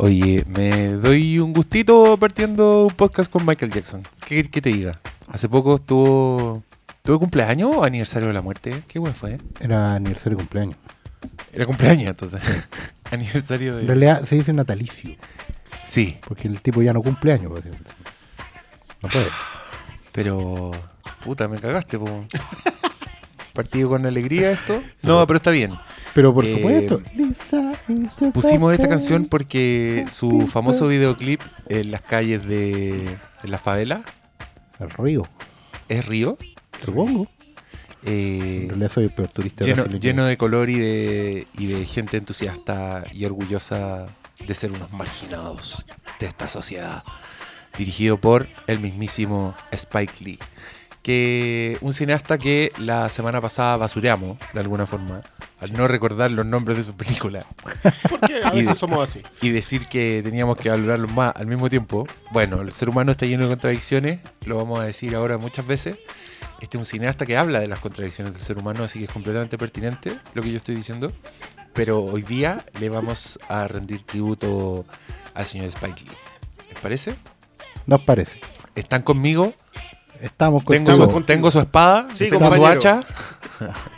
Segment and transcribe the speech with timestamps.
[0.00, 4.06] Oye, me doy un gustito partiendo un podcast con Michael Jackson.
[4.24, 4.96] ¿Qué, qué te diga?
[5.26, 6.62] Hace poco estuvo.
[7.02, 8.84] ¿Tuvo cumpleaños o aniversario de la muerte?
[8.86, 9.38] ¿Qué bueno fue?
[9.60, 10.76] Era aniversario de cumpleaños.
[11.52, 12.40] Era cumpleaños, entonces.
[13.10, 13.86] aniversario En de.
[13.86, 15.16] realidad se dice natalicio,
[15.82, 17.50] Sí, porque el tipo ya no cumple años.
[17.52, 17.90] básicamente.
[19.02, 19.26] No puede.
[20.12, 20.70] pero.
[21.24, 22.24] Puta, me cagaste, po.
[23.58, 24.80] Partido con alegría esto.
[25.02, 25.72] No, pero está bien.
[26.14, 27.02] Pero por Eh, supuesto.
[28.32, 34.02] Pusimos esta canción porque su famoso videoclip en las calles de, la favela
[34.78, 35.26] El río,
[35.88, 36.38] es Río.
[36.84, 37.26] supongo.
[38.04, 41.84] eh, En realidad soy el peor turista lleno, lleno de color y de, y de
[41.84, 44.06] gente entusiasta y orgullosa
[44.46, 45.84] de ser unos marginados
[46.20, 47.02] de esta sociedad.
[47.76, 50.38] Dirigido por el mismísimo Spike Lee.
[51.08, 55.22] Que un cineasta que la semana pasada basureamos, de alguna forma,
[55.58, 57.46] al no recordar los nombres de sus películas
[58.10, 59.22] Porque a de- veces somos así.
[59.40, 62.06] y decir que teníamos que valorarlos más al mismo tiempo.
[62.30, 65.96] Bueno, el ser humano está lleno de contradicciones, lo vamos a decir ahora muchas veces.
[66.60, 69.10] Este es un cineasta que habla de las contradicciones del ser humano, así que es
[69.10, 71.10] completamente pertinente lo que yo estoy diciendo.
[71.72, 74.84] Pero hoy día le vamos a rendir tributo
[75.32, 76.10] al señor Spike Lee.
[76.68, 77.14] ¿Les parece?
[77.86, 78.40] Nos parece.
[78.74, 79.54] ¿Están conmigo?
[80.20, 81.12] Estamos Tengo contigo.
[81.18, 83.02] su, tengo su espada, Sí, tengo su hacha.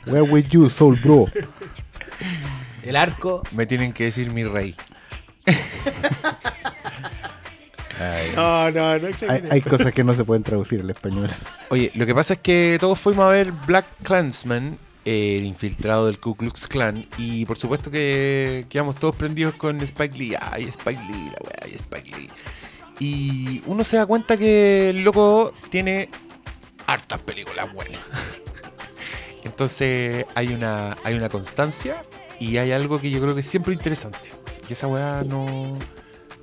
[0.06, 1.26] Where with you, soul bro?
[2.82, 3.42] El arco.
[3.52, 4.74] Me tienen que decir mi rey.
[8.34, 11.30] No, no, no Hay, hay cosas que no se pueden traducir al español.
[11.68, 16.18] Oye, lo que pasa es que todos fuimos a ver Black Clansman, el infiltrado del
[16.18, 20.34] Ku Klux Klan, y por supuesto que quedamos todos prendidos con Spike Lee.
[20.40, 22.30] Ay, Spike Lee, la weá, ay, Spike Lee.
[23.00, 26.08] Y uno se da cuenta que el loco tiene
[26.86, 27.98] hartas películas buenas.
[29.44, 32.04] Entonces hay una, hay una constancia
[32.38, 34.30] y hay algo que yo creo que es siempre interesante.
[34.68, 35.78] Y esa weá no,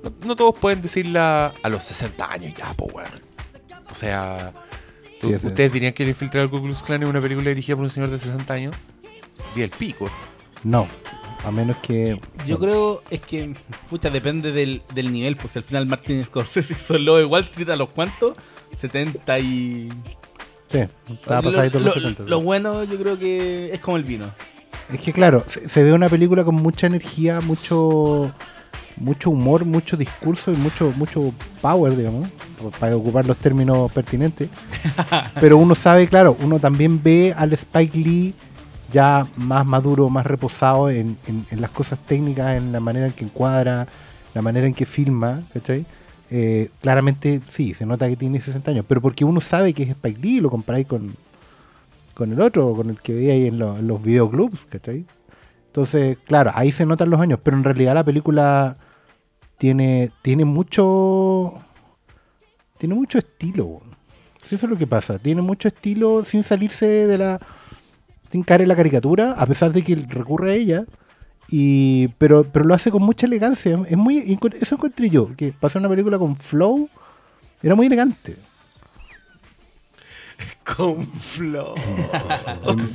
[0.02, 0.12] no.
[0.24, 3.10] no todos pueden decirla a los 60 años ya, pues weón.
[3.90, 4.52] O sea,
[5.20, 7.84] tú- ¿ustedes dirían que El infiltrado del Ku Klux Klan es una película dirigida por
[7.84, 8.76] un señor de 60 años?
[9.54, 10.10] Di el pico.
[10.64, 10.88] No,
[11.44, 12.20] a menos que.
[12.46, 13.54] Yo creo es que,
[13.88, 15.36] pucha, depende del, del nivel.
[15.36, 18.34] Pues al final Martin Scorsese hizo lobo de Wall Street a los cuantos,
[18.76, 19.88] 70 y.
[20.68, 22.22] Sí, estaba lo, pasadito en los lo- 70.
[22.24, 24.30] lo bueno yo creo que es como el vino.
[24.92, 28.32] Es que claro, se, se ve una película con mucha energía, mucho
[28.96, 31.32] mucho humor, mucho discurso y mucho mucho
[31.62, 32.28] power, digamos,
[32.80, 34.48] para ocupar los términos pertinentes.
[35.40, 38.34] Pero uno sabe, claro, uno también ve al Spike Lee
[38.90, 43.12] ya más maduro, más reposado en, en- en las cosas técnicas, en la manera en
[43.12, 43.86] que encuadra,
[44.34, 45.86] la manera en que filma, ¿cachai?
[46.30, 49.90] Eh, claramente sí, se nota que tiene 60 años, pero porque uno sabe que es
[49.90, 51.16] Spike Lee, lo comparáis con,
[52.14, 55.04] con el otro, con el que veía en, lo- en los videoclubs, ¿cachai?
[55.68, 58.78] Entonces, claro, ahí se notan los años, pero en realidad la película
[59.58, 61.62] tiene, tiene mucho.
[62.78, 63.80] Tiene mucho estilo,
[64.44, 65.18] Eso es lo que pasa.
[65.18, 67.40] Tiene mucho estilo sin salirse de la.
[68.28, 70.84] Sin caer en la caricatura, a pesar de que recurre a ella.
[71.50, 73.80] Y, pero, pero lo hace con mucha elegancia.
[73.88, 76.88] Es muy, eso encontré yo, que pasar una película con flow
[77.62, 78.36] era muy elegante.
[80.76, 81.74] Con flow.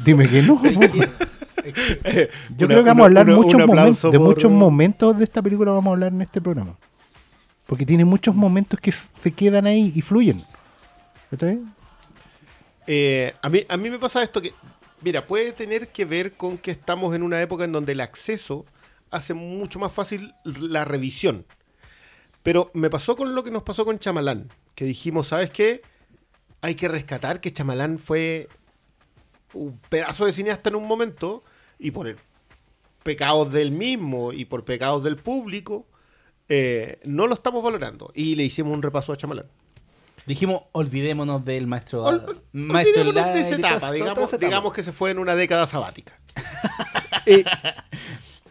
[0.06, 0.62] Dime que no.
[2.58, 5.42] Yo Una- creo que vamos a hablar una- muchos momentos, de muchos momentos de esta
[5.42, 6.76] película vamos a hablar en este programa.
[7.66, 10.42] Porque tiene muchos momentos que se quedan ahí y fluyen.
[11.32, 11.74] ¿Está bien?
[12.86, 14.54] Eh, a, mí, a mí me pasa esto que,
[15.04, 18.66] mira, puede tener que ver con que estamos en una época en donde el acceso
[19.12, 21.46] hace mucho más fácil la revisión.
[22.42, 25.82] Pero me pasó con lo que nos pasó con Chamalán, que dijimos, ¿sabes qué?
[26.62, 28.50] Hay que rescatar que Chamalán fue
[29.54, 31.44] un pedazo de cineasta en un momento
[31.78, 32.16] y por
[33.04, 35.86] pecados del mismo y por pecados del público,
[36.50, 38.12] eh, no lo estamos valorando.
[38.16, 39.48] Y le hicimos un repaso a Chamalán.
[40.26, 42.04] Dijimos, olvidémonos del maestro.
[42.04, 44.48] Ol- maestro olvidémonos de esa etapa, digamos, toda esa etapa.
[44.50, 46.20] digamos que se fue en una década sabática.
[47.26, 47.46] Eh,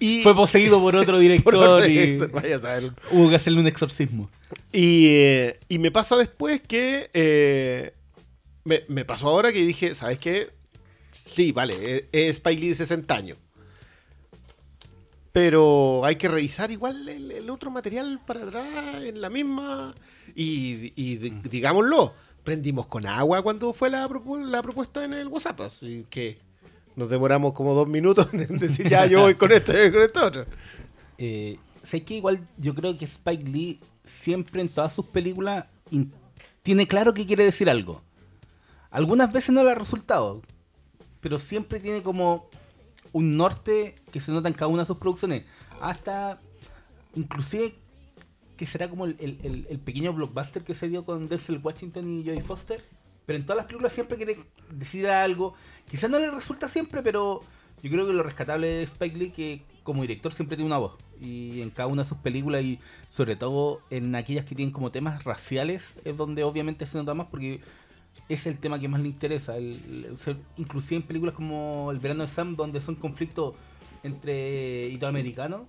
[0.01, 2.91] y, Fue poseído por otro por director otro y director, vaya a saber.
[3.11, 4.31] hubo que hacerle un exorcismo.
[4.73, 7.93] Y, eh, y me pasa después que eh,
[8.65, 10.51] me, me pasó ahora que dije, ¿sabes qué?
[11.27, 13.37] Sí, vale, es, es Spike Lee de 60 años.
[15.33, 18.67] Pero hay que revisar igual el, el otro material para atrás
[19.03, 19.95] en la misma.
[20.35, 22.15] Y, y di- digámoslo,
[22.45, 24.09] prendimos con agua cuando fue la,
[24.47, 25.61] la propuesta en el WhatsApp.
[25.63, 26.39] Así que
[26.97, 30.47] nos demoramos como dos minutos en decir, ya, yo voy con este, con este otro.
[31.19, 35.67] Eh, sé que igual yo creo que Spike Lee siempre en todas sus películas
[36.63, 38.03] tiene claro que quiere decir algo.
[38.91, 40.43] Algunas veces no le ha resultado,
[41.21, 42.49] pero siempre tiene como
[43.13, 45.45] un norte que se nota en cada una de sus producciones.
[45.81, 46.41] Hasta,
[47.15, 47.75] inclusive,
[48.63, 52.43] que será como el, el- pequeño blockbuster que se dio con Denzel Washington y Jodie
[52.43, 52.81] Foster.
[53.27, 54.39] Pero en todas las películas siempre quiere
[54.71, 55.55] decir algo.
[55.91, 57.41] Quizás no le resulta siempre, pero
[57.83, 60.93] yo creo que lo rescatable de Spike Lee que como director siempre tiene una voz.
[61.21, 62.79] Y en cada una de sus películas y
[63.09, 67.27] sobre todo en aquellas que tienen como temas raciales es donde obviamente se nota más
[67.33, 67.61] porque
[68.29, 69.57] es el tema que más le interesa.
[69.57, 73.55] El, sea, inclusive en películas como El verano de Sam donde son conflictos
[74.05, 75.63] entre italoamericanos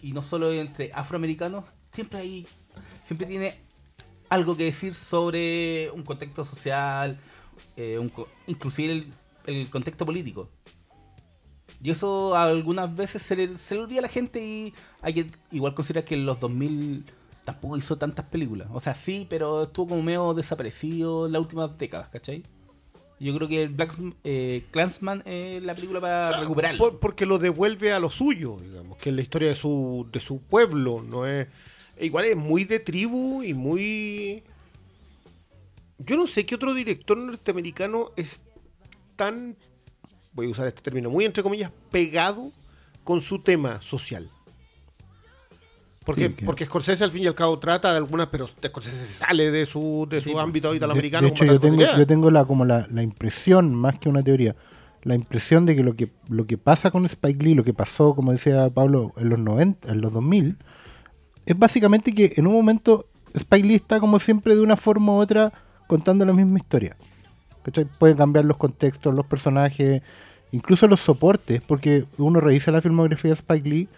[0.00, 1.64] y no solo entre afroamericanos,
[1.96, 2.46] siempre hay,
[3.02, 3.58] siempre tiene
[4.28, 7.18] algo que decir sobre un contexto social,
[7.76, 8.12] eh, un
[8.46, 9.12] inclusive el,
[9.46, 10.48] el contexto político.
[11.82, 14.72] Y eso algunas veces se le, se le olvida a la gente y
[15.02, 17.04] hay que igual considerar que en los 2000
[17.44, 18.68] tampoco hizo tantas películas.
[18.72, 22.42] O sea, sí, pero estuvo como medio desaparecido en las últimas décadas, ¿cachai?
[23.20, 23.94] Yo creo que Black
[24.24, 26.78] eh, Clansman es la película para O sea, recuperarlo.
[26.78, 30.20] por- porque lo devuelve a lo suyo, digamos, que es la historia de su, de
[30.20, 31.46] su pueblo, no es.
[32.00, 34.42] Igual es muy de tribu y muy.
[35.98, 38.42] Yo no sé qué otro director norteamericano es
[39.16, 39.56] tan,
[40.34, 42.52] voy a usar este término, muy entre comillas, pegado
[43.02, 44.30] con su tema social.
[46.04, 49.06] Porque, Sí, que- porque Scorsese al fin y al cabo trata de algunas, pero Scorsese
[49.06, 51.26] se sale de su, de su Sí, ámbito italoamericano.
[51.26, 54.54] de hecho, yo tengo, yo tengo la, como la, la impresión, más que una teoría,
[55.02, 58.14] la impresión de que lo que lo que pasa con Spike Lee, lo que pasó,
[58.14, 60.58] como decía Pablo, en los 90, en los 2000,
[61.46, 65.16] es básicamente que en un momento Spike Lee está como siempre de una forma u
[65.16, 65.52] otra
[65.86, 66.96] contando la misma historia.
[67.62, 67.84] ¿Cachai?
[67.98, 70.02] Pueden cambiar los contextos, los personajes,
[70.52, 73.88] incluso los soportes, porque uno revisa la filmografía de Spike Lee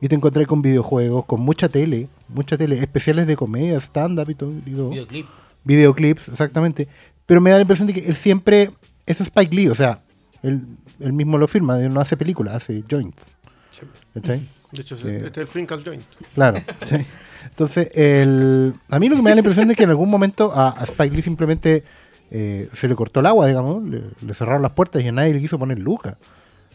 [0.00, 4.34] y te encontré con videojuegos, con mucha tele, mucha tele, especiales de comedia, stand-up y
[4.34, 4.52] todo.
[4.66, 5.26] y todo Videoclip.
[5.64, 6.88] videoclips, exactamente.
[7.24, 8.70] Pero me da la impresión de que él siempre
[9.06, 9.98] es Spike Lee, o sea,
[10.42, 10.64] él,
[11.00, 13.22] él mismo lo firma, él no hace películas, hace joints.
[13.70, 13.86] Sí.
[14.14, 14.42] ¿cachai?
[14.72, 15.08] De hecho, Sí.
[15.08, 16.02] este es el Frinkle Joint.
[16.34, 16.96] Claro, sí.
[17.44, 20.52] Entonces, el, a mí lo que me da la impresión es que en algún momento
[20.52, 21.84] a, a Spike Lee simplemente
[22.30, 25.34] eh, se le cortó el agua, digamos, le, le cerraron las puertas y a nadie
[25.34, 26.16] le quiso poner Luca.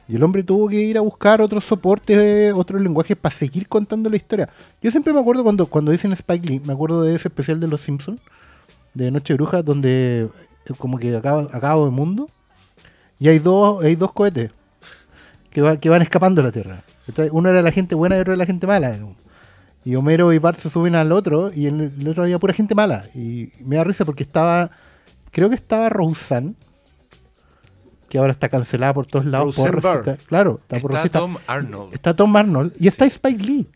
[0.09, 4.09] Y el hombre tuvo que ir a buscar otros soportes, otros lenguajes para seguir contando
[4.09, 4.47] la historia.
[4.81, 7.67] Yo siempre me acuerdo cuando, cuando dicen Spike Lee, me acuerdo de ese especial de
[7.67, 8.21] Los Simpsons,
[8.93, 10.29] de Noche de Brujas, donde
[10.69, 12.29] eh, como que acaba, acaba el mundo
[13.19, 14.51] y hay dos, hay dos cohetes
[15.49, 16.83] que, va- que van escapando de la Tierra.
[17.07, 18.97] Entonces, uno era la gente buena y otro era la gente mala.
[19.85, 22.75] Y Homero y Bart se suben al otro y en el otro había pura gente
[22.75, 23.05] mala.
[23.15, 24.69] Y me da risa porque estaba,
[25.31, 26.55] creo que estaba Roseanne,
[28.09, 29.55] que ahora está cancelada por todos lados.
[29.55, 30.17] por.
[30.27, 31.09] Claro, está por.
[31.09, 31.93] Tom Arnold.
[31.93, 33.67] Está Tom Arnold y está Spike Lee.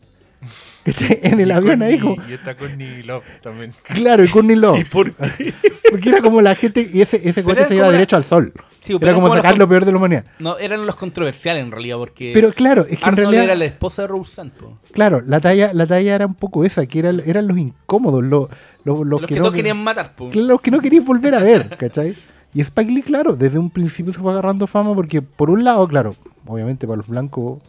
[0.84, 1.20] ¿Cachai?
[1.22, 3.72] En el Y avión ahí, como- Y está Courtney Love también.
[3.84, 4.84] Claro, y Courtney Love.
[4.90, 5.54] ¿Por qué?
[5.90, 8.52] Porque era como la gente, y ese, ese se iba la- derecho al sol.
[8.80, 10.24] Sí, pero era como como sacar los- lo peor de la humanidad.
[10.40, 13.44] No, eran los controversiales en realidad, porque Pero claro, es que en realidad.
[13.44, 14.76] era la esposa de Rose Santo.
[14.92, 18.48] Claro, la talla, la talla era un poco esa, que era- eran los incómodos, los,
[18.84, 20.30] los, los Los, que, no, todos querían matar, po.
[20.34, 22.16] los que no querías volver a ver, ¿cachai?
[22.54, 25.86] Y Spike Lee, claro, desde un principio se fue agarrando fama porque, por un lado,
[25.86, 27.62] claro, obviamente para los blancos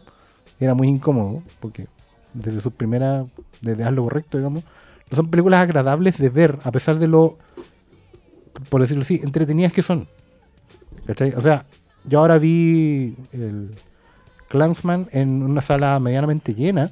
[0.60, 1.86] era muy incómodo, porque
[2.34, 3.26] desde sus primeras,
[3.62, 4.64] desde Haz lo Correcto, digamos,
[5.10, 7.38] no son películas agradables de ver, a pesar de lo,
[8.70, 10.08] por decirlo así, entretenidas que son.
[11.06, 11.34] ¿Cachai?
[11.36, 11.66] O sea,
[12.06, 13.76] yo ahora vi el
[14.50, 16.92] Clansman en una sala medianamente llena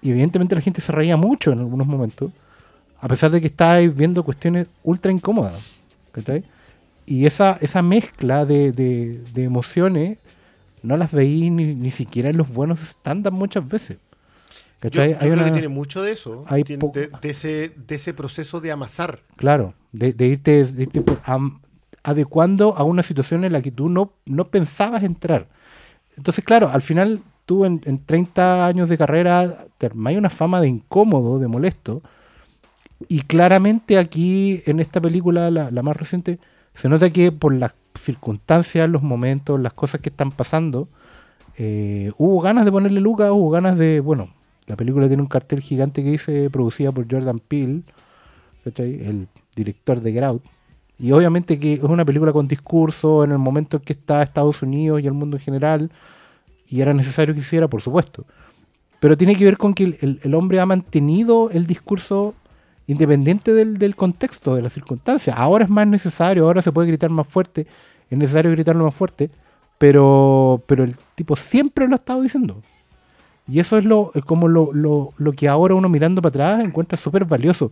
[0.00, 2.32] y evidentemente la gente se reía mucho en algunos momentos,
[3.00, 5.60] a pesar de que estáis viendo cuestiones ultra incómodas.
[6.12, 6.44] ¿cachai?
[7.06, 10.18] Y esa, esa mezcla de, de- emociones
[10.82, 13.98] no las veí ni, ni siquiera en los buenos stand muchas veces.
[14.82, 15.10] Yo, ¿cachai?
[15.10, 16.44] yo Hay creo una- que tiene mucho de eso.
[16.48, 19.20] hay tiene- de, de ese, de ese proceso de amasar.
[19.36, 20.66] Claro, de, de irte,
[21.24, 21.60] am-
[22.02, 25.48] adecuando a una situación en la que tú no, no pensabas entrar.
[26.16, 30.60] Entonces, claro, al final tú en, en 30 años de carrera te armáis una fama
[30.60, 32.02] de incómodo, de molesto.
[33.08, 36.38] Y claramente aquí, en esta película, la, la más reciente,
[36.74, 40.88] se nota que por las circunstancias, los momentos, las cosas que están pasando,
[41.56, 44.32] eh, hubo ganas de ponerle lucas, hubo ganas de, bueno,
[44.72, 47.82] la película tiene un cartel gigante que dice producida por Jordan Peele,
[48.64, 49.06] ¿cachai?
[49.06, 50.42] el director de Get Out.
[50.98, 54.62] Y obviamente que es una película con discurso en el momento en que está Estados
[54.62, 55.92] Unidos y el mundo en general,
[56.68, 58.24] y era necesario que hiciera, por supuesto.
[58.98, 62.34] Pero tiene que ver con que el hombre ha mantenido el discurso
[62.86, 65.36] independiente del, del contexto, de las circunstancias.
[65.38, 67.66] Ahora es más necesario, ahora se puede gritar más fuerte,
[68.08, 69.30] es necesario gritarlo más fuerte,
[69.76, 72.62] pero, pero el tipo siempre lo ha estado diciendo.
[73.52, 76.64] Y eso es lo, es como lo, lo- lo que ahora uno mirando para atrás
[76.64, 77.70] encuentra súper valioso.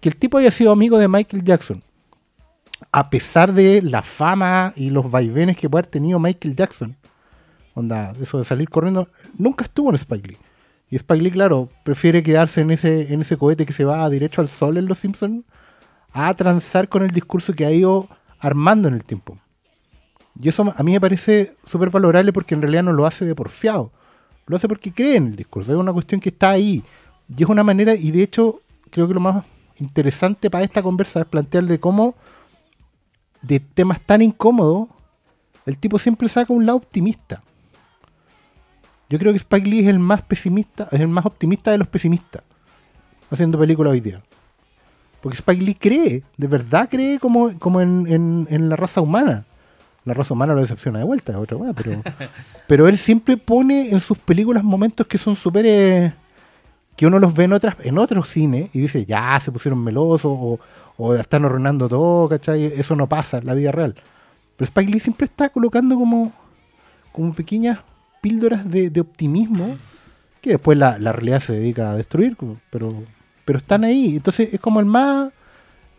[0.00, 1.82] Que el tipo haya sido amigo de Michael Jackson.
[2.90, 6.96] A pesar de la fama y los vaivenes que puede haber tenido Michael Jackson.
[7.74, 9.08] Onda, eso de salir corriendo.
[9.38, 10.38] Nunca estuvo en Spike Lee.
[10.90, 14.42] Y Spike Lee, claro, prefiere quedarse en ese, en ese cohete que se va derecho
[14.42, 15.44] al sol en Los Simpsons
[16.12, 18.06] a transar con el discurso que ha ido
[18.38, 19.38] armando en el tiempo.
[20.38, 23.34] Y eso a mí me parece súper valorable porque en realidad no lo hace de
[23.34, 23.92] porfiado.
[24.46, 25.72] Lo hace porque cree en el discurso.
[25.72, 26.82] Es una cuestión que está ahí.
[27.36, 29.44] Y es una manera, y de hecho, creo que lo más
[29.78, 32.14] interesante para esta conversa es plantear de cómo
[33.40, 34.88] de temas tan incómodos,
[35.66, 37.42] el tipo siempre saca un lado optimista.
[39.08, 41.88] Yo creo que Spike Lee es el más pesimista, es el más optimista de los
[41.88, 42.42] pesimistas
[43.30, 44.22] haciendo películas hoy día.
[45.20, 49.44] Porque Spike Lee cree, de verdad cree como, como en- en la raza humana.
[50.04, 52.02] La raza humana lo decepciona de vuelta, es otra weá, pero,
[52.66, 55.64] pero él siempre pone en sus películas momentos que son súper...
[55.66, 56.14] eh,
[56.96, 60.58] que uno los ve en otras en otros cines y dice, ya, se pusieron melosos
[60.98, 62.64] o, están arruinando todo, ¿cachai?
[62.64, 63.94] Eso no pasa en la vida real.
[64.56, 66.32] Pero Spike Lee siempre está colocando como,
[67.10, 67.78] como pequeñas
[68.20, 69.76] píldoras de, de optimismo
[70.40, 72.36] que después la, la realidad se dedica a destruir,
[72.70, 73.02] pero,
[73.44, 74.16] pero están ahí.
[74.16, 75.32] Entonces es como el más...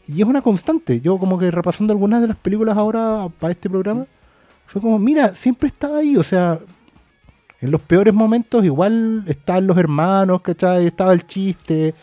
[0.08, 1.00] Y es una constante.
[1.02, 4.06] Yo como que repasando algunas de las películas ahora para este programa,
[4.66, 6.18] fue como, mira, siempre estaba ahí.
[6.18, 6.60] O sea,
[7.62, 10.86] en los peores momentos igual estaban los hermanos, ¿cachai?
[10.86, 11.94] Estaba el chiste,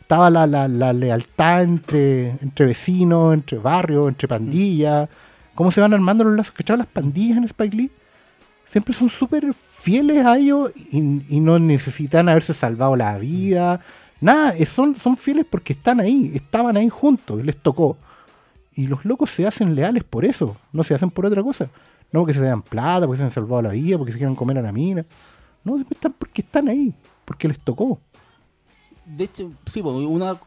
[0.00, 5.08] estaba la, la- la lealtad entre, entre vecinos, entre barrios, entre pandillas.
[5.54, 6.76] Cómo se van armando los lazos, ¿cachai?
[6.78, 7.90] Las pandillas en Spike Lee
[8.66, 13.80] siempre son súper fieles a ellos y, y no necesitan haberse salvado la vida.
[14.20, 17.96] Nada, son, son fieles porque están ahí, estaban ahí juntos, les tocó.
[18.74, 21.70] Y los locos se hacen leales por eso, no se hacen por otra cosa.
[22.12, 24.58] No porque se den plata, porque se han salvado la vida, porque se quieran comer
[24.58, 25.04] a la mina.
[25.64, 28.00] No, están porque están ahí, porque les tocó.
[29.04, 30.38] De hecho, sí, una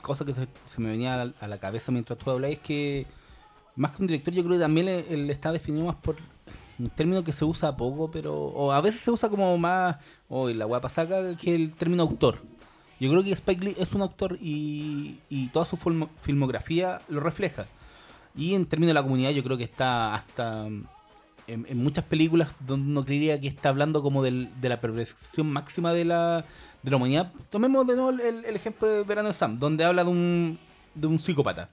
[0.00, 0.46] cosa que se,
[0.80, 3.06] me venía a la, cabeza mientras tú hablabas es que
[3.76, 6.16] más que un director, yo creo que también él, está definido más por
[6.78, 8.34] un término que se usa poco, pero.
[8.34, 9.96] O a veces se usa como más.
[10.28, 12.40] O la guapa saca que el término autor.
[13.02, 15.16] Yo creo que Spike Lee es un autor y,
[15.52, 17.66] toda su filmo- filmografía lo refleja.
[18.36, 20.86] Y en términos de la comunidad, yo creo que está hasta en,
[21.48, 26.04] en muchas películas donde uno creería que está hablando como de la perversión máxima de
[26.04, 26.44] la,
[26.84, 27.32] de la humanidad.
[27.50, 30.58] Tomemos de nuevo el, el ejemplo de Verano de Sam, donde habla de un,
[30.94, 31.68] de un psicópata.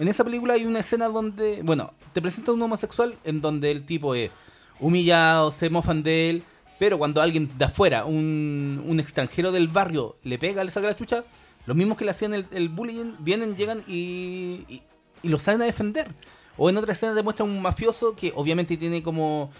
[0.00, 3.86] En esa película hay una escena donde, bueno, te presenta un homosexual en donde el
[3.86, 4.32] tipo es
[4.80, 6.42] humillado, se mofan de él,
[6.80, 10.96] pero cuando alguien de afuera, un, un extranjero del barrio, le pega, le saca la
[10.96, 11.24] chucha,
[11.66, 14.82] los mismos que le hacían el, el bullying vienen, llegan y, y,
[15.22, 16.08] y lo salen a defender.
[16.56, 19.50] O en otra escena te muestra un mafioso que obviamente tiene como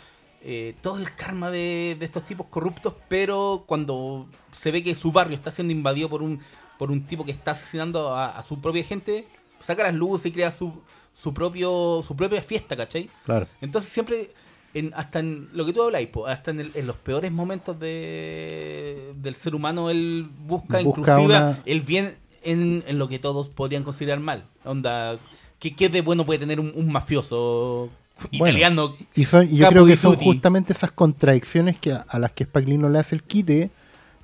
[0.42, 5.12] eh, todo el karma de, de estos tipos corruptos, pero cuando se ve que su
[5.12, 6.40] barrio está siendo invadido por un,
[6.78, 9.28] por un tipo que está asesinando a, a su propia gente,
[9.62, 10.72] saca las luces y crea su,
[11.12, 13.10] su, propio, su propia fiesta, ¿cachai?
[13.26, 13.46] Claro.
[13.60, 14.30] Entonces siempre,
[14.74, 17.78] en, hasta en lo que tú habláis, po, hasta en, el- en los peores momentos
[17.80, 23.18] de, del ser humano, él busca, Busca inclusive una- el bien en, en lo que
[23.18, 24.44] todos podrían considerar mal.
[24.64, 25.18] Onda,
[25.58, 27.90] ¿qué, qué de bueno puede tener un, un mafioso
[28.32, 28.90] Bueno, italiano?
[29.14, 32.68] Y, son- yo creo que son justamente esas contradicciones que a, a las que Spike
[32.70, 33.70] Lee no le hace el quite,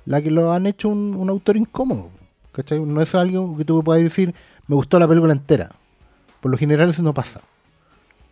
[0.05, 2.09] la que lo han hecho un, un autor incómodo.
[2.53, 2.79] ¿cachai?
[2.79, 4.33] No es algo que tú puedas decir,
[4.67, 5.69] me gustó la película entera.
[6.41, 7.41] Por lo general eso no pasa.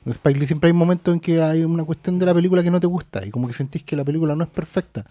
[0.05, 2.69] En Spike Lee siempre hay momentos en que hay una cuestión de la película que
[2.71, 5.03] no te gusta y como que sentís que la película no es perfecta.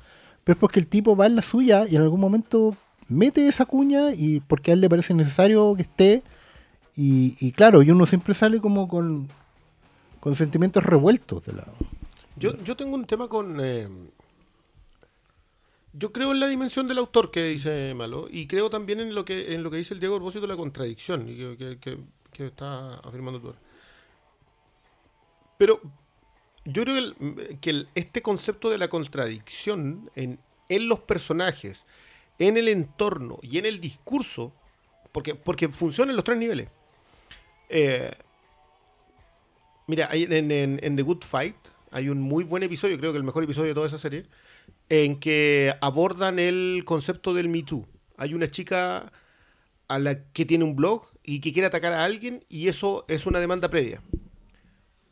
[0.44, 2.76] Pero es porque el tipo va en la suya y en algún momento
[3.08, 6.22] mete esa cuña y porque a él le parece necesario que esté.
[6.96, 9.26] Y, claro, y uno siempre sale como con,
[10.20, 11.64] con sentimientos revueltos de la...
[12.36, 13.58] Yo, yo tengo un tema con.
[13.60, 13.88] eh,
[15.92, 19.24] yo creo en la dimensión del autor que dice Malo y creo también en lo
[19.24, 21.98] que en lo que dice el Diego a propósito de la contradicción y que- que-
[22.32, 23.54] que está afirmando tú.
[25.64, 25.80] Pero
[26.66, 27.14] yo creo
[27.62, 31.86] que, este concepto de la contradicción en, los personajes,
[32.38, 34.52] en el entorno y en el discurso,
[35.10, 36.68] porque, porque funciona en los tres niveles.
[37.70, 38.12] Eh,
[39.86, 41.56] Mira, en, en- en The Good Fight
[41.90, 44.26] hay un muy buen episodio, creo que el mejor episodio de toda esa serie,
[44.90, 47.86] en que abordan el concepto del Me Too.
[48.18, 49.10] Hay una chica
[49.88, 53.24] a la que tiene un blog y que quiere atacar a alguien y eso es
[53.24, 54.02] una demanda previa.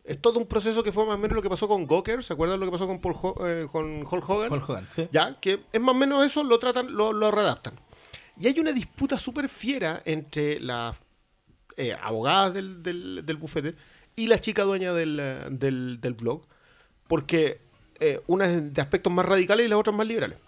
[0.05, 2.33] Es todo un proceso que fue más o menos lo que pasó con Gawker, ¿se
[2.33, 4.53] acuerdan lo que pasó con, Paul Ho- eh, con Hulk Hogan?
[4.53, 5.09] Hulk Hogan, ¿sí?
[5.13, 7.75] Ya, que es más o menos eso, lo tratan, lo, lo readaptan.
[8.37, 10.97] Y hay una disputa súper fiera entre las
[11.77, 13.77] eh, abogadas del, del, del bufete
[14.17, 16.43] y la chica dueña del, eh, del, del blog,
[17.07, 17.61] porque
[18.01, 20.39] eh, una es de aspectos más radicales y la otra más liberales.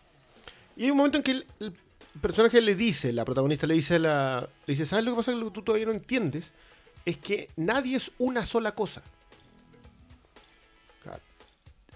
[0.76, 1.72] Y hay un momento en que el, el
[2.20, 5.32] personaje le dice, la protagonista le dice, a la, le dice, ¿sabes lo que pasa?
[5.32, 6.50] Que tú todavía no entiendes
[7.04, 9.02] es que nadie es una sola cosa.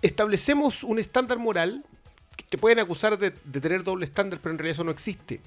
[0.02, 1.84] Establecemos un estándar moral
[2.48, 5.40] te pueden acusar de, tener doble estándar, pero en realidad eso no existe.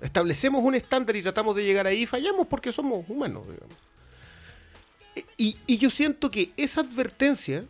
[0.00, 3.76] Establecemos un estándar y tratamos de llegar ahí y fallamos porque somos humanos, digamos.
[5.36, 7.64] Y, y yo siento que esa advertencia,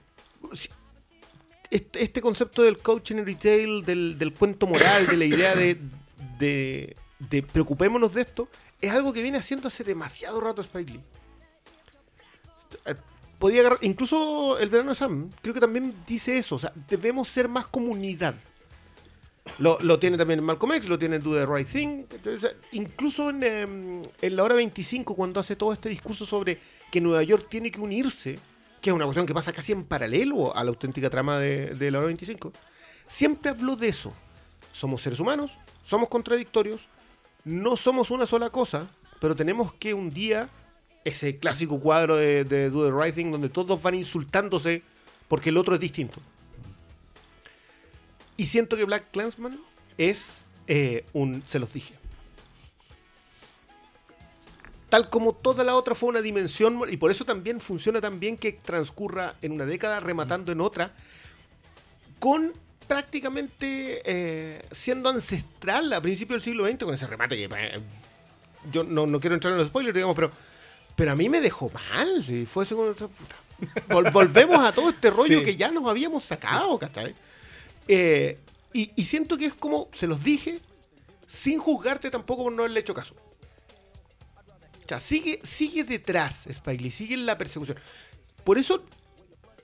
[1.71, 6.97] este, este concepto del coaching and retail, del, del cuento moral, de la idea de,
[7.53, 8.49] preocupémonos de esto,
[8.81, 11.01] es algo que viene haciendo hace demasiado rato Spike.
[13.41, 17.49] Podía incluso el verano de Sam, creo que también dice eso, o sea, debemos ser
[17.49, 18.35] más comunidad.
[19.59, 22.05] Lo, lo tiene también Malcolm X, lo tiene Do the Right Thing.
[22.11, 26.61] Entonces, incluso en, em, en la hora 25, cuando hace todo este discurso sobre
[26.93, 28.39] que Nueva York tiene que unirse,
[28.83, 31.91] que es una cuestión que pasa casi en paralelo a la auténtica trama de, de
[31.91, 32.53] la hora 25,
[33.09, 34.13] siempre habló de eso.
[34.71, 36.89] Somos seres humanos, somos contradictorios,
[37.45, 40.51] no somos una sola cosa, pero tenemos que un día,
[41.05, 44.83] ese clásico cuadro de, de Do Thing, donde todos van insultándose
[45.29, 46.21] porque el otro es distinto.
[48.37, 49.61] Y siento que Black Clansman
[49.99, 51.43] es eh, un.
[51.47, 51.95] Se los dije.
[54.89, 58.37] Tal como toda la otra fue una dimensión, y por eso también funciona tan bien
[58.37, 60.93] que transcurra en una década rematando en otra,
[62.19, 62.53] con
[62.89, 67.45] prácticamente eh, siendo ancestral a principios del siglo XX, con ese remate que.
[67.45, 67.81] eh,
[68.73, 70.33] yo no, no quiero entrar en los spoilers, digamos, pero,
[71.01, 72.23] pero a mí me dejó mal.
[72.23, 73.09] Si fue puta.
[73.89, 75.45] Vol- volvemos a todo este rollo Sí.
[75.47, 77.15] que ya nos habíamos sacado, ¿cachai?
[77.89, 78.39] Eh,
[78.75, 80.61] y, y siento que es como, se los dije,
[81.27, 83.15] sin juzgarte tampoco por no haberle hecho caso.
[84.85, 87.79] O sea, sigue, sigue detrás Spike Lee, sigue en la persecución.
[88.45, 88.85] Por eso,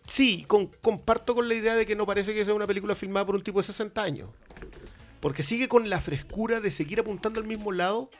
[0.08, 3.26] sí, con- comparto con la idea de que no parece que sea una película filmada
[3.26, 4.30] por un tipo de 60 años.
[5.20, 8.10] Porque sigue con la frescura de seguir apuntando al mismo lado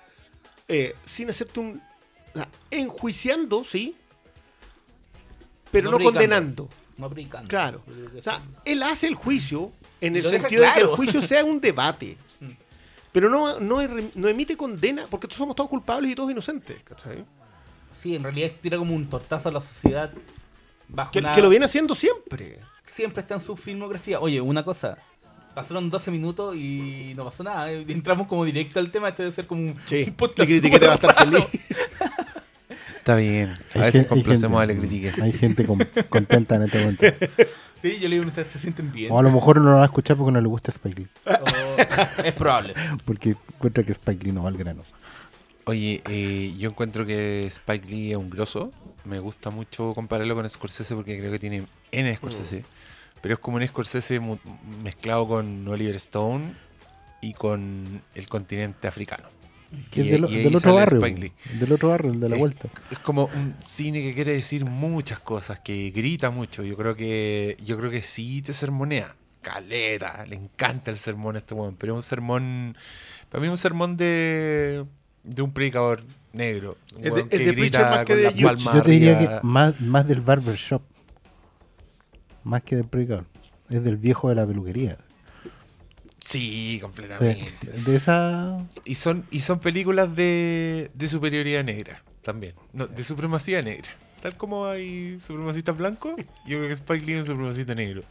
[0.68, 1.82] eh, sin hacerte un...
[2.70, 3.96] enjuiciando, sí,
[5.70, 6.68] pero no, condenando.
[6.96, 7.48] No predicando.
[7.48, 7.82] Claro.
[8.18, 9.70] O sea, él hace el juicio
[10.00, 12.16] en el sentido de que el juicio sea un debate.
[12.38, 12.50] Mm.
[13.12, 13.78] Pero no, no,
[14.14, 16.76] no emite condena, porque todos somos todos culpables y todos inocentes.
[16.84, 17.24] ¿cachai?
[17.98, 20.12] Sí, en realidad tira como un tortazo a la sociedad.
[20.86, 22.60] Bajo Que, una- que lo viene haciendo siempre.
[22.84, 24.20] Siempre está en su filmografía.
[24.20, 24.98] Oye, una cosa.
[25.54, 27.72] Pasaron 12 minutos y no pasó nada.
[27.72, 29.08] Entramos como directo al tema.
[29.08, 31.46] Este debe ser como un, Sí, un te va a estar feliz.
[33.06, 33.50] Está bien.
[33.50, 35.22] A Hay veces complacemos a gente- la critique.
[35.22, 37.04] Hay gente con- contenta en este momento.
[37.82, 39.12] Sí, yo le digo, ustedes se sienten bien.
[39.12, 41.08] O a lo mejor no lo va a escuchar porque no le gusta Spike Lee.
[41.26, 42.74] O- es probable.
[43.04, 44.82] Porque encuentra que Spike Lee no va al grano.
[45.66, 48.72] Oye, eh, yo encuentro que Spike Lee es un grosso.
[49.04, 52.64] Me gusta mucho compararlo con Scorsese porque creo que tiene N Scorsese.
[53.20, 54.20] Pero es como un Scorsese
[54.82, 56.54] mezclado con Oliver Stone
[57.20, 59.28] y con el continente africano.
[59.90, 61.00] Que es del, y ahí del otro barrio.
[61.00, 62.68] Del otro barrio, el de la Es- vuelta.
[62.90, 66.62] Es como un cine que quiere decir muchas cosas, que grita mucho.
[66.62, 69.14] Yo creo que yo creo que sí te sermonea.
[69.42, 71.76] Caleta, le encanta el sermón a este weón.
[71.76, 72.76] Pero es un sermón,
[73.28, 74.84] para mí es un sermón de,
[75.24, 76.76] de un predicador negro.
[76.96, 78.90] Un Es de- es que de grita más que con de las palmas Yo te
[78.92, 79.40] diría arriba.
[79.40, 80.82] que más, más del barbershop.
[82.44, 83.24] Más que del predicador.
[83.68, 84.98] Es del viejo de la peluquería.
[86.26, 87.46] Sí, De, completamente.
[87.84, 88.66] de esa.
[88.84, 92.54] Y son, y son películas de, de superioridad negra también.
[92.72, 93.88] No, de supremacía negra.
[94.20, 96.14] Tal como hay supremacistas blancos,
[96.46, 98.02] yo creo que Spike Lee es un supremacista negro.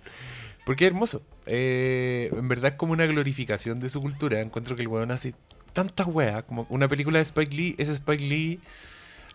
[0.66, 1.22] Porque es hermoso.
[1.46, 4.40] Eh, en verdad es como una glorificación de su cultura.
[4.40, 5.34] Encuentro que el weón hace
[5.74, 6.44] tantas weas.
[6.44, 8.60] Como una película de Spike Lee es Spike Lee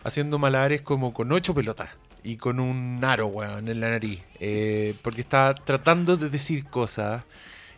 [0.03, 1.89] haciendo malares como con ocho pelotas.
[2.23, 4.21] Y con un aro, weón, en la nariz.
[4.39, 7.23] Eh, porque está tratando de decir cosas.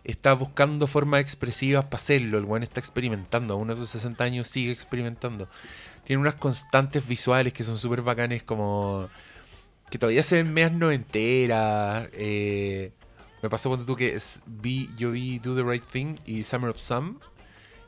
[0.03, 2.37] Está buscando formas expresivas para hacerlo.
[2.37, 3.53] El weón está experimentando.
[3.53, 5.47] A uno de sus 60 años sigue experimentando.
[6.03, 9.09] Tiene unas constantes visuales que son súper bacanes como...
[9.89, 12.09] Que todavía se ven medias noventeras.
[12.13, 12.91] Eh,
[13.41, 16.69] me pasó cuando tú que es- vi, yo vi Do the Right Thing y Summer
[16.71, 17.19] of Sam.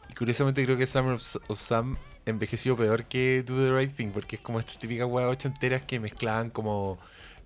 [0.10, 4.12] Y curiosamente creo que Summer of, of Sam envejeció peor que Do the Right Thing.
[4.12, 6.98] Porque es como estas típicas weas ochenteras que mezclaban como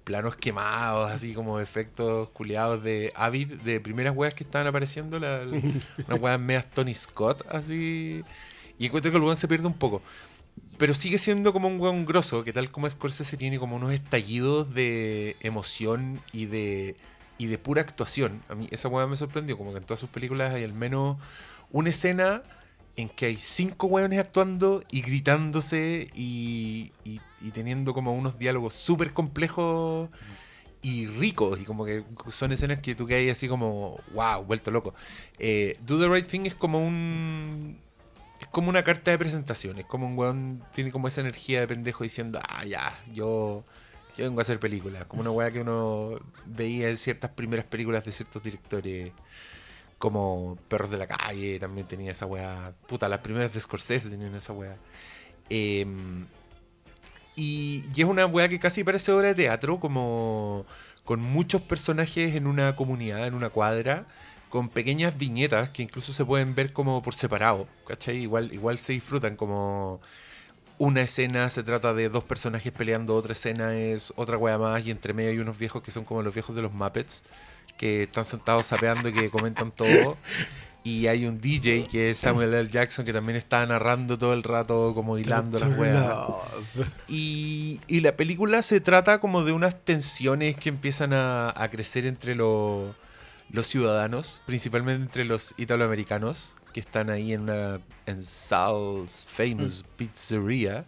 [0.09, 5.45] planos quemados, así como efectos culiados de Avid, de primeras weas que estaban apareciendo, la,
[5.45, 5.55] la-
[6.07, 8.23] unas weas medias Tony Scott, así.
[8.79, 10.01] Y encuentro que el weón se pierde un poco.
[10.79, 14.73] Pero sigue siendo como un weón grosso, que tal como Scorsese tiene como unos estallidos
[14.73, 16.95] de emoción y de,
[17.37, 18.41] y de pura actuación.
[18.49, 21.17] A mí esa weá me sorprendió, como que en todas sus películas hay al menos
[21.69, 22.41] una escena
[22.95, 28.73] en que hay cinco weones actuando y gritándose y, y- y teniendo como unos diálogos
[28.73, 30.09] súper complejos
[30.81, 31.59] y ricos.
[31.61, 34.93] Y como que son escenas que tú quedas así como, wow, vuelto loco.
[35.37, 37.79] Eh, Do the Right Thing es como un...
[38.39, 39.79] Es como una carta de presentación.
[39.79, 43.65] Es como un weón, tiene como esa energía de pendejo diciendo, ah, ya, yo,
[44.15, 45.05] yo vengo a hacer películas.
[45.05, 49.11] Como una weá que uno veía en ciertas primeras películas de ciertos directores
[49.99, 52.73] como Perros de la Calle también tenía esa weá.
[52.87, 54.77] Puta, las primeras de Scorsese tenían esa weá.
[55.49, 56.25] Em,
[57.39, 60.65] y, es una weá que casi parece obra de teatro, como
[61.05, 64.05] con muchos personajes en una comunidad, en una cuadra,
[64.49, 68.17] con pequeñas viñetas que incluso se pueden ver como por separado, ¿cachai?
[68.17, 70.01] Igual, igual se disfrutan como
[70.79, 74.91] una escena se trata de dos personajes peleando, otra escena es otra wea más y
[74.91, 77.23] entre medio hay unos viejos que son como los viejos de los Muppets
[77.77, 80.17] que están sentados sapeando y que comentan todo.
[80.83, 82.69] Y hay un DJ que es Samuel L.
[82.69, 85.97] Jackson que también está narrando todo el rato como hilando las weas.
[87.07, 92.05] Y, y la película se trata como de unas tensiones que empiezan a, a crecer
[92.05, 92.95] entre lo-
[93.51, 100.85] los ciudadanos, principalmente entre los italoamericanos, que están ahí en una en Sal's Famous Pizzeria,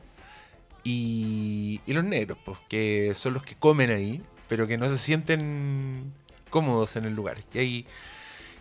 [0.83, 4.97] y, y los negros, pues, que son los que comen ahí, pero que no se
[4.97, 6.11] sienten
[6.49, 7.37] cómodos en el lugar.
[7.53, 7.85] Y, hay,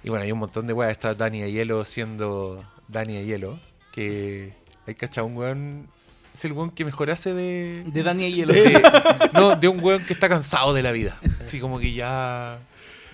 [0.02, 0.90] y bueno, hay un montón de weas.
[0.92, 3.58] Está Dani Hielo siendo Dani Hielo,
[3.92, 4.52] que
[4.86, 5.86] hay cachado un weón.
[6.34, 8.52] Es el weón que mejor hace de, De Daniel Hielo.
[8.54, 8.82] de-
[9.34, 11.18] no, de un weón que está cansado de la vida.
[11.40, 12.58] Así como que ya.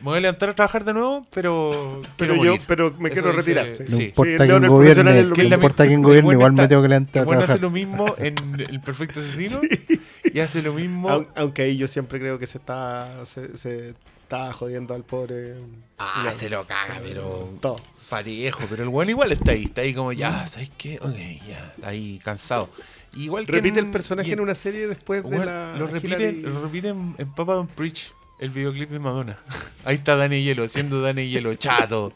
[0.01, 2.03] Me voy a levantar a trabajar de nuevo, pero.
[2.19, 2.61] Pero yo morir.
[2.67, 3.73] pero me Eso quiero dice- retirar.
[3.73, 3.85] sí.
[3.89, 6.83] No importa Sí, quién gobierne, no que la importa quién el gobierne, igual me tengo
[6.83, 8.35] que levantar a weón hace lo mismo en
[8.69, 9.59] El Perfecto Asesino
[10.35, 11.09] y hace lo mismo.
[11.09, 13.95] Aun- Aunque ahí yo siempre creo que se está se, se
[14.27, 15.55] está jodiendo al pobre.
[15.99, 16.33] Ah, Ya.
[16.33, 17.49] se lo caga, pero.
[17.61, 17.77] Todo.
[18.09, 19.65] Parejo, pero el weón igual está ahí.
[19.65, 20.99] Está ahí como, ya, ¿sabes qué?
[21.01, 21.17] Ok,
[21.49, 21.73] ya.
[21.77, 22.69] Está ahí cansado.
[23.15, 25.75] Igual que Repite en- el personaje y en una serie después de la.
[25.79, 29.39] lo repite, Hillary- lo repite en, en Papa Don't Preach, el videoclip de Madonna.
[29.85, 32.13] Ahí está Dani Hielo, haciendo Dani Hielo chato,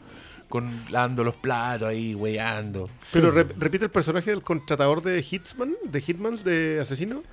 [0.47, 2.89] con lavando los platos ahí, weyando.
[3.11, 7.23] Pero re- repite el personaje del contratador de Hitman, de Hitman, de asesino,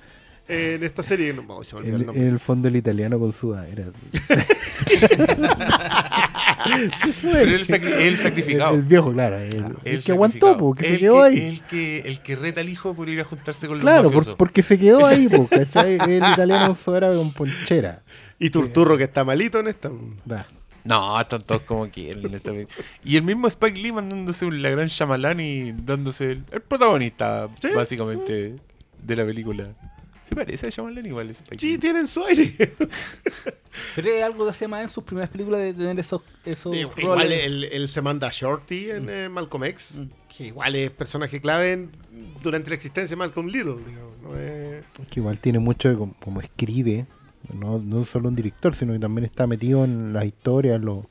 [0.49, 1.31] en esta serie.
[1.33, 3.85] No, oh, se el En, el fondo el italiano con sudadera.
[7.21, 8.73] Pero el, sacri- el sacrificado.
[8.73, 9.37] El, el viejo, claro.
[9.37, 11.37] El, el El que aguantó, po, que se El quedó ahí.
[11.39, 14.35] El que, el que reta al hijo por ir a juntarse con los Claro, por-
[14.37, 15.93] porque se quedó ahí, po, ¿cachai?
[15.99, 18.01] El italiano con sudadera con ponchera.
[18.39, 19.89] Y Turturro, que está malito en esta.
[20.25, 20.45] Da.
[20.83, 22.39] No, están todos como quieren.
[23.03, 27.49] y el mismo Spike Lee mandándose un la gran Shyamalan y dándose el, el protagonista,
[27.61, 27.67] Sí.
[27.75, 28.55] básicamente,
[29.03, 29.67] de la película.
[30.29, 31.77] Se parece a Shyamalan igual, Spike Sí, Lee.
[31.79, 32.53] tienen su aire.
[33.95, 37.19] Pero es algo que hacía más en sus primeras películas de tener esos, esos Igual
[37.21, 37.45] roles.
[37.45, 40.03] él, él se manda a Shorty en eh, Malcolm X,
[40.35, 41.91] que igual es personaje clave en-
[42.43, 43.77] durante la existencia de Malcolm Little.
[43.85, 44.29] digamos, ¿no?
[44.35, 47.07] Eh, Que igual tiene mucho de como, como escribe.
[47.57, 51.09] No, no solo un director, sino que también está metido en las historias, en lo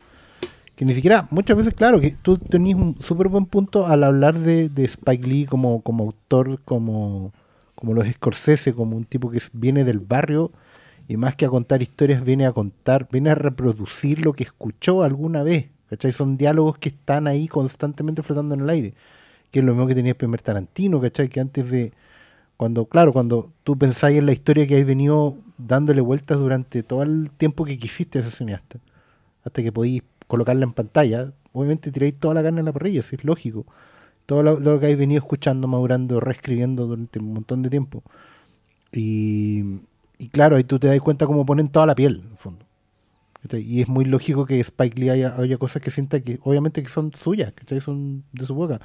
[0.76, 4.38] que ni siquiera, muchas veces, claro, que tú tenés un súper buen punto al hablar
[4.38, 7.32] de, de Spike Lee como, como autor, como,
[7.78, 10.50] como los Scorsese, como un tipo que viene del barrio
[11.06, 15.04] y más que a contar historias, viene a contar, viene a reproducir lo que escuchó
[15.04, 15.66] alguna vez.
[15.88, 16.12] ¿Cachai?
[16.12, 18.94] Son diálogos que están ahí constantemente flotando en el aire.
[19.52, 21.28] Que es lo mismo que tenía el primer Tarantino, ¿cachai?
[21.28, 21.92] Que antes de.
[22.56, 27.04] Cuando, claro, cuando tú pensáis en la historia que has venido dándole vueltas durante todo
[27.04, 28.80] el tiempo que quisiste ese cineasta,
[29.44, 33.14] hasta que podéis colocarla en pantalla, obviamente tiráis toda la carne en la parrilla, eso
[33.14, 33.64] es lógico.
[34.28, 38.02] Todo lo, lo que habéis venido escuchando, madurando, reescribiendo durante un montón de tiempo.
[38.92, 39.80] Y,
[40.18, 42.66] y claro, ahí tú te das cuenta cómo ponen toda la piel, en el fondo.
[43.52, 46.90] Y es muy lógico que Spike Lee haya, haya cosas que sienta que, obviamente, que
[46.90, 48.80] son suyas, que son de su boca.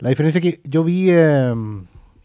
[0.00, 1.54] La diferencia es que yo vi eh,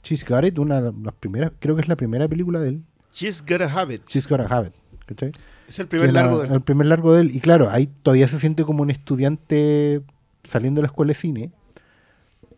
[0.03, 2.81] She's Got It, una de las primeras, creo que es la primera película de él.
[3.13, 4.01] She's Gotta Have It.
[4.07, 4.73] She's Gotta Have It.
[5.05, 5.31] ¿cachai?
[5.67, 7.35] Es el primer Que la- largo de El primer largo de él.
[7.35, 10.01] Y claro, ahí todavía se siente como un estudiante
[10.43, 11.51] saliendo de la escuela de cine.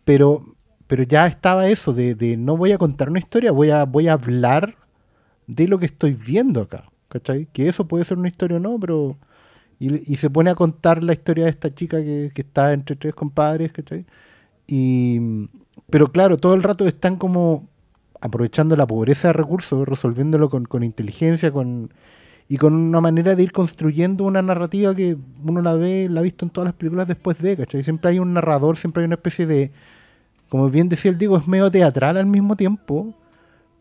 [0.06, 0.44] Pero,
[0.88, 4.08] pero ya estaba eso de, de no voy a contar una historia, voy a, voy
[4.08, 4.76] a hablar
[5.48, 6.86] de lo que estoy viendo acá.
[7.10, 7.48] ¿Cachai?
[7.54, 9.18] Que eso puede ser una historia o no, pero...
[9.80, 13.14] Y, se pone a contar la historia de esta chica que, que está entre tres
[13.14, 14.06] compadres, ¿cachai?
[14.66, 15.50] Y,
[15.90, 17.68] pero claro, todo el rato están como
[18.22, 21.92] aprovechando la pobreza de recursos, resolviéndolo con, con inteligencia, con
[22.48, 26.24] y con una manera de ir construyendo una narrativa que uno la ve, la ha
[26.24, 27.84] visto en todas las películas después de, ¿cachai?
[27.84, 29.72] Siempre hay un narrador, siempre hay una especie de,
[30.54, 33.12] como bien decía el Diego, es medio teatral al mismo tiempo,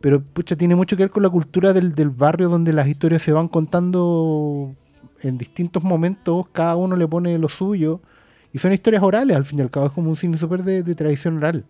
[0.01, 3.21] pero pucha, tiene mucho que ver con la cultura del, del barrio donde las historias
[3.21, 4.75] se van contando
[5.21, 8.01] en distintos momentos, cada uno le pone lo suyo,
[8.55, 10.83] y son historias orales, al fin y al cabo, es como un cine súper de,
[10.83, 11.67] de tradición oral.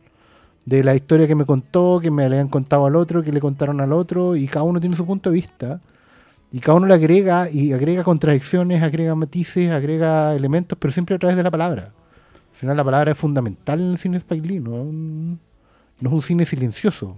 [0.66, 3.40] De la historia que me contó, que me le han contado al otro, que le
[3.40, 5.80] contaron al otro, y cada uno tiene su punto de vista.
[6.52, 11.18] Y cada uno le agrega, y agrega contradicciones, agrega matices, agrega elementos, pero siempre a
[11.18, 11.92] través de la palabra.
[12.62, 15.40] Al final la palabra es fundamental en el cine Spike Lee, no, es un-
[15.98, 17.16] no es un cine silencioso.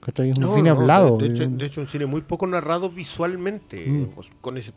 [0.00, 0.30] ¿cachai?
[0.30, 1.18] Es un No, cine no, hablado.
[1.18, 3.86] De, de hecho, eh, de hecho, un cine muy poco narrado visualmente.
[3.88, 4.06] Mm.
[4.06, 4.72] pues, con ese,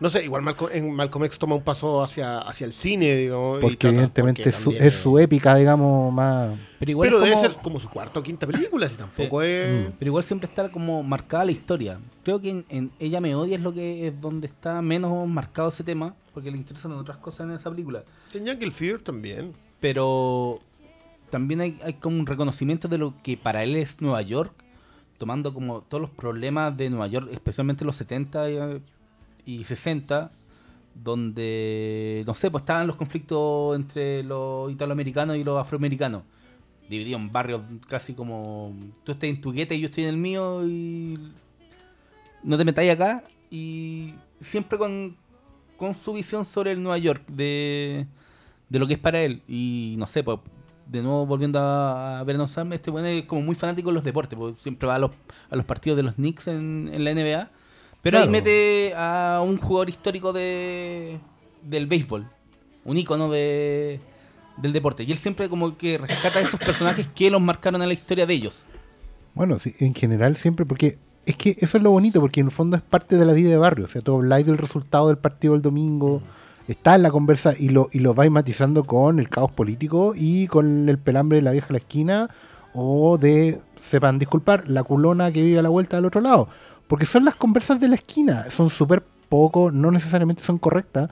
[0.00, 3.58] No sé, igual Malcolm, en Malcolm X toma un paso hacia, hacia el cine, digamos.
[3.58, 6.56] y Porque trata- evidentemente porque es su, también es su épica, digamos, más...
[6.78, 9.42] Pero igual, Pero es debe como- ser como su cuarta o quinta película, si tampoco
[9.42, 9.90] es.
[9.98, 11.98] pero igual siempre está como marcada la historia.
[12.22, 15.70] Creo que en, en Ella me odia es lo que es donde está menos marcado
[15.70, 18.04] ese tema, porque le interesan otras cosas en esa película.
[18.32, 19.52] En Jungle Fear también.
[19.80, 20.60] Pero
[21.30, 24.52] también hay, hay como un reconocimiento de lo que para él es Nueva York,
[25.18, 28.46] tomando como todos los problemas de Nueva York, especialmente los 70
[29.48, 30.30] y, y 60,
[30.94, 36.22] donde, no sé, pues estaban los conflictos entre los italoamericanos y los afroamericanos.
[36.88, 40.16] Divididos en barrios casi como tú estás en tu gueta y yo estoy en el
[40.16, 41.18] mío y
[42.42, 43.24] no te metáis acá.
[43.50, 45.16] Y siempre con,
[45.76, 48.06] con su visión sobre el Nueva York de,
[48.68, 49.42] de lo que es para él.
[49.46, 50.38] Y no sé pues
[50.86, 54.38] de nuevo volviendo a, Vernon Sam este bueno es como muy fanático de los deportes
[54.38, 55.10] pues siempre va a los,
[55.50, 57.50] a los partidos de los Knicks en, en la NBA
[58.02, 58.32] pero ahí Claro.
[58.32, 61.18] mete a un jugador histórico de
[61.62, 62.26] del béisbol
[62.84, 64.00] un ícono de
[64.56, 67.88] del deporte y él siempre como que rescata a esos personajes que los marcaron en
[67.88, 68.64] la historia de ellos
[69.34, 72.52] Bueno, sí, en general siempre, porque es que eso es lo bonito, porque en el
[72.52, 73.84] fondo es parte de la vida de barrio.
[73.84, 76.22] O sea, tú habláis del resultado del partido del domingo,
[76.66, 80.46] está en la conversa y lo, y lo vais matizando con el caos político y
[80.48, 82.28] con el pelambre de la vieja a la esquina
[82.74, 86.48] o de, sepan disculpar, la culona que vive a la vuelta del otro lado.
[86.88, 91.10] Porque son las conversas de la esquina, son súper poco, no necesariamente son correctas,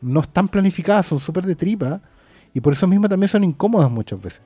[0.00, 2.00] no están planificadas, son súper de tripa
[2.54, 4.42] y por eso mismo también son incómodas muchas veces.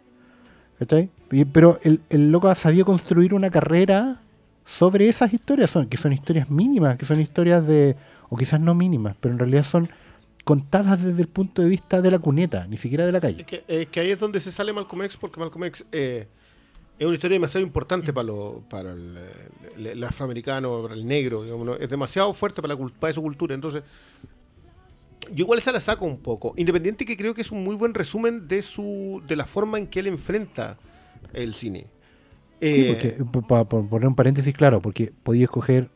[0.78, 1.10] ¿Cachai?
[1.52, 4.20] Pero el, el loco ha sabido construir una carrera
[4.64, 7.96] sobre esas historias, que son historias mínimas, que son historias de,
[8.30, 9.90] o quizás no mínimas, pero en realidad son
[10.44, 13.44] contadas desde el punto de vista de la cuneta, ni siquiera de la Es calle.
[13.44, 16.28] que, es que ahí es donde se sale Malcolm X, porque Malcolm X eh,
[17.00, 19.16] es una historia demasiado importante para, lo, para el,
[19.76, 21.74] el- el afroamericano, para el negro, digamos, ¿no?
[21.74, 23.54] es demasiado fuerte para, la, para su cultura.
[23.54, 23.82] Entonces,
[25.32, 27.94] yo igual esa la saco un poco, independiente que creo que es un muy buen
[27.94, 30.78] resumen de su de la forma en que él enfrenta
[31.32, 31.86] el cine.
[32.60, 35.88] Sí, Eh, porque, para poner un paréntesis claro, porque podía escoger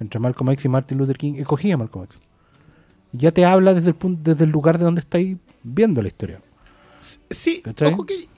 [0.00, 2.18] entre Malcolm X y Martin Luther King, escogía Malcolm X.
[3.12, 6.40] Ya te habla desde el, punto, desde el lugar de donde estáis viendo la historia.
[7.30, 7.62] Sí,
[7.92, 8.28] ojo que eh,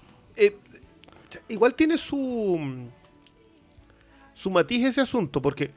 [1.48, 2.88] igual tiene su
[4.34, 5.70] su matiz ese asunto, porque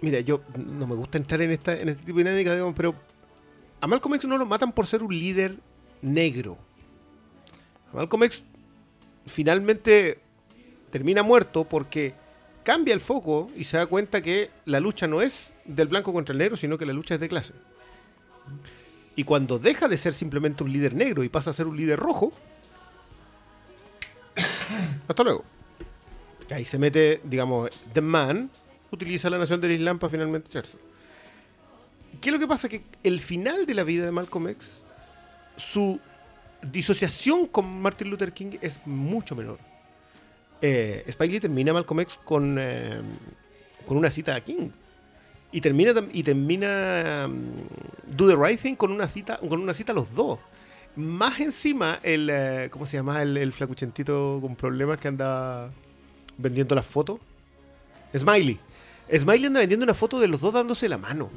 [0.00, 2.94] mira, yo no me gusta entrar en esta en este tipo de dinámica, digamos, pero
[3.80, 5.58] a Malcolm X no lo matan por ser un líder
[6.02, 6.58] negro.
[7.92, 8.44] A Malcolm X
[9.26, 10.18] finalmente
[10.90, 12.14] termina muerto porque
[12.62, 16.32] cambia el foco y se da cuenta que la lucha no es del blanco contra
[16.32, 17.54] el negro, sino que la lucha es de clase.
[19.16, 21.98] Y cuando deja de ser simplemente un líder negro y pasa a ser un líder
[21.98, 22.32] rojo,
[25.08, 25.44] hasta luego.
[26.50, 28.50] Ahí se mete, digamos, The Man
[28.90, 30.78] utiliza la nación del Islam para finalmente echarse.
[32.20, 32.68] ¿Qué es lo que pasa?
[32.68, 34.82] Que el final de la vida de Malcolm X,
[35.56, 36.00] su
[36.62, 39.58] disociación con Martin Luther King es mucho menor.
[40.60, 43.00] Eh, Spike Lee termina Malcolm X con, eh,
[43.86, 44.70] con una cita a King.
[45.52, 47.42] Y termina, y termina um,
[48.06, 50.38] Do the Right Thing con una cita, con una cita a los dos.
[50.96, 53.22] Más encima, el, eh, ¿cómo se llama?
[53.22, 55.70] El, el flacuchentito con problemas que anda
[56.36, 57.20] vendiendo las fotos.
[58.16, 58.58] Smiley.
[59.16, 61.30] Smiley anda vendiendo una foto de los dos dándose la mano.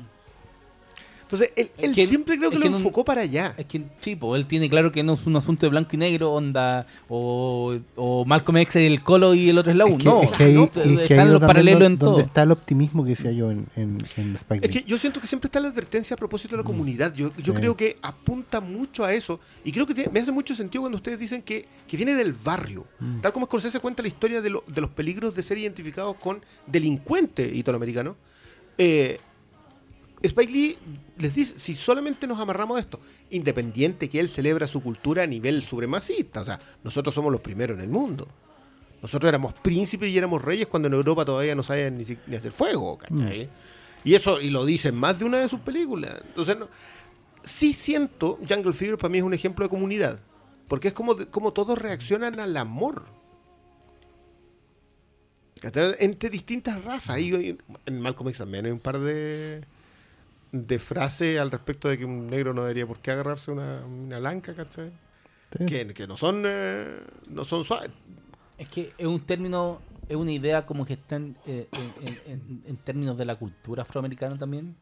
[1.23, 3.55] Entonces, él, Es él que- siempre creo que es lo que no- enfocó para allá.
[3.57, 5.97] Es que sí, pues, él tiene claro que no es un asunto de blanco y
[5.97, 9.89] negro, onda, o, o Malcolm X es el Colo y el otro es la U.
[9.89, 12.09] Es que- no, es que no, es que ahí están es los paralelos en todo.
[12.11, 15.19] donde está el optimismo que decía yo en, en, en Spike Es que yo siento
[15.19, 17.13] que siempre está la advertencia a propósito de la comunidad.
[17.13, 17.59] Yo, yo Sí.
[17.59, 19.39] creo que apunta mucho a eso.
[19.63, 22.33] Y creo que tiene- me hace mucho sentido cuando ustedes dicen que, que viene del
[22.33, 22.85] barrio.
[23.21, 26.41] Tal como Scorsese cuenta la historia de, lo- de los peligros de ser identificados con
[26.67, 28.15] delincuentes italoamericanos.
[28.77, 29.19] Eh,
[30.23, 30.77] Spike Lee
[31.17, 35.27] les dice, si solamente nos amarramos a esto, independiente que él celebra su cultura a
[35.27, 38.27] nivel supremacista, o sea, nosotros somos los primeros en el mundo.
[39.01, 42.53] Nosotros éramos príncipes y éramos reyes cuando en Europa todavía no sabían ni, ni hacer
[42.53, 43.49] fuego, ¿cachai?
[44.05, 46.21] Y eso, y lo dice en más de una de sus películas.
[46.25, 46.69] Entonces, no-
[47.43, 50.19] sí siento, Jungle Fever para mí es un ejemplo de comunidad.
[50.69, 53.03] Porque es como, como todos reaccionan al amor.
[55.99, 57.19] Entre distintas razas.
[57.19, 59.63] Y en Malcolm X también hay un par de,
[60.53, 64.19] de frases al respecto de que un negro no debería por qué agarrarse una, una
[64.19, 64.91] blanca, ¿cachai?
[65.57, 65.65] Sí.
[65.65, 67.89] Que, que no son eh, no son suaves.
[68.57, 72.31] Es que es un término, es una idea como que está en, eh, en- en-
[72.31, 74.75] en- en términos de la cultura afroamericana también.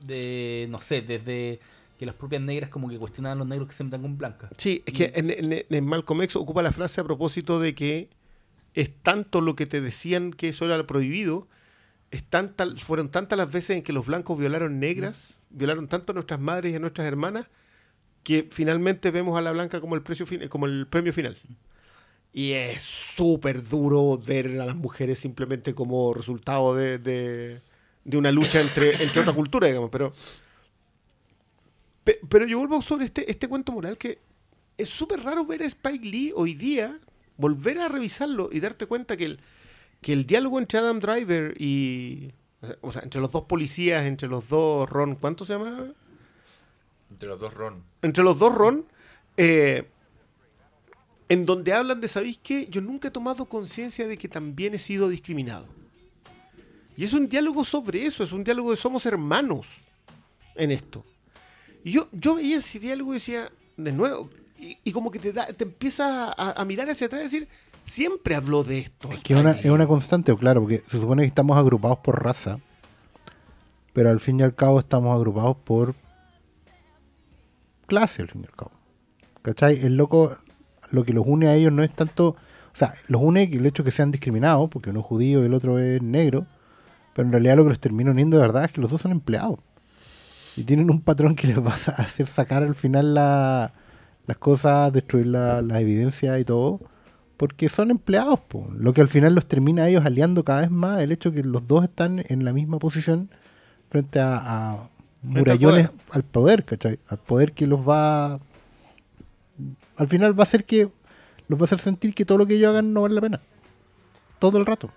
[0.00, 1.58] De, no sé, desde
[1.98, 4.50] que las propias negras como que cuestionaban a los negros que se metan con blancas.
[4.56, 8.08] Sí, es que en, en- en Malcolm X ocupa la frase a propósito de que
[8.74, 11.48] es tanto lo que te decían que eso era prohibido
[12.78, 16.72] fueron tantas las veces en que los blancos violaron negras, violaron tanto a nuestras madres
[16.72, 17.48] y a nuestras hermanas,
[18.24, 21.36] que finalmente vemos a la blanca como el, precio como el premio final.
[22.32, 27.62] Y es súper duro ver a las mujeres simplemente como resultado de, de-
[28.18, 29.90] una lucha entre, entre otra cultura, digamos.
[29.90, 30.12] Pero,
[32.04, 34.18] pe- pero yo vuelvo sobre este, este cuento moral que
[34.76, 36.98] es súper raro ver a Spike Lee hoy día,
[37.36, 39.40] volver a revisarlo y darte cuenta que el,
[40.00, 42.32] que el diálogo entre Adam Driver y...
[42.80, 45.92] O sea, entre los dos policías, entre los dos Ron, ¿cuánto se llama?
[47.10, 47.84] Entre los dos Ron.
[48.02, 48.84] entre los dos Ron,
[49.36, 49.88] eh,
[51.28, 52.66] en donde hablan de, ¿sabéis qué?
[52.68, 55.68] Yo nunca he tomado conciencia de que también he sido discriminado.
[56.96, 59.82] Y es un diálogo sobre eso, es un diálogo de somos hermanos
[60.56, 61.04] en esto.
[61.84, 65.32] Y yo, yo veía ese diálogo y decía, de nuevo, y, y como que te,
[65.32, 67.48] da, te empiezas a, a mirar hacia atrás y decir,
[67.88, 69.10] siempre habló de esto.
[69.12, 69.88] Es que es una, es una Lee".
[69.88, 72.58] constante, claro, porque se supone que estamos agrupados por raza,
[73.92, 75.94] pero al fin y al cabo estamos agrupados por
[77.86, 78.72] clase, al fin y al cabo.
[79.42, 79.78] ¿Cachai?
[79.84, 80.36] El loco,
[80.90, 82.36] lo que los une a ellos no es tanto, o
[82.76, 85.78] sea, los une el hecho que sean discriminados, porque uno es judío y el otro
[85.78, 86.46] es negro,
[87.14, 89.12] pero en realidad lo que los termina uniendo de verdad es que los dos son
[89.12, 89.58] empleados.
[90.56, 93.72] Y tienen un patrón que les va a hacer sacar al final la-
[94.26, 96.80] las cosas, destruir la, la evidencia y todo,
[97.38, 98.40] porque son empleados.
[98.40, 98.68] po.
[98.76, 101.42] Lo que al final los termina a ellos aliando cada vez más, el hecho que
[101.42, 103.30] los dos están en la misma posición
[103.88, 104.42] frente a,
[104.74, 104.88] a
[105.22, 106.98] murallones al poder, ¿cachai?
[107.08, 108.40] Al poder que los va...
[109.96, 110.90] Al final va a hacer que...
[111.46, 113.40] Los va a hacer sentir que todo lo que ellos hagan no vale la pena.
[114.38, 114.90] Todo el rato.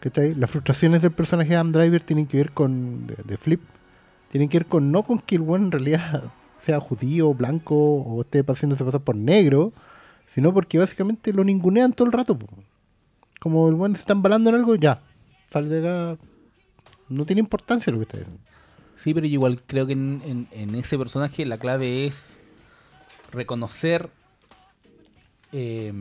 [0.00, 0.34] ¿Cachai?
[0.34, 3.06] Las frustraciones del personaje de Adam Driver tienen que ver con...
[3.06, 3.60] De, de Flip.
[4.32, 4.90] Tienen que ver con...
[4.90, 6.24] No con que el buen en realidad
[6.58, 9.72] sea judío, blanco o esté haciéndose pasar por negro,
[10.26, 12.38] sino porque básicamente lo ningunean todo el rato.
[13.40, 15.00] Como el buen se está embalando en algo, ya.
[15.50, 16.20] Sale de acá.
[17.08, 18.42] No tiene importancia lo que está diciendo.
[18.96, 22.40] Sí, pero yo igual creo que en, en- en ese personaje la clave es
[23.30, 24.10] reconocer
[25.52, 25.92] eh,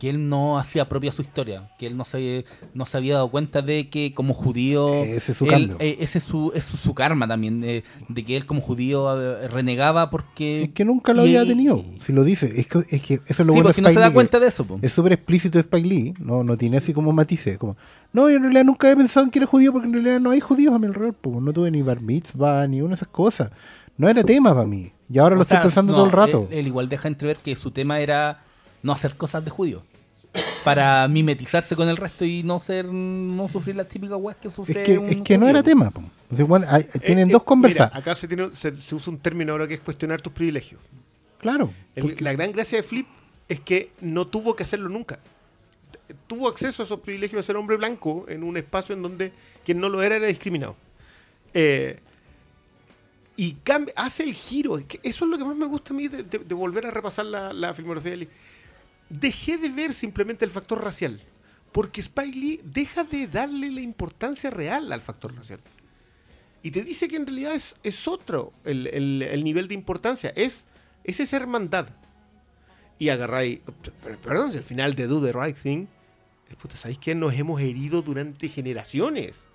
[0.00, 3.30] que él no hacía propia su historia, que él no se, no se había dado
[3.30, 5.04] cuenta de que como judío...
[5.04, 8.24] Ese es su él- eh, ese es su, es su, su karma también, eh, de
[8.24, 9.14] que él como judío
[9.48, 10.62] renegaba porque...
[10.62, 11.84] Es que nunca lo y- había tenido.
[12.00, 13.88] Si lo dice, es que, es que eso es lo Sí, bueno de porque no
[13.88, 14.64] Spike se da Lee, cuenta de eso.
[14.64, 14.78] po.
[14.80, 17.58] Es súper explícito de Spike Lee, no, no tiene así como matices.
[17.58, 17.76] Como,
[18.14, 20.30] no, yo en realidad nunca he pensado en que era judío porque en realidad no
[20.30, 21.12] hay judíos a mi alrededor.
[21.14, 21.40] po.
[21.42, 23.50] No tuve ni bar mitzvah ni una de esas cosas.
[23.98, 24.92] No era tema para mí.
[25.10, 26.48] Y ahora lo sea, estoy pensando no, todo el rato.
[26.50, 28.44] Él, él igual deja entrever que su tema era
[28.82, 29.82] no hacer cosas de judío.
[30.64, 34.82] Para mimetizarse con el resto y no ser no sufrir las típicas weas que sufre
[34.82, 35.90] es que, un es que no era tema.
[35.90, 36.02] po.
[36.30, 37.90] O sea, bueno, hay- tienen Eh, dos conversas.
[37.90, 40.80] mira, acá se, tiene- se- se usa un término ahora que es cuestionar tus privilegios.
[41.38, 41.72] Claro.
[41.96, 43.06] El- porque- la gran gracia de Flip
[43.48, 45.18] es que no tuvo que hacerlo nunca.
[46.28, 49.32] Tuvo acceso a esos privilegios de ser hombre blanco en un espacio en donde
[49.64, 50.76] quien no lo era era discriminado.
[51.54, 51.98] Eh,
[53.36, 54.78] y cambia- hace el giro.
[54.78, 56.86] Es que Eso es lo que más me gusta a mí de, de- de volver
[56.86, 58.28] a repasar la, la filmografía de Lee.
[59.10, 61.20] Dejé de ver simplemente el factor racial.
[61.72, 65.60] Porque Spike Lee deja de darle la importancia real al factor racial.
[66.62, 70.32] Y te dice que en realidad es, es otro el, el- el nivel de importancia.
[70.36, 70.66] Es,
[71.04, 71.88] es esa hermandad.
[72.98, 73.60] Y agarráis.
[74.02, 75.86] per- Perdón, si al final de Do the Right Thing.
[76.74, 79.46] ¿sabéis que nos hemos herido durante generaciones?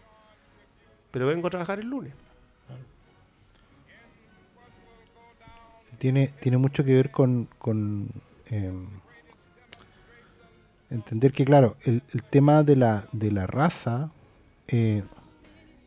[1.12, 2.13] Pero vengo a trabajar el lunes.
[6.00, 8.10] tiene, tiene mucho que ver con, con,
[8.48, 8.88] em,
[10.89, 14.12] entender que, claro, el, tema de la, de la raza
[14.67, 15.04] eh,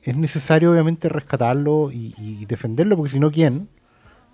[0.02, 3.68] es necesario, obviamente, rescatarlo y, defenderlo, porque si no, ¿quién?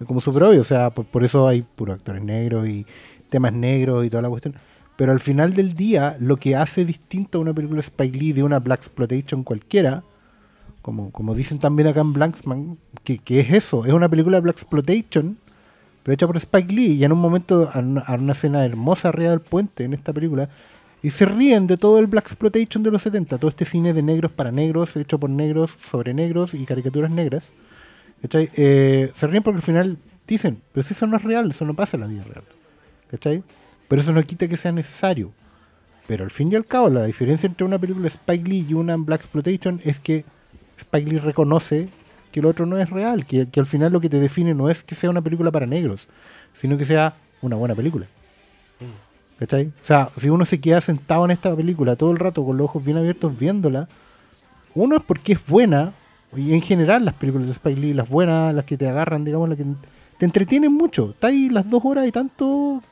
[0.06, 2.86] Como súper obvio, o sea, por, por eso hay puros actores negros y
[3.28, 4.54] temas negros y toda la cuestión.
[4.96, 8.42] Pero al final del día, lo que hace distinto a una película Spike Lee de
[8.42, 10.04] una Black Exploitation cualquiera,
[10.82, 14.56] como, como dicen también acá en Blanksman, que, que es eso, es una película Black
[14.56, 15.38] Exploitation,
[16.04, 19.30] pero hecha por Spike Lee, y en un momento, a una, una escena hermosa arriba
[19.30, 20.48] del puente en esta película,
[21.02, 24.02] y se ríen de todo el Black Exploitation de los 70, todo este cine de
[24.02, 27.50] negros para negros, hecho por negros, sobre negros y caricaturas negras.
[28.32, 31.74] Eh, se ríen porque al final dicen, pero si eso no es real, eso no
[31.74, 32.44] pasa en la vida real.
[33.14, 33.42] ¿cachai?
[33.88, 35.32] Pero eso no quita que sea necesario.
[36.06, 38.74] Pero al fin y al cabo, la diferencia entre una película de Spike Lee y
[38.74, 40.24] una Black Exploitation es que
[40.78, 41.88] Spike Lee reconoce
[42.34, 44.68] que lo otro no es real, que, que al final lo que te define no
[44.68, 46.08] es que sea una película para negros,
[46.52, 48.06] sino que sea una buena película.
[49.38, 49.66] ¿Cachai?
[49.68, 52.64] O sea, si uno se queda sentado en esta película todo el rato con los
[52.64, 53.88] ojos bien abiertos viéndola,
[54.74, 55.92] uno es porque es buena,
[56.36, 59.48] y en general las películas de Spike Lee, las buenas, las que te agarran, digamos,
[59.48, 59.64] las que
[60.18, 61.10] te entretienen mucho.
[61.10, 62.82] Está ahí las dos horas y tanto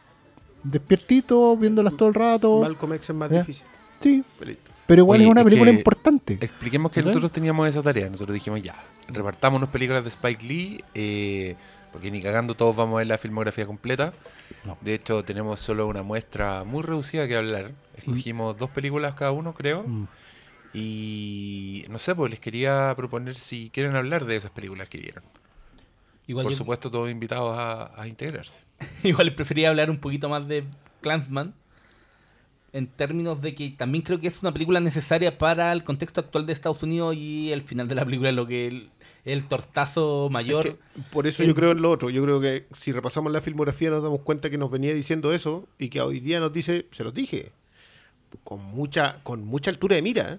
[0.62, 2.61] despiertito, viéndolas todo el rato.
[2.61, 3.38] Malcolm X es más Ya.
[3.40, 3.66] difícil.
[4.01, 4.70] Sí, Listo.
[4.93, 6.34] Pero igual Oye, es una es película que- importante.
[6.34, 7.12] Expliquemos que ¿Verdad?
[7.12, 8.11] nosotros teníamos esa tarea.
[8.11, 8.74] Nosotros dijimos ya,
[9.09, 11.57] repartámonos películas de Spike Lee, eh,
[11.93, 14.12] porque ni cagando todos vamos a ver la filmografía completa.
[14.66, 14.76] No.
[14.82, 17.70] De hecho, tenemos solo una muestra muy reducida que hablar.
[17.97, 19.82] Escogimos dos películas cada uno, creo.
[19.82, 20.09] Mm.
[20.74, 25.24] Y no sé, pues les quería proponer si quieren hablar de esas películas que vieron.
[26.26, 28.64] Igual Por yo- supuesto, todos invitados a, a integrarse.
[29.03, 30.64] Igual prefería hablar un poquito más de
[31.01, 31.55] Clansman.
[32.74, 36.46] En términos de que también creo que es una película necesaria para el contexto actual
[36.46, 38.90] de Estados Unidos y el final de la película lo que el,
[39.26, 40.66] el tortazo mayor.
[40.66, 40.78] Es que
[41.12, 42.08] por eso yo creo en lo otro.
[42.08, 45.68] Yo creo que si repasamos la filmografía nos damos cuenta que nos venía diciendo eso
[45.78, 47.52] y que hoy día nos dice, se los dije,
[48.42, 50.32] con mucha, con mucha altura de mira.
[50.32, 50.38] ¿eh?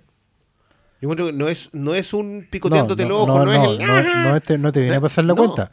[1.02, 3.86] Yo encuentro que no es, no es un picoteándote el ojo, no, es el.
[3.86, 5.38] no, no te, no te viene a pasar la No.
[5.38, 5.70] cuenta.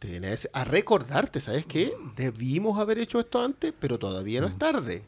[0.00, 1.92] Te viene a recordarte, ¿sabes qué?
[2.16, 4.42] Debimos haber hecho esto antes, pero todavía Mm.
[4.42, 5.04] no es tarde.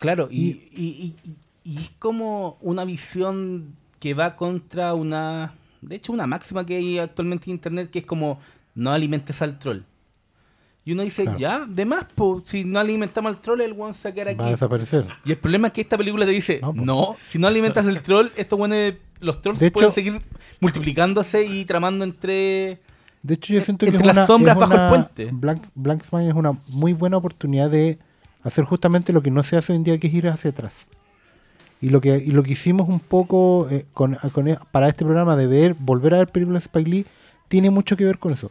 [0.00, 5.54] Claro, y, y- y- y es como una visión que va contra una.
[5.82, 8.40] De hecho, una máxima que hay actualmente en internet que es como:
[8.74, 9.82] no alimentes al troll.
[10.84, 11.38] Y uno dice, Claro.
[11.38, 14.26] ya, de más, po, si no alimentamos al troll, el one se va a quedar
[14.28, 14.50] Va a aquí.
[14.52, 15.06] desaparecer.
[15.26, 18.28] Y el problema es que esta película te dice, No, si no alimentas el troll,
[18.36, 20.20] estos buenos, los trolls De hecho- pueden seguir
[20.60, 22.80] multiplicándose y tramando entre...
[23.22, 25.28] De hecho, yo siento que Entre es las una, sombras es bajo el puente.
[25.30, 27.98] Blank, Blanksman es una muy buena oportunidad de
[28.42, 30.86] hacer justamente lo que no se hace hoy en día, que es ir hacia atrás.
[31.80, 35.36] Y lo que, y lo que hicimos un poco eh, con, con- para este programa
[35.36, 37.06] de ver, volver a ver películas de Spike Lee,
[37.48, 38.50] tiene mucho que ver con eso.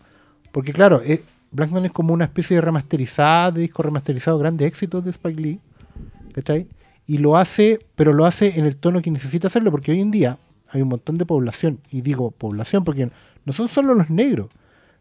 [0.52, 5.04] Porque claro, eh, Blackman es como una especie de remasterizada, de disco remasterizado, grandes éxitos
[5.04, 5.60] de Spike Lee.
[6.34, 6.68] ¿Cachai?
[7.08, 10.12] Y lo hace, pero lo hace en el tono que necesita hacerlo, porque hoy en
[10.12, 10.38] día
[10.72, 13.10] hay un montón de población, y digo población porque
[13.46, 14.50] no son solo los negros.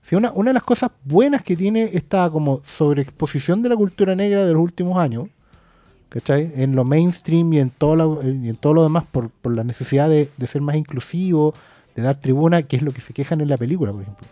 [0.08, 4.14] Si una, una de las cosas buenas que tiene esta como sobreexposición de la cultura
[4.14, 5.28] negra de los últimos años,
[6.08, 6.50] ¿cachai?
[6.54, 9.64] En lo mainstream y en todo lo, y en todo lo demás por, por la
[9.64, 11.52] necesidad de, de ser más inclusivo,
[11.94, 14.26] de dar tribuna, que es lo que se quejan en la película, por ejemplo.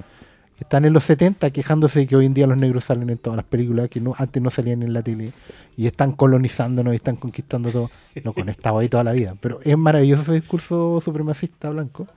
[0.58, 3.36] Están en los 70 quejándose de que hoy en día los negros salen en todas
[3.36, 5.32] las películas, que no, antes no salían en la tele,
[5.76, 7.90] y están colonizándonos y están conquistando todo.
[8.24, 9.36] Lo han estado ahí toda la vida.
[9.42, 12.08] Pero es maravilloso ese discurso supremacista blanco,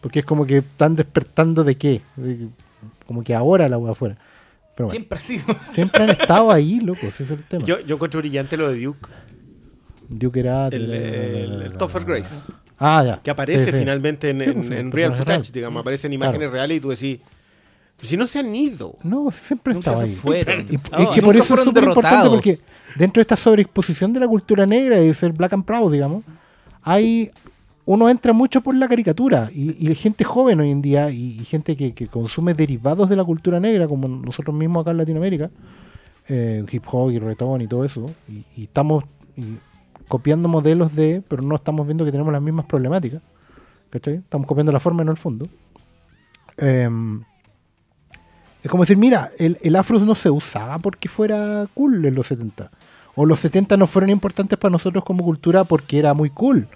[0.00, 2.00] porque es como que están despertando de qué,
[3.06, 3.94] como que ahora la hueá.
[3.94, 4.16] Pero
[4.76, 5.44] bueno, Siempre ha sido.
[5.70, 7.64] siempre han estado ahí, loco, ese es el tema.
[7.64, 9.08] Yo, yo encuentro brillante lo de Duke,
[10.08, 13.20] Duke era el, el, el Topher Grace, Ah, ya.
[13.22, 13.78] que aparece Sí, sí.
[13.78, 15.52] finalmente en, Sí, en- pues, en real footage, real.
[15.52, 16.52] digamos, aparecen imágenes Claro.
[16.52, 17.20] reales y tú decís,
[18.02, 18.98] si no se han ido.
[19.04, 20.66] No, siempre estaba se ahí.
[20.70, 22.58] Y, No, que por eso es súper importante porque
[22.96, 26.24] dentro de esta sobreexposición de la cultura negra y de ser black and proud, digamos,
[26.82, 27.30] hay
[27.86, 31.76] uno entra mucho por la caricatura y, y gente joven hoy en día y, gente
[31.76, 35.50] que, consume derivados de la cultura negra, como nosotros mismos acá en Latinoamérica,
[36.28, 39.04] eh, hip hop y reggaetón y todo eso, y, estamos
[40.08, 43.20] copiando modelos de, pero no estamos viendo que tenemos las mismas problemáticas.
[43.92, 45.48] Estamos copiando la forma y no el fondo.
[46.56, 47.22] Em,
[48.60, 52.26] es como decir, mira, el, el afro no se usaba porque fuera cool en los
[52.26, 52.72] 70.
[53.14, 56.66] O los 70 no fueron importantes para nosotros como cultura porque era muy cool.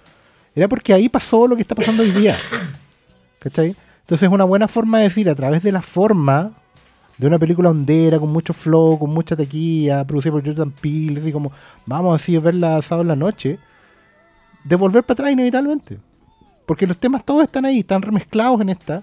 [0.54, 2.36] Era porque ahí pasó lo que está pasando hoy día.
[3.38, 3.76] ¿Cachai?
[4.00, 6.52] Entonces es una buena forma de decir, a través de la forma
[7.18, 11.32] de una película hondera, con mucho flow, con mucha taquilla, producida por Jordan Peele, así
[11.32, 11.52] como,
[11.84, 13.58] vamos así a verla sábado en la noche,
[14.64, 15.98] de volver para atrás inevitablemente.
[16.64, 19.02] Porque los temas todos están ahí, están remezclados en esta,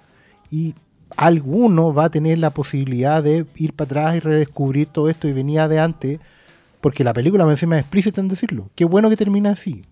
[0.49, 0.73] y
[1.17, 5.33] alguno va a tener la posibilidad de ir para atrás y redescubrir todo esto y
[5.33, 6.19] venía de antes,
[6.81, 8.69] porque la película me encima es explícita en decirlo.
[8.75, 9.83] Qué bueno que termina así.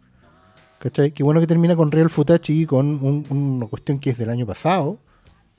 [0.83, 1.11] ¿Cachai?
[1.11, 2.11] Qué bueno que termina con real
[2.49, 4.99] y con un- una cuestión que es del año pasado,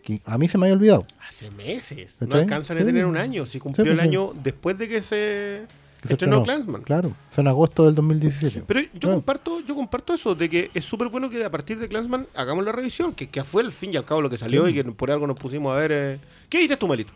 [0.02, 1.06] que a mí se me había olvidado.
[1.26, 2.18] Hace meses.
[2.20, 2.86] No alcanzan a Sí.
[2.86, 3.46] tener un año.
[3.46, 4.08] Si cumplió Sí, pues, el sí.
[4.16, 5.62] año después de que se
[6.02, 6.42] Que se estrenó.
[6.42, 6.82] Clansman.
[6.82, 8.64] Claro, fue en agosto del 2017.
[8.66, 9.14] Pero yo Claro.
[9.16, 12.62] comparto, yo comparto eso, de que es súper bueno que a partir de Clansman hagamos
[12.62, 14.72] la revisión, que, que fue al fin y al cabo lo que salió Sí.
[14.72, 15.90] y que por algo nos pusimos a ver.
[15.92, 16.18] eh,
[16.50, 17.14] ¿Qué viste tú, Malito?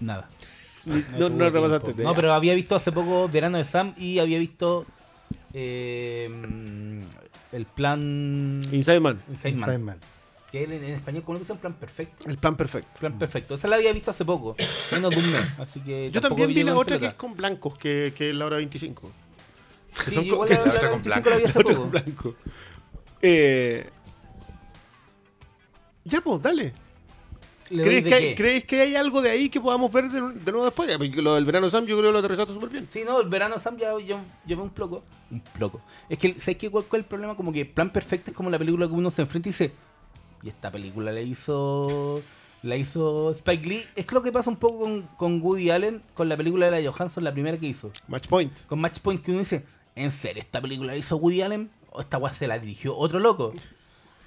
[0.00, 0.30] Nada.
[0.86, 2.04] No, no ya.
[2.04, 4.86] No, pero había visto hace poco Verano de Sam y había visto
[5.52, 6.30] eh,
[7.52, 9.60] el plan Inside Man, Inside Man.
[9.70, 9.98] Inside Man.
[10.50, 11.58] Que él en, en español, ¿cómo lo dicen?
[11.58, 12.28] Plan perfecto.
[12.28, 12.88] el plan perfecto.
[12.98, 13.54] Plan perfecto.
[13.54, 14.56] Esa la había visto hace poco,
[14.92, 15.46] menos de un mes.
[15.58, 18.46] Así que Yo también vi la otra que es con blancos, que, que es la
[18.46, 19.10] hora 25.
[20.04, 21.60] Que Sí, son igual que- la, la la otra con 25 la vi hace La
[21.60, 21.82] otra poco.
[21.82, 22.34] con blanco.
[23.22, 23.88] Eh,
[26.04, 26.72] ya, pues, dale.
[27.70, 28.34] ¿Le doy ¿Crees de que, hay, qué?
[28.34, 31.16] ¿Crees que hay algo de ahí que podamos ver de, de nuevo después?
[31.16, 32.88] Lo del verano Sam yo creo que lo aterrizaste súper bien.
[32.92, 35.02] Sí, no, el verano Sam ya llevé un ploco.
[35.30, 35.80] Un ploco.
[36.08, 36.68] Es que, ¿sabes qué?
[36.68, 37.36] ¿Cuál, cuál es el problema?
[37.36, 39.72] Como que Plan Perfecto es como la película que uno se enfrenta y dice,
[40.42, 42.22] y esta película la hizo
[42.62, 43.82] la hizo Spike Lee.
[43.96, 46.90] Es lo que pasa un poco con, con Woody Allen, con la película de la
[46.90, 47.90] Johansson, la primera que hizo.
[48.08, 48.66] Match point.
[48.66, 49.64] Con Match Point, que uno dice,
[49.94, 51.70] ¿en serio esta película la hizo Woody Allen?
[51.92, 53.54] ¿O esta weá se la dirigió otro loco?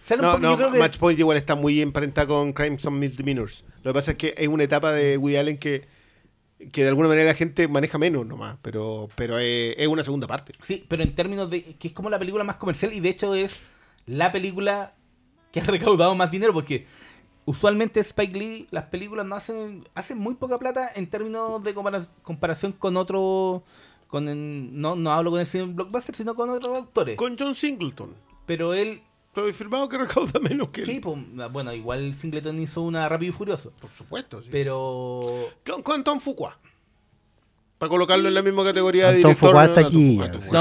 [0.04, 2.28] Sale un No, poco- no, yo creo que Match es- Point igual está muy emparentada
[2.28, 3.64] con Crimes and Misdemeanors.
[3.84, 5.86] Lo que pasa es que es una etapa de Woody Allen que,
[6.72, 10.28] que de alguna manera la gente maneja menos nomás, pero, pero es, es una segunda
[10.28, 10.54] parte.
[10.64, 13.34] Sí, pero en términos de que es como la película más comercial y de hecho
[13.34, 13.62] es
[14.06, 14.94] la película
[15.52, 16.86] que ha recaudado más dinero porque
[17.46, 22.08] usualmente Spike Lee, las películas no hacen hacen muy poca plata en términos de compara-
[22.22, 23.64] comparación con otro
[24.08, 27.16] con el- no no hablo con el cine blockbuster, sino con otros autores.
[27.18, 28.16] Con John Singleton.
[28.46, 29.02] Pero él
[29.36, 30.88] Lo he firmado que recauda menos que él.
[30.88, 31.18] sí, pues,
[31.52, 34.50] bueno, igual Singleton hizo una Rápido y Furioso, Por supuesto, sí.
[34.52, 35.22] pero
[35.66, 36.60] Con, con Tom Fuqua.
[37.80, 39.50] Para colocarlo en la misma categoría de Tom director.
[39.50, 39.90] Fuqua no, está no.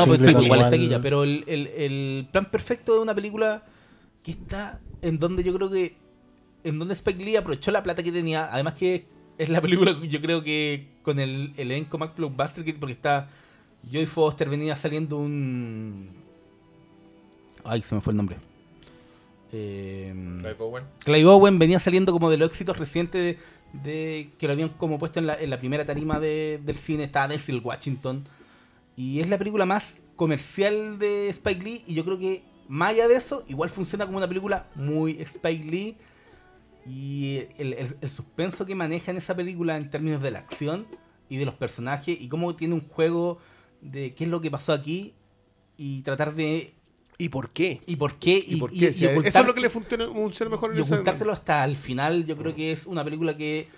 [0.01, 3.15] No, pues Singleton sí, igual aquí ya, pero el, el- el plan perfecto de una
[3.15, 3.65] película
[4.23, 5.97] que está en donde yo creo que
[6.65, 9.05] en donde Spike Lee aprovechó la plata que tenía, además que
[9.37, 13.29] es la película yo creo que con el elenco Mac Blockbuster que- porque está
[13.91, 16.09] Joy Foster venía saliendo un
[17.65, 18.37] ay se me fue el nombre
[20.43, 20.85] Clive Owen.
[21.27, 23.37] Owen venía saliendo como de los éxitos recientes
[23.73, 27.61] de, que lo habían como puesto en la, primera tarima de- del cine, estaba Denzel
[27.63, 28.25] Washington.
[28.97, 33.09] Y es la película más comercial de Spike Lee y yo creo que más allá
[33.09, 35.97] de eso, igual funciona como una película muy Spike Lee.
[36.87, 40.87] Y el, el- el suspenso que maneja en esa película en términos de la acción
[41.29, 43.39] y de los personajes y cómo tiene un juego
[43.81, 45.15] de qué es lo que pasó aquí
[45.77, 46.75] y tratar de...
[47.19, 47.81] ¿Y por qué?
[47.87, 48.45] ¿Y por qué?
[48.47, 48.89] ¿Y, por qué?
[48.89, 51.65] O sea, eso ocultar- es lo que le funciona, funciona mejor en y ocultártelo hasta
[51.65, 53.69] el final, yo creo que es una película que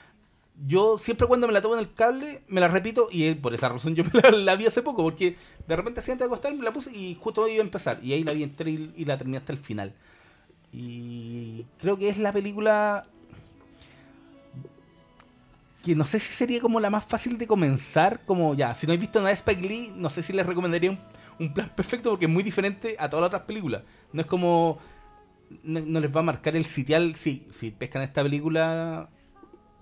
[0.67, 3.69] yo siempre cuando me la tomo en el cable, me la repito y por esa
[3.69, 6.59] razón yo me la, la vi hace poco, porque de repente así antes de acostarme
[6.59, 8.93] me la puse y justo hoy iba a empezar y ahí la vi entera y,
[8.97, 9.93] y la terminé hasta el final.
[10.73, 13.07] Y creo que es la película
[15.83, 18.93] que no sé si sería como la más fácil de comenzar, como ya, si no
[18.93, 20.99] habéis visto nada de Spike Lee, no sé si les recomendaría un,
[21.39, 23.83] un plan perfecto porque es muy diferente a todas las otras películas.
[24.13, 24.79] No es como
[25.63, 27.15] no, les va a marcar el sitial.
[27.15, 29.09] Sí, si pescan esta película,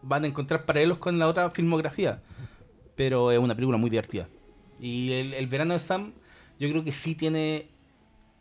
[0.03, 2.23] van a encontrar paralelos con la otra filmografía.
[2.95, 4.29] Pero es una película muy divertida.
[4.79, 6.13] Y el, el verano de Sam,
[6.59, 7.69] yo creo que sí tiene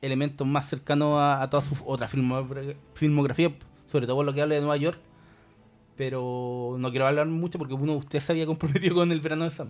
[0.01, 3.53] elementos más cercanos a, a toda su otra filmogra- filmografía,
[3.85, 4.99] sobre todo por lo que habla de Nueva York.
[5.95, 9.43] Pero no quiero hablar mucho porque uno de ustedes se había comprometido con el verano
[9.43, 9.69] de Sam.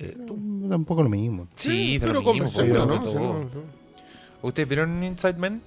[0.00, 0.38] Eh, tú-
[0.68, 1.46] Tampoco lo mismo.
[1.56, 3.00] Sí, pero lo mismo, pues, ¿no?
[3.00, 3.12] todo.
[3.12, 3.48] Sí, no, no.
[4.42, 5.60] ¿Ustedes vieron Inside Man?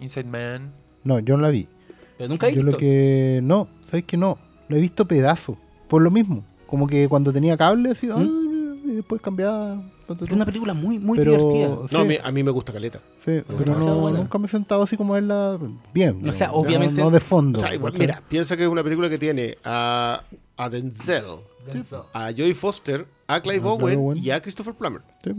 [0.00, 0.72] Inside Man.
[1.02, 1.68] No, yo no la vi.
[2.16, 2.70] Pero nunca he Yo visto.
[2.72, 3.40] lo que.
[3.42, 4.38] No, ¿sabes que no?
[4.68, 5.56] Lo he visto pedazos.
[5.88, 6.44] Por lo mismo.
[6.66, 8.08] Como que cuando tenía cable, así.
[8.10, 9.82] ah, y después cambiaba.
[10.20, 11.68] Es una película muy, muy Pero- divertida.
[11.68, 11.96] No, Sí.
[11.96, 13.00] a mí, a mí me gusta Caleta.
[13.24, 15.58] Sí, pero no, nunca me he sentado así como a verla
[15.94, 16.20] bien.
[16.28, 17.58] O sea, no, obviamente- No, de fondo.
[17.58, 20.22] O sea, igual, mira, piensa que es una película que tiene a,
[20.56, 21.24] a Denzel,
[21.72, 22.00] Denzel.
[22.12, 24.18] a Joey Foster, a Clive A Clive Owen Owen.
[24.18, 25.02] y a Christopher Plummer.
[25.22, 25.32] Sí.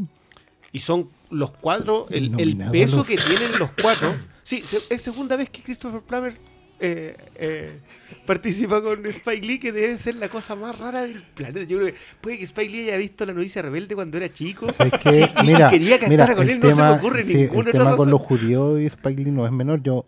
[0.72, 2.32] Y son los cuatro, el,
[2.72, 4.14] peso los- que tienen los cuatro.
[4.44, 6.38] Sí, es segunda vez que Christopher Plummer
[6.82, 7.80] eh, eh,
[8.26, 11.64] participa con Spike Lee, que debe ser la cosa más rara del planeta.
[11.64, 14.68] Yo creo que puede que Spike Lee haya visto la novicia rebelde cuando era chico.
[14.68, 15.08] Y-
[15.44, 17.72] y Mira, quería que mira, con él, no se me ocurre sí, ninguna El otra
[17.72, 18.12] tema con razón.
[18.12, 19.82] los judíos y Spike Lee no es menor.
[19.82, 20.06] Yo,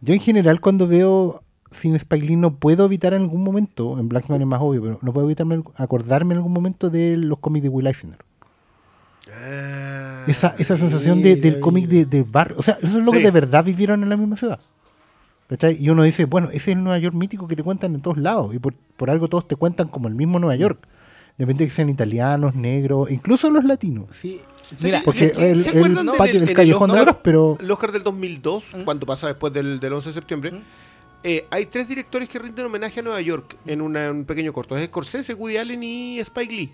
[0.00, 1.41] yo en general cuando veo
[1.72, 4.82] sin Spike Lee no puedo evitar en algún momento, en Black Man es más obvio,
[4.82, 8.18] pero no puedo evitarme acordarme en algún momento de los cómics de Will Eisner.
[9.30, 12.56] Ah, Esa, esa sensación de- del cómic de, de barrio.
[12.58, 13.24] O sea, eso es lo que Sí.
[13.24, 14.58] de verdad vivieron en la misma ciudad.
[15.48, 15.76] ¿Cachai?
[15.82, 18.16] Y uno dice, bueno, ese es el Nueva York mítico que te cuentan en todos
[18.18, 18.54] lados.
[18.54, 20.78] Y por, por algo todos te cuentan como el mismo Nueva York.
[21.38, 24.06] Depende de que sean italianos, negros, incluso los latinos.
[24.12, 24.40] Sí,
[24.76, 27.70] ¿Se- mira, Porque ¿se- el, del- patio, en el el callejón de Oro, pero El
[27.70, 28.82] Oscar del 2002, ¿Mm?
[28.84, 30.58] cuando pasa después del, del 11 de septiembre, ¿Mm?
[31.24, 34.76] Eh, hay tres directores que rinden homenaje a Nueva York en una- un pequeño corto.
[34.76, 36.72] Es Scorsese, Woody Allen y Spike Lee.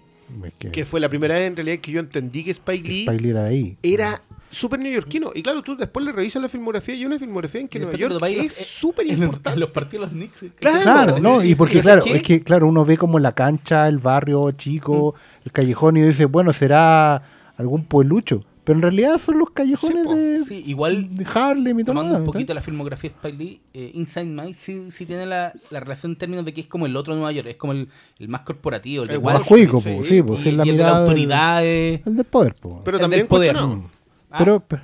[0.59, 3.22] que Que fue la primera vez en realidad que yo entendí que Spike Lee Spike
[3.22, 3.78] Lee era ahí.
[3.82, 5.30] era súper neoyorquino.
[5.34, 8.22] Y claro, tú después le revisas la filmografía y una filmografía en que Nueva York
[8.26, 9.59] es súper los- en importante.
[9.59, 10.55] los partidos de los Knicks.
[10.61, 10.82] Claro.
[10.82, 12.16] Claro, no, y porque ¿sabes claro, qué?
[12.16, 15.40] es que claro, uno ve como la cancha, el barrio chico, Mm.
[15.46, 17.22] el callejón y dice, bueno, será
[17.57, 21.85] algún pueblucho, pero en realidad son los callejones Sí, de, Sí, igual de Harlem y
[21.85, 21.95] todo.
[21.95, 22.31] tomando un ¿no?
[22.31, 26.12] poquito la filmografía de Spike Lee, eh, Inside Man sí, sí tiene la, la relación
[26.12, 27.89] en términos de que es como el otro Nueva York, es como el,
[28.19, 30.66] el más corporativo, el de El Wall Street, sí, po, sí, pues y, es la
[30.66, 32.83] y el de la mirada del, autoridad es- el del poder, po.
[32.85, 33.53] Pero el también del poder.
[33.55, 33.81] cuestionado.
[33.81, 33.87] Mm.
[34.31, 34.83] Ah, Pero, pero,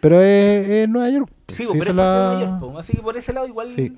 [0.00, 1.28] pero es, es Nueva York.
[1.28, 1.54] po.
[1.54, 2.04] sí, Sí, po, pero es la-
[2.34, 3.92] Nueva York, po, así que por ese lado igual Sí.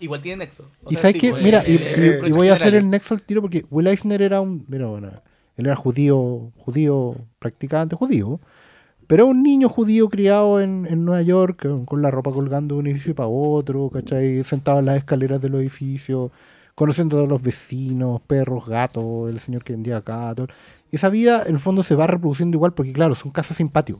[0.00, 0.64] igual tiene nexo.
[0.84, 2.54] O Y sabes sí, que, po, mira, el- y, el- y- el y voy a
[2.54, 5.10] hacer el nexo al tiro porque Will Eisner era un, mira, bueno,
[5.58, 8.40] él era judío, judío, practicante judío,
[9.08, 13.14] pero un niño judío criado en, Nueva York, con, la ropa colgando de un edificio
[13.14, 14.44] para otro, ¿cachai?
[14.44, 16.30] Sentado en las escaleras del edificio,
[16.74, 20.48] conociendo a todos los vecinos, perros, gatos, el señor que vendía todo.
[20.92, 23.98] Esa vida, en el fondo, se va reproduciendo igual porque, claro, son casas sin patio.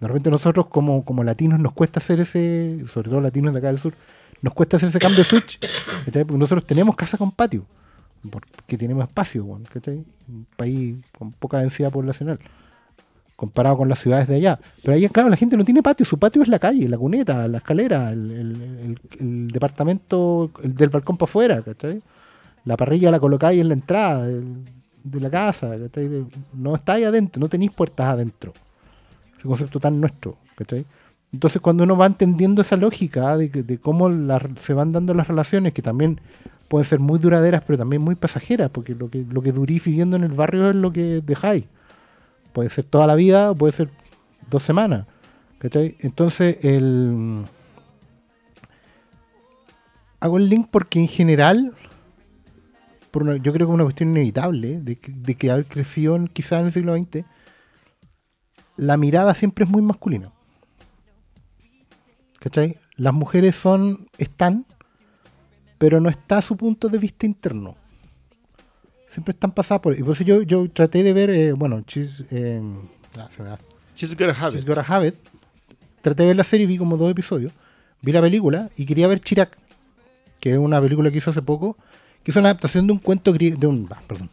[0.00, 3.78] De repente nosotros como, latinos nos cuesta hacer ese, sobre todo latinos de acá del
[3.78, 3.94] sur,
[4.42, 5.58] nos cuesta hacer ese cambio de switch,
[6.04, 7.64] porque nosotros tenemos casa con patio,
[8.30, 10.04] porque tenemos espacio, weón, ¿cachai?
[10.28, 12.38] un país con poca densidad poblacional,
[13.36, 14.58] comparado con las ciudades de allá.
[14.82, 17.46] Pero ahí, claro, la gente no tiene patio, su patio es la calle, la cuneta,
[17.48, 18.98] la escalera, el,
[19.52, 22.02] departamento el del balcón para afuera, ¿cachai?
[22.64, 26.08] La parrilla la colocáis en la entrada de la casa, ¿cachai?
[26.08, 28.52] De- no estáis adentro, no tenéis puertas adentro
[29.38, 30.84] ese concepto tan nuestro, ¿cachai?
[31.32, 34.08] Entonces cuando uno va entendiendo esa lógica de, cómo
[34.58, 36.20] se van dando las relaciones, que también
[36.68, 40.16] pueden ser muy duraderas, pero también muy pasajeras, porque lo que, lo que durís viviendo
[40.16, 41.64] en el barrio es lo que dejáis.
[42.52, 43.90] Puede ser toda la vida, puede ser
[44.50, 45.06] dos semanas.
[46.00, 47.44] Entonces el...
[50.20, 51.72] Hago el link porque en general,
[53.12, 56.66] yo creo que es una cuestión inevitable de, que- de que haber crecido quizás en
[56.66, 57.24] el siglo XX,
[58.76, 60.30] la mirada siempre es muy masculina.
[62.96, 64.64] Las mujeres son, están,
[65.78, 67.76] pero no está su punto de vista interno.
[69.08, 69.98] Siempre están pasadas por...
[69.98, 72.60] Y por eso yo, yo traté de ver, eh, bueno, She's, eh,
[73.16, 73.58] ah, se me da.
[73.94, 74.68] She's Gotta Have She's It.
[74.68, 75.14] Gotta Have It.
[76.02, 77.52] Traté de ver la serie, vi como dos episodios.
[78.02, 79.56] Vi la película y quería ver Chirac,
[80.38, 81.76] que es una película que hizo hace poco,
[82.22, 84.30] que es una adaptación de un cuento griego, de un, ah, perdón,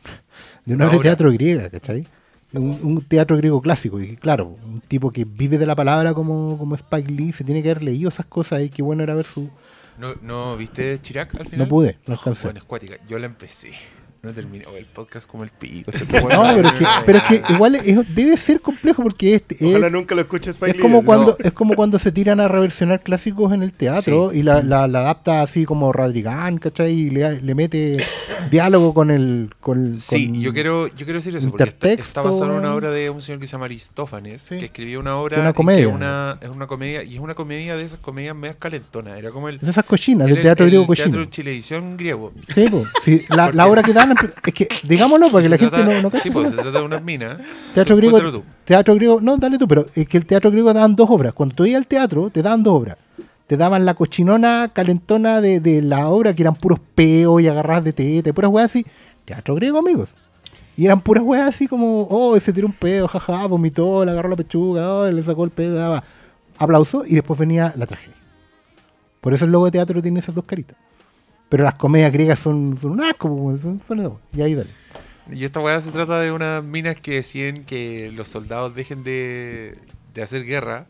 [0.66, 2.06] de una obra de teatro griega, ¿cachai?
[2.52, 4.00] Un, un teatro griego clásico.
[4.00, 7.64] Y claro, un tipo que vive de la palabra como, como Spike Lee, se tiene
[7.64, 9.50] que haber leído esas cosas y qué bueno era ver su...
[9.98, 11.68] ¿No, ¿No viste Chirac al final?
[11.68, 12.48] No pude, no alcancé.
[12.48, 12.98] Bueno, es cuática.
[13.08, 13.74] Yo la empecé.
[14.24, 14.64] No terminé.
[14.72, 15.92] Oh, el podcast como el pico.
[15.92, 19.44] este No, pero es que, pero es que igual es- debe ser complejo porque es,
[19.50, 21.06] es- Ojalá nunca lo es como No.
[21.06, 24.88] cuando es como cuando se tiran a reversionar clásicos en el teatro y la, la-
[24.88, 26.94] la adapta así como Radrigán, ¿cachai?
[26.94, 27.98] Y le, le mete
[28.50, 32.22] diálogo con el con, Sí, con- yo quiero, yo quiero decir eso, porque está, está
[32.22, 34.58] basado en una obra de un señor que se llama Aristófanes, Sí.
[34.58, 35.88] que escribió una obra una comedia.
[35.90, 39.32] es una, es una comedia, y es una comedia de esas comedias medias calentonas, era
[39.32, 41.10] como el, de esas cochinas, del el- teatro el griego cochino.
[41.10, 42.32] teatro chilevisión griego.
[43.04, 44.13] Sí, la, la obra que dan
[44.46, 46.86] es que digámoslo para que Se la gente no, no Sí, pues se trata de
[46.86, 47.38] unas minas.
[47.74, 48.44] Teatro griego, tú.
[48.66, 51.34] teatro griego, no, dale tú, pero es que el teatro griego daban dos obras.
[51.34, 52.98] Cuando tú ibas al teatro, te daban dos obras.
[53.48, 57.84] Te daban la cochinona calentona de, de la obra, que eran puros peos y agarradas
[57.84, 58.86] de teta, y puras weas así.
[59.26, 60.10] Teatro griego, amigos.
[60.76, 64.30] Y eran puras weas así como, oh, ese tiró un peo, jaja, vomitó, le agarró
[64.30, 66.04] la pechuga, oh, le sacó el peo, daba
[66.58, 68.16] aplauso, y después venía la tragedia.
[69.22, 70.78] Por eso el logo de teatro tiene esas dos caritas.
[71.50, 74.70] Pero las comedias griegas son, son un asco, pues, son, son- y ahí dale.
[75.32, 79.78] Y esta weá se trata de unas minas que deciden que los soldados dejen de,
[80.14, 80.88] de hacer guerra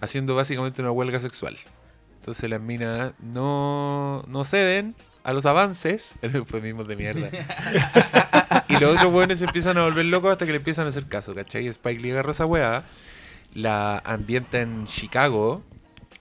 [0.00, 1.56] haciendo básicamente una huelga sexual.
[2.20, 7.28] Entonces las minas no, no ceden a los avances, eufemismos de mierda.
[8.68, 11.06] y los otros weones se empiezan a volver locos hasta que le empiezan a hacer
[11.06, 11.66] caso, ¿cachai?
[11.66, 12.84] Spike Lee agarra esa weá,
[13.54, 15.64] la ambienta en Chicago,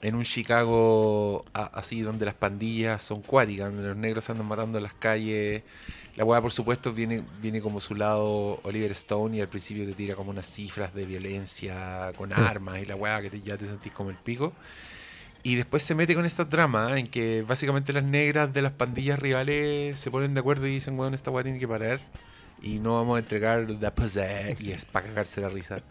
[0.07, 4.83] en un Chicago así donde las pandillas son cuáticas, donde los negros andan matando en
[4.83, 5.63] las calles.
[6.15, 9.93] La weá, por supuesto, viene, viene como su lado Oliver Stone y al principio te
[9.93, 12.35] tira como unas cifras de violencia con Sí.
[12.39, 14.53] armas y la weá que te- ya te sentís como el pico.
[15.43, 19.19] Y después se mete con esta trama en que básicamente las negras de las pandillas
[19.19, 21.99] rivales se ponen de acuerdo y dicen, weón, esta weá tiene que parar
[22.61, 24.21] y no vamos a entregar the pussy
[24.59, 25.81] y es para cagarse la risa.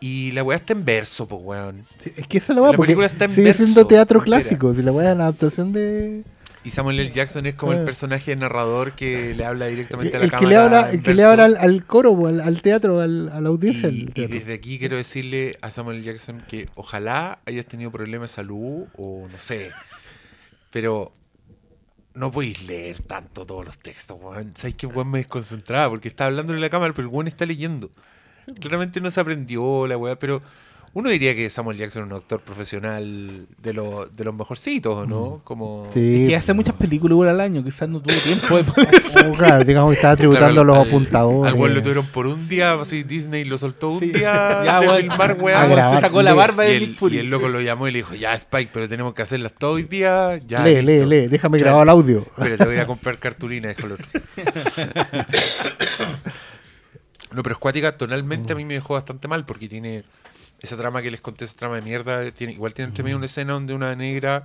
[0.00, 1.84] Y la weá está en verso, pues weón.
[2.02, 4.20] Sí, es que esa es la weá, La película está en sigue verso siendo teatro
[4.20, 4.38] entera.
[4.40, 4.74] clásico.
[4.74, 6.24] Si la weá es la adaptación de.
[6.64, 7.10] Y Samuel L.
[7.12, 10.50] Jackson es como el personaje narrador que le habla directamente a la El que cámara.
[10.50, 13.40] le habla, el que le habla al, al coro, o al, al teatro, al, a
[13.40, 13.88] la audiencia.
[13.88, 16.04] Y, y desde aquí quiero decirle a Samuel L.
[16.06, 19.70] Jackson que ojalá hayas tenido problemas de salud o no sé.
[20.70, 21.12] Pero
[22.14, 24.52] no podéis leer tanto todos los textos, weón.
[24.54, 25.88] ¿Sabes qué weón me desconcentraba?
[25.88, 27.90] Porque está hablando en la cámara, pero el weón está leyendo.
[28.60, 30.42] Claramente no se aprendió la weá, pero
[30.94, 35.06] uno diría que Samuel Jackson es un actor profesional de, lo- de los mejorcitos, ¿o
[35.06, 35.42] no?
[35.44, 35.84] Como...
[35.84, 35.90] Mm.
[35.90, 36.22] Sí.
[36.22, 39.20] Es que hace muchas películas igual al año, quizás no tuvo tiempo de ponerse.
[39.26, 41.52] Oh, claro, digamos que estaba tributando Claro, a los al- apuntadores.
[41.52, 44.06] Al lo tuvieron por un día, así Disney lo soltó un Sí.
[44.12, 45.66] día Ya, de filmar, weá.
[45.66, 45.94] grabar.
[45.94, 46.36] se sacó la lee.
[46.38, 47.16] barba de el, Nick Fury.
[47.16, 49.72] y el loco lo llamó y le dijo, ya Spike, pero tenemos que hacerlas todo
[49.72, 50.38] hoy día.
[50.46, 51.06] Ya, lee, lee, listo".
[51.06, 51.76] lee, déjame Claro.
[51.76, 52.26] grabar el audio.
[52.38, 53.98] Pero te voy a ir a comprar cartulina de color.
[57.32, 60.04] No, pero Escuática tonalmente a mí me dejó bastante mal porque tiene
[60.60, 62.30] esa trama que les conté, esa trama de mierda.
[62.32, 64.44] Tiene, igual tiene entre medio una escena donde una negra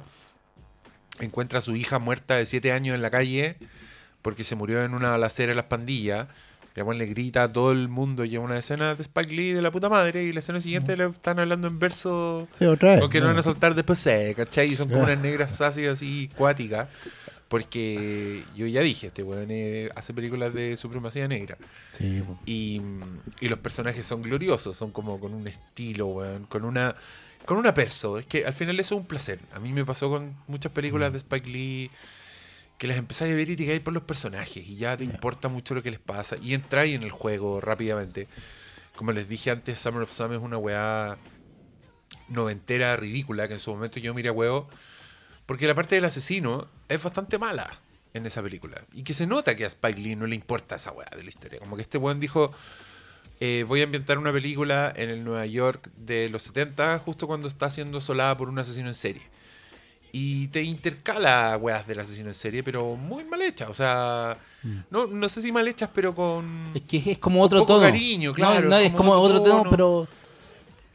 [1.19, 3.57] encuentra a su hija muerta de 7 años en la calle
[4.21, 6.27] porque se murió en una balacera en las pandillas.
[6.71, 9.51] Y después le grita a todo el mundo y es una escena de Spike Lee
[9.53, 10.23] de la puta madre.
[10.23, 13.01] Y la escena siguiente le están hablando en verso Sí, otra vez.
[13.01, 13.27] no no.
[13.27, 14.71] van a soltar después, ¿cachai?
[14.71, 16.87] Y son como unas negras así cuáticas.
[17.53, 21.55] Porque yo ya dije, este weón eh, hace películas de supremacía negra.
[21.91, 22.23] Sí.
[22.47, 22.81] Y,
[23.41, 26.95] y los personajes son gloriosos, son como con un estilo, weón, con una
[27.45, 28.17] con una perso.
[28.17, 29.37] Es que al final eso es un placer.
[29.51, 31.91] A mí me pasó con muchas películas de Spike Lee
[32.79, 35.47] que las empezáis a ver y te caes por los personajes y ya te importa
[35.47, 38.27] mucho lo que les pasa y entráis en el juego rápidamente.
[38.95, 41.19] Como les dije antes, Summer of Sam es una weá
[42.29, 44.67] noventera ridícula que en su momento yo miré a huevo
[45.45, 47.79] porque la parte del asesino es bastante mala
[48.13, 50.91] en esa película y que se nota que a Spike Lee no le importa esa
[50.91, 51.59] weá de la historia.
[51.59, 52.51] Como que este weón dijo,
[53.39, 57.47] eh, voy a ambientar una película en el Nueva York de los 70 justo cuando
[57.47, 59.23] está siendo asolada por un asesino en serie.
[60.15, 63.67] Y te intercala weas del asesino en serie, pero muy mal hechas.
[63.67, 64.37] O sea,
[64.91, 66.71] no, no sé si mal hechas, pero con...
[66.75, 67.81] Es que es como otro tono.
[67.81, 69.69] cariño, claro, No, es es como como otro tono.
[69.71, 70.07] pero.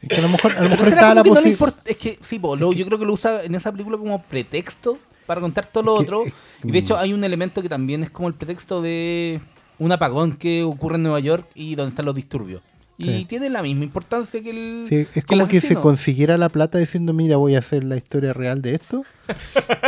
[0.01, 1.75] Es que a lo mejor, a lo mejor estaba la no posibilidad.
[1.85, 4.97] Es que sí, po, lo- yo creo que lo usa en esa película como pretexto
[5.25, 6.25] para contar todo lo Es que- otro.
[6.25, 6.33] es-
[6.63, 6.99] Y de hecho, mm.
[6.99, 9.41] hay un elemento que también es como el pretexto de
[9.77, 12.61] un apagón que ocurre en Nueva York y donde están los disturbios.
[13.01, 13.25] Y Sí.
[13.29, 14.85] tiene la misma importancia que el.
[14.89, 18.33] Sí, es como que se consiguiera la plata diciendo, mira, voy a hacer la historia
[18.33, 19.05] real de esto,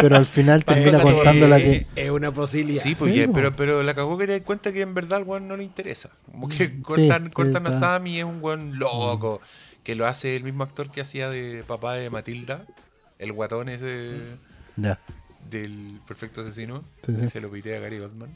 [0.02, 1.88] pero al final termina Pasa contando la que...
[1.98, 2.82] Es una posibilidad.
[2.82, 3.34] Sí, pues, Sí, ya, po.
[3.34, 5.64] pero, pero la cagó que te das cuenta que en verdad al weón no le
[5.66, 6.10] interesa.
[6.32, 7.74] Como que cortan, sí, cortan a.
[7.74, 9.42] Sammy, es un weón loco.
[9.84, 12.66] Que lo hace el mismo actor que hacía de papá de Matilda,
[13.20, 14.12] el guatón ese
[14.78, 15.00] Ya.
[15.50, 16.84] del perfecto asesino.
[17.06, 17.28] Sí, sí.
[17.28, 18.30] Se lo pité a Gary Goldman.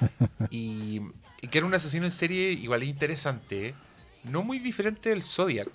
[0.50, 1.00] y,
[1.40, 3.74] y que era un asesino en serie igual interesante, ¿eh?
[4.24, 5.68] no muy diferente del Zodiac.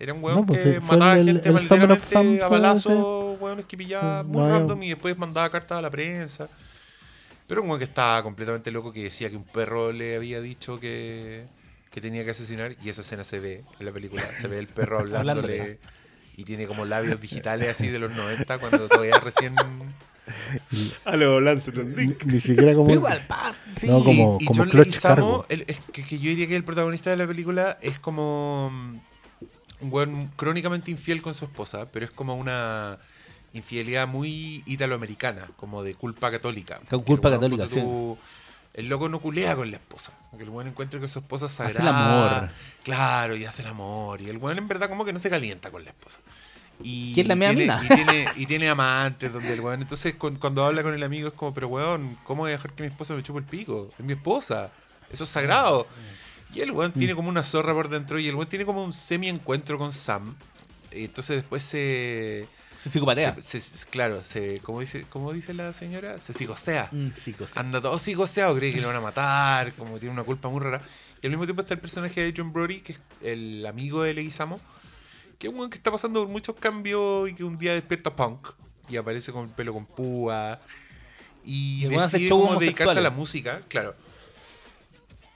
[0.00, 3.76] Era un weón No, pues, que mataba el- gente el malditamente a balazos, weones que
[3.76, 6.48] pillaba muy No, random y después mandaba cartas a la prensa.
[7.46, 10.80] Pero un weón que estaba completamente loco que decía que un perro le había dicho
[10.80, 11.44] que,
[11.92, 14.22] que tenía que asesinar y esa escena se ve en la película.
[14.36, 15.30] Se ve el perro hablándole
[15.60, 15.78] Hablándole.
[16.36, 19.54] y tiene como labios digitales así de los 90 cuando todavía recién...
[21.04, 22.24] A lo Lancelot Link.
[22.24, 22.86] Ni siquiera como...
[22.86, 23.88] Pero igual, pa, sí.
[23.88, 26.64] No, como- y, y como John Leguizamo, el- es que, que yo diría que el
[26.64, 28.98] protagonista de la película es como mm,
[29.84, 32.98] un weón crónicamente infiel con su esposa, pero es como una
[33.52, 36.80] infidelidad muy italoamericana, como de culpa católica.
[36.88, 38.16] Con culpa weón, católica, tú,
[38.74, 40.12] El loco no culea con la esposa.
[40.36, 42.38] Que el weón encuentra que su esposa es Hace el sagrada.
[42.38, 42.50] amor.
[42.82, 44.20] Claro, y hace el amor.
[44.22, 46.20] Y el weón en verdad como que no se calienta con la esposa.
[46.82, 47.82] Y es la mea tiene, mina.
[47.84, 49.82] y tiene, y tiene amantes donde el weón.
[49.82, 52.72] Entonces cu- cuando habla con el amigo es como, pero weón, ¿cómo voy a dejar
[52.72, 53.90] que mi esposa me chupe el pico?
[53.98, 54.70] Es mi esposa.
[55.10, 55.86] Eso es sagrado.
[56.54, 58.94] Y el weón tiene como una zorra por dentro y el weón tiene como un
[58.94, 60.34] semi-encuentro con Sam.
[60.90, 62.48] Y entonces después se...
[62.82, 63.36] Se psicopatea.
[63.40, 66.18] se- se- claro, se, ¿cómo, dice, ¿cómo dice la señora?
[66.18, 66.88] Se psicosea.
[66.90, 67.10] Mm.
[67.54, 70.82] Anda todo psicoseado, cree que lo van a matar, como tiene una culpa muy rara.
[71.22, 74.14] Y al mismo tiempo está el personaje de John Brody, que es el amigo de
[74.14, 74.60] Leguizamo,
[75.38, 78.48] que es un que está pasando por muchos cambios y que un día despierta punk
[78.88, 80.58] y aparece con el pelo con púa.
[81.44, 83.94] Y Y decide como dedicarse a la música, claro.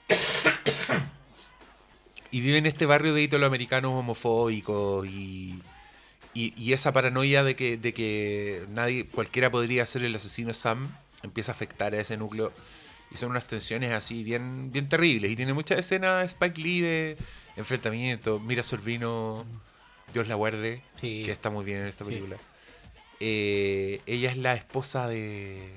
[2.31, 5.61] y vive en este barrio de italoamericanos homofóbicos y,
[6.39, 10.89] y, y esa paranoia de que, de que nadie, cualquiera podría ser el asesino Sam,
[11.23, 12.51] empieza a afectar a ese núcleo.
[13.09, 15.31] Y son unas tensiones así bien, bien terribles.
[15.31, 17.17] Y tiene muchas escenas Spike Lee de
[17.55, 18.39] enfrentamiento.
[18.39, 19.45] Mira Sorbino,
[20.13, 21.23] Dios la guarde, Sí.
[21.25, 22.09] que está muy bien en esta Sí.
[22.11, 22.37] película.
[23.19, 25.71] Eh, ella es la esposa de,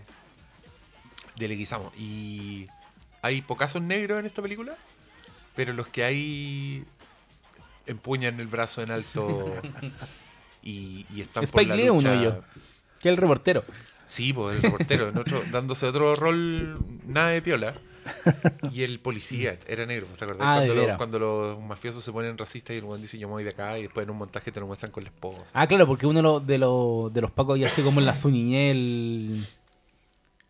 [1.36, 1.92] de Leguizamo.
[1.96, 2.66] Y
[3.22, 4.76] hay pocazos negros en esta película,
[5.56, 6.84] pero los que hay
[7.86, 9.54] empuñan el brazo en alto
[10.62, 12.10] y, y están por Spike la Lee uno lucha.
[12.12, 12.34] de ellos.
[13.00, 13.64] Que es el reportero.
[14.06, 17.74] Sí, pues el reportero, en otro- dándose otro rol nada de piola.
[18.72, 20.46] Y el policía era negro, ¿te acuerdas?
[20.48, 20.96] Ah, cuando, lo- veras.
[20.96, 23.78] cuando los mafiosos se ponen racistas y el buen dice yo me voy de acá
[23.78, 25.50] y después en un montaje te lo muestran con la esposa.
[25.52, 28.30] Ah, claro, porque uno de los, de los, pacos ya así como en la su
[28.30, 29.46] niñez, el,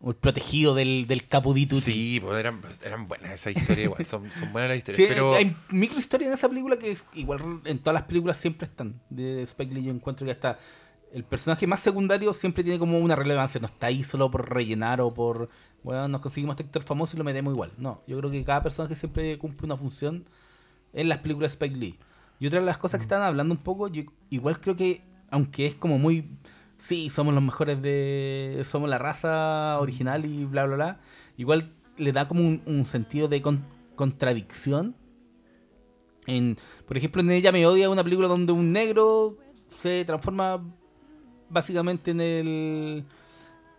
[0.05, 1.79] el protegido del, del capudito.
[1.79, 5.07] Sí, pues eran, eran buenas esas historias igual, son, son buenas las historias.
[5.07, 8.37] Sí, pero hay micro historias en esa película que es, igual en todas las películas
[8.37, 8.99] siempre están.
[9.09, 10.57] De Spike Lee yo encuentro que hasta
[11.13, 13.59] el personaje más secundario siempre tiene como una relevancia.
[13.59, 15.49] No está ahí solo por rellenar o por,
[15.83, 17.71] bueno, nos conseguimos este actor famoso y lo metemos igual.
[17.77, 20.25] No, yo creo que cada personaje siempre cumple una función
[20.93, 21.99] en las películas de Spike Lee.
[22.39, 25.67] Y otra de las cosas que estaban hablando un poco, yo igual creo que, aunque
[25.67, 26.27] es como muy...
[26.81, 28.63] Sí, somos los mejores de...
[28.65, 30.99] Somos la raza original y bla, bla, bla.
[31.37, 33.63] Igual le da como un, un sentido de con-
[33.95, 34.95] contradicción
[36.25, 36.57] en,
[36.87, 39.37] por ejemplo, en Ella me odia, una película donde un negro
[39.75, 40.63] se transforma
[41.49, 43.05] básicamente en el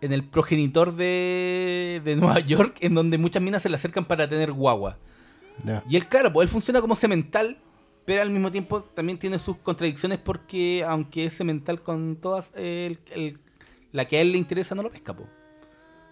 [0.01, 4.27] en el progenitor de, de Nueva York, en donde muchas minas se le acercan para
[4.27, 4.97] tener guagua.
[5.89, 7.57] Y él, claro, pues él funciona como semental,
[8.05, 12.99] pero al mismo tiempo también tiene sus contradicciones porque, aunque es semental con todas, el-
[13.11, 13.39] el-
[13.91, 15.27] la que a él le interesa no lo pesca, po.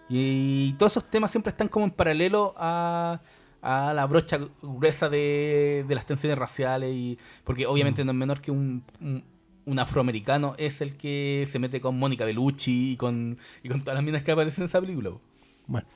[0.08, 3.20] Y, todos esos temas siempre están como en paralelo a,
[3.62, 6.92] a la brocha gruesa de, de las tensiones raciales.
[6.94, 9.24] y Porque obviamente no es menor que un, un,
[9.64, 13.94] un afroamericano es el que se mete con Mónica Bellucci y con, y con todas
[13.94, 15.10] las minas que aparecen en esa película.
[15.10, 15.20] po.
[15.66, 15.88] Bueno.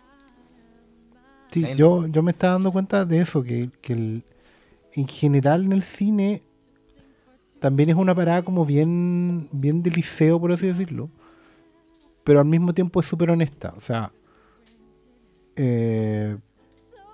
[1.51, 4.25] Sí, yo, yo me estaba dando cuenta de eso, que, que el-
[4.97, 6.43] en general en el cine
[7.61, 11.11] también es una parada como bien, bien de liceo, por así decirlo.
[12.25, 13.73] Pero al mismo tiempo es súper honesta.
[13.77, 14.13] O sea,
[15.57, 16.37] eh,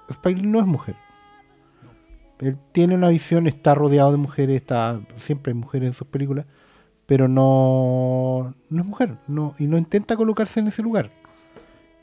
[0.09, 0.97] Spike no es mujer.
[2.41, 6.45] Él tiene una visión, está rodeado de mujeres, está siempre hay mujeres en sus películas,
[7.07, 11.13] pero no, no es mujer, no, y no intenta colocarse en ese lugar.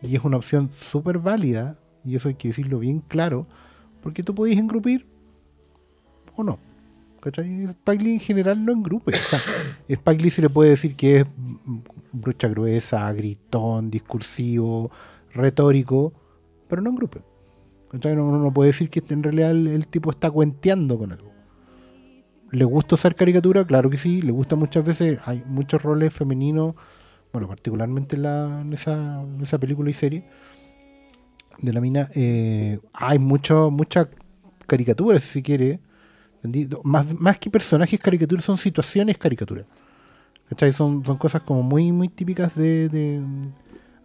[0.01, 3.47] Y es una opción súper válida, y eso hay que decirlo bien claro,
[4.01, 5.05] porque tú podéis engrupir
[6.41, 6.59] o no.
[7.21, 7.65] ¿Cachai?
[7.65, 9.11] Spike Lee en general no engrupe.
[9.11, 9.39] O sea,
[9.87, 11.25] Spike Lee se le puede decir que es
[12.11, 14.89] brocha gruesa, gritón, discursivo,
[15.33, 16.13] retórico,
[16.67, 17.21] pero no engrupe.
[17.91, 18.15] ¿Cachai?
[18.15, 21.31] No, uno no puede decir que en realidad el, tipo está cuenteando con algo.
[22.51, 23.65] ¿Le gusta usar caricatura?
[23.65, 24.21] Claro que sí.
[24.21, 25.19] Le gusta muchas veces.
[25.25, 26.75] Hay muchos roles femeninos,
[27.33, 30.25] bueno, particularmente en, la, en, esa, en esa película y serie
[31.61, 32.07] de la mina.
[32.15, 34.09] eh, hay mucho, mucha
[34.65, 35.79] caricatura, si quiere.
[36.83, 39.65] Más, que personajes caricaturas, son situaciones caricaturas.
[40.49, 40.73] ¿Cachai?
[40.73, 42.89] Son, cosas como muy, típicas de.
[42.89, 43.21] de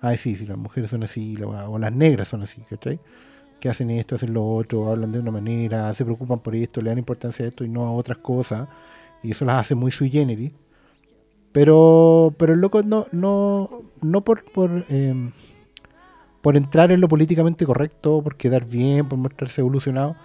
[0.01, 3.01] ah, sí, sí, las mujeres son así, o las negras son así, ¿cachai?
[3.61, 6.91] Que hacen esto, hacen lo otro, hablan de una manera, se preocupan por esto, le
[6.91, 8.68] dan importancia a esto y no a otras cosas.
[9.22, 10.53] Y eso las hace muy sui generis.
[11.53, 15.30] Pero, pero el loco no, no, no por, por, em,
[16.43, 20.16] por entrar en lo políticamente correcto, por quedar bien, por mostrarse evolucionado,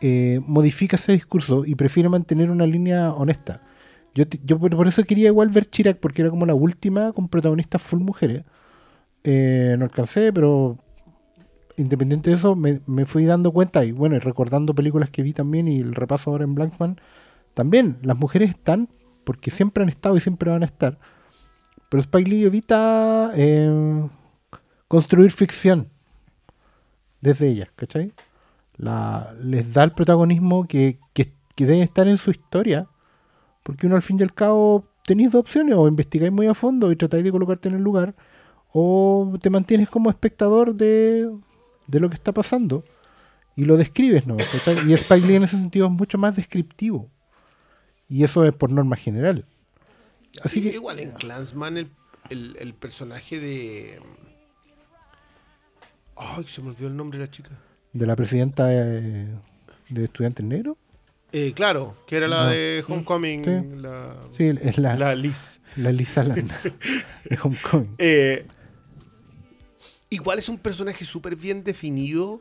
[0.00, 3.62] eh, modifica ese discurso y prefiere mantener una línea honesta.
[4.14, 7.28] Yo, yo por, por eso quería igual ver Chirac, porque era como la última con
[7.28, 8.44] protagonistas full mujeres.
[9.24, 10.78] Eh, no alcancé, pero
[11.76, 15.32] independiente de eso, me, me fui dando cuenta y bueno, y recordando películas que vi
[15.32, 17.00] también y el repaso ahora en Blankman,
[17.54, 18.88] también las mujeres están
[19.24, 20.98] porque siempre han estado y siempre van a estar.
[21.88, 24.08] Pero Spike Lee evita eh,
[24.88, 25.88] construir ficción
[27.20, 28.12] desde ellas, ¿cachai?
[28.76, 32.88] La, les da el protagonismo que, que, debe estar en su historia,
[33.62, 36.90] porque uno al fin y al cabo tenéis dos opciones, o investigáis muy a fondo
[36.90, 38.14] y tratáis de colocarte en el lugar,
[38.72, 41.30] o te mantienes como espectador de,
[41.86, 42.84] de lo que está pasando
[43.56, 44.36] y lo describes, ¿no?
[44.86, 47.10] Y Spike Lee en ese sentido es mucho más descriptivo.
[48.08, 49.46] Y eso es por norma general.
[50.42, 51.90] Así que Igual en Clansman el,
[52.30, 54.00] el, el personaje de...
[56.16, 57.50] Ay, se me olvidó el nombre de la chica.
[57.94, 59.26] De la presidenta de,
[59.88, 60.76] de Estudiantes Negros,
[61.32, 62.50] Eh, claro, que era la Ah.
[62.50, 63.76] de Homecoming, Sí.
[63.80, 65.60] la, sí, es la, la la, Liz.
[65.76, 66.52] Lisa Land
[67.30, 67.86] de Hong Kong.
[67.98, 68.46] Eh,
[70.10, 72.40] igual es un personaje súper bien definido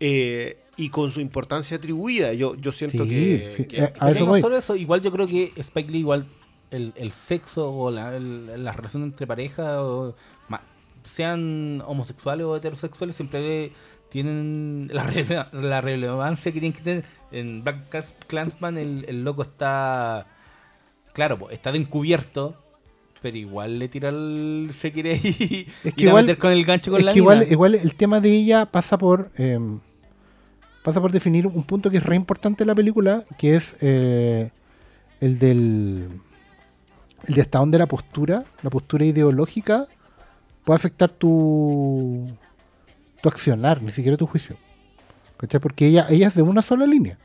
[0.00, 2.32] eh, y con su importancia atribuida.
[2.34, 4.40] Yo, yo siento Sí, que, sí, que- eh, a eso no voy.
[4.40, 6.26] solo eso, igual yo creo que Spike Lee, igual
[6.70, 10.14] el, el sexo o la, el- la relación entre parejas, o
[10.48, 10.62] ma-
[11.02, 13.72] sean homosexuales o heterosexuales, siempre
[14.10, 17.04] tienen la, rele- la relevancia que tienen que tener.
[17.30, 20.26] En Black Clansman el, el loco está,
[21.12, 22.56] claro, po, está de encubierto.
[23.20, 24.70] Pero igual le tira el...
[24.72, 27.12] Se quiere ir, Es que ir a igual- meter con el gancho con es la
[27.12, 29.58] que igual, igual el tema de ella pasa por eh,
[30.84, 34.50] pasa por definir un punto que es re importante en la película, que es eh,
[35.20, 36.08] el del
[37.26, 39.86] el de hasta dónde la postura, la postura ideológica
[40.64, 42.28] puede afectar tu
[43.20, 44.56] tu accionar, ni siquiera tu juicio.
[45.36, 45.60] ¿Cachai?
[45.60, 47.18] Porque ella, ella es de una sola línea.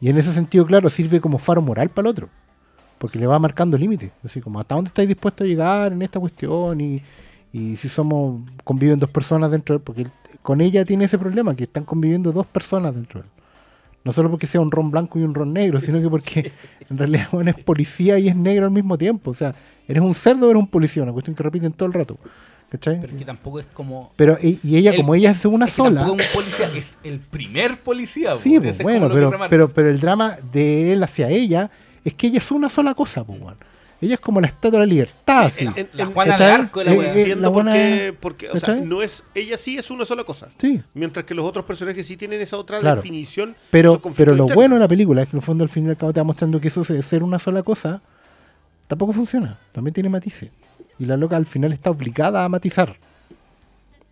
[0.00, 2.28] Y en ese sentido, claro, sirve como faro moral para el otro.
[2.98, 4.10] Porque le va marcando límites.
[4.24, 6.80] Así como, ¿hasta dónde estáis dispuestos a llegar en esta cuestión?
[6.80, 7.02] Y,
[7.52, 9.82] y si somos, conviven dos personas dentro de él.
[9.84, 10.06] Porque
[10.42, 13.32] con ella tiene ese problema, que están conviviendo dos personas dentro de él.
[14.02, 16.52] No solo porque sea un ron blanco y un ron negro, sino que porque
[16.90, 19.30] en realidad bueno, es policía y es negro al mismo tiempo.
[19.30, 19.54] O sea,
[19.86, 21.02] ¿eres un cerdo o eres un policía?
[21.02, 22.16] Una cuestión que repiten todo el rato.
[22.70, 23.00] ¿Cachai?
[23.00, 24.12] Pero es que tampoco es como...
[24.14, 26.02] Pero, y, y ella, El- como ella es una es sola.
[26.02, 28.32] es un policía, es el primer policía.
[28.34, 28.38] po.
[28.38, 31.68] Sí, pues, bueno, pero, pero, pero el drama de él hacia ella
[32.04, 33.40] es que ella es una sola cosa, pues.
[34.02, 35.66] Ella es como la estatua de la libertad, así.
[35.66, 36.44] en- en- La Juana de.
[36.44, 37.74] Arco, la Eh, eh, entiendo la buena-
[38.20, 38.86] porque, o sea, ¿cachai?
[38.86, 40.48] no es, ella sí es una sola cosa.
[40.56, 42.96] Sí, Mientras que los otros personajes sí tienen esa otra Claro.
[42.96, 43.56] definición.
[43.70, 45.90] pero, pero lo bueno de la película es que en el fondo al fin y
[45.90, 48.00] al cabo te va mostrando que eso de ser una sola cosa
[48.86, 49.58] tampoco funciona.
[49.72, 50.50] También tiene matices.
[51.00, 52.96] Y la loca al final está obligada a matizar.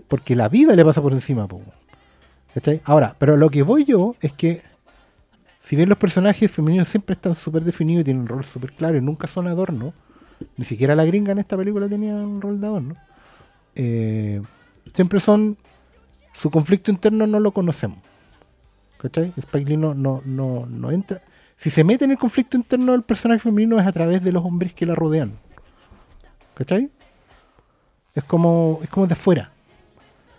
[0.08, 1.60] Porque la vida le pasa por encima, po.
[2.54, 2.80] ¿Cachai?
[2.84, 4.62] Ahora, pero lo que voy yo es que
[5.60, 8.96] si bien los personajes femeninos siempre están súper definidos y tienen un rol súper claro
[8.96, 9.92] y nunca son adorno,
[10.56, 12.96] ni siquiera la gringa en esta película tenía un rol de adorno,
[13.74, 14.42] eh,
[14.92, 15.56] siempre son.
[16.32, 17.98] Su conflicto interno no lo conocemos.
[18.98, 19.32] ¿Cachai?
[19.36, 21.20] Spike Lee no, no, no, no entra.
[21.56, 24.44] Si se mete en el conflicto interno del personaje femenino es a través de los
[24.44, 25.32] hombres que la rodean.
[26.58, 26.90] ¿Cachai?
[28.14, 29.52] Es como, es como de afuera.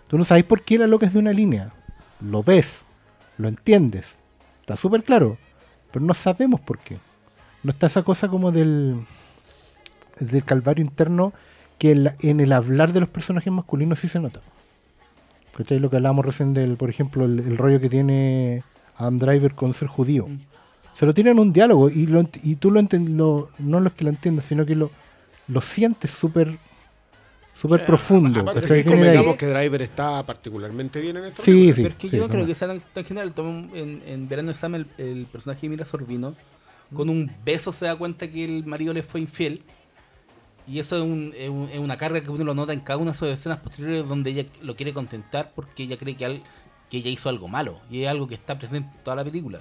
[0.06, 1.72] Tú no sabes por qué la loca es de una línea.
[2.20, 2.84] Lo ves,
[3.38, 4.18] lo entiendes.
[4.60, 5.38] Está súper claro.
[5.90, 6.98] Pero no sabemos por qué.
[7.62, 9.00] No está esa cosa como del,
[10.18, 11.32] del calvario interno
[11.78, 14.40] que en, la- en el hablar de los personajes masculinos sí se nota.
[15.56, 15.78] ¿Cachai?
[15.78, 18.62] Lo que hablábamos recién del, por ejemplo, el, el rollo que tiene
[18.96, 20.26] Adam Driver con ser judío.
[20.28, 20.40] Mm.
[20.92, 23.92] Se lo tiene en un diálogo y, lo ent- y tú lo entiendes, no es
[23.94, 24.90] que lo entiendas, sino que lo,
[25.50, 26.58] lo sientes súper
[27.54, 28.40] súper profundo.
[28.40, 29.36] Aparte ¿cachai?
[29.36, 31.74] que Driver está particularmente bien en esta Sí, película.
[31.74, 31.82] sí.
[31.82, 32.46] Pero es que yo no creo no.
[32.46, 33.34] que sea tan, tan general.
[33.74, 36.34] En, en Verano Sam, el, el personaje de Mira Sorbino,
[36.94, 39.62] con un beso se da cuenta que el marido le fue infiel.
[40.66, 42.96] Y eso es, un- es un- es una carga que uno lo nota en cada
[42.98, 46.42] una de sus escenas posteriores donde ella lo quiere contentar porque ella cree que, al-
[46.88, 47.80] que ella hizo algo malo.
[47.90, 49.60] Y es algo que está presente en toda la película.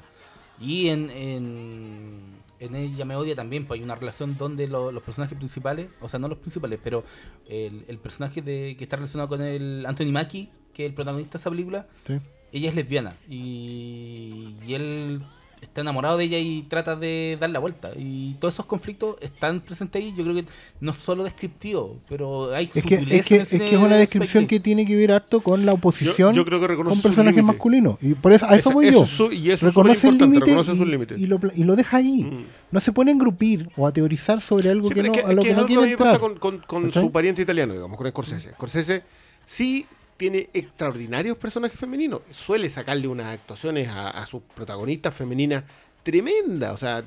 [0.61, 2.19] Y en, en,
[2.59, 6.07] en Ella me odia también, pues hay una relación donde lo- los personajes principales, o
[6.09, 7.03] sea, no los principales, pero
[7.47, 11.33] el, el personaje de, que está relacionado con el Anthony Mackie, que es el protagonista
[11.33, 12.19] de esa película, Sí.
[12.51, 15.21] ella es lesbiana y, y él
[15.61, 17.91] está enamorado de ella y trata de dar la vuelta.
[17.97, 20.13] Y todos esos conflictos están presentes ahí.
[20.17, 20.45] Yo creo que
[20.79, 23.99] no es solo descriptivo, pero hay Es que, es, que, es que es una de
[23.99, 27.01] descripción que tiene que ver harto con la oposición Yo- yo creo que reconoce con
[27.01, 27.97] personajes masculinos.
[28.01, 29.05] Y por eso, a eso Esa- voy eso yo.
[29.05, 31.19] su- y eso es reconoce el límite reconoce sus y, límites.
[31.19, 32.23] y lo, y lo deja ahí.
[32.23, 32.45] Mm.
[32.71, 35.41] No se pone a engrupir o a teorizar sobre algo Sí, que no, a lo
[35.41, 36.19] que no quiere me pasa entrar.
[36.19, 37.03] con, con- con ¿Cachai?
[37.03, 38.51] su pariente italiano, digamos, con Scorsese.
[38.51, 39.03] Scorsese
[39.45, 39.85] sí
[40.19, 42.21] tiene extraordinarios personajes femeninos.
[42.29, 45.63] Suele sacarle unas actuaciones a, a sus protagonistas femeninas
[46.03, 46.73] tremendas.
[46.73, 47.05] O sea,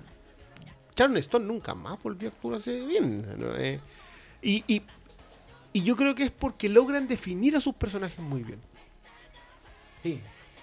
[0.97, 3.27] Sharon Stone nunca más volvió a actuarse bien.
[3.39, 3.55] ¿no?
[3.55, 3.79] Eh,
[4.41, 4.83] y, y-
[5.75, 8.61] y yo creo que es porque logran definir a sus personajes muy bien.
[10.03, 10.21] Sí.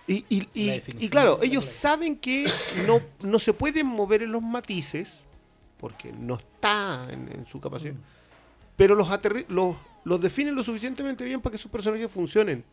[0.07, 0.25] Y,
[0.55, 2.51] y- claro, ellos saben que
[2.87, 5.19] no, no se pueden mover en los matices,
[5.79, 7.93] porque no está en, en su capacidad,
[8.75, 9.07] pero los,
[9.49, 9.75] los,
[10.05, 12.63] los definen lo suficientemente bien para que sus personajes funcionen.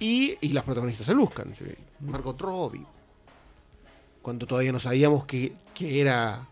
[0.00, 1.54] Y, y las protagonistas se luzcan.
[1.54, 1.64] ¿sí?
[2.00, 2.86] Margot Robbie,
[4.22, 6.46] cuando todavía no sabíamos que, que era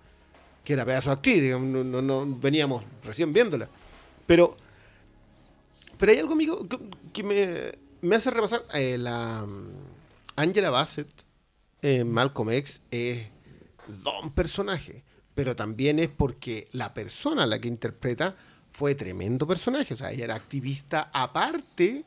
[0.65, 3.69] que era pedazo de actriz, no, no- veníamos recién viéndola.
[4.27, 4.57] Pero,
[5.97, 6.67] pero hay algo, amigo,
[7.13, 8.65] que, me, me hace repasar.
[8.75, 9.69] eh, la mm,
[10.35, 11.07] Angela Bassett,
[11.83, 13.29] en Malcolm X, es
[14.05, 15.05] don personaje,
[15.37, 18.35] pero también es porque la persona a la que interpreta
[18.77, 19.95] fue tremendo personaje.
[19.95, 22.05] O sea, ella era activista aparte,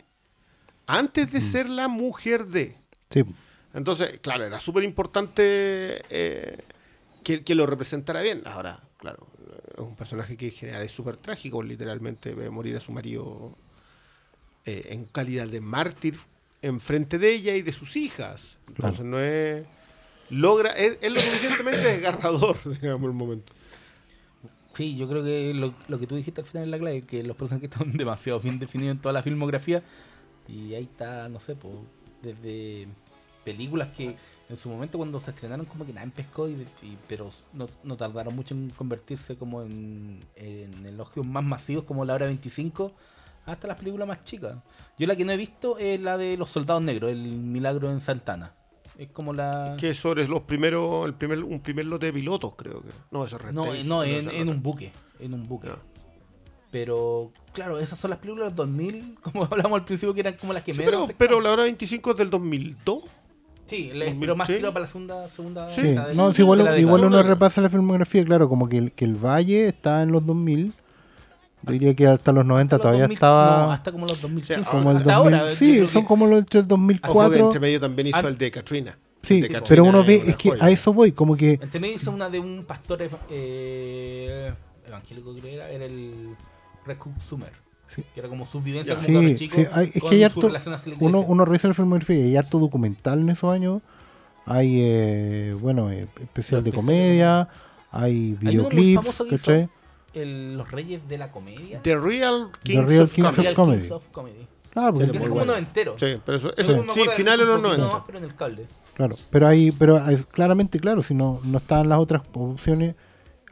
[0.85, 2.77] antes de ser la mujer de.
[3.09, 3.25] Sí.
[3.73, 6.59] Entonces, claro, era súper importante eh,
[7.23, 8.43] que, que lo representara bien.
[8.45, 9.27] Ahora, claro,
[9.73, 13.57] es un personaje que en general es súper trágico, literalmente ve morir a su marido
[14.65, 16.19] eh, en calidad de mártir
[16.61, 18.59] enfrente de ella y de sus hijas.
[18.67, 19.65] Entonces no es...
[20.29, 23.53] Logra, es, es lo suficientemente desgarrador, digamos, el momento.
[24.73, 27.23] Sí, yo creo que lo, lo que tú dijiste al final es la clave, que
[27.23, 29.83] los personajes están demasiado bien definidos en toda la filmografía.
[30.47, 31.73] Y ahí está, no sé, pues,
[32.21, 32.87] desde
[33.43, 34.15] películas que
[34.49, 37.97] en su momento cuando se estrenaron como que nadie pescó, y, y- pero no, no
[37.97, 42.91] tardaron mucho en convertirse como en, en elogios más masivos como La Hora 25,
[43.45, 44.55] hasta las películas más chicas.
[44.97, 47.99] Yo la que no he visto es la de Los Soldados Negros, El Milagro en
[48.01, 48.53] Santana.
[48.99, 49.77] Es como la...
[49.79, 52.89] Que sobre los primeros, el primer, un primer lote de pilotos, creo que.
[53.11, 54.91] No, eso es No, no, en, es un buque.
[55.21, 55.69] En un buque.
[56.69, 60.33] Pero, claro, esas son las películas de los 2000, como hablamos al principio, que eran
[60.35, 63.03] como las que Sí, menos pero, pero la hora 25 es del 2002.
[63.67, 64.55] Sí, le- 2000, pero más sí.
[64.55, 68.67] tirado para la segunda, segunda Sí, no, igual, igual uno repasa la filmografía, claro, como
[68.67, 70.73] que el, que el Valle está en los 2000.
[71.63, 74.61] Yo diría que hasta los 90 Los todavía 2000, estaba no, hasta como los 2015.
[74.61, 75.33] O sea, como el hasta 2000.
[75.39, 75.55] ahora.
[75.55, 77.45] sí, son que- como los del Ojo que 2004.
[77.45, 78.97] entre medio también hizo Ah, el de Katrina.
[79.21, 80.63] Sí, de Katrina pero uno ve, es que joya.
[80.65, 82.99] a eso voy, como que Entre medio hizo una de un pastor
[83.29, 84.53] eh,
[84.87, 86.35] evangélico, creo que era, era el
[86.85, 87.51] Recu Sumer.
[87.87, 88.03] Sí.
[88.13, 89.05] Que era como su vivencia Ya.
[89.05, 89.55] como Sí, chico.
[89.55, 90.49] sí, hay- es con que hay harto,
[90.99, 93.81] uno, uno revisa la filmografía y hay harto documental en esos años.
[94.45, 97.49] Hay, eh, bueno, eh, especial de comedia,
[97.91, 99.69] hay Hay uno muy videoclips, famoso que hizo ¿cachai?
[100.13, 101.81] El- Los Reyes de la Comedia.
[101.81, 103.79] The Real Kings Real of Kings of Comedy.
[103.79, 104.47] Kings of Comedy.
[104.71, 105.51] Claro, porque- Es como bueno.
[105.53, 105.95] noventero.
[105.97, 107.87] Sí, pero eso, eso me sí, acuerdo de los un poquito 90.
[107.93, 108.65] más, pero en el cable.
[108.93, 112.95] claro, pero hay, pero hay- claramente, claro, si no, no están las otras opciones,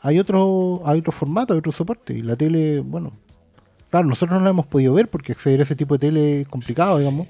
[0.01, 2.13] hay otro, hay otro formato, hay otro soporte.
[2.13, 3.13] Y la tele, bueno,
[3.89, 6.47] claro, nosotros no la hemos podido ver porque acceder a ese tipo de tele es
[6.47, 7.27] complicado, digamos.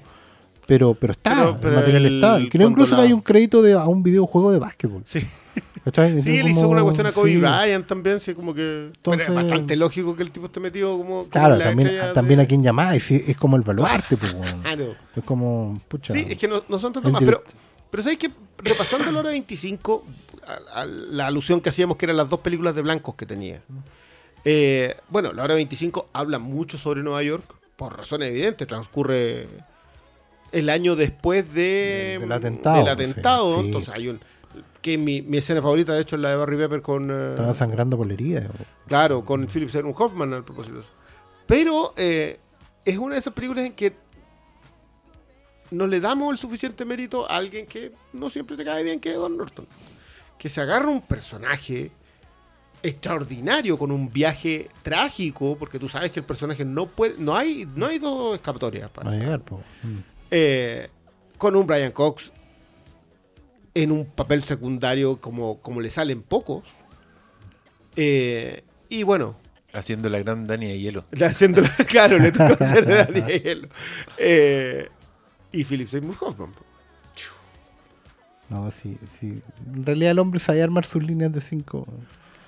[0.66, 2.40] Pero, pero está, Pero- el pero material el- está.
[2.40, 5.02] Y creo incluso la- que hay un crédito de, a un videojuego de básquetbol.
[5.06, 5.20] Sí.
[5.90, 6.22] ¿Cachai?
[6.22, 7.36] Sí, él hizo como- una cuestión a Kobe sí.
[7.38, 8.92] Bryant también, sí, como que...
[9.02, 11.08] Pero es bastante lógico que el tipo esté metido como...
[11.20, 14.34] como Claro, también, estrella también de- a quien llamáis, es como el baluarte, pues.
[14.62, 14.94] Claro.
[15.16, 16.12] Es como, pucha.
[16.12, 17.42] Sí, es que no, no son tantos más, pero,
[17.90, 18.30] pero ¿sabes que
[18.60, 20.04] Repasando la hora 25,
[20.74, 23.62] a- a la alusión que hacíamos que eran las dos películas de blancos que tenía.
[24.44, 27.44] Eh, bueno, la hora 25 habla mucho sobre Nueva York,
[27.76, 29.46] por razones evidentes, transcurre
[30.50, 33.66] el año después de, Del- atentado, del atentado, sí.
[33.66, 34.20] entonces hay un...
[34.88, 37.10] Que mi, mi escena favorita, de hecho, es la de Barry Pepper con...
[37.10, 38.48] eh, Estaba sangrando por la herida.
[38.86, 40.82] Claro, con Philip Seymour Hoffman al propósito.
[41.46, 42.38] Pero eh,
[42.86, 43.94] es una de esas películas en que
[45.72, 49.10] no le damos el suficiente mérito a alguien que no siempre te cae bien, que
[49.10, 49.66] es Don Norton.
[50.38, 51.90] Que se agarra un personaje
[52.82, 57.68] extraordinario con un viaje trágico, porque tú sabes que el personaje no puede, no hay,
[57.74, 59.40] no hay dos escapatorias para llegar.
[59.82, 59.98] Mm.
[60.30, 60.88] Eh,
[61.36, 62.32] con un Brian Cox
[63.82, 66.64] en un papel secundario como, como le salen pocos.
[67.96, 69.36] Eh, y bueno,
[69.72, 71.04] Haciendo la gran Dani de hielo.
[71.24, 73.68] haciendo claro, le tocó hacer de Daniel.
[74.16, 74.88] Eh,
[75.52, 76.52] y Philip Seymour Hoffman.
[78.48, 79.42] No, sí, sí.
[79.74, 81.86] En realidad el hombre sabe armar sus líneas de cinco.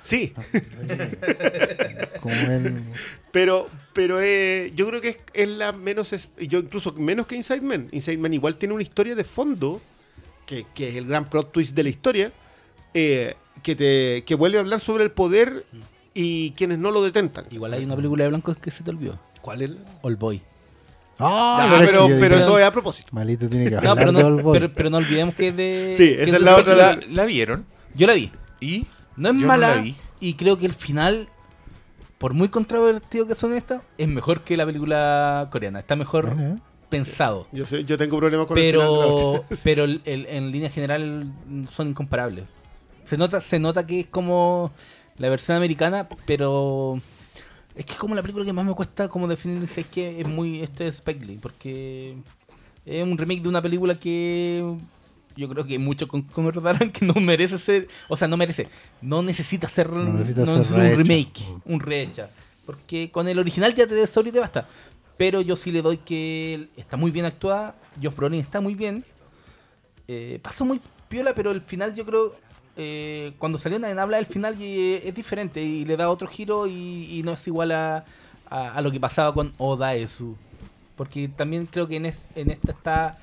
[0.01, 0.33] Sí,
[2.23, 2.83] Como él.
[3.33, 7.61] pero, pero eh, yo creo que es, es la menos, yo incluso menos que Inside
[7.61, 7.89] Man.
[7.93, 9.83] Inside Man igual tiene una historia de fondo,
[10.51, 12.33] que, que es el gran plot twist de la historia,
[12.93, 15.65] eh, que, te, que vuelve a hablar sobre el poder
[16.13, 17.45] y quienes no lo detentan.
[17.51, 19.17] Igual hay una película de blancos que se te olvidó.
[19.41, 19.71] ¿Cuál es?
[20.03, 20.43] All Boy.
[21.21, 23.09] Ah, es que pero, pero eso es a propósito.
[23.13, 24.59] Malito tiene que No, pero de no, Old Boy.
[24.59, 25.91] pero, pero no olvidemos que es de.
[25.95, 26.75] Sí, esa es la otra-.
[26.75, 27.65] ¿La, la vieron?
[27.95, 28.33] Yo la vi.
[28.61, 28.87] ¿Y?
[29.17, 29.77] No es Yo no mala.
[29.77, 29.95] la vi.
[30.19, 31.29] y creo que el final,
[32.19, 35.79] por muy controvertido que son estas, es mejor que la película coreana.
[35.79, 36.59] Está mejor Bueno, ¿eh?
[36.91, 37.47] Pensado.
[37.53, 40.51] Yo, sé, yo tengo problemas con el final de la Pero, pero el- el- en
[40.51, 41.33] línea general
[41.71, 42.45] son incomparables.
[43.05, 44.71] Se nota, se nota que es como
[45.17, 47.01] la versión americana, pero
[47.75, 50.21] es que es como la película que más me cuesta como definir si es que
[50.21, 52.17] es muy esto es Spike Lee, porque
[52.85, 54.65] es un remake de una película que
[55.37, 58.69] yo creo que muchos con- concordarán que no merece ser, o sea, no merece,
[59.01, 62.31] no necesita ser, No necesita no ser necesita un remake, un rehecha,
[62.67, 64.67] porque con el original ya te de sobra y te basta.
[65.21, 69.05] Pero yo sí le doy que está muy bien actuada, Josh está muy bien,
[70.09, 72.35] eh, pasó muy piola, pero el final yo creo,
[72.75, 76.67] eh, cuando salió en habla del final eh, es diferente y le da otro giro
[76.67, 78.07] y, no es igual a,
[78.49, 80.39] a- lo que pasaba con Odaesu.
[80.97, 83.19] Porque también creo que en, en esta está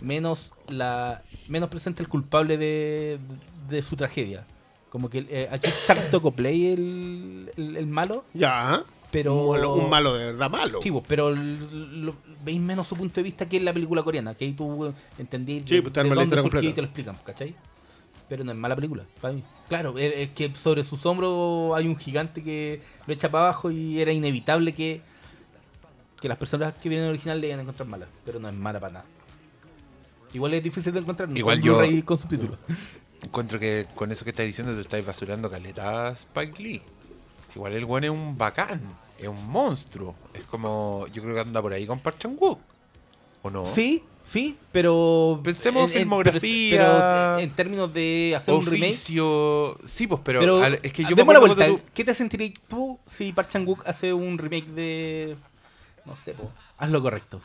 [0.00, 3.18] menos la menos presente el culpable de,
[3.68, 4.46] de su tragedia.
[4.88, 9.34] Como que aquí es Charles Tocoplay el, el, el malo, Ya, pero...
[9.34, 10.80] un, malo, un malo de verdad malo.
[10.82, 14.34] Sí, pues, pero lo- veis menos su punto de vista que en la película coreana,
[14.34, 17.54] que ahí tú eh, entendí Sí, pues, la historia surgió y te lo explican, ¿cachai?
[18.28, 19.42] Pero no es mala película, para mí.
[19.68, 23.70] Claro, es, es que sobre sus hombros hay un gigante que lo echa para abajo
[23.72, 25.00] y era inevitable que,
[26.20, 28.78] que las personas que vienen original le iban a encontrar mala, pero no es mala
[28.78, 29.04] para nada.
[30.32, 32.58] Igual es difícil de encontrar, Igual con yo- con subtítulos.
[33.22, 36.82] Encuentro que con eso que estás diciendo te estás basurando caleta a Spike Lee.
[37.54, 38.80] Igual el weón es un bacán,
[39.18, 40.14] es un monstruo.
[40.34, 42.58] Es como, yo creo que anda por ahí con Park Chan Wook.
[43.42, 43.64] ¿O no?
[43.66, 45.40] Sí, sí, pero...
[45.42, 46.76] Pensemos en- en- filmografía.
[46.78, 48.94] Pero, en términos de hacer un remake...
[48.94, 51.66] Sí, pues, pero, Pero, al- es que yo me la vuelta.
[51.66, 55.36] tú- ¿Qué te sentirías tú si Park Chan Wook hace un remake de.
[56.04, 57.40] No sé, po, haz lo correcto?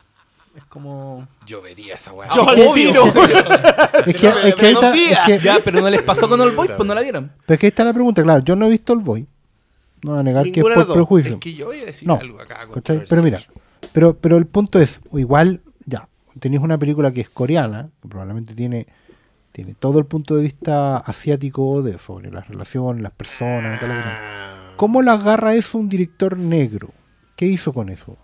[0.55, 1.27] Es como.
[1.45, 2.29] Yo vería esa weá.
[2.33, 2.73] Yo Ah, obvio.
[2.73, 3.05] tiro.
[4.05, 6.51] Es que, es que ahí está, es que- Ya, pero no les pasó con All
[6.51, 7.31] Boy, pues no la vieron.
[7.45, 8.43] pero es que ahí está la pregunta, claro.
[8.43, 9.25] Yo no he visto el Boy.
[10.05, 11.33] No voy a negar que es por prejuicio.
[11.33, 12.67] Es que yo voy a decir No, algo acá.
[12.71, 13.05] ¿cachai?
[13.09, 13.39] Pero mira,
[13.91, 16.07] pero, pero el punto es, o igual, ya,
[16.39, 18.85] tenéis una película que es coreana, que probablemente tiene,
[19.51, 24.03] tiene todo el punto de vista asiático de sobre las relaciones, las personas, tal, tal,
[24.03, 24.13] tal.
[24.15, 24.73] Ah.
[24.77, 26.91] ¿Cómo la agarra eso un director negro?
[27.35, 28.15] ¿Qué hizo con eso?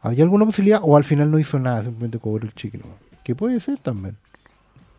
[0.00, 2.82] ¿Había alguna posibilidad o al final no hizo nada, simplemente cobró el chicle?
[3.22, 4.16] Que puede ser también.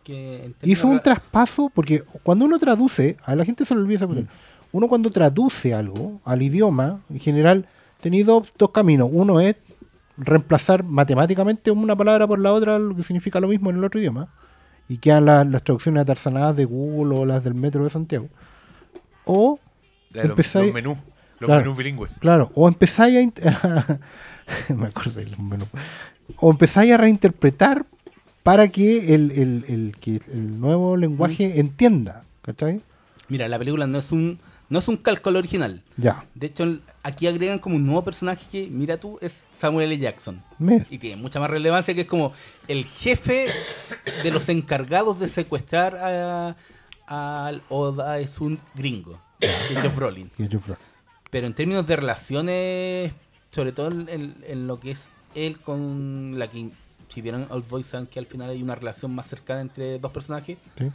[0.02, 4.06] Que Hizo un traspaso, porque cuando uno traduce, a la gente se le olvida esa
[4.06, 4.26] Mm.
[4.72, 7.66] Uno cuando traduce algo al idioma, en general,
[8.00, 9.08] tenéis dos, dos caminos.
[9.12, 9.56] Uno es
[10.16, 13.98] reemplazar matemáticamente una palabra por la otra, lo que significa lo mismo en el otro
[14.00, 14.28] idioma.
[14.88, 18.28] Y quedan las, las traducciones atarzanadas de Google o las del Metro de Santiago.
[19.24, 19.58] O,
[20.12, 20.98] La de los, empezáis- los menús.
[21.38, 21.62] Los Claro.
[21.62, 22.10] menús bilingües.
[22.18, 23.98] claro, o empezáis a...
[24.74, 25.64] me acordé del menú.
[26.36, 27.86] O empezáis a reinterpretar
[28.42, 31.60] para que el, el- el- que el nuevo lenguaje Mm.
[31.60, 32.24] entienda.
[32.42, 32.80] ¿Cachai?
[33.28, 34.38] Mira, la película no es un.
[34.70, 35.82] No es un cálculo original.
[35.96, 36.24] Ya.
[36.34, 39.98] De hecho, aquí agregan como un nuevo personaje que, mira tú, es Samuel L.
[39.98, 40.42] Jackson.
[40.58, 40.86] Mira.
[40.88, 42.32] Y tiene mucha más relevancia que es como
[42.68, 43.48] el jefe
[44.22, 46.56] de los encargados de secuestrar a,
[47.06, 50.30] al Oda es un gringo, Josh Brolin.
[51.30, 53.12] Pero en términos de relaciones,
[53.50, 56.70] sobre todo en, lo que es él con la que,
[57.12, 60.12] si vieron Old Boy, saben que al final hay una relación más cercana entre dos
[60.12, 60.58] personajes.
[60.78, 60.90] sí.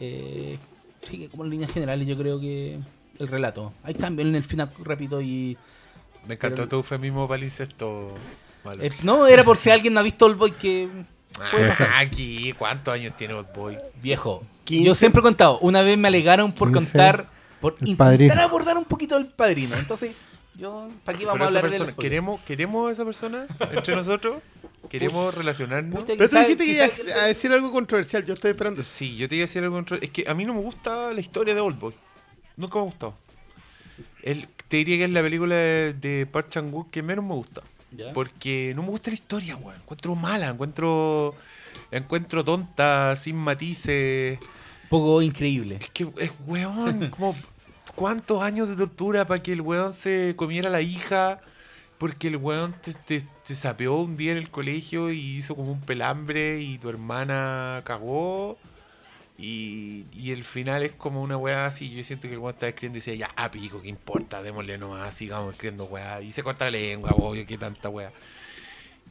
[0.00, 0.58] Eh,
[1.02, 2.80] sigue como en líneas generales, yo creo que
[3.18, 3.72] el relato.
[3.82, 5.56] Hay cambios en el final, repito, y.
[6.26, 7.42] Me encantó Pero- tu eufemismo para
[8.80, 10.88] eh, no, era por si alguien no ha visto Old Boy que.
[11.40, 13.76] Ah, aquí, ¿cuántos años tiene Old Boy?
[14.00, 14.42] Viejo.
[14.64, 14.86] 15.
[14.86, 17.26] Yo siempre he contado, una vez me alegaron por 15, contar,
[17.60, 18.40] por el intentar padrino.
[18.42, 19.76] abordar un poquito el padrino.
[19.76, 20.16] Entonces,
[20.56, 23.94] yo, ¿para qué vamos Pero a hablar de persona, ¿queremos, ¿Queremos a esa persona entre
[23.96, 24.36] nosotros?
[24.88, 26.00] ¿Queremos relacionarnos?
[26.02, 26.90] Pucha, Pero tú dijiste que ibas
[27.22, 28.82] a decir algo controversial, yo estoy esperando.
[28.82, 31.12] Sí, yo te iba a decir algo contra- Es que a mí no me gusta
[31.12, 31.94] la historia de Old Boy.
[32.56, 33.14] Nunca me ha gustado.
[34.22, 37.62] El, te diría que es la película de, de Park Chan-wook que menos me gusta.
[37.90, 38.12] ¿Ya?
[38.12, 39.80] Porque no me gusta la historia, weón.
[39.80, 41.34] Encuentro mala, encuentro...
[41.90, 44.38] encuentro tonta, sin matices.
[44.88, 45.78] poco increíble.
[45.80, 47.36] Es que, es, weón, como...
[47.94, 51.40] ¿Cuántos años de tortura para que el weón se comiera a la hija?
[51.98, 55.70] Porque el weón te, te, te sapeó un día en el colegio y hizo como
[55.70, 58.58] un pelambre y tu hermana cagó.
[59.36, 61.90] Y, y el final es como una weá así.
[61.90, 64.42] Yo siento que el weón está escribiendo y dice, ya, ah, pico, ¿qué importa?
[64.42, 66.20] Démosle nomás, sigamos escribiendo weá.
[66.22, 68.12] Y se corta la lengua, obvio, que tanta weá.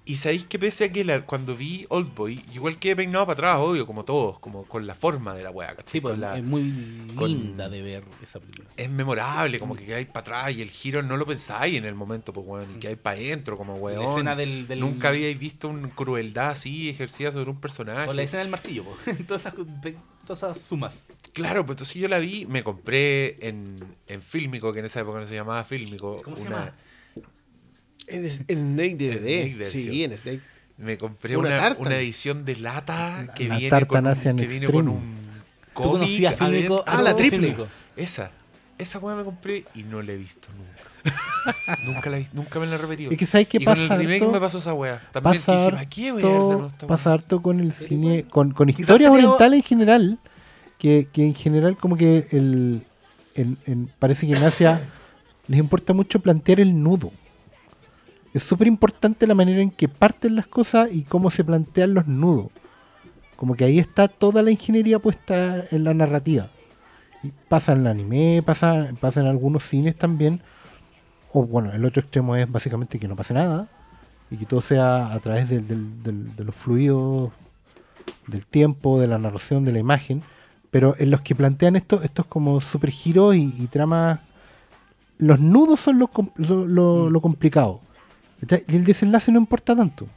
[0.06, 3.34] Y sabéis que pese a que la- cuando vi Old Boy, igual que peinado para
[3.34, 5.74] atrás, obvio, como todos, como con la forma de la weá.
[5.90, 6.74] Sí, pues, la- es muy
[7.16, 8.68] con- linda de ver esa película.
[8.76, 11.96] es memorable, como que quedáis para atrás y el giro no lo pensáis en el
[11.96, 14.04] momento, pues weón, y que hay para adentro, como weón.
[14.04, 18.10] La escena del, del- Nunca habíais visto una crueldad así ejercida sobre un personaje.
[18.10, 18.98] O la escena del martillo, po.
[19.28, 19.54] todas, esas,
[20.28, 21.06] todas esas sumas.
[21.32, 23.78] Claro, pues entonces yo la vi, me compré en,
[24.08, 26.22] en Fílmico, que en esa época no se llamaba Fílmico.
[26.24, 26.76] ¿Cómo se una- llama?
[28.08, 29.48] En, en Snake DVD.
[29.54, 30.42] Snake sí, en Snake.
[30.78, 34.66] Me compré Una una, edición de lata que La viene, tartan con un, que viene
[34.66, 35.00] con un
[35.76, 36.36] ¿Tú cómic.
[36.88, 37.56] Ah, la triple.
[37.96, 38.32] Esa.
[38.78, 41.84] Esa weá me compré y no la he visto nunca.
[41.86, 43.12] nunca, la he- nunca me la he repetido.
[43.12, 44.32] Es que ¿sabes qué y con pasa el remake harto?
[44.32, 45.00] me pasó esa weá.
[45.12, 47.14] También Pasa dije, ¿para qué voy a ver de nuevo harto, esta pasa weá?
[47.16, 50.20] harto con el cine, con, historias orientales en general,
[50.80, 52.82] que, que en general como que el,
[53.36, 54.82] en- en- parece que en Asia
[55.48, 57.12] les importa mucho plantear el nudo.
[58.34, 62.08] Es súper importante la manera en que parten las cosas y cómo se plantean los
[62.08, 62.48] nudos.
[63.36, 66.50] Como que ahí está toda la ingeniería puesta en la narrativa.
[67.22, 70.42] Y pasa en el anime, pasa, pasa en algunos cines también.
[71.32, 73.68] O bueno, el otro extremo es básicamente que no pase nada
[74.32, 77.32] y que todo sea a través del- del- del- de los fluidos
[78.28, 80.24] del tiempo, de la narración, de la imagen.
[80.72, 84.20] Pero en los que plantean esto, estos como super giros y, y tramas,
[85.20, 87.80] los nudos son lo, lo, lo- lo complicado.
[88.68, 90.08] Y el desenlace no importa tanto.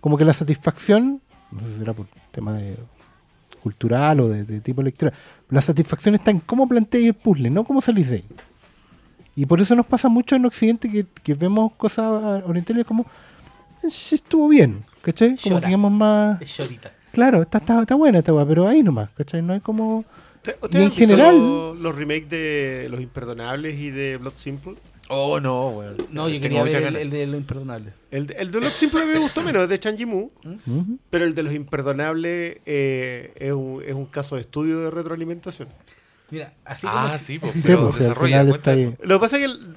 [0.00, 1.20] Como que la satisfacción,
[1.52, 2.76] no sé si será por tema de
[3.62, 5.12] cultural o de, de tipo lectura,
[5.50, 8.24] la satisfacción está en cómo planteáis el puzzle, no cómo salís de ahí.
[9.36, 13.02] Y por eso nos pasa mucho en Occidente que, que vemos cosas orientales como,
[13.82, 15.36] "Eh, sí estuvo bien, ¿cachai?
[15.36, 15.60] Como Llora.
[15.60, 16.92] que digamos más, Es chorita.
[17.12, 19.42] claro, está, está, está buena esta weá, pero ahí nomás, ¿cachai?
[19.42, 20.04] No hay como...
[20.62, 24.74] ¿Ustedes Y en general- Los, los remakes de Los Imperdonables y de Blood Simple.
[25.12, 25.96] Oh, no, weón.
[26.12, 27.92] No, yo Tengo quería ver el, de lo imperdonable.
[28.12, 30.30] El, de- el de Blood Simple me gustó menos, es de Chan Yimou.
[30.44, 30.98] Ujú.
[31.10, 35.68] Pero el de Los Imperdonables eh, es, un, es un caso de estudio de retroalimentación.
[36.30, 37.18] Mira, así Ah, como...
[37.18, 38.94] sí, pues, Sí, pero pues, desarrolla, está ahí.
[39.02, 39.76] Lo que pasa es que, el-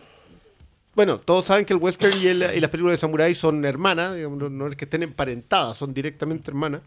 [0.96, 4.16] bueno, todos saben que el western y, el- y las películas de samurái son hermanas,
[4.16, 6.82] digamos, no es que estén emparentadas, son directamente hermanas.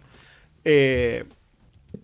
[0.64, 1.24] Eh,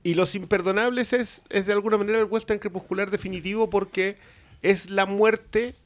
[0.02, 4.16] y Los Imperdonables es, es de alguna manera el western crepuscular definitivo porque
[4.62, 5.76] es la muerte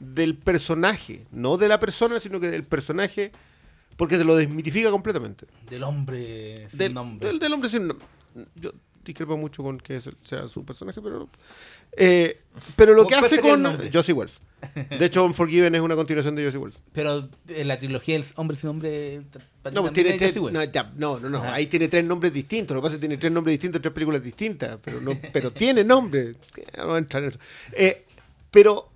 [0.00, 3.30] del personaje, no de la persona, sino que del personaje,
[3.96, 5.46] porque te lo desmitifica completamente.
[5.68, 7.28] Del hombre sin Del, nombre.
[7.28, 8.06] del- del hombre sin nombre.
[8.56, 8.72] Yo
[9.04, 11.28] discrepo mucho con que sea su personaje, pero.
[11.96, 12.40] eh,
[12.76, 13.90] pero lo ¿Cuál que hace con?
[13.92, 14.42] Josie Wells.
[14.98, 16.78] De hecho, Unforgiven es una continuación de Josie Wells.
[16.92, 19.22] Pero en la trilogía El hombre sin nombre...
[19.72, 22.74] No, pues tiene es tres, no, ya, no, no, ahí tiene tres nombres distintos.
[22.74, 25.50] Lo que pasa es que tiene tres nombres distintos tres películas distintas, pero no, pero
[25.50, 26.34] tiene nombre.
[26.78, 27.38] No voy a entrar en eso.
[27.72, 28.04] Eh,
[28.50, 28.88] pero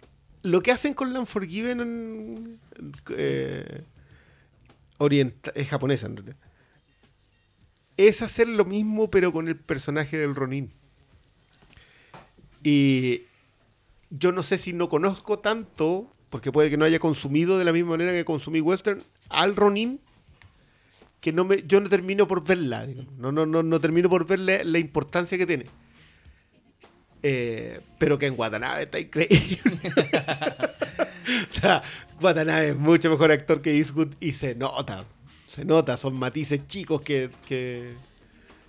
[0.44, 2.60] lo que hacen con la Unforgiven
[3.16, 3.82] eh,
[5.54, 6.36] es japonesa en realidad.
[7.96, 10.70] Es hacer lo mismo pero con el personaje del Ronin.
[12.62, 13.22] Y
[14.10, 17.72] yo no sé si no conozco tanto, porque puede que no haya consumido de la
[17.72, 19.98] misma manera que consumí Western, al Ronin,
[21.20, 22.86] que no me, yo no termino por verla.
[23.16, 25.64] No, no, no, no termino por ver la, la importancia que tiene.
[27.26, 29.58] Eh, pero que en Watanabe está increíble.
[31.50, 31.82] o sea,
[32.20, 35.06] Watanabe es mucho mejor actor que Eastwood y se nota.
[35.48, 37.94] Se nota, son matices chicos que, que,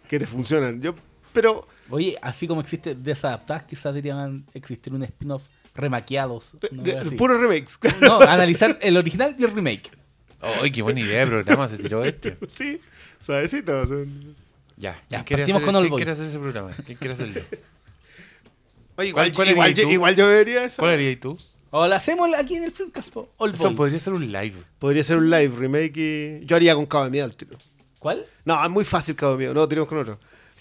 [0.07, 0.81] que te funcionan.
[0.81, 0.95] Yo,
[1.33, 5.43] pero Oye, así como existe desadaptadas, quizás deberían existir un spin-off
[5.75, 6.53] remaqueados.
[7.01, 7.15] así.
[7.15, 7.77] Puros remakes.
[8.01, 9.91] No, analizar el original y el remake.
[10.39, 12.37] ¡Ay, qué buena idea de programa se tiró este!
[12.49, 12.79] sí,
[13.19, 13.83] suavecito.
[14.77, 16.71] Ya, Ya, ¿quién quiere, partimos hacer, con ¿quién quiere hacer ese programa?
[16.85, 17.41] ¿Quién quiere hacerlo?
[18.97, 20.77] Oye, igual, ¿Cuál- cuál igual, yo, igual yo vería eso.
[20.81, 21.37] ¿Cuál harías tú?
[21.71, 23.73] O la hacemos aquí en el Filmcast, Eso Boy.
[23.75, 24.55] podría ser un live.
[24.79, 25.97] Podría ser un live remake
[26.41, 26.45] y...
[26.45, 27.57] Yo haría con Cabo de Miedo el tiro.
[27.99, 28.25] ¿Cuál?
[28.45, 29.53] No, es muy fácil Cabo de Miedo.
[29.53, 30.17] No, tenemos con otro.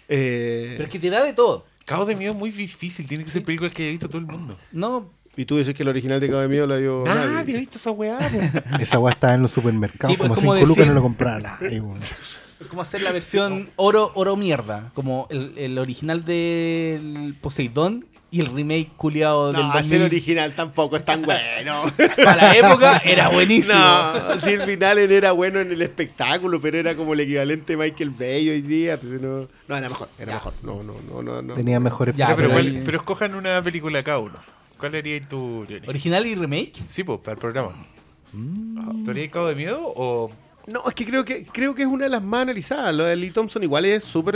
[0.09, 1.67] Eh, Pero es que te da de todo.
[1.85, 4.27] Cabo de Miedo es muy difícil, tiene que ser películas que haya visto todo el
[4.27, 4.59] mundo.
[4.73, 7.57] No, Y tú dices que el original de Cabo de Miedo la vio Nadie nadie.
[7.57, 8.19] ha visto esa weá.
[8.81, 11.03] Esa weá estaba en los supermercados, Sí, pues, como como 5 lucas decir- no lo
[11.03, 12.01] compraba nadie, weón.
[12.03, 14.91] es como hacer la versión oro, oro mierda.
[14.95, 19.85] Como el, el original del Poseidón y el remake culiado del No, 2000.
[19.85, 21.85] ese original tampoco es tan bueno.
[22.17, 23.75] Para la época era buenísimo.
[23.75, 27.85] No, si el final era bueno en el espectáculo, pero era como el equivalente de
[27.85, 28.95] Michael Bay hoy día.
[28.95, 30.35] Entonces no, no, era mejor, era Ya.
[30.35, 30.53] mejor.
[30.63, 31.43] No, no, no, no.
[31.43, 31.55] no.
[31.55, 34.35] Tenía mejores Ya, pero, pero ¿cuál- ahí- pero escojan una película cada uno.
[34.79, 35.87] ¿Cuál tú, Johnny?
[35.87, 36.73] ¿Original y remake?
[36.89, 37.71] Sí, pues, para el programa.
[38.33, 40.31] ¿Tú harías Cabo de Miedo o...?
[40.67, 42.95] No, es que creo que creo que es una de las más analizadas.
[42.95, 44.35] Lo de Lee Thompson igual es súper.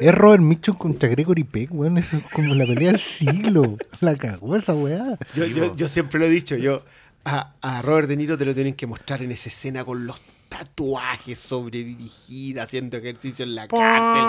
[0.00, 1.98] Es Robert Mitchum contra Gregory Peck, weón.
[1.98, 3.76] Eso es como la pelea del siglo.
[4.00, 5.18] La cagó esa weá.
[5.34, 6.82] Yo, Sí, yo, yo siempre lo he dicho, yo
[7.24, 10.20] a, a Robert De Niro te lo tienen que mostrar en esa escena con los
[10.48, 14.22] tatuajes sobredirigidos, haciendo ejercicio en la cárcel.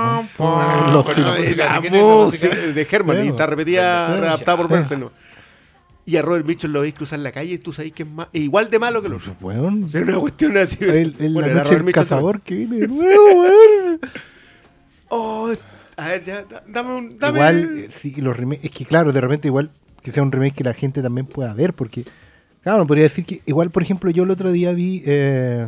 [0.91, 5.11] Los la Ah, música, la ¿de es de Herman y está repetida, adaptada por ¿no?
[6.05, 8.29] Y a Robert Mitchum lo veis cruzar la calle y tú sabes que es más,
[8.31, 9.35] es igual de malo que el otro.
[9.41, 9.83] Weón.
[9.83, 10.77] O sea, una cuestión así.
[10.81, 13.99] El, el- Bueno, la noche cazador que viene de nuevo, weón.
[15.09, 15.51] Oh,
[15.97, 17.17] a ver, ya, da- dame un.
[17.19, 18.65] Dame, Igual, eh, sí, los remakes.
[18.65, 19.71] Es que claro, de repente igual
[20.01, 22.05] que sea un remake que la gente también pueda ver, porque,
[22.61, 25.01] claro, podría decir que, igual, por ejemplo, yo el otro día vi.
[25.05, 25.67] eh,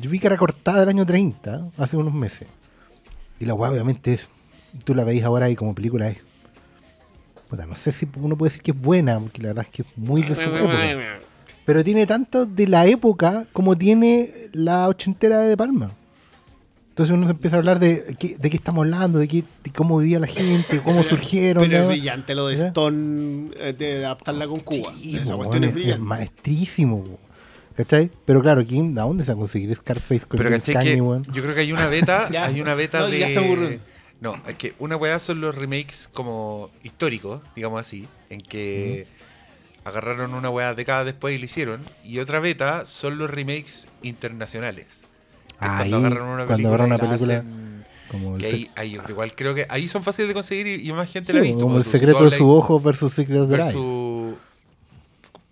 [0.00, 2.48] yo vi cara cortada del año 30, hace unos meses.
[3.38, 4.28] Y la weá, obviamente, es.
[4.84, 6.18] Tú la veis ahora y como película es.
[7.48, 9.82] puta, no sé si uno puede decir que es buena, porque la verdad es que
[9.82, 10.76] es muy de su época.
[11.64, 15.92] Pero tiene tanto de la época como tiene la ochentera De Palma.
[16.94, 19.72] Entonces uno se empieza a hablar de qué, de qué estamos hablando, de, qué, de
[19.72, 21.64] cómo vivía la gente, cómo surgieron.
[21.64, 21.88] Pero es ¿no?
[21.88, 22.54] brillante lo de.
[22.54, 24.92] Stone eh, de adaptarla con Cuba.
[24.96, 26.04] Sí, Esa po, cuestión es es, brillante.
[26.04, 27.04] maestrísimo.
[27.76, 28.12] ¿Cachai?
[28.24, 31.24] Pero claro, aquí, ¿a dónde se va a conseguir Scarface con Pero que weón?
[31.32, 33.18] yo creo que hay una beta, hay una beta No, de...
[33.18, 33.80] ya se aburrió.
[34.20, 39.08] No, es que una weá son los remakes como históricos, digamos así, en que
[39.82, 41.82] agarraron una weá décadas después y lo hicieron.
[42.04, 45.08] Y otra beta son los remakes internacionales.
[45.66, 48.98] Ahí, cuando agarran una cuando película, agarran una película hacen- Como el, que ahí, ahí
[49.08, 51.42] igual creo que ahí son fáciles de conseguir y, y más gente sí, la ha
[51.42, 51.60] visto.
[51.60, 53.66] como el Tú, si secreto de su ojo versus Secret of the Eyes.
[53.66, 54.34] versus,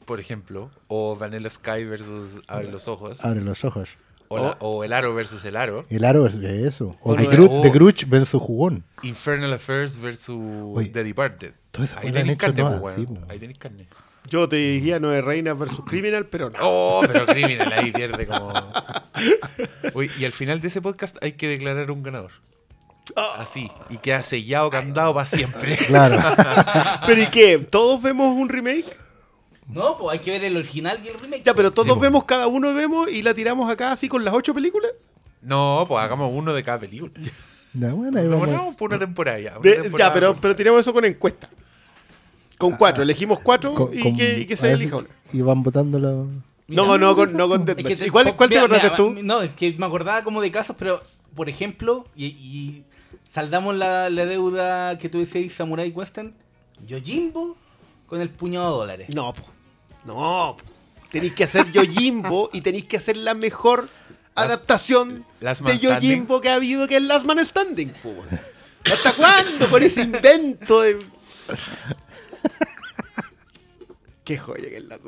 [0.05, 3.97] por ejemplo, o Vanilla Sky versus Abre los Ojos, Abre los ojos.
[4.29, 6.97] o, la- o El Aro versus El Aro, El aro es de eso.
[7.03, 8.85] O The, Gru- o- The Grudge versus Jugón.
[9.03, 10.39] Infernal Affairs versus
[10.75, 11.53] Oye, The Departed.
[11.71, 13.19] todas esas Ahí hecho carne, pues, sí, po.
[13.29, 13.87] Ahí tenéis carne.
[14.29, 16.59] Yo te diría Nueve Reinas versus Criminal, pero no.
[16.63, 18.53] Oh, pero Criminal ahí pierde como.
[19.95, 22.31] Uy, y al final de ese podcast hay que declarar un ganador.
[23.37, 23.69] Así.
[23.91, 25.77] Y queda sellado, candado para siempre.
[25.87, 26.19] Claro.
[27.07, 27.59] ¿Pero y qué?
[27.59, 28.87] ¿Todos vemos un remake?
[29.69, 31.43] No, pues hay que ver el original y el remake.
[31.45, 34.33] Ya, pero todos Sí, vemos, cada uno vemos y la tiramos acá así con las
[34.35, 34.93] ocho películas.
[35.41, 37.13] No, pues hagamos uno de cada película.
[37.75, 38.77] Ya, bueno, ahí vamos.
[38.77, 39.53] por una temporada ya.
[39.59, 41.49] una De- temporada ya, pero, por- pero tiramos eso con encuesta.
[42.69, 44.99] Con cuatro, elegimos cuatro Con- y, con- que, y que se ver, elija.
[45.33, 46.29] Y van votando los.
[46.69, 47.99] No, no, con, no con Es que Deathmatch.
[47.99, 49.15] te- ¿Y cuál, cuál te acordaste mira, tú?
[49.23, 51.03] No, es que me acordaba como de casos, pero
[51.35, 52.85] por ejemplo, y, y
[53.29, 56.35] saldamos la, la deuda que tú decías, Samurai Western,
[56.87, 57.57] Yojimbo
[58.07, 59.09] con el puñado de dólares.
[59.15, 59.43] No, po.
[60.05, 60.57] no.
[60.59, 60.63] po.
[61.11, 63.89] Tenéis que hacer Yojimbo y tenéis que hacer la mejor
[64.35, 65.79] Las- adaptación Last de.
[65.79, 67.91] Yojimbo que ha habido, que es Last Man Standing.
[68.03, 68.15] po.
[68.91, 70.99] ¿Hasta cuándo con ese invento de...
[74.33, 75.05] Qué joya que es Last.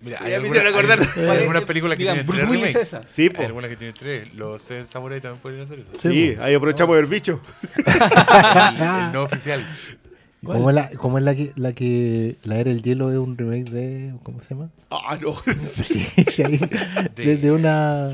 [0.00, 1.00] Mira, Ya hay, me hicieron acordar.
[1.00, 1.40] hay- hay ¿Cuál es?
[1.42, 2.82] algunas películas que Digan, tienen Bruce tres remakes.
[2.82, 3.02] esa.
[3.06, 3.40] Sí, po.
[3.40, 4.34] Hay algunas que tienen tres.
[4.34, 5.92] Los Seven Samurai también pueden hacer eso.
[5.98, 7.40] Sí, ahí aprovechamos el bicho.
[7.76, 9.66] el, el no oficial.
[10.44, 13.36] ¿Cómo es la, cómo es la que la que la era el hielo es un
[13.36, 14.70] remake de ¿cómo se llama?
[14.90, 15.34] Ah, no.
[15.60, 16.60] Sí, sí, ahí,
[17.16, 18.10] de, de una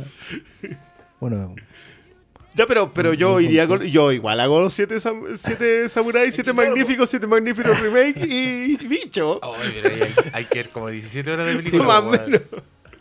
[1.20, 1.54] bueno,
[2.54, 3.82] Ya, pero, pero yo iría con.
[3.82, 9.40] Yo igual hago los siete, sam- siete samuráis, siete magníficos, siete magníficos remake y bicho.
[9.42, 11.84] Oh, mira, hay, hay que ver como 17 horas de película.
[11.84, 12.24] más o weón.
[12.30, 12.42] menos.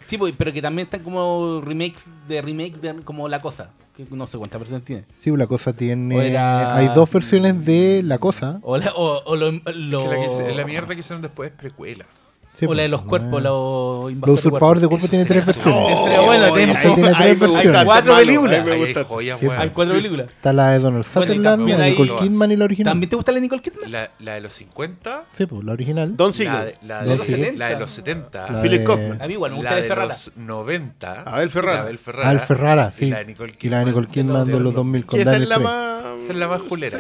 [0.08, 4.06] Sí, pues, pero que también están como remakes de remake de como La Cosa, que
[4.12, 5.06] no sé cuántas versiones tiene.
[5.14, 8.60] sí, la cosa tiene era- hay dos versiones de la cosa.
[8.64, 11.52] O, la- o, o lo, lo- Que la, que se- la mierda que hicieron después
[11.52, 12.06] es precuela.
[12.54, 13.42] Sí, o la de pues, los cuerpos, ah.
[13.42, 16.26] los Los invasores usurpadores de Eso cuerpo tiene tres versiones.
[16.26, 17.66] Bueno, tiene- tres versiones.
[17.66, 18.66] está Cuatro películas.
[18.68, 19.50] hay.
[19.58, 20.28] Hay cuatro películas.
[20.30, 22.92] Está la de Donald Sutherland, también la de hay- Nicole Kidman y la original.
[22.92, 23.92] ¿También te gusta la Nicole Kidman?
[23.92, 25.24] La, la de los 50.
[25.36, 26.16] Sí, pues, la original.
[26.16, 26.66] Don La Siegel.
[26.66, 27.58] de, la, de los, Siegel.
[27.60, 28.52] la de los 70.
[28.52, 29.22] La Philip de- Kaufman.
[29.22, 30.08] A mí igual, me gusta la la de de Ferrara.
[30.10, 31.22] los 90.
[31.24, 31.76] Abel Ferrara.
[31.78, 32.30] la Abel Ferrara.
[32.30, 33.10] Ah, el Ferrara, Y sí.
[33.10, 35.40] la de Nicole Y la de Nicole Kidman de los 2000 con Que esa es
[35.40, 36.04] Daniel la más.
[36.22, 37.00] Esa es la más julera.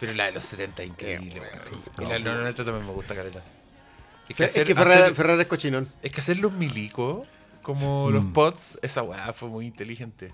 [0.00, 1.40] Pero la de los 70 es increíble.
[2.00, 3.38] Y la de los 90 también me gusta, careta.
[4.28, 5.88] Es Es hacer- que hacer- Ferrara es cochinón.
[6.02, 7.26] es que hacer los milicos,
[7.62, 10.32] como los pods, esa weá fue muy inteligente.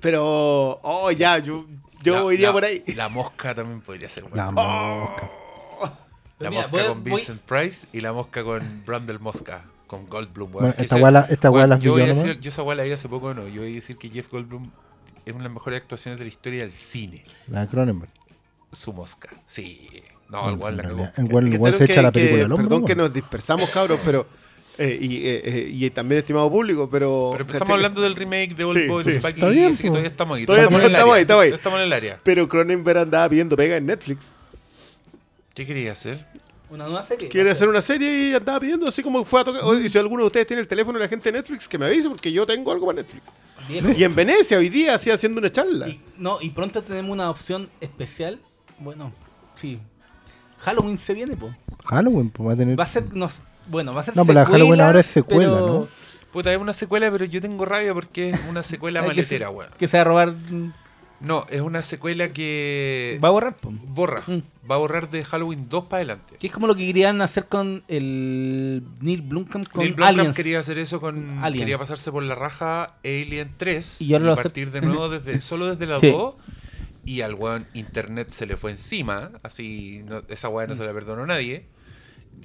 [0.00, 1.66] Pero, oh, ya, yo,
[2.02, 2.82] yo La- iría la- por ahí.
[2.94, 4.50] La mosca también podría ser La buena.
[4.52, 5.30] mosca.
[6.38, 9.64] La Mira, mosca voy a- con voy- Vincent Price y la mosca con Brandel Mosca,
[9.88, 10.50] con Goldblum.
[10.54, 10.60] weón.
[10.68, 12.84] Bueno, esta ese- weá la- esta las yo, voy a decir- yo esa weá la
[12.84, 13.48] vi hace poco, no.
[13.48, 14.70] Yo voy a decir que Jeff Goldblum
[15.26, 17.24] es una de las mejores actuaciones de la historia del cine.
[17.48, 18.12] La de Cronenberg.
[18.70, 19.30] Su mosca.
[19.46, 19.88] Sí.
[20.28, 21.08] No, el weón la cagó.
[21.16, 22.68] El se echa que- la película que- al hombro.
[22.68, 24.26] Perdón que nos dispersamos, cabros, pero.
[24.76, 27.30] eh, y, eh, eh, y también, estimado público, pero.
[27.32, 27.74] Pero empezamos ¿cachai?
[27.76, 29.10] hablando del remake de Old Sí, Boy sí.
[29.10, 30.46] Está bien, así que todavía estamos ahí.
[30.46, 31.50] Todavía estamos ahí, estamos ahí.
[31.52, 32.20] Estamos en el área.
[32.22, 34.36] Pero Cronenberg andaba pidiendo pega en Netflix.
[35.54, 36.24] ¿Qué quería hacer?
[36.70, 37.28] Una nueva serie.
[37.28, 39.62] Quiere hacer una serie y andaba pidiendo así como fue a tocar.
[39.82, 41.86] Y si alguno de ustedes tiene el teléfono de la gente de Netflix, que me
[41.86, 43.24] avise porque yo tengo algo para Netflix.
[43.66, 43.94] Bien.
[43.96, 45.88] Y en Venecia hoy día, así haciendo una charla.
[45.88, 48.38] Y, no, y pronto tenemos una opción especial.
[48.78, 49.12] Bueno,
[49.60, 49.80] sí.
[50.58, 51.50] Halloween se viene, po.
[51.86, 52.78] Halloween, pues va a tener.
[52.78, 53.30] Va a ser, no,
[53.68, 55.88] bueno, va a ser No, pero la secuela, Halloween ahora es secuela, pero ¿no?
[56.32, 59.52] Puta, es una secuela, pero yo tengo rabia porque es una secuela que maletera, se-
[59.54, 59.70] weón.
[59.78, 60.34] Que se va a robar.
[61.20, 63.72] No, es una secuela que Va a borrar, po.
[63.72, 64.22] borra.
[64.26, 64.38] Mm.
[64.70, 66.36] Va a borrar de Halloween 2 para adelante.
[66.38, 70.36] Que es como lo que querían hacer con el Neil Blomkamp con Neil Blomkamp Aliens.
[70.36, 71.38] quería hacer eso con.
[71.40, 71.62] Aliens.
[71.62, 75.40] Quería pasarse por la raja Alien 3 Y ahora lo hace- partir de nuevo desde,
[75.40, 76.10] solo desde la Sí.
[76.12, 76.34] 2.
[77.08, 79.30] Y al weón internet se le fue encima.
[79.42, 81.64] Así, no- esa weá no se la perdonó a nadie.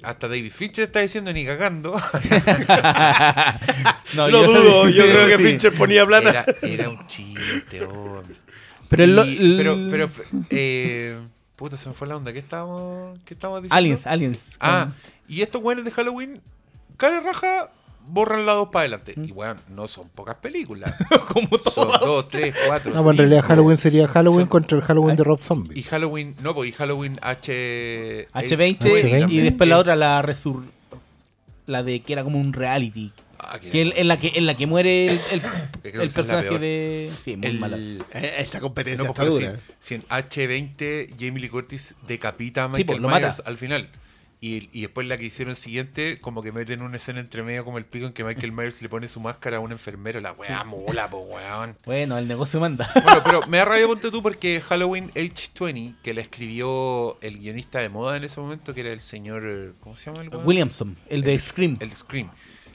[0.02, 1.94] Hasta David Fincher está diciendo ni cagando.
[4.14, 5.42] No, Lo yo dudo, yo creo que sí.
[5.44, 6.30] Fincher ponía plata.
[6.30, 8.36] Era, era un chiste, hombre.
[8.88, 10.10] Pero, el, lo- Y- el- pero, pero,
[10.50, 11.18] eh,
[11.56, 12.32] puta, se me fue la onda.
[12.32, 13.76] ¿Qué estábamos, qué estábamos diciendo?
[13.76, 14.38] Aliens, Aliens.
[14.60, 14.92] Ah,
[15.28, 16.40] y estos weones de Halloween,
[16.96, 17.70] cara raja,
[18.06, 19.14] borran la 2 para adelante.
[19.16, 19.24] Mm.
[19.24, 20.94] Y weón, no son pocas películas.
[21.28, 21.88] como son.
[22.00, 22.92] 2, 3, 4.
[22.94, 25.78] No, pues en realidad Halloween sería Halloween Son- contra el Halloween de Rob Zombie.
[25.78, 28.28] Y Halloween, no, pues y Halloween H.
[28.32, 29.30] H20 H20.
[29.30, 30.64] y después la otra, la resur...
[31.66, 33.10] La de que era como un reality.
[33.38, 35.42] Ah, que- Que en, en la que en la que muere el, el,
[36.02, 37.10] el personaje de.
[37.24, 37.76] Sí, muy el- mala.
[37.78, 39.56] Eh, Esa competencia No, está pero dura.
[39.78, 43.20] si, si en H20 Jamie Lee Curtis decapita a Sí, Michael pues, lo mata.
[43.20, 43.88] Myers al final.
[44.46, 47.78] Y, y después la que hicieron siguiente, como que meten una escena entre medio como
[47.78, 50.20] el pico en que Michael Myers le pone su máscara a una enfermera.
[50.20, 51.78] La weá mola, po weón.
[51.86, 52.90] Bueno, el negocio manda.
[53.02, 57.78] Bueno, pero me da rabia ponte tú porque Halloween H20, que la escribió el guionista
[57.78, 59.76] de moda en ese momento, que era el señor.
[59.80, 60.46] ¿Cómo se llama el weón?
[60.46, 61.78] Williamson, el de Scream.
[61.80, 62.30] El Scream.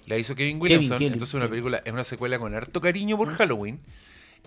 [0.07, 0.97] La hizo Kevin Williamson.
[0.97, 3.79] Kevin, entonces una película, es una secuela con harto cariño por Halloween.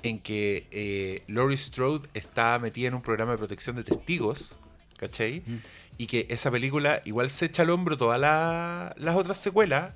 [0.02, 4.58] En que eh, Laurie Strode está metida en un programa de protección de testigos.
[4.96, 5.42] ¿Cachai?
[5.98, 9.92] Y que esa película igual se echa al hombro todas la- las otras secuelas.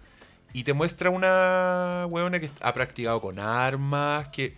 [0.53, 4.29] Y te muestra una huevona que ha practicado con armas.
[4.29, 4.55] Que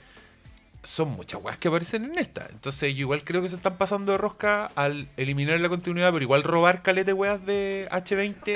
[0.82, 2.46] son muchas weas que aparecen en esta.
[2.50, 6.22] Entonces yo igual creo que se están pasando de rosca al eliminar la continuidad, pero
[6.22, 8.54] igual robar calete weas de H20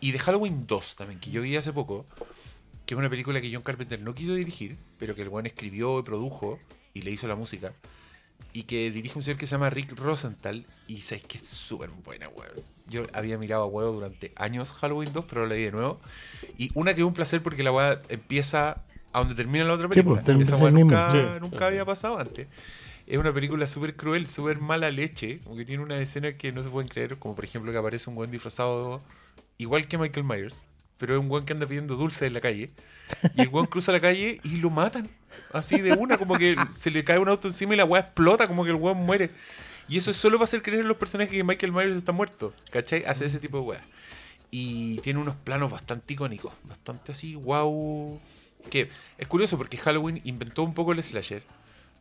[0.00, 2.06] y de Halloween 2 también, que yo vi hace poco,
[2.86, 5.98] que es una película que John Carpenter no quiso dirigir, pero que el weón escribió
[5.98, 6.58] y produjo
[6.94, 7.72] y le hizo la música.
[8.54, 10.64] Y que dirige un señor que se llama Rick Rosenthal.
[10.86, 12.52] Y sabes que es súper buena, weón.
[12.88, 16.00] Yo había mirado a huevo durante años Halloween 2, pero la vi de nuevo.
[16.56, 18.82] Y una que es un placer porque la weá empieza
[19.12, 20.14] a donde termina la otra Sí, película.
[20.16, 21.18] pues, termina Esa el weá nunca, Sí.
[21.40, 22.46] nunca había pasado antes.
[23.06, 25.40] Es una película súper cruel, súper mala leche.
[25.44, 27.18] Como que tiene una escena que no se pueden creer.
[27.18, 29.02] Como por ejemplo que aparece un buen disfrazado
[29.58, 30.64] igual que Michael Myers.
[30.98, 32.70] Pero es un buen que anda pidiendo dulce en la calle.
[33.36, 35.08] Y el buen cruza la calle y lo matan.
[35.52, 38.46] Así de una, como que se le cae un auto encima y la weá explota,
[38.46, 39.30] como que el weón muere.
[39.88, 42.54] Y eso es solo para hacer creer a los personajes que Michael Myers está muerto.
[42.70, 43.04] ¿Cachai?
[43.04, 43.80] Hace ese tipo de weá.
[44.50, 46.52] Y tiene unos planos bastante icónicos.
[46.64, 48.20] Bastante así, wow.
[48.70, 48.88] Que
[49.18, 51.42] es curioso porque Halloween inventó un poco el slasher.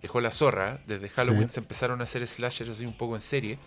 [0.01, 0.79] Dejó la zorra.
[0.87, 1.55] Desde Halloween Sí.
[1.55, 3.57] se empezaron a hacer slashers así un poco en serie.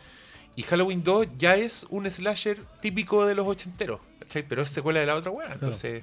[0.56, 4.00] Y Halloween 2 ya es un slasher típico de los ochenteros.
[4.20, 4.42] ¿Cachai?
[4.48, 5.52] Pero es secuela de la otra weá.
[5.52, 6.02] Entonces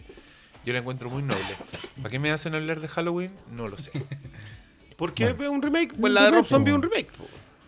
[0.66, 1.42] yo la encuentro muy noble.
[1.98, 3.32] ¿Para qué me hacen hablar de Halloween?
[3.52, 3.92] No lo sé.
[4.96, 5.94] ¿Por qué es un remake?
[6.00, 7.10] Pues la de Rob Zombie es un remake.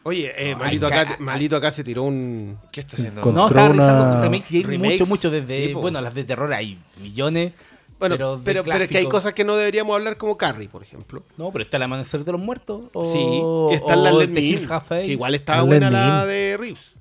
[0.04, 2.60] Oye, eh, malito, acá, malito acá se tiró un.
[2.72, 3.22] ¿Qué está haciendo?
[3.32, 5.68] No, estaba revisando una- remakes y hay Remakes, mucho, mucho desde.
[5.70, 7.54] sí, bueno, las de terror hay millones.
[8.00, 10.68] Bueno, pero, pero, de pero, es que hay cosas que no deberíamos hablar como Carrie,
[10.68, 11.24] por ejemplo.
[11.38, 12.82] No, pero está el amanecer de los muertos.
[12.94, 16.94] O, sí, está o la Me Hills que igual estaba buena la de Reeves.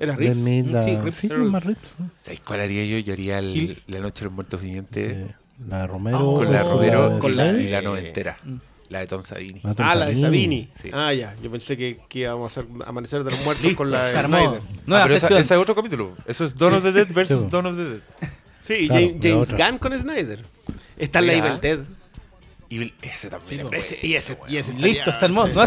[0.00, 0.84] ¿Era de Reeves?
[0.84, 1.14] Sí, Reeves.
[1.14, 2.10] Sí, más Reeves, ¿no?
[2.16, 2.98] ¿Sabéis cuál haría yo?
[2.98, 3.76] Yo haría el-.
[3.86, 5.34] La Noche de los Muertos Vivientes Eh,
[5.68, 6.18] la de Romero.
[6.20, 8.38] Oh, con la Oh, Romero con y, la, la- y la noventera.
[8.88, 9.20] La de Tom
[9.62, 10.70] la Tom Ah, la de Sabini.
[10.74, 10.88] Sí.
[10.92, 11.36] Ah, ya.
[11.42, 14.12] Yo pensé que, que íbamos a hacer Amanecer de los Muertos Listo, con la de.
[14.12, 14.62] Snyder.
[14.86, 16.16] Nueva Ah, pero esa, es otro capítulo.
[16.26, 17.48] Eso es Dawn of the Dead versus Sí.
[17.50, 18.00] Dawn of the Dead.
[18.68, 19.52] Sí, Claro, James.
[19.54, 20.44] Gunn con Snyder.
[20.98, 21.32] Está la.
[21.32, 21.80] Evil Dead.
[22.70, 25.18] Y ese también es Ese- bueno, y ese, y ese Listo, sí.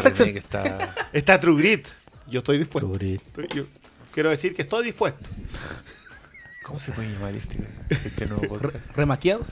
[0.02, 0.28] Sección.
[0.28, 0.96] remake está...
[1.14, 1.88] Está True Grit.
[2.28, 2.94] Yo estoy dispuesto.
[2.94, 3.66] Estoy- yo
[4.14, 5.32] quiero decir que estoy dispuesto.
[6.64, 7.58] ¿Cómo se puede llamar este,
[7.90, 8.86] este nuevo podcast?
[8.96, 9.48] ¿Remaqueados?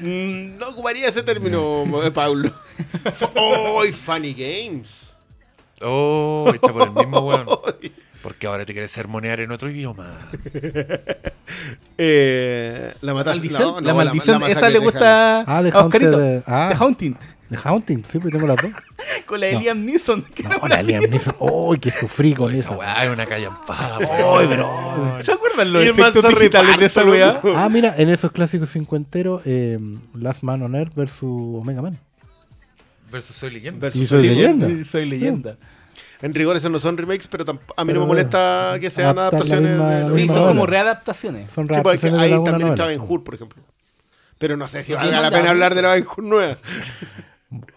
[0.00, 2.52] Mm, No ocuparía ese término, eh, Paulo.
[3.34, 3.82] ¡Oh!
[3.92, 5.14] Funny Games.
[5.80, 7.46] Oh, hecha por el mismo weón.
[8.22, 10.06] Porque ahora te quieres sermonear en otro idioma.
[12.00, 15.78] Eh, la La maldición, no, no, la maldición esa de le gusta Ah, de a
[15.80, 16.12] Oscarito.
[16.18, 16.68] Haunted, ah.
[16.72, 17.16] The Haunting.
[17.50, 18.70] The Haunting, pues tengo las dos.
[19.26, 19.60] Con la de No.
[19.60, 20.22] Liam Neeson.
[20.22, 21.34] que No, la Liam Neeson.
[21.40, 22.76] ¡Uy, que sufrí con Oh, esa esa!
[22.76, 24.48] weá es una callampada, ¡Ay, weón.
[24.48, 25.18] pero!
[25.24, 27.40] ¿Se acuerdan los efectos digitales de esa weá?
[27.56, 29.78] Ah, mira, en esos clásicos cincuenteros, eh,
[30.14, 31.22] Last Man on Earth versus
[31.60, 31.98] Omega Man.
[33.10, 33.80] Versus Soy Leyenda.
[33.86, 34.84] Versus soy Soy leyenda.
[34.84, 35.56] Soy leyenda.
[36.20, 37.44] En rigor, esos no son remakes, pero
[37.76, 39.70] a mí no me molesta que sean adaptaciones.
[39.72, 41.50] misma- de- la Sí, son como readaptaciones.
[41.52, 42.68] Son Sí, porque ahí también novela.
[42.70, 43.62] estaba en Hood, por ejemplo.
[44.38, 46.56] Pero no sé si valga la pena hablar de la Ben Hur nueva.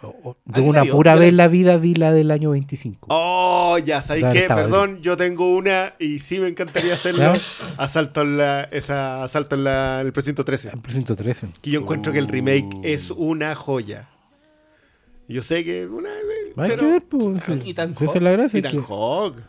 [0.03, 0.91] Yo ¿Alguien una vio?
[0.93, 3.07] pura vez en la vida vi la del año 25.
[3.09, 4.41] Oh, ya, ¿sabéis qué?
[4.47, 7.33] Perdón, yo tengo una y sí me encantaría hacerlo.
[7.35, 7.41] ¿Ya?
[7.77, 10.71] Asalto en la, esa, asalto en la, el precinto 13.
[10.73, 11.47] El precinto 13.
[11.61, 14.09] Que yo encuentro que el remake es una joya.
[15.31, 17.43] Yo sé que una Hay pero- que ver, pues.
[17.65, 18.59] Ethan Esa es la gracia.
[18.59, 19.41] Ethan que- Hawke.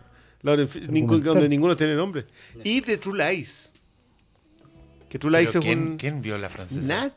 [0.42, 1.34] Lauren Fi- ningún- documental.
[1.34, 2.26] donde ninguno tiene nombre.
[2.64, 3.72] Y The True Lies.
[5.08, 5.96] Que True Lies Pero es ¿quién, un.
[5.96, 6.80] ¿Quién vio la francesa?
[6.80, 7.12] Nat-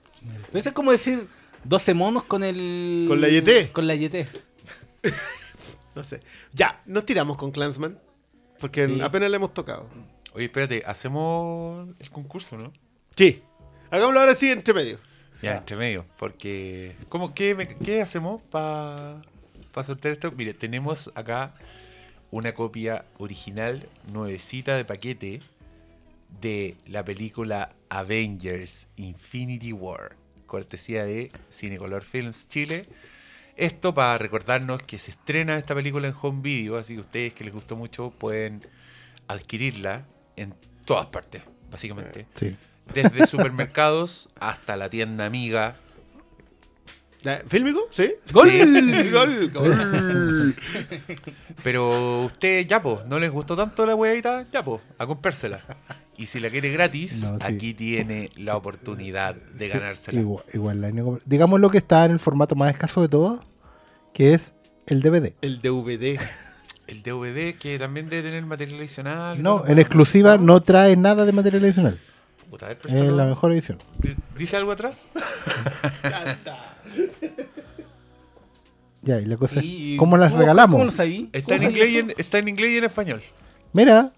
[0.48, 1.26] Pero eso es como decir
[1.64, 3.06] 12 monos con el.
[3.08, 3.72] Con la YT.
[3.72, 4.28] Con la YT.
[5.96, 6.20] No sé.
[6.52, 7.98] Ya, nos tiramos con Clansman.
[8.60, 9.00] Porque Sí.
[9.02, 9.88] apenas le hemos tocado.
[10.34, 12.74] Oye, espérate, hacemos el concurso, ¿no?
[13.16, 13.42] Sí.
[13.92, 15.00] Hagámoslo ahora sí, entre medio.
[15.46, 16.96] Ya, entre medio, porque...
[17.10, 19.22] ¿cómo, qué, me- qué hacemos para
[19.84, 20.32] sortear esto?
[20.32, 21.54] Mire, tenemos acá
[22.32, 25.42] una copia original, nuevecita de paquete,
[26.42, 30.16] de la película Avengers Infinity War,
[30.48, 32.88] cortesía de Cinecolor Films Chile.
[33.56, 37.46] Esto para recordarnos que se estrena esta película en home video, así que ustedes que
[37.46, 38.66] les gustó mucho pueden
[39.28, 40.06] adquirirla
[40.36, 40.54] en
[40.84, 41.42] todas partes,
[41.72, 42.28] básicamente.
[42.34, 42.56] Sí.
[42.94, 45.76] Desde supermercados hasta la tienda amiga.
[47.48, 47.88] ¿Fílmico?
[47.90, 48.14] ¿Sí?
[48.32, 48.50] ¡Gol!
[49.12, 49.52] ¡Gol!
[49.54, 50.56] ¡Gol!
[51.64, 54.46] Pero usted, ya po, ¿no les gustó tanto la huevita?
[54.52, 55.60] Ya po, a comprársela.
[56.18, 57.44] Y si la quiere gratis, No, sí.
[57.44, 60.22] aquí tiene la oportunidad de ganársela.
[60.22, 63.42] Igual, igual la Digamos lo que está en el formato más escaso de todos,
[64.14, 64.54] que es
[64.88, 65.34] el DVD.
[65.42, 66.20] El DVD.
[66.88, 69.42] El DVD que también debe tener material adicional.
[69.42, 69.68] No, todo.
[69.70, 71.98] en exclusiva no trae nada de material adicional.
[72.56, 73.16] Puta, a ver, Es préstalo.
[73.18, 73.78] la mejor edición.
[74.38, 75.10] ¿Dice algo atrás?
[79.02, 80.76] Ya, y la cosa Y- es, ¿cómo las ¿cómo- regalamos?
[80.76, 81.30] ¿Cómo lo sabí?
[81.34, 83.22] Está en, ¿Cómo inglés y en, está en inglés y en español.
[83.74, 84.14] Mira,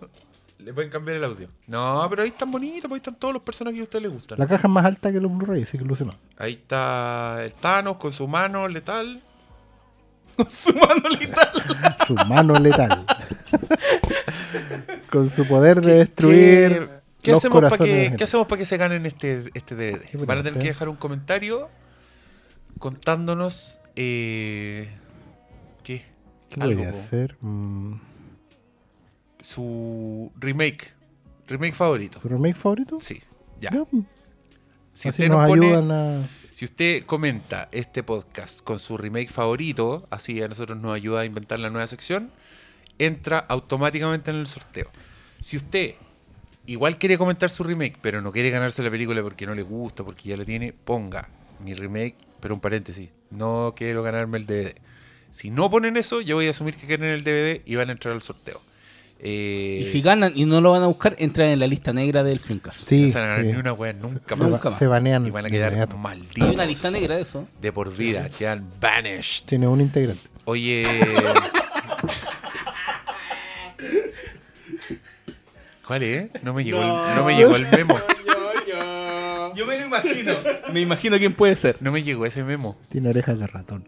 [0.59, 1.47] Le pueden cambiar el audio.
[1.65, 4.07] No, pero ahí están bonitos, porque ahí están todos los personajes que a usted le
[4.09, 4.37] gustan.
[4.37, 6.17] la caja es más alta que los Blu-ray, así que luce más.
[6.37, 9.19] Ahí está el Thanos con su mano letal.
[10.47, 11.49] Su mano letal.
[12.07, 13.03] Su mano letal.
[15.09, 18.13] Con su poder de destruir ¿Qué los hacemos para que.
[18.17, 19.75] ¿Qué hacemos para que se ganen este, este
[20.13, 20.63] Van a tener que hacer?
[20.69, 21.69] dejar un comentario
[22.79, 24.87] contándonos eh,
[25.83, 26.05] ¿qué?
[26.49, 26.97] ¿Qué Algo, podría po.
[26.99, 27.37] hacer?
[27.41, 27.93] Mm,
[29.41, 30.93] Su remake.
[31.47, 32.19] Remake favorito.
[32.19, 32.99] ¿Tu remake favorito?
[32.99, 33.21] Sí,
[33.59, 33.71] ya.
[33.71, 33.83] Ya,
[34.93, 36.27] Si así usted nos nos pone, ayudan a...
[36.51, 41.25] si usted comenta este podcast con su remake favorito, así a nosotros nos ayuda a
[41.25, 42.31] inventar la nueva sección,
[42.99, 44.89] entra automáticamente en el sorteo.
[45.39, 45.95] Si usted
[46.67, 50.03] igual quiere comentar su remake, pero no quiere ganarse la película porque no le gusta,
[50.03, 51.27] porque ya la tiene, ponga
[51.63, 54.75] mi remake, pero un paréntesis, no quiero ganarme el DVD.
[55.31, 57.93] Si no ponen eso, yo voy a asumir que quieren el DVD y van a
[57.93, 58.61] entrar al sorteo.
[59.19, 62.23] Eh, Y si ganan y no lo van a buscar, entran en la lista negra
[62.23, 62.87] del Filmcast.
[62.87, 63.51] Sí, no se van a ganar sí.
[63.51, 64.49] ni una wea nunca Se, más.
[64.51, 64.77] Nunca más.
[64.79, 65.97] se banean Y van a quedar inmediato.
[65.97, 66.47] malditos.
[66.47, 67.47] Hay una lista negra de eso.
[67.59, 69.45] De por vida, quedan banished.
[69.45, 70.21] Tiene un integrante.
[70.45, 70.85] Oye.
[75.87, 76.29] ¿Cuál es?
[76.43, 77.97] No me llegó, el, no me llegó el memo.
[79.55, 80.33] Yo me lo imagino.
[80.71, 81.77] Me imagino quién puede ser.
[81.79, 82.77] No me llegó ese memo.
[82.89, 83.87] Tiene orejas de ratón.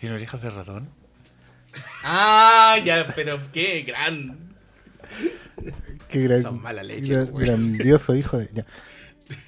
[0.00, 0.88] ¿Tiene orejas de ratón?
[2.02, 4.38] Ah, ya, pero qué gran.
[6.08, 8.48] Qué gran- Son mala leche, gran- grandioso hijo de...
[8.52, 8.64] ya.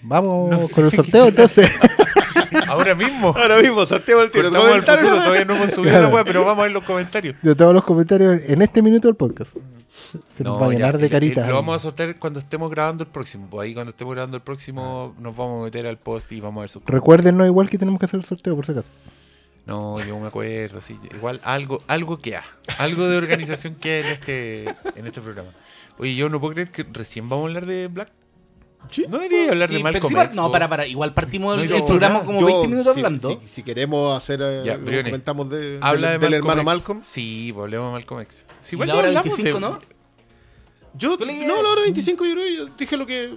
[0.02, 1.70] Vamos No sé con el sorteo entonces.
[2.66, 3.34] Ahora mismo.
[3.36, 4.50] Ahora mismo, sorteo el tiro.
[4.50, 6.08] Futuro, todavía no hemos subido Claro.
[6.08, 7.36] la web, pero vamos a ver los comentarios.
[7.42, 9.52] Yo tengo los comentarios en este minuto del podcast.
[10.36, 11.48] Se nos No, va a ya, llenar de caritas.
[11.48, 13.46] Lo vamos a sortear cuando estemos grabando el próximo.
[13.50, 16.60] Pues ahí cuando estemos grabando el próximo nos vamos a meter al post y vamos
[16.60, 18.88] a ver sus Recuérdenos igual que tenemos que hacer el sorteo, por si acaso.
[19.66, 20.98] No, yo me acuerdo, sí.
[21.14, 22.44] Igual algo, algo que ha.
[22.78, 24.64] Algo de organización que hay en este,
[24.96, 25.50] en este programa.
[25.98, 28.10] Oye, yo no puedo creer que recién vamos a hablar de Black.
[28.88, 29.04] Sí.
[29.10, 30.86] No debería hablar de Sí, Malcolm X, no, o- para, para.
[30.86, 33.40] Igual partimos No el, el programa como Yo, 20 minutos si- hablando.
[33.42, 36.64] Si, si queremos hacer, eh, Ya, comentamos de, Habla del, de del hermano X.
[36.64, 37.00] Malcolm.
[37.02, 38.46] Sí, pues hablemos de Malcolm X.
[38.62, 39.97] Sí, Y igual la ya hora hablamos 25, de- ¿no?
[40.94, 43.36] Yo, no, la hora 25 yo, creo yo dije lo que,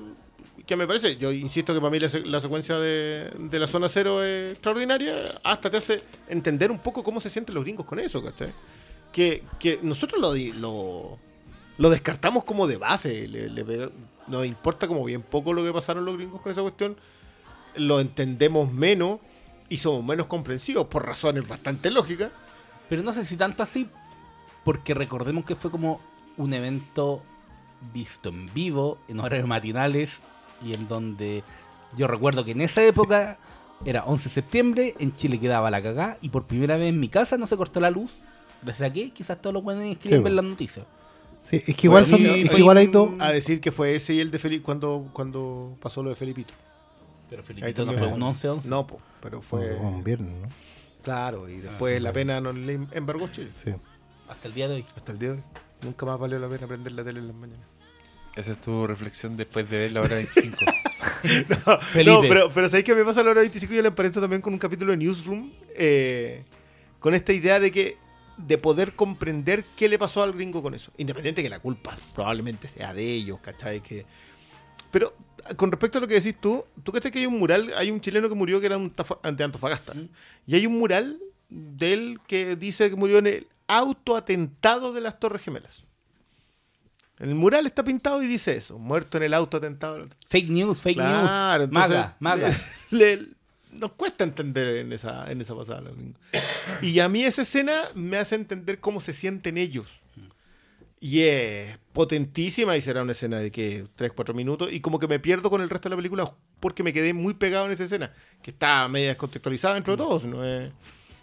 [0.66, 1.18] que me parece.
[1.18, 4.54] Yo insisto que para mí la, se- la secuencia de, de la zona cero es
[4.54, 5.40] extraordinaria.
[5.44, 8.54] Hasta te hace entender un poco cómo se sienten los gringos con eso, ¿cachai?
[9.12, 11.18] Que, que nosotros lo, lo,
[11.78, 13.28] lo descartamos como de base.
[13.28, 13.90] le- le
[14.28, 16.96] nos importa como bien poco lo que pasaron los gringos con esa cuestión.
[17.76, 19.20] Lo entendemos menos
[19.70, 22.32] y somos menos comprensivos por razones bastante lógicas.
[22.90, 23.88] Pero no sé si tanto así,
[24.64, 26.02] porque recordemos que fue como
[26.38, 27.24] un evento
[27.94, 30.20] visto en vivo, en horarios matinales,
[30.64, 31.44] y en donde
[31.98, 33.38] yo recuerdo que en esa época
[33.86, 37.10] era 11 de septiembre, en Chile quedaba la cagá, y por primera vez en mi
[37.10, 38.20] casa no se cortó la luz.
[38.62, 40.36] Gracias a que quizás todos los buenos escriben Sí, ver po.
[40.36, 40.86] las noticias.
[41.50, 43.10] Sí, es que igual, son, es que igual hay dos.
[43.20, 46.54] A decir que fue ese y el de Felipe cuando, cuando pasó lo de Felipito.
[47.30, 48.66] Pero Felipito no fue un 11-11.
[48.66, 49.76] No, po, pero fue.
[49.78, 50.48] Un viernes, ¿no?
[51.02, 53.50] Claro, y después la pena no le embargó Chile.
[53.64, 53.72] Sí.
[54.30, 54.86] Hasta el día de hoy.
[54.96, 55.44] Hasta el día de hoy.
[55.82, 57.66] Nunca más valió la pena prender la tele en las mañanas.
[58.36, 60.58] Esa es tu reflexión después de ver la hora 25.
[61.92, 62.12] Felipe.
[62.12, 64.22] No, pero, pero ¿sabéis que me pasa a la hora 25 y yo le emparento
[64.22, 65.52] también con un capítulo de Newsroom?
[65.76, 66.44] eh,
[67.00, 67.98] con esta idea de que
[68.38, 70.92] de poder comprender qué le pasó al gringo con eso.
[70.98, 73.82] Independiente que la culpa probablemente sea de ellos, ¿cachai?
[73.82, 74.06] Que...
[74.92, 75.14] Pero
[75.58, 78.02] con respecto a lo que decís tú, tú crees que hay un mural, hay un
[78.02, 79.94] chileno que murió que era un de Antofagasta.
[80.48, 85.20] Y hay un mural de él que dice que murió en el autoatentado de las
[85.20, 85.84] Torres Gemelas.
[87.22, 90.08] El mural está pintado y dice eso, muerto en el autoatentado.
[90.28, 91.70] Fake news, fake Claro, news.
[91.70, 92.60] entonces, Maga, maga.
[92.90, 93.28] le- le-
[93.74, 95.90] nos cuesta entender en esa, en esa pasada.
[96.82, 99.88] Y a mí esa escena me hace entender cómo se sienten ellos.
[101.00, 104.70] Y es potentísima y será una escena de que 3, 4 minutos.
[104.72, 107.34] Y como que me pierdo con el resto de la película porque me quedé muy
[107.34, 108.12] pegado en esa escena.
[108.44, 110.26] Que está media descontextualizada dentro de todos.
[110.26, 110.44] ¿no?
[110.46, 110.72] Es-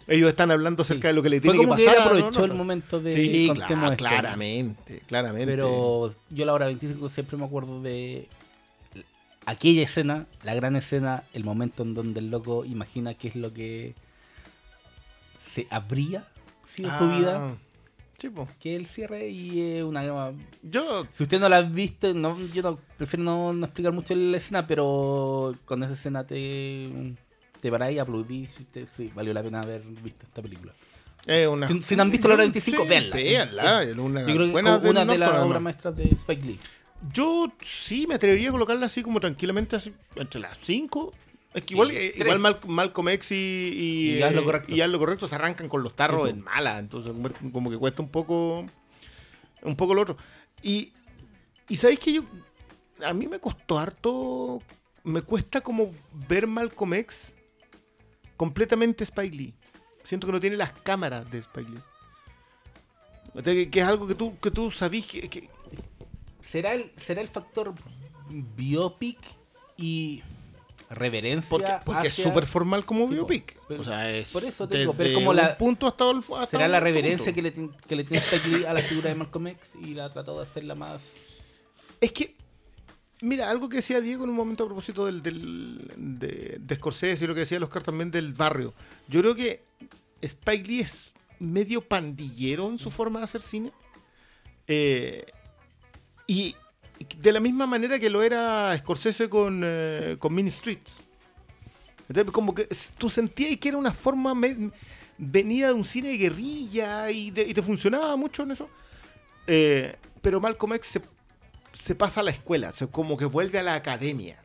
[0.09, 1.97] ellos están hablando acerca de lo que le tiene que como que pasar.
[1.97, 5.45] él aprovechó No, el momento de Sí, claro, claramente, claramente.
[5.45, 8.27] Pero yo la hora 25 siempre me acuerdo de
[9.45, 13.53] aquella escena, la gran escena, el momento en donde el loco imagina qué es lo
[13.53, 13.95] que
[15.39, 16.27] se habría
[16.65, 17.57] sido su vida, Ah,
[18.17, 18.49] Sí, po.
[18.59, 20.33] que el cierre y es una...
[20.61, 24.13] Yo Si usted no la ha visto, no, yo no, prefiero no, no explicar mucho
[24.13, 26.89] la escena, pero con esa escena te,
[27.61, 30.73] te parás y aplaudís, te- sí, valió la pena haber visto esta película.
[31.51, 31.67] Una...
[31.67, 33.81] Si- si no han visto la hora 25, Sí, véanla.
[34.01, 36.59] una Yo creo que buena una de las obras maestras de Spike Lee.
[37.13, 41.13] Yo sí me atrevería a colocarla así como tranquilamente, así, entre las 5.
[41.53, 44.75] Es que igual, eh, igual Mal- Malcolm X y, y, Y Haz lo eh, Correcto.
[44.75, 47.77] y Haz lo correcto se arrancan con los tarros en mala, entonces como- como que
[47.77, 48.65] cuesta un poco
[49.63, 50.17] un poco lo otro.
[50.63, 50.91] Y,
[51.67, 52.23] y sabéis que yo
[53.03, 54.61] a mí me costó harto,
[55.03, 55.91] me cuesta como
[56.27, 57.33] ver Malcolm X
[58.39, 59.53] completamente Spike Lee.
[60.05, 61.81] Siento que no tiene las cámaras de Spike Lee.
[63.33, 65.49] O sea, Que, que es algo que tú, que tú sabís que- que,
[66.41, 67.75] ¿Será el, será el factor
[68.29, 69.17] biopic
[69.75, 70.23] y
[70.89, 71.49] reverencia?
[71.49, 73.59] Porque, porque es súper formal como biopic.
[73.67, 76.19] pero- o sea, es por eso te digo, pero como la- un punto hasta el
[76.19, 77.35] hasta ¿Será la reverencia punto.
[77.35, 80.05] que le, que le tiene Spike Lee a la figura de Malcolm X y la
[80.05, 81.03] ha tratado de hacerla más...
[82.01, 82.35] Es que,
[83.21, 87.27] mira, algo que decía Diego en un momento a propósito del, del- de, Scorsese y
[87.27, 88.73] lo que decía Oscar también del barrio.
[89.07, 89.63] Yo creo que
[90.21, 93.71] Spike Lee es medio pandillero en su forma de hacer cine.
[94.67, 95.25] Eh,
[96.27, 96.55] y
[97.17, 100.91] de la misma manera que lo era Scorsese con, eh, con Mean Streets.
[102.07, 102.67] Entonces, como que
[102.97, 104.33] tú sentías que era una forma
[105.17, 108.69] venida de un cine de guerrilla y, de- te funcionaba mucho en eso.
[109.47, 111.01] Eh, pero Malcolm X se,
[111.81, 114.43] se pasa a la escuela, se, como que vuelve a la academia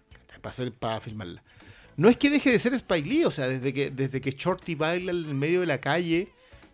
[0.79, 1.43] para, filmarla.
[1.97, 4.75] No es que deje de ser Spike Lee, o sea, desde que, desde que Shorty
[4.75, 6.29] baila en medio de la calle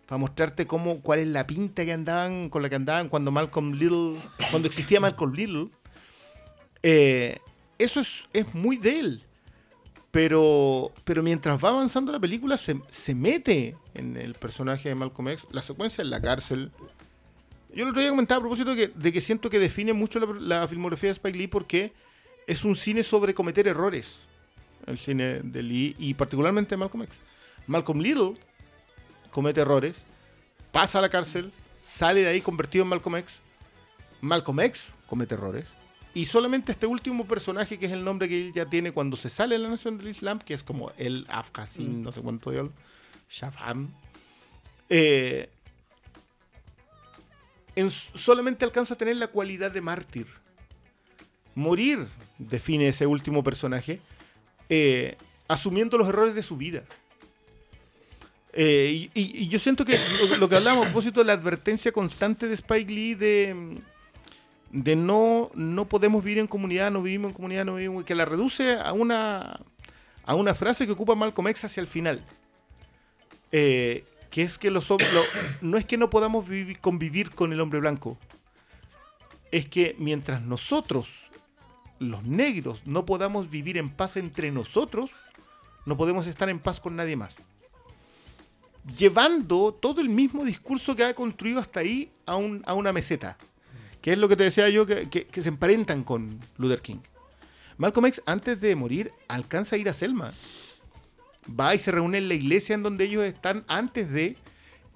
[0.07, 3.73] para mostrarte cómo, cuál es la pinta que andaban, con la que andaban cuando Malcolm
[3.73, 4.19] Little,
[4.49, 5.69] cuando existía Malcolm Little,
[6.83, 7.39] eh,
[7.77, 9.21] eso es, es muy de él.
[10.11, 15.29] Pero, pero mientras va avanzando la película, se, se mete en el personaje de Malcolm
[15.29, 16.71] X, la secuencia en la cárcel.
[17.73, 20.19] Yo el otro día comentaba a propósito de que, de que siento que define mucho
[20.19, 21.93] la, la filmografía de Spike Lee porque
[22.47, 24.19] es un cine sobre cometer errores.
[24.87, 27.17] El cine de Lee y particularmente Malcolm X.
[27.67, 28.33] Malcolm Little
[29.29, 30.03] comete errores,
[30.71, 33.39] pasa a la cárcel, sale de ahí convertido en Malcolm X
[34.21, 35.65] Malcolm X comete errores.
[36.13, 39.29] Y solamente este último personaje, que es el nombre que él ya tiene cuando se
[39.29, 42.71] sale de la nación del Islam, que es como el Afghasin, no sé cuánto diablo,
[43.29, 43.89] Shafam,
[44.89, 45.49] eh,
[47.75, 50.27] en- solamente alcanza a tener la cualidad de mártir.
[51.55, 52.07] Morir,
[52.37, 53.99] define ese último personaje,
[54.69, 55.17] eh,
[55.47, 56.83] asumiendo los errores de su vida.
[58.53, 59.97] Eh, y, yo siento que
[60.37, 63.79] lo, que hablamos a propósito de la advertencia constante de Spike Lee de,
[64.71, 68.25] de no, no podemos vivir en comunidad, no vivimos en comunidad, no vivimos, que la
[68.25, 69.61] reduce a una,
[70.25, 72.21] a una frase que ocupa Malcolm X hacia el final.
[73.53, 74.87] Eh, que es que los
[75.61, 78.17] no es que no podamos vivir- convivir con el hombre blanco,
[79.51, 81.29] es que mientras nosotros,
[81.99, 85.11] los negros, no podamos vivir en paz entre nosotros,
[85.85, 87.35] no podemos estar en paz con nadie más.
[88.97, 93.37] Llevando todo el mismo discurso que ha construido hasta ahí a, un- a una meseta.
[94.01, 96.97] Que es lo que te decía yo, que- que se emparentan con Luther King.
[97.77, 100.33] Malcolm X, antes de morir, alcanza a ir a Selma.
[101.47, 104.37] Va y se reúne en la iglesia en donde ellos están antes de.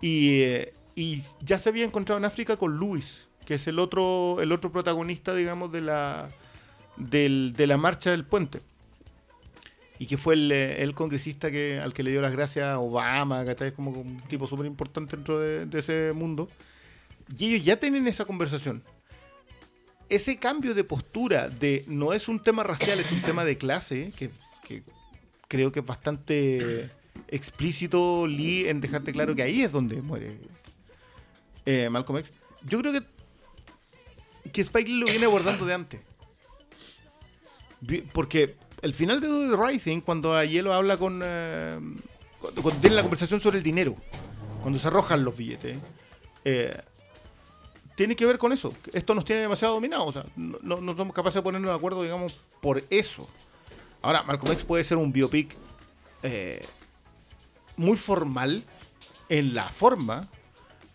[0.01, 4.37] Y, eh, y ya se había encontrado en África con Luis, que es el otro,
[4.41, 6.29] el otro protagonista, digamos, de la,
[6.97, 8.61] del- de la marcha del puente.
[9.97, 12.79] Y que fue el, eh, el congresista que, al que le dio las gracias a
[12.79, 16.49] Obama, que es como un tipo súper importante dentro de, ese mundo.
[17.37, 18.83] Y ellos ya tienen esa conversación.
[20.09, 24.13] Ese cambio de postura de no es un tema racial, es un tema de clase,
[24.15, 24.29] que,
[24.67, 24.83] que
[25.55, 26.89] creo que es bastante
[27.29, 30.37] explícito Lee en dejarte claro que ahí es donde muere
[31.65, 32.31] eh, Malcolm X.
[32.67, 33.01] Yo creo que,
[34.51, 36.01] que Spike Lee lo viene abordando de antes.
[38.13, 41.79] Porque el final de the Right Thing, cuando Hielo habla con, eh,
[42.39, 43.95] cuando, tiene la conversación sobre el dinero,
[44.61, 45.77] cuando se arrojan los billetes,
[46.43, 46.75] eh,
[47.95, 48.73] tiene que ver con eso.
[48.91, 50.07] Esto nos tiene demasiado dominados.
[50.07, 53.27] O sea, no- no somos capaces de ponernos de acuerdo, digamos, por eso.
[54.05, 55.57] Ahora, Malcolm X puede ser un biopic
[56.21, 56.63] eh,
[57.75, 58.63] muy formal
[59.29, 60.27] en la forma,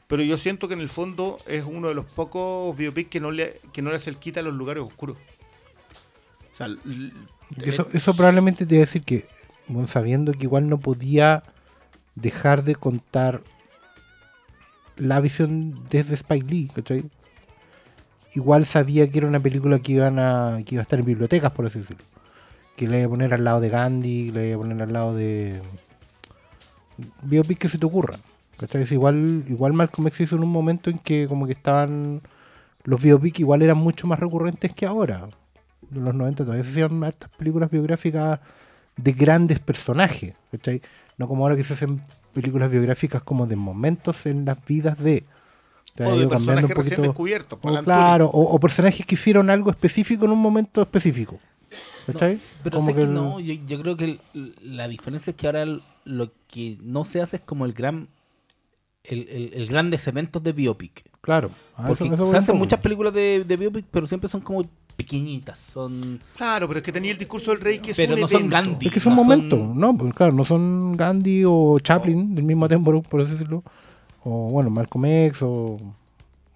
[0.07, 3.33] pero yo siento que en el fondo es uno de los pocos biopics que no
[3.33, 5.17] le, que no le hace el quita a los lugares oscuros.
[6.53, 6.69] O sea,
[7.61, 9.27] Eso, eh, eso probablemente te iba a decir que,
[9.67, 11.43] bueno, sabiendo que igual no podía
[12.15, 13.43] dejar de contar
[14.97, 17.11] la visión desde Spike Lee, ¿cachai?
[18.35, 21.51] Igual sabía que era una película que, iban a, que iba a estar en bibliotecas,
[21.51, 22.05] por así decirlo.
[22.81, 25.15] Que le iba a poner al lado de Gandhi, le iba a poner al lado
[25.15, 25.61] de...
[27.23, 28.19] Biopic que se te ocurra.
[28.73, 32.23] Es igual, igual Malcolm X hizo en un momento en que como que estaban...
[32.85, 35.29] Los biopics igual eran mucho más recurrentes que ahora
[35.91, 38.41] de los 90 todavía se hacían hartas películas biográficas
[38.97, 40.81] de grandes personajes, ¿cachai?
[41.19, 42.01] No como ahora que se hacen
[42.33, 45.25] películas biográficas como de momentos en las vidas de...
[45.99, 47.59] o de personajes un recién poquito- descubiertos.
[47.59, 51.39] o, por Alan claro, o, o personajes que hicieron algo específico en un momento específico.
[52.07, 54.05] Pero Como sé que, el- no, yo, yo creo que
[54.35, 57.73] el- la diferencia es que ahora el- lo que no se hace es como el
[57.73, 58.09] gran
[59.05, 61.05] el, el, el grandes eventos de biopic.
[61.23, 61.51] Claro.
[61.77, 64.41] a Porque eso- eso voy se hacen muchas películas de, de biopic, pero siempre son
[64.43, 65.59] como pequeñitas.
[65.59, 68.29] Son Claro, pero es que tenía el discurso del rey que es Pero un no
[68.29, 68.51] son.
[68.51, 68.89] Gandhi.
[68.89, 69.97] Es que son no momentos, son- ¿no?
[69.97, 73.63] Pues claro, no son Gandhi o Chaplin del mismo tiempo, por así decirlo.
[74.23, 75.79] O bueno, Malcolm X o,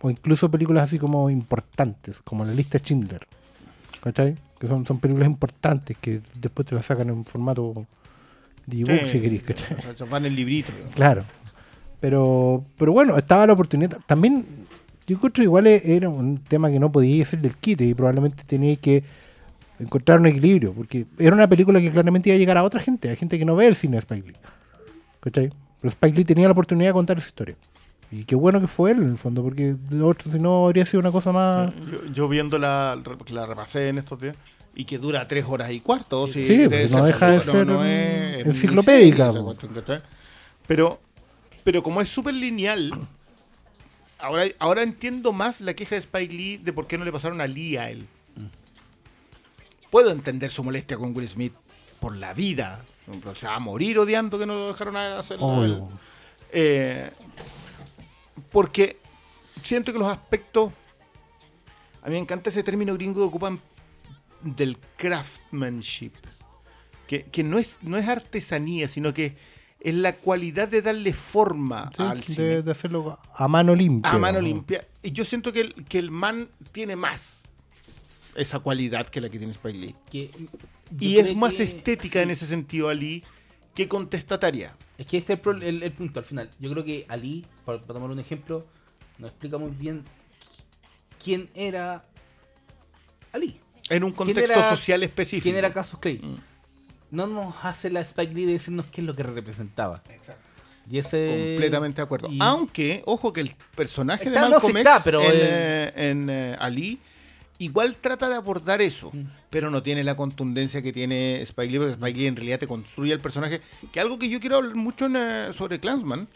[0.02, 3.26] o incluso películas así como importantes, como la lista de Schindler.
[4.02, 4.36] ¿Cachai?
[4.64, 7.86] Que son, son películas importantes que después te las sacan en formato ebook
[9.02, 9.76] Sí, si querés, ¿cachai?
[9.92, 10.72] o sea, va en el librito.
[10.94, 11.22] Claro.
[12.00, 13.98] Pero, pero bueno, estaba la oportunidad.
[14.06, 14.46] También,
[15.06, 18.42] yo encuentro igual e- era un tema que no podía hacer del quite y probablemente
[18.44, 19.04] tenía que
[19.78, 23.10] encontrar un equilibrio, porque era una película que claramente iba a llegar a otra gente,
[23.10, 24.36] a gente que no ve el cine de Spike Lee.
[25.20, 25.50] ¿Cachai?
[25.80, 27.56] Pero Spike Lee tenía la oportunidad de contar esa historia.
[28.10, 30.86] Y qué bueno que fue él, en el fondo, porque lo otro, si no, habría
[30.86, 31.72] sido una cosa más.
[31.90, 32.96] Yo, yo viendo la,
[33.30, 34.36] la repasé en estos días
[34.76, 36.26] y que dura tres horas y cuarto.
[36.26, 39.32] Sí, Sí, debe pues, no deja de no- ser no en- es enciclopédica,
[39.74, 40.02] ¿cachai?
[40.66, 41.00] Pero,
[41.62, 42.92] pero como es súper lineal,
[44.18, 47.40] ahora, ahora entiendo más la queja de Spike Lee de por qué no le pasaron
[47.40, 48.06] a Lee a él.
[49.90, 51.52] Puedo entender su molestia con Will Smith
[52.00, 52.84] por la vida.
[53.26, 55.38] O sea, a morir odiando que no lo dejaron hacer.
[56.50, 57.10] Eh,
[58.50, 58.96] porque
[59.62, 60.72] siento que los aspectos.
[62.02, 63.60] A mí me encanta ese término gringo que ocupan
[64.44, 66.12] del craftsmanship.
[67.06, 69.36] Que, que no, es, no es artesanía, sino que
[69.80, 72.62] es la cualidad de darle forma Sí, al de, cine.
[72.62, 74.10] de hacerlo a mano limpia.
[74.12, 74.46] a mano ¿no?
[74.46, 74.86] limpia.
[75.02, 77.42] Y yo siento que el, que el man tiene más
[78.34, 79.94] esa cualidad que la que tiene Spike Lee.
[80.10, 80.30] que
[80.98, 82.22] Y es más que- estética sí.
[82.22, 83.22] en ese sentido, Ali,
[83.74, 84.74] que contestataria.
[84.96, 86.50] Es que ese es el, pro- el- el punto al final.
[86.58, 88.64] Yo creo que Ali, para, para tomar un ejemplo,
[89.18, 90.04] nos explica muy bien
[91.22, 92.06] quién era
[93.32, 93.60] Ali.
[93.90, 95.44] En un ¿Quién contexto era- social específico.
[95.44, 96.18] ¿Quién era Casus Clay?
[96.22, 96.36] Mm.
[97.10, 100.02] No nos hace la Spike Lee de decirnos qué es lo que representaba.
[100.90, 101.52] Y ese...
[101.52, 102.28] Completamente de acuerdo.
[102.30, 105.36] y- Aunque, ojo que el personaje de no, Malcolm sí está, X pero en, el-
[105.40, 106.98] eh, en, eh, Ali
[107.58, 109.26] igual trata de abordar eso, Mm.
[109.48, 112.66] pero no tiene la contundencia que tiene Spike Lee, porque Spike Lee en realidad te
[112.66, 113.60] construye el personaje,
[113.92, 116.26] que algo que yo quiero hablar mucho en, eh, sobre Clansman.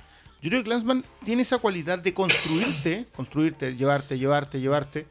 [0.41, 5.07] Yo creo que Clansman tiene esa cualidad de construirte, construirte, llevarte, llevarte, llevarte,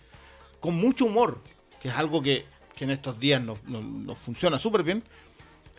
[0.62, 1.42] con mucho humor,
[1.90, 2.46] es algo que,
[2.76, 5.04] que en estos días nos no, nos funciona súper bien.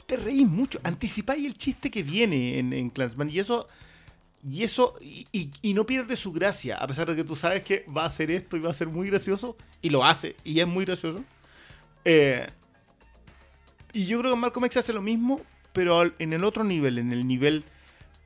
[0.06, 3.68] Te reís mucho, anticipáis el chiste que viene en, en Clansman y eso
[4.48, 5.26] y eso, y,
[5.62, 8.30] y- no pierde su gracia, a pesar de que tú sabes que va a hacer
[8.30, 11.24] esto y va a ser muy gracioso, y lo hace, y es muy gracioso.
[12.05, 12.47] Eh,
[13.93, 15.40] y yo creo que Malcolm X hace lo mismo,
[15.72, 17.64] pero en el otro nivel, en el nivel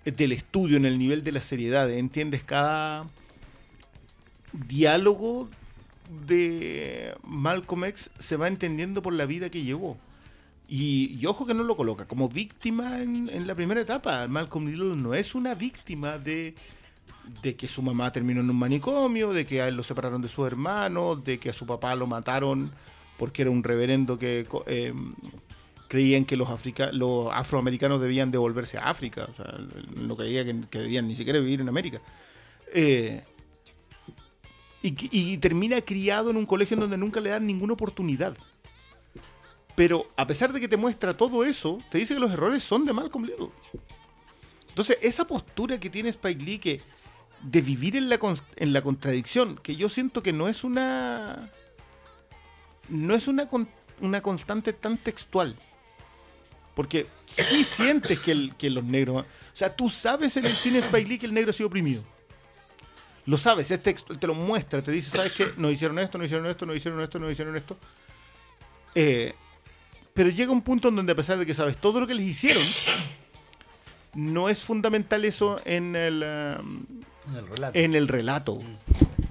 [0.05, 1.91] del estudio, en el nivel de la seriedad.
[1.91, 3.09] Entiendes cada
[4.53, 5.49] diálogo
[6.27, 9.99] de Malcolm X se va entendiendo por la vida que llevó.
[10.69, 14.27] Y, ojo que no lo coloca como víctima en, la primera etapa.
[14.29, 16.55] Malcolm Little no es una víctima de,
[17.43, 20.29] de que su mamá terminó en un manicomio, de que a él lo separaron de
[20.29, 22.73] su hermano, de que a su papá lo mataron
[23.19, 24.95] porque era un reverendo que eh,
[25.89, 26.49] creían que los,
[26.93, 29.29] los afroamericanos debían devolverse a África.
[29.31, 29.55] O sea,
[29.95, 32.01] no creía que, que debían ni siquiera vivir en América.
[32.73, 33.23] Eh,
[34.83, 38.37] y, y termina criado en un colegio en donde nunca le dan ninguna oportunidad.
[39.75, 42.85] Pero a pesar de que te muestra todo eso, te dice que los errores son
[42.85, 43.49] de Malcolm Little.
[44.69, 46.83] Entonces, esa postura que tiene Spike Lee que
[47.43, 48.19] de vivir en la,
[48.57, 51.51] en la contradicción, que yo siento que no es una.
[52.89, 53.49] No es una,
[54.01, 55.57] una constante tan textual.
[56.75, 59.23] Porque sí sientes que, el- que los negros.
[59.25, 59.27] O
[59.57, 62.03] sea, tú sabes en el cine Spike Lee que el negro ha sido oprimido.
[63.27, 65.53] Lo sabes, es texto, te lo muestra, te dice, ¿sabes qué?
[65.57, 67.77] Nos hicieron esto, nos hicieron esto, nos hicieron esto, nos hicieron esto.
[68.95, 69.33] Eh,
[70.13, 72.27] pero llega un punto en donde a pesar de que sabes todo lo que les
[72.27, 72.63] hicieron,
[74.15, 76.25] no es fundamental eso en el,
[76.61, 76.85] um,
[77.31, 77.79] En el relato.
[77.79, 78.63] en el relato.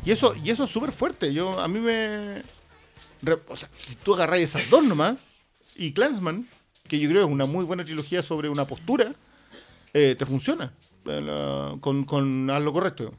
[0.06, 1.34] Y eso, y eso es súper fuerte.
[1.34, 2.42] Yo, a mí me...
[3.22, 5.18] re- o sea, si tú agarras esas dos nomás,
[5.76, 6.48] y Clansman,
[6.88, 9.14] que yo creo es una muy buena trilogía sobre una postura,
[9.94, 10.74] eh, te funciona.
[11.06, 13.14] Eh, la- con, con haz lo correcto.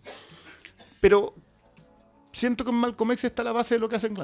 [1.02, 1.34] Pero
[2.32, 4.16] siento que en Malcolm X está la base de lo que hace en.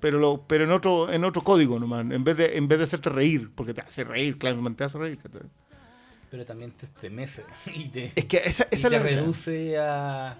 [0.00, 2.84] Pero, lo, pero en otro en otro código nomás, en vez de en vez de
[2.84, 5.18] hacerte reír, porque te hace reír, Clansman te hace reír.
[6.28, 7.44] Pero también te estremece.
[7.74, 10.36] Y te, Es que esa, y esa es te la reduce a.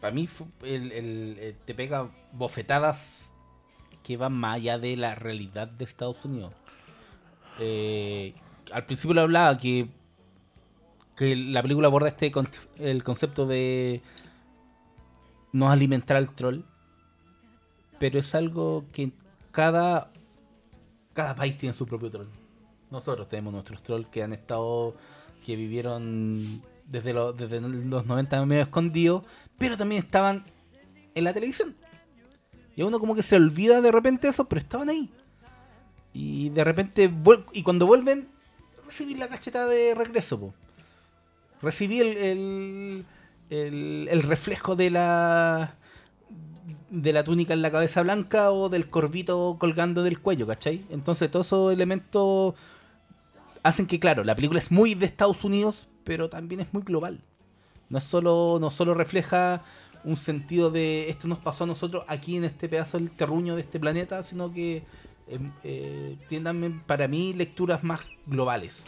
[0.00, 0.28] Para mí,
[0.62, 3.34] el, el- eh, te pega bofetadas
[4.02, 6.54] que van más allá de la realidad de Estados Unidos.
[7.60, 8.32] Eh,
[8.72, 9.88] al principio le hablaba que,
[11.20, 12.48] que la película aborda este con-
[12.78, 14.00] el concepto de
[15.52, 16.60] no alimentar al troll,
[17.98, 19.12] pero es algo que
[19.50, 20.10] cada,
[21.12, 22.26] cada país tiene su propio troll.
[22.90, 24.94] Nosotros tenemos nuestros trolls que han estado,
[25.44, 29.22] que vivieron desde, los desde los 90 medio escondidos,
[29.58, 30.42] pero también estaban
[31.14, 31.74] en la televisión.
[32.76, 35.10] Y uno como que se olvida de repente eso, pero estaban ahí.
[36.14, 37.12] Y de repente,
[37.52, 38.26] y cuando vuelven,
[38.86, 40.54] recibir la cachetada de regreso, po.
[41.62, 43.04] Recibí el,
[43.50, 45.76] el, reflejo de la
[46.88, 50.84] de la túnica en la cabeza blanca o del corvito colgando del cuello, ¿cachai?
[50.90, 52.54] Entonces todos esos elementos
[53.62, 57.20] hacen que, claro, la película es muy de Estados Unidos, pero también es muy global.
[57.88, 59.62] No es solo, no solo refleja
[60.02, 63.60] un sentido de esto nos pasó a nosotros aquí en este pedazo del terruño de
[63.60, 64.82] este planeta, sino que
[65.28, 68.84] eh, eh, tiene también para mí lecturas más globales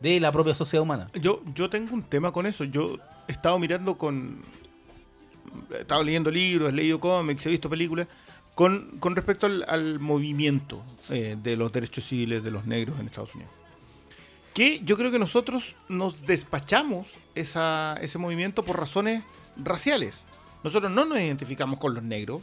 [0.00, 1.08] de la propia sociedad humana.
[1.14, 2.64] Yo, yo tengo un tema con eso.
[2.64, 2.98] Yo
[3.28, 4.42] he estado mirando con.
[5.70, 8.08] He estado leyendo libros, he leído cómics, he visto películas.
[8.54, 13.34] Con, con respecto al, movimiento eh, de los derechos civiles de los negros en Estados
[13.34, 13.52] Unidos.
[14.54, 19.24] Que yo creo que nosotros nos despachamos esa, ese movimiento por razones
[19.56, 20.18] raciales.
[20.62, 22.42] Nosotros no nos identificamos con los negros,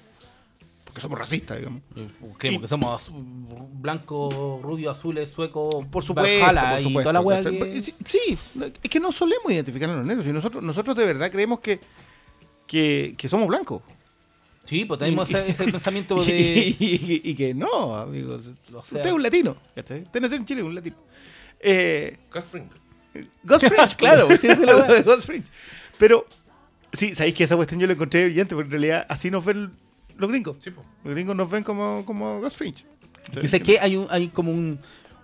[0.92, 1.82] porque somos racistas, digamos.
[2.38, 7.02] Creemos Y- que somos azu- blanco, rubio, azules, sueco, Por supuesto, por y supuesto.
[7.02, 7.42] toda la wea
[7.82, 8.38] Sí, Sí,
[8.84, 10.28] es que no solemos identificar a los negros.
[10.28, 11.80] Y nosotros, nosotros de verdad creemos que,
[12.68, 13.82] que, que somos blancos.
[14.66, 16.76] Sí, pues tenemos Y- ese, pensamiento Y, de...
[16.80, 18.42] y- y que no, amigos.
[18.68, 19.56] O sea- Usted es un latino.
[19.76, 20.98] Usted nació en Chile, un latino.
[21.60, 22.66] Eh, Gus Fring.
[23.44, 25.48] Ghost Fringe, Claro, sí, esa es Lo de Ghost Fringe.
[25.98, 26.26] Pero,
[26.94, 29.72] sí, sabéis que esa cuestión yo la encontré brillante, porque en realidad así nos ven
[30.18, 30.58] los gringos.
[30.60, 30.84] Sí, po.
[31.04, 32.86] Los gringos nos ven como, como Ghost Fringe.
[33.48, 34.80] Sé que hay, un, hay como un,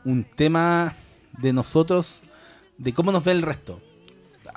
[0.05, 0.93] un tema
[1.39, 2.19] de nosotros,
[2.77, 3.81] de cómo nos ve el resto.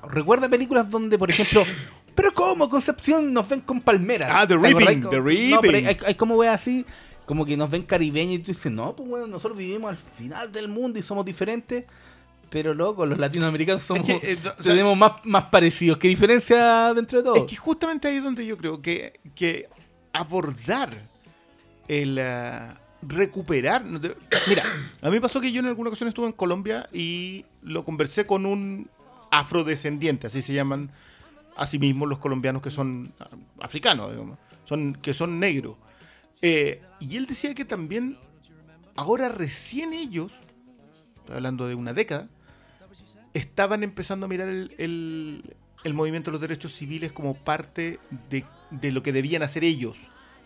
[0.08, 1.64] Recuerda películas donde, por ejemplo,
[2.14, 2.68] pero ¿cómo?
[2.68, 4.30] Concepción nos ven con palmeras.
[4.32, 4.56] Ah, The.
[4.56, 5.86] Reaping, The No, pero Reaping.
[5.86, 6.84] hay, hay como ve así,
[7.26, 10.50] como que nos ven caribeños y tú dices, no, pues bueno, nosotros vivimos al final
[10.52, 11.84] del mundo y somos diferentes.
[12.50, 15.98] Pero loco, los latinoamericanos somos, que, eh, no, o sea- tenemos más, más parecidos.
[15.98, 17.36] ¿Qué diferencia dentro de todo?
[17.36, 19.68] Es que justamente ahí es donde yo creo que, que
[20.12, 20.90] abordar
[21.88, 23.84] el ah, recuperar.
[23.84, 24.64] Mira,
[25.02, 28.46] a mí pasó que yo en alguna ocasión estuve en Colombia y lo conversé con
[28.46, 28.88] un
[29.30, 30.90] afrodescendiente, así se llaman
[31.56, 33.28] a sí mismos los colombianos que son ah,
[33.60, 35.76] africanos, digamos, son, que son negros.
[36.42, 38.18] Eh, y él decía que también
[38.96, 40.32] ahora recién ellos,
[41.16, 42.28] estoy hablando de una década,
[43.34, 45.54] estaban empezando a mirar el-
[45.84, 47.98] el movimiento de los derechos civiles como parte
[48.30, 49.96] de, de lo que debían hacer ellos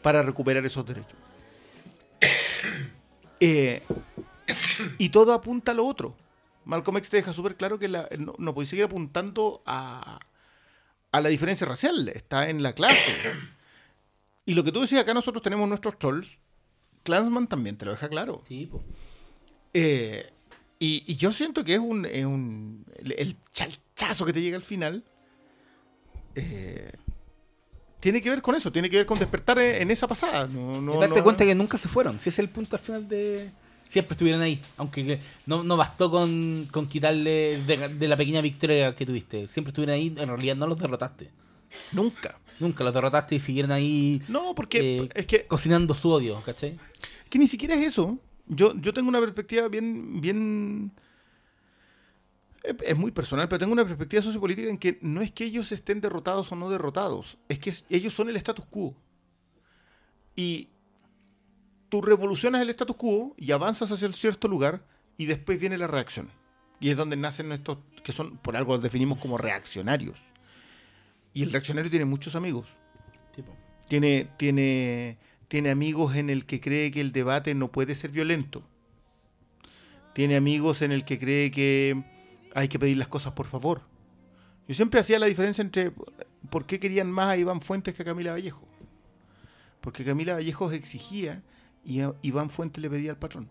[0.03, 1.19] para recuperar esos derechos.
[3.41, 3.83] Eh,
[4.97, 6.17] y todo apunta a lo otro.
[6.65, 10.19] Malcolm X te deja súper claro que la- no, no podéis seguir apuntando a,
[11.13, 13.13] a la diferencia racial, está en la clase.
[14.47, 16.39] Y lo que tú decías, acá nosotros tenemos nuestros trolls.
[17.03, 18.43] Clansman también te lo deja claro.
[18.47, 18.71] Sí.
[19.73, 20.31] Eh,
[20.79, 24.57] y, y yo siento que es un, es un- el, el chalchazo que te llega
[24.59, 25.03] al final.
[26.35, 26.91] Eh,
[28.01, 30.47] tiene que ver con eso, tiene que ver con despertar en, en esa pasada.
[30.47, 32.19] No, no- y darte no- cuenta que nunca se fueron.
[32.21, 33.51] Si es el punto al final de.
[33.89, 34.61] Siempre estuvieron ahí.
[34.77, 39.47] Aunque que no, no bastó con, con quitarle de, de la pequeña victoria que tuviste.
[39.47, 40.13] Siempre estuvieron ahí.
[40.17, 41.31] En realidad no los derrotaste.
[41.93, 42.39] Nunca.
[42.61, 46.79] Nunca los derrotaste y siguieron ahí No, porque Eh, es que, cocinando su odio, ¿cachai?
[47.29, 48.19] que ni siquiera es eso.
[48.47, 50.93] Yo, yo tengo una perspectiva bien, bien.
[52.65, 56.01] Es muy personal, pero tengo una perspectiva sociopolítica en que no es que ellos estén
[56.01, 58.97] derrotados o no derrotados, es que ellos son el status quo.
[60.35, 60.71] Y
[61.91, 64.83] tú revolucionas el status quo y avanzas hacia cierto lugar
[65.19, 66.31] y después viene la reacción.
[66.81, 70.21] Y es donde nacen estos que son, por algo los definimos como reaccionarios.
[71.35, 72.69] Y el reaccionario tiene muchos amigos.
[73.35, 73.55] Tipo.
[73.89, 75.19] Tiene, tiene,
[75.49, 78.63] tiene amigos en el que cree que el debate no puede ser violento.
[80.15, 82.05] Tiene amigos en el que cree que
[82.55, 83.83] hay que pedir las cosas por favor.
[84.67, 85.93] Yo siempre hacía la diferencia entre
[86.49, 88.67] por qué querían más a Iván Fuentes que a Camila Vallejo.
[89.81, 91.43] Porque Camila Vallejo exigía
[91.85, 93.49] y a Iván Fuentes le pedía al patrón.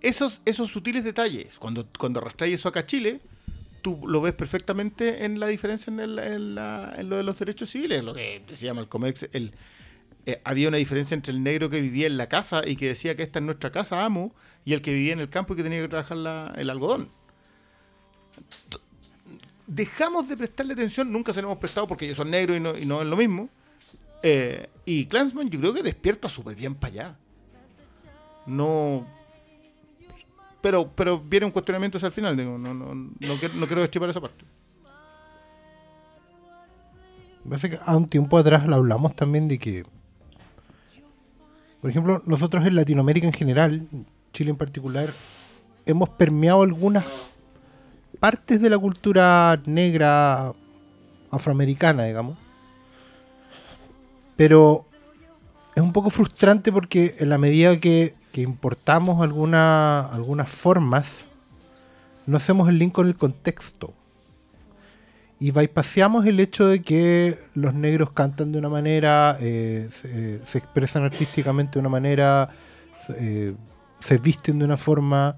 [0.00, 3.20] Esos, esos sutiles detalles, cuando, cuando arrastráis eso acá a Chile,
[3.82, 8.42] tú lo ves perfectamente en la diferencia en, lo de los derechos civiles, lo que
[8.74, 9.28] Malcolm X.
[9.32, 9.52] El,
[10.26, 13.16] eh, había una diferencia entre el negro que vivía en la casa y que decía
[13.16, 14.34] que esta es nuestra casa, amo,
[14.68, 16.18] y el que vivía en el campo y que tenía que trabajar
[16.58, 17.08] el algodón.
[19.66, 22.76] Dejamos de prestarle atención, nunca se le hemos prestado porque ellos son negros y no,
[22.76, 23.48] y no es lo mismo.
[24.22, 27.16] Eh, y Clansman yo creo que despierta súper bien para allá.
[28.44, 29.06] No.
[30.60, 34.10] Pero, pero viene un cuestionamiento hacia el final, no, no, no, quiero, no quiero destripar
[34.10, 34.44] esa parte.
[37.48, 39.86] Parece que a un tiempo atrás lo hablamos también de que,
[41.80, 43.88] por ejemplo, nosotros en Latinoamérica en general,
[44.38, 45.08] Chile en particular,
[45.84, 47.04] hemos permeado algunas
[48.20, 50.52] partes de la cultura negra
[51.28, 52.38] afroamericana, digamos.
[54.36, 54.86] Pero
[55.74, 61.24] es un poco frustrante porque en la medida que, importamos alguna- algunas formas,
[62.24, 63.92] no hacemos el link con el contexto.
[65.40, 70.58] Y bypaseamos el hecho de que los negros cantan de una manera, eh, se, se
[70.58, 72.50] expresan artísticamente de una manera,
[73.16, 73.56] eh,
[74.00, 75.36] se visten de una forma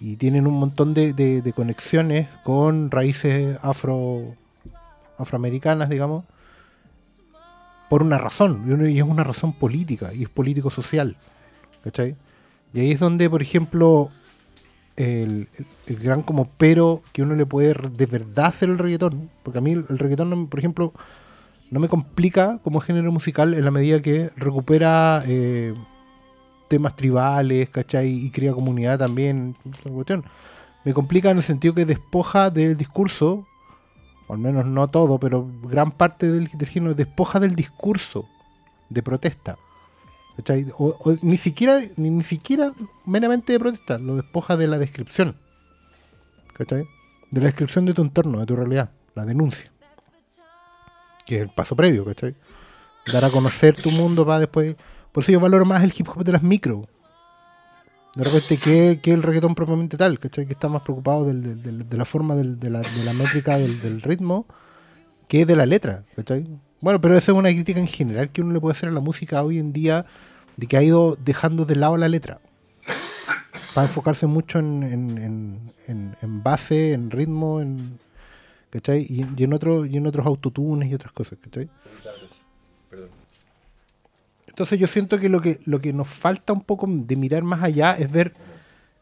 [0.00, 4.34] y tienen un montón de, conexiones con raíces afro
[5.18, 6.24] afroamericanas, digamos,
[7.88, 11.16] por una razón, y es una razón política, y es político-social.
[11.84, 12.16] ¿Cachai?
[12.72, 14.10] Y ahí es donde, por ejemplo,
[14.96, 15.48] el,
[15.86, 19.62] el- gran como pero que uno le puede de verdad hacer el reggaetón, porque a
[19.62, 20.92] mí el, el reggaetón, por ejemplo,
[21.70, 25.74] no me complica como género musical en la medida que recupera eh,
[26.76, 28.08] temas tribales, ¿cachai?
[28.08, 29.56] Y crea comunidad también.
[29.82, 30.24] cuestión.
[30.84, 33.46] Me complica en el sentido que despoja del discurso,
[34.26, 38.26] o al menos no todo, pero gran parte del, del género despoja del discurso
[38.90, 39.56] de protesta.
[40.36, 40.66] ¿cachai?
[40.76, 42.72] O, o ni siquiera ni, ni siquiera
[43.06, 45.36] meramente de protesta, lo despoja de la descripción.
[46.54, 46.86] ¿cachai?
[47.30, 49.70] De la descripción de tu entorno, de tu realidad, la denuncia.
[51.26, 52.34] Que es el paso previo, ¿cachai?
[53.12, 54.76] Dar a conocer tu mundo para después.
[55.14, 56.88] Por eso yo valoro más el hip hop de las micro.
[58.16, 60.44] De repente que, el reggaetón propiamente tal, ¿cachai?
[60.44, 62.82] Que está más preocupado de la forma, de, la,
[63.12, 64.46] métrica, del, ritmo,
[65.28, 66.46] que de la letra, ¿cachai?
[66.80, 69.00] Bueno, pero esa es una crítica en general que uno le puede hacer a la
[69.00, 70.04] música hoy en día,
[70.56, 72.40] de que ha ido dejando de lado la letra.
[73.72, 74.82] Para enfocarse mucho en,
[75.86, 77.98] en- en base, en ritmo, en,
[78.70, 79.06] ¿cachai?
[79.08, 81.68] Y, y en, otro, y en otros autotunes y otras cosas, ¿cachai?
[84.54, 87.60] Entonces yo siento que lo que, lo que nos falta un poco de mirar más
[87.60, 88.32] allá es ver,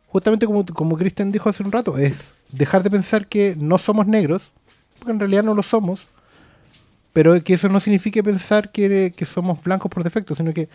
[0.08, 4.06] justamente como, como Cristian dijo hace un rato, es dejar de pensar que no somos
[4.06, 4.50] negros,
[4.98, 6.06] porque en realidad no lo somos,
[7.12, 10.70] pero que eso no signifique pensar que, que somos blancos por defecto, sino que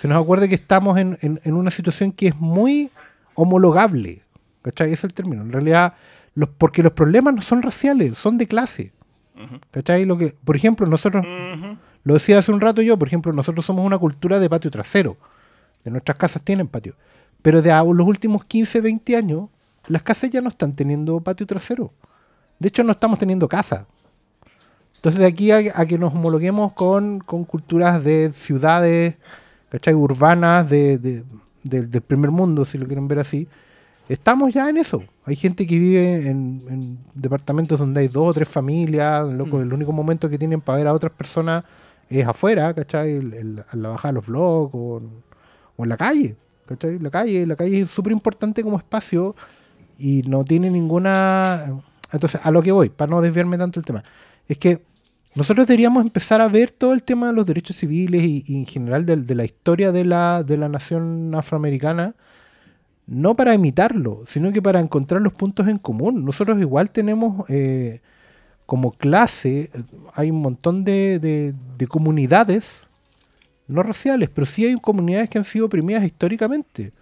[0.00, 2.90] se nos acuerde que estamos en, en- en una situación que es muy
[3.34, 4.22] homologable,
[4.62, 4.88] ¿cachai?
[4.88, 5.42] Ese es el término.
[5.42, 5.94] En realidad,
[6.34, 8.90] los, porque los problemas no son raciales, son de clase.
[9.70, 10.04] ¿Cachai?
[10.06, 11.24] Lo que, por ejemplo, nosotros,
[12.08, 15.16] lo decía hace un rato yo, por ejemplo, nosotros somos una cultura de patio trasero.
[15.84, 16.94] De nuestras casas tienen patio.
[17.42, 19.48] Pero de los últimos 15, 20 años,
[19.86, 21.92] las casas ya no están teniendo patio trasero.
[22.58, 23.86] De hecho, no estamos teniendo casa.
[24.96, 29.14] Entonces, de aquí a, a que nos homologuemos con, con culturas de ciudades,
[29.68, 29.94] ¿cachai?
[29.94, 31.24] Urbanas de, de-
[31.62, 33.46] de- del primer mundo, si lo quieren ver así,
[34.08, 35.02] estamos ya en eso.
[35.24, 39.72] Hay gente que vive en, en departamentos donde hay dos o tres familias, loco, el
[39.72, 41.64] único momento que tienen para ver a otras personas
[42.10, 43.12] es afuera, ¿cachai?
[43.16, 45.02] El- el- la bajada de los blogs o,
[45.78, 46.36] en- la calle,
[46.66, 46.98] ¿cachai?
[46.98, 49.34] La calle, la calle es súper importante como espacio
[49.98, 51.80] y no tiene ninguna...
[52.12, 54.02] Entonces, a lo que voy, para no desviarme tanto el tema,
[54.48, 54.82] es que
[55.34, 58.66] nosotros deberíamos empezar a ver todo el tema de los derechos civiles y, y en
[58.66, 62.14] general del- de, la historia de la, de la nación afroamericana,
[63.06, 66.24] no para imitarlo, sino que para encontrar los puntos en común.
[66.24, 68.00] Nosotros igual tenemos eh,
[68.68, 69.82] como clase, eh,
[70.12, 72.86] hay un montón de, de- de comunidades,
[73.66, 76.92] no raciales, pero sí hay comunidades que han sido oprimidas históricamente.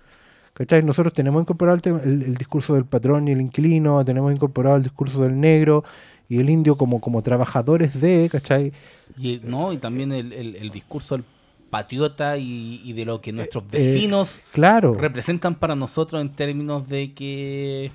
[0.54, 0.84] ¿Cachai?
[0.84, 4.84] Nosotros tenemos incorporado el, el- el discurso del patrón y el inquilino, tenemos incorporado el
[4.84, 5.82] discurso del negro
[6.28, 8.72] y el indio como, como trabajadores de, ¿cachai?
[9.18, 11.24] Y, no, y también el, el- discurso del
[11.68, 14.94] patriota y, y de lo que nuestros Eh, vecinos Claro.
[14.94, 17.90] representan para nosotros en términos de que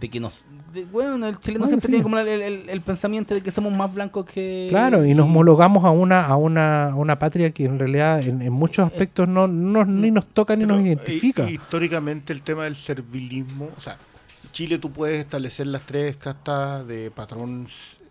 [0.00, 0.42] de que nos
[0.72, 1.92] de- bueno el chileno Bueno, siempre sí.
[1.92, 5.26] tiene como el, el- el pensamiento de que somos más blancos que Claro, y nos
[5.26, 9.28] homologamos a una, a una, a una patria que en realidad en, en muchos aspectos
[9.28, 11.48] no, no- ni nos toca ni nos Pero, identifica.
[11.48, 13.98] hi- Históricamente el tema del servilismo, o sea,
[14.44, 17.66] en Chile tú puedes establecer las tres castas de patrón,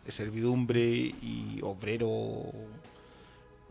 [0.07, 2.43] servidumbre y obrero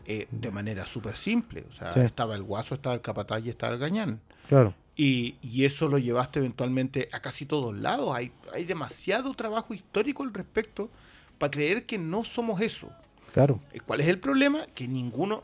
[0.05, 1.63] eh, de manera súper simple.
[1.69, 1.99] O sea, Sí.
[2.01, 4.19] estaba el guaso, estaba el capataz y estaba el gañán.
[4.47, 4.73] Claro.
[4.95, 8.13] Y, y eso lo llevaste eventualmente a casi todos lados.
[8.15, 10.89] Hay, hay demasiado trabajo histórico al respecto
[11.37, 12.91] para creer que no somos eso.
[13.33, 13.59] Claro.
[13.73, 14.65] Eh, ¿Cuál es el problema?
[14.75, 15.43] Que ninguno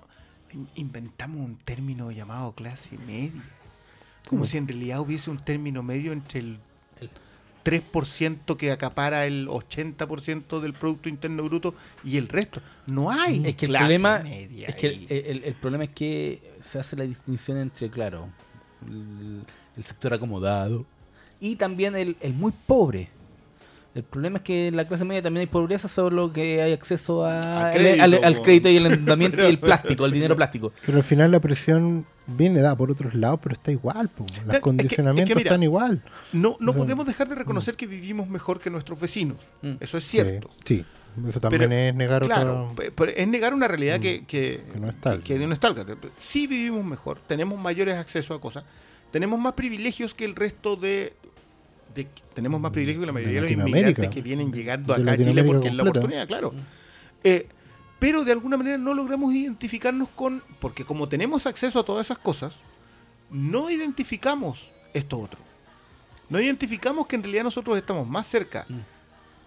[0.54, 3.44] in- inventamos un término llamado clase media.
[4.28, 6.60] Como si en realidad hubiese un término medio entre el
[7.64, 12.62] 3% que acapara el 80% del Producto Interno Bruto y el resto.
[12.86, 15.06] No hay es que el clase problema media es que ahí.
[15.10, 18.30] el, el- el problema es que se hace la distinción entre claro
[18.88, 19.42] el,
[19.78, 20.86] el sector acomodado
[21.40, 23.10] y también el, el muy pobre
[23.96, 27.26] el problema es que en la clase media también hay pobreza, solo que hay acceso
[27.26, 28.44] a, A al- crédito, al, al po.
[28.44, 30.72] crédito y el endeudamiento y el plástico, el dinero plástico.
[30.86, 34.08] Pero al final la presión viene dada por otros lados, pero está igual.
[34.10, 34.24] po.
[34.32, 36.04] Es Los que- condicionamientos es que mira, están igual.
[36.32, 39.38] No, no podemos dejar de reconocer que vivimos mejor que nuestros vecinos.
[39.64, 39.72] Mm.
[39.80, 40.48] Eso es cierto.
[40.64, 40.86] Sí, sí.
[41.28, 43.12] Eso también Pero, es negar Claro, otra...
[43.12, 45.24] es negar una realidad que, que, Que no es tal.
[45.24, 45.76] que no es tal.
[46.18, 48.64] Sí vivimos mejor, tenemos mayores accesos a cosas,
[49.12, 51.14] tenemos más privilegios que el resto de...
[51.96, 55.12] de- tenemos más privilegios que la mayoría de, los inmigrantes que vienen llegando De acá
[55.14, 56.54] a Chile porque es la oportunidad, claro.
[57.24, 57.48] Eh,
[58.00, 60.44] pero de alguna manera no logramos identificarnos con...
[60.60, 62.60] Porque como tenemos acceso a todas esas cosas,
[63.32, 65.40] no identificamos esto otro.
[66.30, 68.68] No identificamos que en realidad nosotros estamos más cerca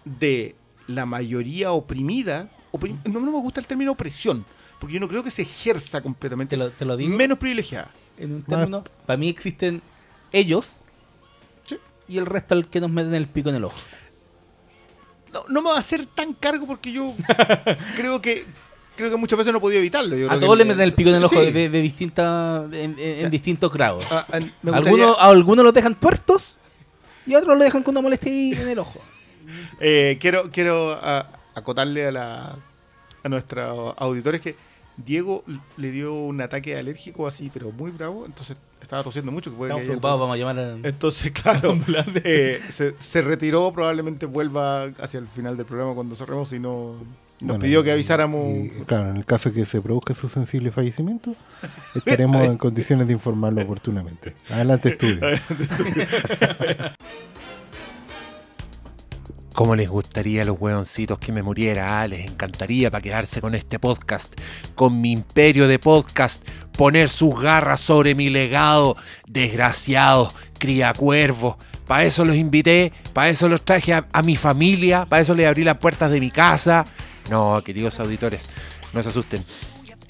[0.03, 0.55] de
[0.87, 2.49] la mayoría oprimida.
[2.71, 4.45] oprim- no, no me gusta el término opresión,
[4.79, 6.51] porque yo no creo que se ejerza completamente.
[6.51, 7.91] Te lo, te lo digo menos privilegiada.
[8.17, 8.83] en un término.
[9.05, 9.81] Para mí existen
[10.31, 10.77] ellos
[11.63, 11.77] Sí.
[12.07, 13.77] y el resto al que nos meten el pico en el ojo.
[15.33, 17.13] No, no me va a hacer tan cargo porque yo
[17.95, 18.45] creo que
[18.97, 20.15] creo que muchas veces no podía evitarlo.
[20.15, 21.51] Yo A todos le meten el pico en el ojo Sí.
[21.51, 24.05] de, de distinta, en, en- en sea, distintos grados.
[24.11, 24.39] Ah, me
[24.71, 26.57] gustaría- Algunos, a algunos los dejan tuertos
[27.25, 28.31] y a otros lo dejan con una molestia
[28.61, 29.01] en el ojo.
[29.81, 32.55] Eh, quiero quiero ah, acotarle a, la,
[33.23, 34.55] a nuestros auditores que
[34.97, 35.43] Diego
[35.77, 39.49] le dio un ataque alérgico así, pero muy bravo, entonces estaba tosiendo mucho.
[39.51, 40.87] Que puede Estamos que haya- preocupados, vamos a llamar a...
[40.87, 41.77] Entonces, claro,
[42.23, 46.97] eh, se, se retiró, probablemente vuelva hacia el final del programa cuando cerremos y no
[47.39, 48.45] nos Bueno, pidió que avisáramos.
[48.55, 51.33] y, claro, en el caso que se produzca su sensible fallecimiento,
[51.95, 54.35] estaremos en condiciones de informarlo oportunamente.
[54.49, 55.19] Adelante, estudio.
[59.53, 62.01] ¿Cómo les gustaría a los hueoncitos que me muriera?
[62.01, 64.33] Ah, les encantaría para quedarse con este podcast,
[64.75, 66.41] con mi imperio de podcast,
[66.71, 68.95] poner sus garras sobre mi legado.
[69.27, 71.57] Desgraciados, cría cuervos.
[71.85, 75.47] Para eso los invité, para eso los traje a, a mi familia, para eso les
[75.47, 76.85] abrí las puertas de mi casa.
[77.29, 78.47] No, queridos auditores,
[78.93, 79.43] no se asusten.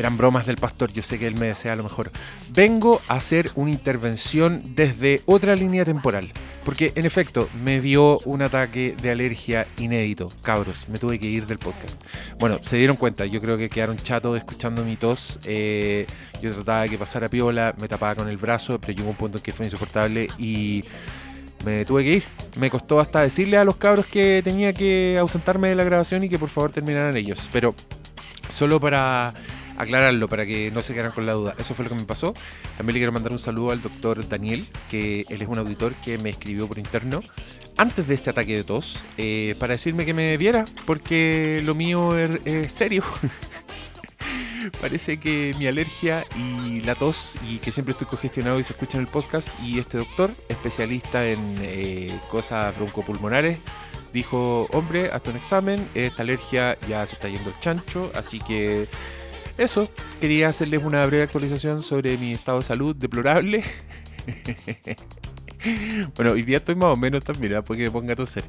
[0.01, 2.11] Eran bromas del pastor, yo sé que él me desea lo mejor.
[2.49, 6.31] Vengo a hacer una intervención desde otra línea temporal.
[6.65, 10.31] Porque en efecto me dio un ataque de alergia inédito.
[10.41, 12.03] Cabros, me tuve que ir del podcast.
[12.39, 15.39] Bueno, se dieron cuenta, yo creo que quedaron chatos escuchando mi tos.
[15.43, 16.07] Eh,
[16.41, 19.37] yo trataba de que pasara piola, me tapaba con el brazo, pero llegó un punto
[19.37, 20.83] en que fue insoportable y
[21.63, 22.23] me tuve que ir.
[22.55, 26.29] Me costó hasta decirle a los cabros que tenía que ausentarme de la grabación y
[26.29, 27.51] que por favor terminaran ellos.
[27.53, 27.75] Pero
[28.49, 29.35] solo para
[29.81, 31.55] aclararlo, para que no se quedaran con la duda.
[31.57, 32.33] Eso fue lo que me pasó.
[32.77, 36.17] También le quiero mandar un saludo al doctor Daniel, que él es un auditor que
[36.17, 37.21] me escribió por interno
[37.77, 42.17] antes de este ataque de tos eh, para decirme que me viera, porque lo mío
[42.17, 43.03] es, es serio.
[44.81, 48.97] Parece que mi alergia y la tos y que siempre estoy congestionado y se escucha
[48.97, 53.57] en el podcast y este doctor, especialista en eh, cosas broncopulmonares,
[54.13, 58.87] dijo, hombre, hazte un examen, esta alergia ya se está yendo el chancho, así que
[59.63, 59.89] eso,
[60.19, 63.63] quería hacerles una breve actualización sobre mi estado de salud deplorable.
[66.15, 67.63] Bueno, hoy día estoy más o menos también, ¿ah?
[67.63, 68.43] porque me ponga a toser.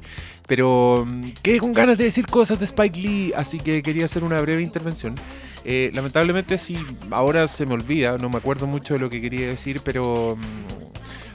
[0.47, 4.23] Pero mm, quedé con ganas de decir cosas de Spike Lee, así que quería hacer
[4.23, 5.15] una breve intervención.
[5.63, 6.77] Eh, lamentablemente, sí,
[7.11, 10.92] ahora se me olvida, no me acuerdo mucho de lo que quería decir, pero mm,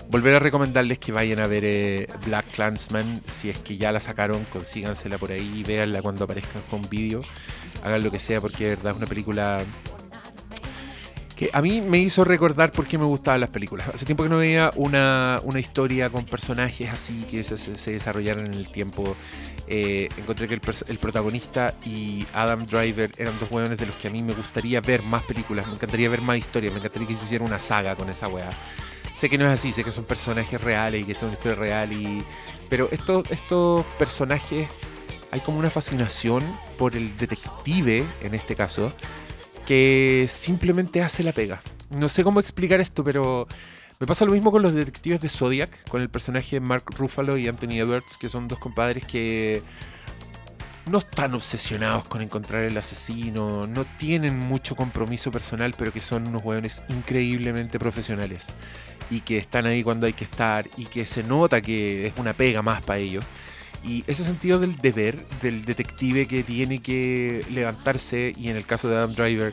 [0.09, 3.23] volver a recomendarles que vayan a ver eh, Black Clansman.
[3.27, 7.21] Si es que ya la sacaron, consígansela por ahí, véanla cuando aparezcan con vídeo.
[7.85, 9.63] Hagan lo que sea, porque de verdad es una película
[11.37, 13.89] que a mí me hizo recordar por qué me gustaban las películas.
[13.95, 18.47] Hace tiempo que no veía una, una historia con personajes así que se, se- desarrollaran
[18.47, 19.17] en el tiempo.
[19.69, 24.09] Eh, encontré que el, el protagonista y Adam Driver eran dos hueones de los que
[24.09, 27.15] a mí me gustaría ver más películas, me encantaría ver más historias, me encantaría que
[27.15, 28.51] se hiciera una saga con esa weá.
[29.19, 31.39] Sé que no es así, sé que son personajes reales y que esto es una
[31.39, 32.23] historia real, y...
[32.71, 34.69] pero estos, estos personajes
[35.33, 36.45] hay como una fascinación
[36.77, 38.93] por el detective, en este caso,
[39.67, 41.61] que simplemente hace la pega.
[41.91, 43.49] No sé cómo explicar esto, pero
[43.99, 47.37] me pasa lo mismo con los detectives de Zodiac, con el personaje de Mark Ruffalo
[47.37, 49.65] y Anthony Edwards, que son dos compadres que
[50.89, 56.29] no están obsesionados con encontrar el asesino, no tienen mucho compromiso personal, pero que son
[56.29, 58.55] unos hueones increíblemente profesionales
[59.11, 62.33] y que están ahí cuando hay que estar y que se nota que es una
[62.33, 63.25] pega más para ellos.
[63.85, 68.89] Y ese sentido del deber, del detective que tiene que levantarse y en el caso
[68.89, 69.53] de Adam Driver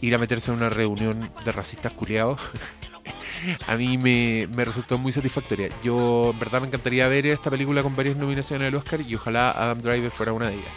[0.00, 2.40] ir a meterse en una reunión de racistas culiados,
[3.66, 5.68] a mí me, me resultó muy satisfactoria.
[5.82, 9.50] Yo en verdad me encantaría ver esta película con varias nominaciones al Oscar y ojalá
[9.50, 10.72] Adam Driver fuera una de ellas.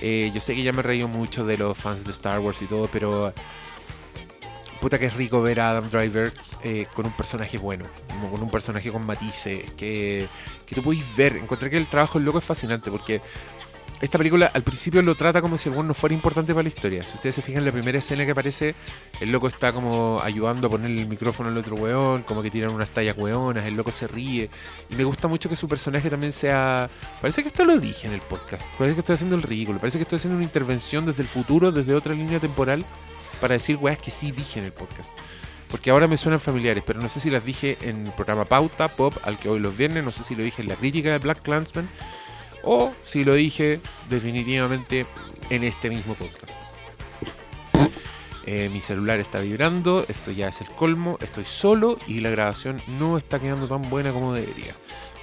[0.00, 2.62] Eh, yo sé que ya me he reído mucho de los fans de Star Wars
[2.62, 3.32] y todo, pero
[4.80, 6.32] puta que es rico ver a Adam Driver
[6.62, 10.28] eh, con un personaje bueno, como con un personaje con matices, que,
[10.66, 11.36] que tú podéis ver.
[11.36, 13.20] Encontré que el trabajo del loco es fascinante porque
[14.00, 17.04] esta película al principio lo trata como si el no fuera importante para la historia.
[17.04, 18.74] Si ustedes se fijan en la primera escena que aparece,
[19.20, 22.70] el loco está como ayudando a ponerle el micrófono al otro weón, como que tiran
[22.70, 24.48] unas tallas weonas, el loco se ríe.
[24.88, 26.88] Y me gusta mucho que su personaje también sea...
[27.20, 29.98] Parece que esto lo dije en el podcast, parece que estoy haciendo el ridículo, parece
[29.98, 32.84] que estoy haciendo una intervención desde el futuro, desde otra línea temporal,
[33.40, 35.10] para decir weas que sí dije en el podcast.
[35.70, 38.88] Porque ahora me suenan familiares, pero no sé si las dije en el programa Pauta
[38.88, 41.18] Pop, al que hoy los viernes, no sé si lo dije en la crítica de
[41.18, 41.88] Black Clansman,
[42.62, 45.06] o si lo dije definitivamente
[45.50, 46.54] en este mismo podcast.
[48.46, 52.80] Eh, mi celular está vibrando, esto ya es el colmo, estoy solo y la grabación
[52.86, 54.74] no está quedando tan buena como debería.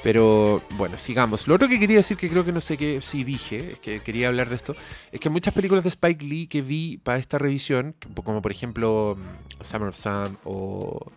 [0.05, 1.47] Pero bueno, sigamos.
[1.47, 4.01] Lo otro que quería decir, que creo que no sé qué si dije, es que
[4.01, 4.75] quería hablar de esto,
[5.11, 9.17] es que muchas películas de Spike Lee que vi para esta revisión, como por ejemplo
[9.17, 11.07] mm, Summer of Sam o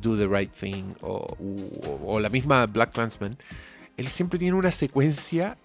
[0.00, 3.36] Do the Right Thing o, o- o la misma Black Clansman,
[3.96, 5.58] él siempre tiene una secuencia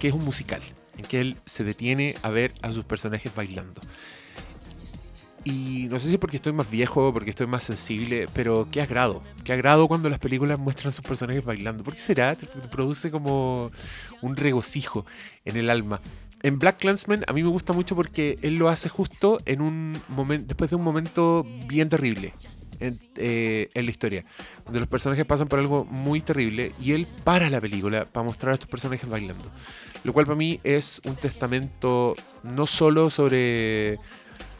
[0.00, 0.62] que es un musical,
[0.98, 3.80] en que él se detiene a ver a sus personajes bailando.
[5.44, 9.22] Y no sé si porque estoy más viejo, porque estoy más sensible, pero qué agrado.
[9.44, 11.84] Qué agrado cuando las películas muestran a sus personajes bailando.
[11.84, 12.34] ¿Por qué será?
[12.34, 13.70] Te produce como
[14.22, 15.04] un regocijo
[15.44, 16.00] en el alma.
[16.42, 19.98] En Black Clansman a mí me gusta mucho porque él lo hace justo en un
[20.08, 22.34] momento, después de un momento bien terrible
[22.80, 24.24] en, eh, en la historia,
[24.64, 28.52] donde los personajes pasan por algo muy terrible y él para la película para mostrar
[28.52, 29.50] a estos personajes bailando.
[30.04, 33.98] Lo cual para mí es un testamento no solo sobre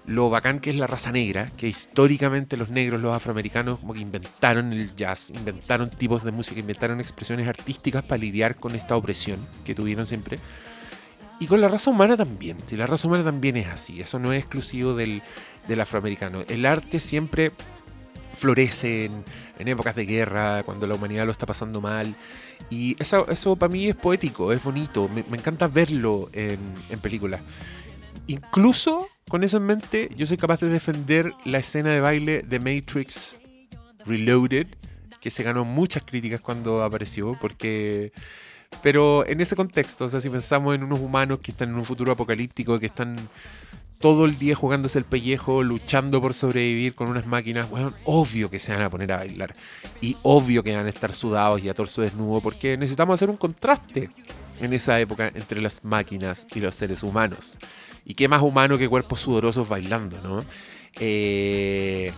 [0.07, 4.01] lo bacán que es la raza negra, que históricamente los negros, los afroamericanos, como que
[4.01, 9.47] inventaron el jazz, inventaron tipos de música, inventaron expresiones artísticas para lidiar con esta opresión
[9.65, 10.39] que tuvieron siempre.
[11.41, 14.33] Y con la raza humana también, si la raza humana también es así, eso no
[14.33, 15.23] es exclusivo del,
[15.69, 16.43] del afroamericano.
[16.49, 17.53] El arte siempre
[18.33, 19.25] florece en,
[19.59, 22.15] en épocas de guerra, cuando la humanidad lo está pasando mal.
[22.71, 26.59] Y eso, eso para mí es poético, es bonito, me, me encanta verlo en,
[26.91, 27.41] en películas.
[28.27, 32.59] Incluso con eso en mente, yo soy capaz de defender la escena de baile de
[32.59, 33.39] Matrix
[34.05, 34.67] Reloaded,
[35.21, 38.13] que se ganó muchas críticas cuando apareció, porque...
[38.83, 41.85] Pero en ese contexto, o sea, si pensamos en unos humanos que están en un
[41.85, 43.17] futuro apocalíptico, que están
[43.99, 48.59] todo el día jugándose el pellejo, luchando por sobrevivir con unas máquinas, bueno, obvio que
[48.59, 49.55] se van a poner a bailar.
[50.01, 53.37] Y obvio que van a estar sudados y a torso desnudo, porque necesitamos hacer un
[53.37, 54.11] contraste
[54.61, 57.59] en esa época entre las máquinas y los seres humanos.
[58.05, 60.45] Y qué más humano que cuerpos sudorosos bailando, ¿no?
[61.01, 62.13] Eh,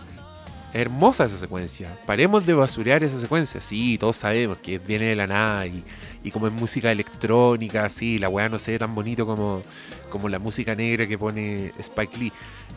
[0.73, 1.97] hermosa esa secuencia.
[2.05, 3.61] Paremos de basurear esa secuencia.
[3.61, 5.83] Sí, todos sabemos que viene de la nada y,
[6.23, 9.63] y como es música electrónica, sí, la weá no se ve tan bonito como,
[10.09, 12.33] como la música negra que pone Spike Lee.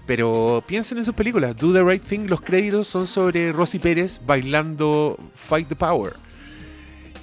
[0.06, 1.56] Pero piensen en sus películas.
[1.56, 6.14] Do the Right Thing, los créditos son sobre Rosy Pérez bailando Fight the Power.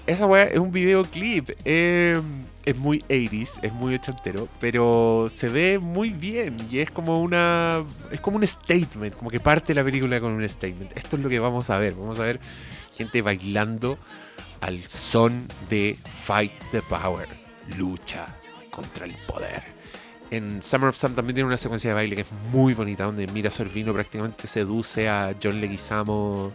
[0.07, 1.51] Esa weá es un videoclip.
[1.65, 2.21] eh,
[2.65, 7.85] es muy 80s, es muy ochentero, pero se ve muy bien y es como una
[8.11, 10.97] es como un statement, como que parte la película con un statement.
[10.97, 12.41] Esto es lo que vamos a ver, vamos a ver
[12.93, 13.97] gente bailando
[14.59, 17.27] al son de Fight the Power,
[17.77, 18.25] lucha
[18.69, 19.63] contra el poder.
[20.29, 23.27] En Summer of Sun también tiene una secuencia de baile que es muy bonita, donde
[23.27, 26.51] Mira Sorvino prácticamente seduce a John Leguizamo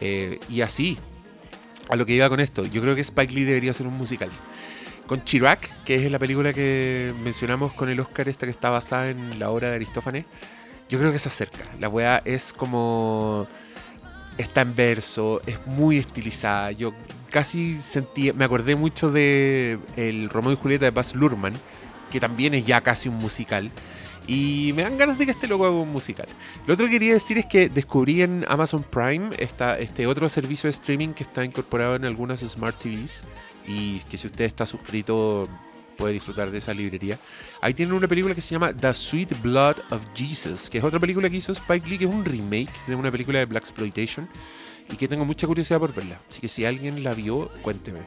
[0.00, 0.96] eh, y así.
[1.88, 4.30] A lo que iba con esto, yo creo que Spike Lee debería ser un musical
[5.06, 9.08] con Chirac, que es la película que mencionamos con el Oscar, esta que está basada
[9.08, 10.24] en la obra de Aristófanes,
[10.88, 11.64] yo creo que se acerca.
[11.80, 13.46] La weá es como.
[14.38, 16.70] Está en verso, es muy estilizada.
[16.72, 16.92] Yo
[17.30, 18.32] casi sentí.
[18.32, 21.54] Me acordé mucho de El Romeo y Julieta de Baz Luhrmann,
[22.12, 23.70] que también es ya casi un musical.
[24.26, 26.26] Y me dan ganas de que este loco haga un musical.
[26.66, 30.68] Lo otro que quería decir es que descubrí en Amazon Prime esta, este otro servicio
[30.68, 33.24] de streaming que está incorporado en algunas Smart TVs
[33.66, 35.48] y que si usted está suscrito
[35.96, 37.18] puede disfrutar de esa librería.
[37.60, 41.00] Ahí tienen una película que se llama The Sweet Blood of Jesus, que es otra
[41.00, 44.28] película que hizo Spike Lee, que es un remake de una película de Black Exploitation
[44.92, 46.20] y que tengo mucha curiosidad por verla.
[46.28, 48.00] Así que si alguien la vio, cuénteme.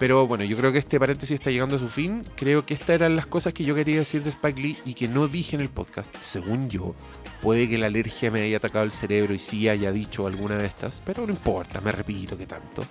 [0.00, 2.24] Pero bueno, yo creo que este paréntesis está llegando a su fin.
[2.34, 5.08] Creo que estas eran las cosas que yo quería decir de Spike Lee y que
[5.08, 6.16] no dije en el podcast.
[6.16, 6.94] Según yo,
[7.42, 10.64] puede que la alergia me haya atacado el cerebro y sí haya dicho alguna de
[10.64, 12.82] estas, pero no importa, me repito que tanto.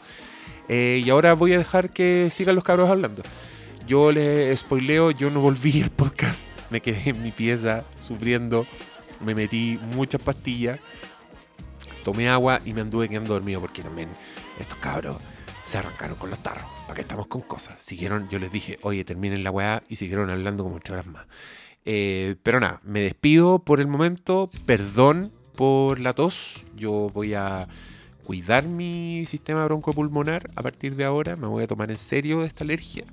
[0.68, 3.24] Eh, y ahora voy a dejar que sigan los cabros hablando.
[3.88, 6.46] Yo les spoileo, yo no volví al podcast.
[6.70, 8.68] Me quedé en mi pieza sufriendo.
[9.20, 10.78] Me metí muchas pastillas.
[12.04, 14.10] Tomé agua y me anduve quedando dormido porque también
[14.60, 15.18] estos cabros
[15.64, 16.79] se arrancaron con los tarros.
[16.90, 17.78] ¿Para estamos con cosas?
[17.80, 21.28] Siguieron, yo les dije, oye, terminen la weá y siguieron hablando como ocho horas más.
[21.86, 24.50] Eh, pero nada, me despido por el momento.
[24.66, 26.64] Perdón por la tos.
[26.76, 27.68] Yo voy a
[28.24, 31.36] cuidar mi sistema broncopulmonar a partir de ahora.
[31.36, 33.04] Me voy a tomar en serio esta alergia.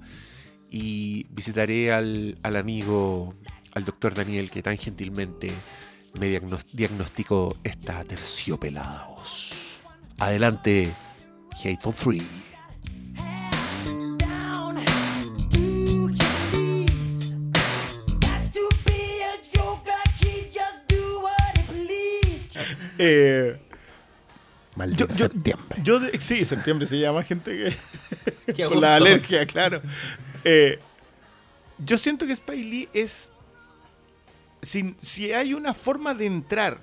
[0.71, 3.35] Y visitaré al, al amigo,
[3.75, 5.53] al doctor Daniel, que tan gentilmente
[6.19, 9.81] me diagnos- diagnosticó esta terciopelada voz.
[10.17, 10.95] Adelante,
[11.63, 12.23] Hateful 3.
[22.99, 23.59] Eh,
[24.75, 25.81] Maldito yo, yo- septiembre.
[25.83, 27.75] yo de- sí, septiembre se llama gente
[28.55, 29.81] que con la alergia, claro.
[30.45, 30.79] Eh,
[31.79, 33.33] yo siento que Spike Lee es.
[34.63, 36.79] Si, si hay una forma de entrar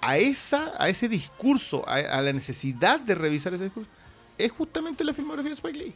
[0.00, 3.90] a, esa, a ese discurso, a, a la necesidad de revisar ese discurso,
[4.38, 5.94] es justamente la filmografía de Spike Lee.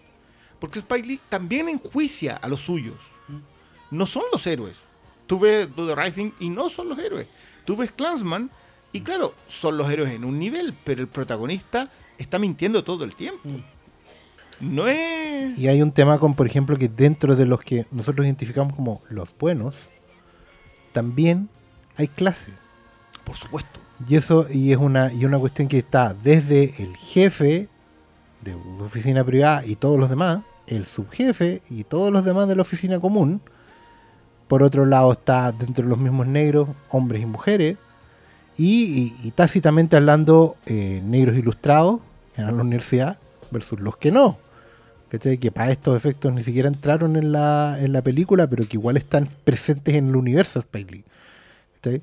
[0.59, 2.97] Porque Spike Lee también enjuicia a los suyos.
[3.91, 4.79] No son los héroes.
[5.27, 7.27] Tú ves Do the Right Thing y no son los héroes.
[7.65, 8.51] Tú ves Clansman
[8.93, 13.15] y claro, son los héroes en un nivel, pero el protagonista está mintiendo todo el
[13.15, 13.49] tiempo.
[14.61, 15.59] No es...
[15.59, 19.03] Y hay un tema con, por ejemplo, que dentro de los que nosotros identificamos como
[19.09, 19.75] los buenos,
[20.93, 21.49] también
[21.97, 22.53] hay clase.
[23.25, 23.81] Por supuesto.
[24.09, 27.69] Y eso y es una, y una cuestión que está desde el jefe
[28.41, 32.57] de la oficina privada y todos los demás, el subjefe y todos los demás de
[32.57, 33.41] la oficina común.
[34.47, 37.77] Por otro lado está dentro de los mismos negros, hombres y mujeres.
[38.59, 42.01] Y, y- y tácitamente hablando, eh, negros ilustrados
[42.37, 43.19] a la universidad
[43.51, 44.39] versus los que no.
[45.11, 45.39] ¿Cachai?
[45.39, 48.97] Que para estos efectos ni siquiera entraron en la, en la película, pero que igual
[48.99, 51.05] están presentes en el universo de Spike Lee.
[51.81, 52.03] ¿Cachai?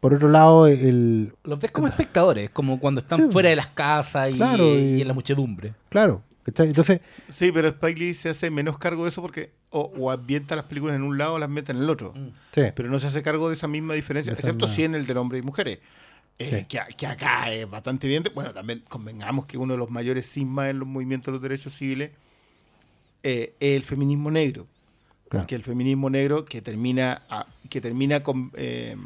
[0.00, 3.28] Por otro lado, el, Los ves como espectadores, como cuando están Sí.
[3.30, 5.72] fuera de las casas y, Claro, y- y en la muchedumbre.
[5.88, 6.22] Claro.
[6.44, 6.66] ¿cachai?
[6.66, 10.54] Entonces, Sí, pero Spike Lee se hace menos cargo de eso porque o, o ambienta
[10.54, 12.14] las películas en un lado o las mete en el otro.
[12.52, 12.62] sí.
[12.74, 15.06] Pero no se hace cargo de esa misma diferencia, De excepto misma- si en el
[15.06, 15.78] de hombres y mujeres.
[16.38, 16.78] eh, Sí.
[16.96, 18.30] que, acá es bastante evidente.
[18.30, 21.72] Bueno, también convengamos que uno de los mayores sismas en los movimientos de los derechos
[21.74, 22.10] civiles
[23.22, 24.66] eh, es el feminismo negro.
[25.28, 25.42] Claro.
[25.44, 28.96] Porque el feminismo negro que termina, a- que termina con, eh,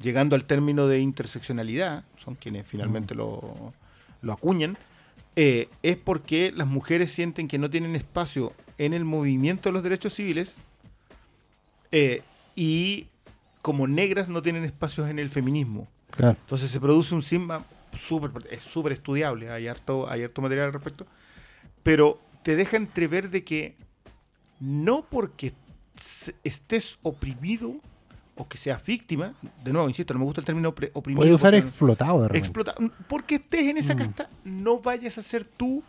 [0.00, 3.72] llegando al término de interseccionalidad, son quienes finalmente lo,
[4.22, 4.76] lo acuñan,
[5.36, 9.82] eh, es porque las mujeres sienten que no tienen espacio en el movimiento de los
[9.82, 10.56] derechos civiles
[11.92, 12.22] eh,
[12.54, 13.06] y
[13.62, 15.88] como negras no tienen espacios en el feminismo.
[16.10, 16.36] Claro.
[16.40, 20.72] Entonces se produce un sigma súper es súper estudiable, hay harto, hay harto material al
[20.74, 21.06] respecto,
[21.82, 23.74] pero te deja entrever de que
[24.60, 25.52] no porque
[26.44, 27.74] estés oprimido
[28.36, 29.32] o que seas víctima,
[29.64, 31.20] de nuevo, insisto, no me gusta el término oprimido.
[31.20, 32.62] Puede usar explotado de repente.
[33.08, 33.98] porque estés en esa Mm.
[33.98, 35.82] casta, no vayas a ser tú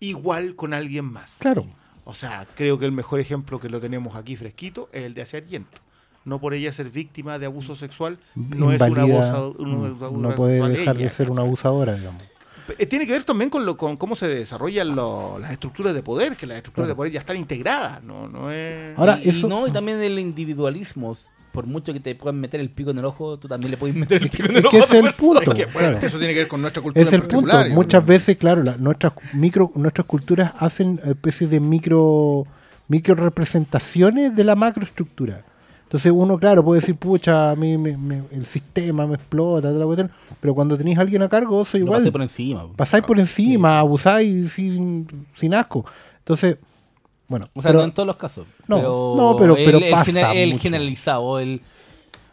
[0.00, 1.32] igual con alguien más.
[1.38, 1.66] Claro.
[2.10, 5.20] O sea, creo que el mejor ejemplo que lo tenemos aquí fresquito es el de
[5.20, 5.76] Asia Argento.
[6.24, 9.84] No por ella ser víctima de abuso sexual, no es una Invalida, abusado- una mm,
[9.84, 12.22] abusadora no puede sexual dejar de ser una abusadora, digamos.
[12.78, 16.02] Eh, Tiene que ver también con, lo, con cómo se desarrollan lo- las estructuras de
[16.02, 16.94] poder, que las estructuras Claro.
[16.94, 18.98] de poder ya están integradas, no, no es...
[18.98, 21.14] Ahora, y, y eso- no, y también el individualismo.
[21.52, 23.96] Por mucho que te puedan meter el pico en el ojo, tú también le puedes
[23.96, 24.70] meter el pico en el Es ojo.
[24.70, 25.40] que ese otra es el persona.
[25.40, 25.52] punto.
[25.52, 26.06] Es que, bueno, claro.
[26.06, 27.52] eso tiene que ver con nuestra cultura Es el punto.
[27.70, 28.06] Muchas ¿no?
[28.08, 32.46] veces, claro, la- nuestras micro, nuestras culturas hacen especies de micro,
[32.88, 33.14] micro
[33.58, 35.44] representaciones de la macroestructura.
[35.84, 39.78] Entonces uno, claro, puede decir, pucha, a mí me- me- el sistema me explota, toda
[39.80, 42.00] la cuestión", pero cuando tenéis a alguien a cargo, eso igual.
[42.00, 42.66] pasé por encima.
[42.76, 45.86] Pasáis por encima, abusáis sin, sin asco.
[46.18, 46.58] Entonces,
[47.28, 48.46] bueno, O sea, pero- no en todos los casos.
[48.66, 50.62] No, pero no, pero- el, pero el pasa gener- el mucho.
[50.62, 51.60] generalizado, el,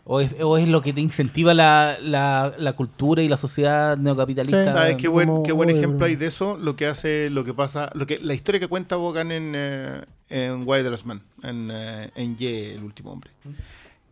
[0.06, 3.98] o, es, o es lo que te incentiva la, la, la cultura y la sociedad
[3.98, 4.64] neocapitalista.
[4.66, 4.72] Sí.
[4.72, 6.58] ¿Sabes qué buen, qué buen ejemplo hay de eso?
[6.58, 10.02] Lo que hace, lo que pasa, lo que la historia que cuenta Bogan en, eh,
[10.30, 13.32] en Why the Last Man, en, eh, en Ye, el último hombre.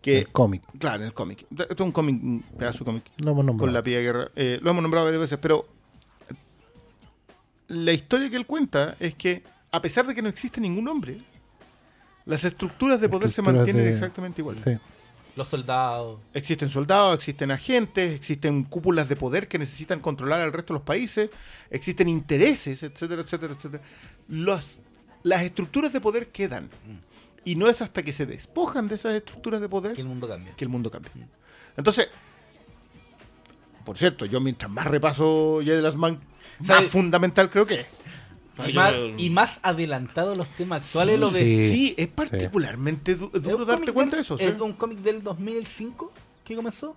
[0.02, 0.64] Que, el cómic.
[0.80, 1.46] claro, en el cómic.
[1.52, 3.68] Esto es un cómic, un pedazo de cómic Lo hemos nombrado.
[3.68, 4.28] con la pía guerra.
[4.36, 5.66] Eh, lo hemos nombrado varias veces, pero
[7.68, 9.44] la historia que él cuenta es que,
[9.74, 11.18] a pesar de que no existe ningún hombre,
[12.26, 14.58] las estructuras de poder se mantienen de- exactamente igual.
[14.64, 14.78] Sí.
[15.36, 16.20] Los soldados.
[16.36, 20.86] Existen soldados, existen agentes, existen cúpulas de poder que necesitan controlar al resto de los
[20.86, 21.32] países,
[21.72, 23.84] existen intereses, etcétera, etcétera, etcétera.
[24.28, 24.78] Los,
[25.24, 26.70] las estructuras de poder quedan.
[27.44, 30.28] Y no es hasta que se despojan de esas estructuras de poder Que el mundo
[30.28, 30.56] cambia.
[30.56, 31.12] que el mundo cambia.
[31.76, 32.10] Entonces,
[33.84, 36.20] por cierto, yo mientras más repaso ya de las man,
[36.60, 37.88] más fundamental creo que es.
[38.56, 41.44] Sea, Y yo- más, y más adelantado los temas actuales sí, lo ves.
[41.44, 41.70] Sí.
[41.70, 44.38] sí, es particularmente du- duro un darte cuenta de eso.
[44.38, 44.44] ¿sí?
[44.46, 46.12] Es un cómic del 2005
[46.46, 46.96] que comenzó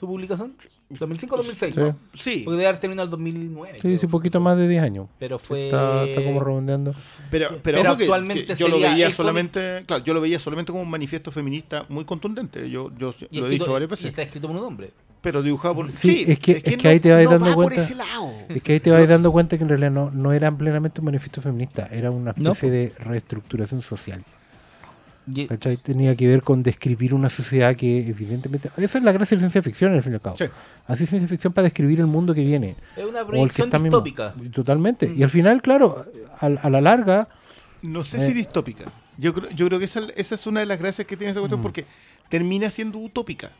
[0.00, 0.54] su publicación.
[0.88, 1.74] 2005-2006.
[1.74, 1.80] Sí.
[1.80, 1.96] ¿no?
[2.14, 3.78] Sí, Porque debe haber terminado el 2009.
[3.82, 5.08] Sí, sí, poquito más de 10 años.
[5.18, 5.64] Pero fue.
[5.66, 6.94] Está, está como redondeando.
[7.30, 7.54] Pero, Sí.
[7.62, 10.70] pero, Pero ojo que- actualmente que yo lo veía solamente, claro, yo lo veía solamente
[10.70, 12.70] como un manifiesto feminista muy contundente.
[12.70, 14.04] Yo, yo Y lo he escrito- dicho varias Y veces.
[14.06, 14.92] está escrito por un hombre.
[15.26, 15.90] Pero dibujado por.
[15.90, 17.96] Sí, es que- es que ahí te no- vas no dando va por cuenta- ese
[17.96, 18.30] lado.
[18.48, 21.06] Es que ahí te vas dando cuenta que en realidad no, no era plenamente un
[21.06, 24.22] manifiesto feminista, era una No, especie de reestructuración social.
[25.26, 25.78] Y- ¿cachai?
[25.78, 28.70] Tenía que ver con describir una sociedad que evidentemente...
[28.76, 30.36] Esa es la gracia de la ciencia ficción, al fin y al cabo.
[30.38, 30.44] Sí.
[30.86, 32.76] Así ciencia ficción para describir el mundo que viene.
[32.96, 34.00] Es una que proyección está mismo.
[34.00, 34.32] distópica.
[34.54, 35.12] Totalmente.
[35.12, 36.04] Y al final, claro,
[36.38, 37.28] a, a la larga...
[37.82, 38.26] No sé Eh.
[38.28, 38.84] si distópica.
[39.18, 41.40] Yo creo, yo creo que esa, esa es una de las gracias que tiene esa
[41.40, 41.42] Mm.
[41.42, 41.86] cuestión porque
[42.28, 43.50] termina siendo utópica.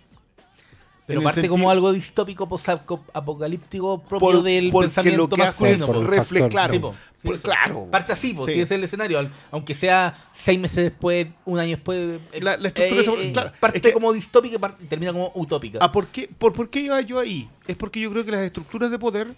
[1.07, 5.77] Pero parte sentido- como algo distópico, post-apocalíptico propio Por- del porque pensamiento lo que hace
[5.79, 6.03] masculino.
[6.03, 6.49] es refle- factor.
[6.51, 6.93] claro, Sí, po.
[6.93, 7.43] Sí, por- eso.
[7.45, 7.89] claro.
[7.91, 8.53] Parte así, po, Sí.
[8.55, 9.29] si es el escenario.
[9.51, 12.21] Aunque sea seis meses después, un año después.
[12.33, 15.79] eh, La- la estructura se- claro, parte es que- como distópica y termina como utópica.
[15.81, 17.49] Ah, ¿por qué, por, ¿Por qué iba yo ahí?
[17.67, 19.35] Es porque yo creo que las estructuras de poder,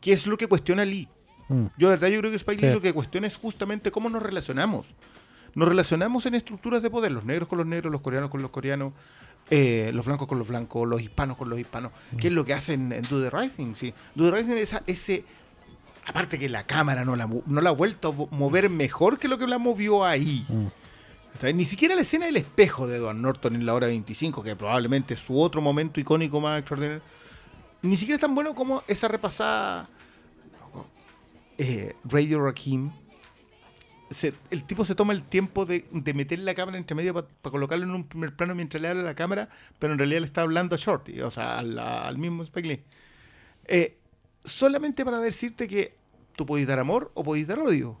[0.00, 1.08] que es lo que cuestiona Lee.
[1.48, 4.08] mm, Yo de verdad yo creo que Spike Lee lo que cuestiona es justamente cómo
[4.10, 4.86] nos relacionamos.
[5.54, 8.52] Nos relacionamos en estructuras de poder, los negros con los negros, los coreanos con los
[8.52, 8.92] coreanos,
[9.50, 11.92] eh, los blancos con los blancos, los hispanos con los hispanos.
[12.16, 13.74] ¿Qué es lo que hacen en Do the Right Thing?
[13.74, 13.92] Sí.
[14.14, 15.24] Do the Right Thing es ese...
[16.06, 19.38] Aparte que la cámara no la, no la ha vuelto a mover mejor que lo
[19.38, 20.44] que la movió ahí.
[20.48, 20.66] mm.
[21.54, 25.14] Ni siquiera la escena del espejo de Edward Norton en la hora 25, que probablemente
[25.14, 27.02] es su otro momento icónico más extraordinario,
[27.82, 29.88] ni siquiera es tan bueno como esa repasada
[31.56, 32.90] eh, Radio Rakim.
[34.10, 37.26] Se- el tipo se toma el tiempo de, de meter la cámara entre medio para
[37.50, 40.26] colocarlo en un primer plano mientras le habla a la cámara, pero en realidad le
[40.26, 42.82] está hablando a Shorty, o sea, al, al mismo Spike Lee.
[43.66, 43.96] Eh,
[44.44, 45.94] solamente para decirte que
[46.36, 47.98] tú podés dar amor o podés dar odio.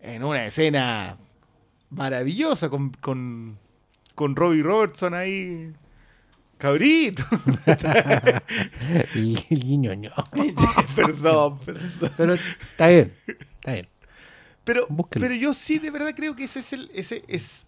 [0.00, 1.16] En una escena
[1.90, 3.58] maravillosa con, con,
[4.16, 5.72] con Robbie Robertson ahí.
[6.58, 7.24] Cabrito.
[9.14, 10.10] El, el guiño, no.
[10.96, 12.10] perdón, perdón.
[12.16, 13.88] Pero está bien, está bien.
[14.64, 15.22] Pero, Búsquelo.
[15.24, 17.66] pero yo sí de verdad creo que ese es el, ese es,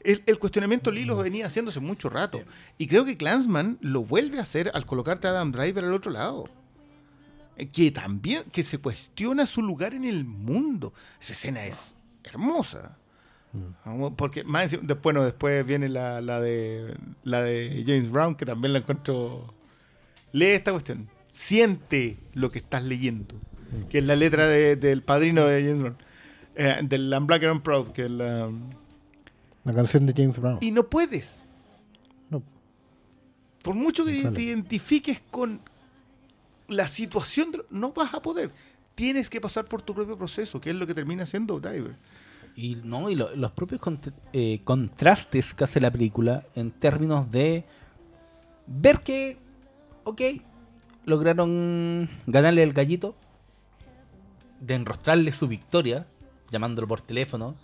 [0.00, 2.42] El, el cuestionamiento Lee lo venía haciendo hace mucho rato.
[2.78, 6.10] Y creo que Clansman lo vuelve a hacer al colocarte a Adam Driver al otro
[6.12, 6.48] lado.
[7.56, 10.92] Eh, Que también, que se cuestiona su lugar en el mundo.
[11.20, 11.94] Esa escena es
[12.24, 12.98] hermosa.
[13.84, 18.72] Vamos, Porque más bueno, después viene la, la de la de James Brown, que también
[18.72, 19.52] la encuentro.
[20.32, 21.08] Lee esta cuestión.
[21.30, 23.34] Siente lo que estás leyendo.
[23.88, 25.96] Que es la letra de- del padrino de James Brown.
[26.54, 28.50] Eh, del I'm Black and I'm Proud, que es la.
[29.64, 30.58] La canción de James Brown.
[30.60, 31.44] Y no puedes.
[32.30, 32.42] No.
[33.62, 35.60] Por mucho que te identifiques con
[36.68, 38.50] la situación, de no vas a poder.
[38.94, 41.96] Tienes que pasar por tu propio proceso, que es lo que termina haciendo Driver.
[42.54, 47.30] Y no, y lo- los propios cont- eh, contrastes que hace la película en términos
[47.30, 47.64] de
[48.66, 49.38] ver que,
[50.04, 50.20] ok,
[51.06, 53.16] lograron ganarle el gallito,
[54.62, 56.06] de enrostrarle su victoria,
[56.50, 57.56] llamándolo por teléfono,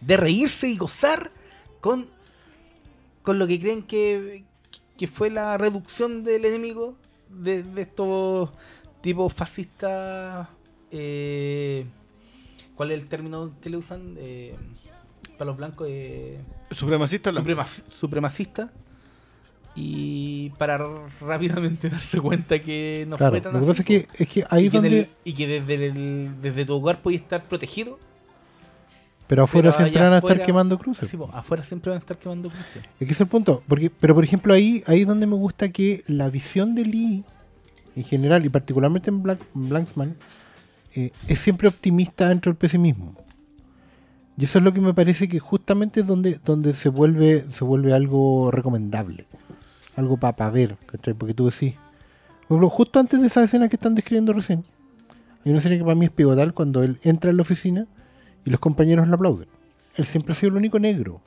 [0.00, 1.30] de reírse y gozar
[1.80, 2.08] con,
[3.22, 4.44] con lo que creen que,
[4.96, 6.96] que fue la reducción del enemigo
[7.28, 8.50] de, de estos
[9.02, 10.48] tipos fascistas.
[10.90, 11.84] eh,
[12.74, 14.14] ¿Cuál es el término que le usan?
[14.18, 14.56] Eh,
[15.36, 15.86] para los blancos.
[15.90, 17.44] Eh, Supremacista blanco.
[17.48, 18.72] suprema- supremacista.
[19.80, 20.78] Y para
[21.20, 24.28] rápidamente darse cuenta que no claro, fue lo tan que así, pasa es que, es
[24.28, 24.90] que ahí y, que donde.
[24.90, 27.98] del- y que desde, el- desde tu hogar puedes estar protegido.
[29.28, 31.08] pero afuera pero siempre van a estar quemando cruces.
[31.08, 32.76] Sí, po, afuera siempre van a estar quemando cruces.
[32.76, 33.62] Es que ese es el punto.
[33.68, 37.24] Porque, pero por ejemplo, ahí, ahí es donde me gusta que la visión de Lee,
[37.94, 40.16] en general, y particularmente en Black, Blanksman,
[40.94, 43.14] eh, es siempre optimista dentro del pesimismo.
[44.36, 47.64] Y eso es lo que me parece que justamente es donde, donde se vuelve, se
[47.64, 49.26] vuelve algo recomendable.
[49.98, 51.14] Algo para ver, ¿cachai?
[51.14, 51.74] Porque tú decís.
[52.46, 54.64] Por ejemplo, justo antes de esa escena que están describiendo recién,
[55.44, 57.86] hay una escena que para mí es pivotal cuando él entra en la oficina
[58.44, 59.48] y los compañeros le aplauden.
[59.96, 61.20] Él siempre ha sido el único negro.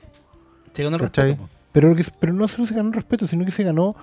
[0.72, 1.28] Se ganó el ¿Cachai?
[1.32, 1.50] respeto.
[1.72, 3.94] Pero, lo que, pero no solo se ganó el respeto, sino que se ganó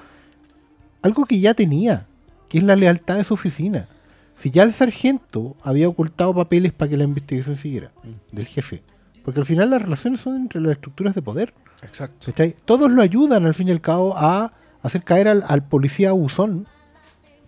[1.01, 2.05] algo que ya tenía,
[2.47, 3.87] que es la lealtad de su oficina.
[4.35, 7.91] Si ya el sargento había ocultado papeles para que la investigación siguiera,
[8.31, 8.83] del jefe.
[9.23, 11.53] Porque al final las relaciones son entre las estructuras de poder.
[11.83, 12.27] Exacto.
[12.27, 12.55] ¿cachai?
[12.65, 16.67] Todos lo ayudan al fin y al cabo a hacer caer al, policía abusón.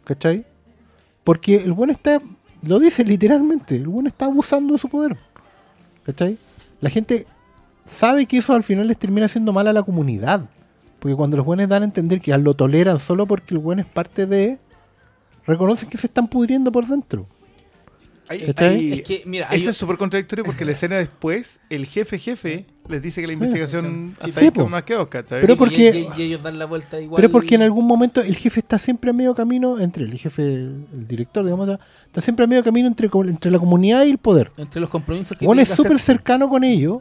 [0.03, 0.45] ¿Cachai?
[1.23, 2.21] Porque el buen está,
[2.63, 5.17] lo dice literalmente, el buen está abusando de su poder.
[6.03, 6.37] ¿Cachai?
[6.79, 7.27] La gente
[7.85, 10.49] sabe que eso al final les termina haciendo mal a la comunidad.
[10.99, 13.85] Porque cuando los buenos dan a entender que lo toleran solo porque el buen es
[13.85, 14.59] parte de...
[15.45, 17.27] Reconocen que se están pudriendo por dentro.
[18.37, 22.65] Es que, mira, hay- eso es súper contradictorio porque la escena después, el jefe jefe
[22.87, 25.41] les dice que la investigación Sí, hasta sí, ahí que más quedó, ¿cachai?
[25.41, 27.17] Pero y- porque- y, y ellos dan la vuelta igual.
[27.21, 30.43] Pero porque en algún momento el jefe está siempre a medio camino entre el jefe,
[30.43, 31.69] el director, digamos,
[32.05, 34.51] está siempre a medio camino entre, entre la comunidad y el poder.
[34.57, 36.05] Entre los compromisos que tiene es que súper hacer.
[36.17, 36.99] cercano con ellos,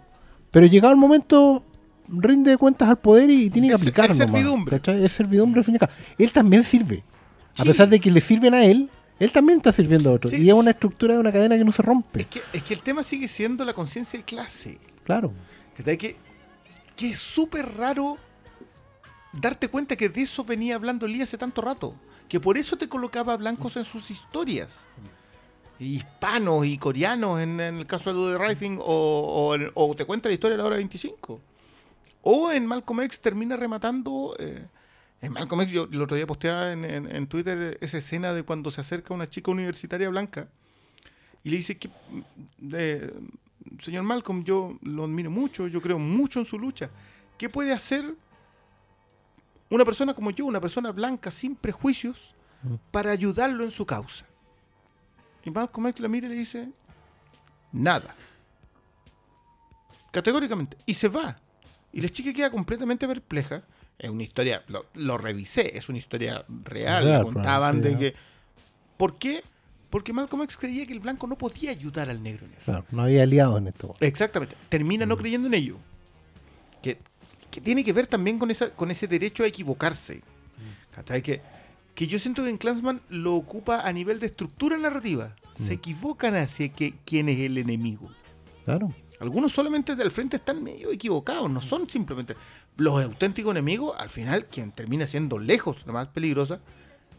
[0.51, 1.65] pero llegado el momento
[2.09, 4.81] rinde cuentas al poder y tiene que Es- aplicar es servidumbre.
[5.05, 5.93] Es servidumbre al fin y al cabo.
[6.19, 7.03] Él también sirve.
[7.59, 8.89] A pesar de que le sirven a él,
[9.21, 10.33] él también está sirviendo a otros.
[10.33, 10.43] Sí.
[10.43, 12.23] Y es una estructura de una cadena que no se rompe.
[12.23, 14.79] Es que, es que el tema sigue siendo la conciencia de clase.
[15.05, 15.33] Claro.
[15.77, 15.99] ¿cachai?
[15.99, 16.17] Que,
[16.97, 18.17] que es súper raro
[19.33, 21.95] darte cuenta que de eso venía hablando Lee hace tanto rato.
[22.29, 24.87] Que por eso te colocaba blancos en sus historias.
[25.79, 30.29] Hispanos y coreanos en, en el caso de The Rising o, o, o te cuenta
[30.29, 31.41] la historia de la hora 25.
[32.23, 34.35] O en Malcolm X termina rematando...
[34.39, 34.67] eh,
[35.23, 38.43] en Malcolm X yo el otro día posteaba en, en- en Twitter esa escena de
[38.43, 40.49] cuando se acerca una chica universitaria blanca
[41.45, 41.91] y le dice que...
[42.73, 43.13] eh,
[43.79, 46.91] señor Malcolm, yo lo admiro mucho, yo creo mucho en su lucha.
[47.39, 48.15] ¿Qué puede hacer
[49.71, 52.35] una persona como yo, una persona blanca sin prejuicios,
[52.91, 54.27] para ayudarlo en su causa?
[55.45, 56.69] Y Malcolm X la mira y le dice,
[57.73, 58.15] nada.
[60.11, 60.77] Categóricamente.
[60.87, 61.39] Y se va.
[61.93, 63.63] Y la chica queda completamente perpleja.
[64.01, 67.05] Es una historia, lo, lo revisé, es una historia real.
[67.05, 68.19] Real, contaban de probablemente, que...
[68.97, 69.45] ¿Por qué?
[69.91, 72.65] Porque Malcolm X creía que el blanco no podía ayudar al negro en eso.
[72.65, 73.95] Claro, no había aliados en esto.
[74.01, 74.57] Exactamente.
[74.71, 75.09] Termina Mm.
[75.11, 75.77] no creyendo en ello.
[76.83, 76.97] Que,
[77.51, 80.23] que tiene que ver también con, esa, con ese derecho a equivocarse.
[80.97, 81.13] Mm.
[81.23, 81.43] Que,
[81.95, 85.37] que yo siento que en Clansman lo ocupa a nivel de estructura narrativa.
[85.59, 85.77] Se Mm.
[85.77, 88.11] equivocan hacia que, quién es el enemigo.
[88.65, 88.95] Claro.
[89.19, 92.35] Algunos solamente del frente están medio equivocados, no son simplemente
[92.81, 93.95] los auténticos enemigos.
[93.99, 96.61] Al final, quien termina siendo lejos la más peligrosa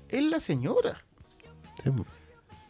[0.10, 1.04] es la señora.
[1.84, 1.90] Sí.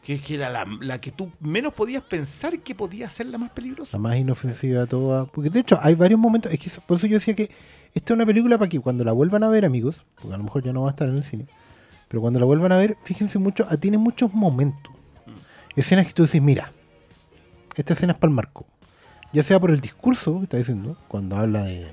[0.04, 3.52] Que que era la, la que tú menos podías pensar que podía ser la más
[3.52, 3.98] peligrosa.
[3.98, 5.30] La más inofensiva de todas.
[5.30, 6.52] Porque de hecho hay varios momentos.
[6.52, 7.52] Es que por eso yo decía que
[7.94, 10.44] esta es una película para que cuando la vuelvan a ver, amigos, porque a lo
[10.44, 11.46] mejor ya no va a estar en el cine,
[12.08, 14.92] pero cuando la vuelvan a ver, fíjense mucho, tiene muchos momentos.
[15.76, 16.72] Escenas que tú dices, mira,
[17.76, 18.66] esta escena es para el marco.
[19.34, 21.92] Ya sea por el discurso que está diciendo, cuando habla de-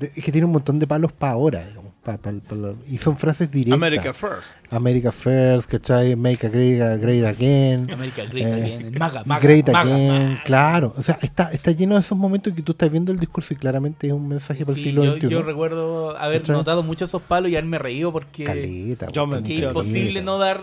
[0.00, 2.56] es que tiene un montón de palos para ahora, digamos, pa- pa- pa
[2.90, 3.74] y son frases directas.
[3.76, 4.56] America First.
[4.70, 6.16] America First, ¿cachai?
[6.16, 7.90] Make America Great Again.
[7.90, 10.42] América Great Eh, Again, Maga, Maga, Great Maga, Again, Maga.
[10.44, 10.94] claro.
[10.96, 13.56] O sea, está, está lleno de esos momentos que tú estás viendo el discurso y
[13.56, 15.28] claramente es un mensaje para el Sí, siglo yo, XXI.
[15.28, 16.56] yo recuerdo haber ¿Cachai?
[16.56, 20.22] notado muchos esos palos y haberme reído porque Caleta, Yo me- weón, que es imposible
[20.22, 20.60] no dar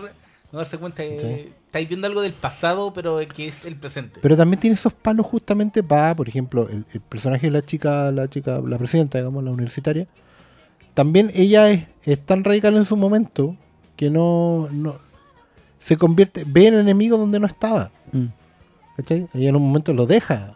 [0.52, 1.52] no darse cuenta que Sí.
[1.72, 4.20] Estáis viendo algo del pasado, pero que es el presente.
[4.20, 8.12] Pero también tiene esos palos justamente para, por ejemplo, el, el personaje de la chica,
[8.12, 10.06] la chica, la presidenta, digamos, la universitaria.
[10.92, 13.56] También ella es, es tan radical en su momento
[13.96, 14.96] que no, no
[15.80, 17.90] se convierte, ve el enemigo donde no estaba.
[18.98, 19.26] ¿Cachai?
[19.32, 20.54] Ella en un momento lo deja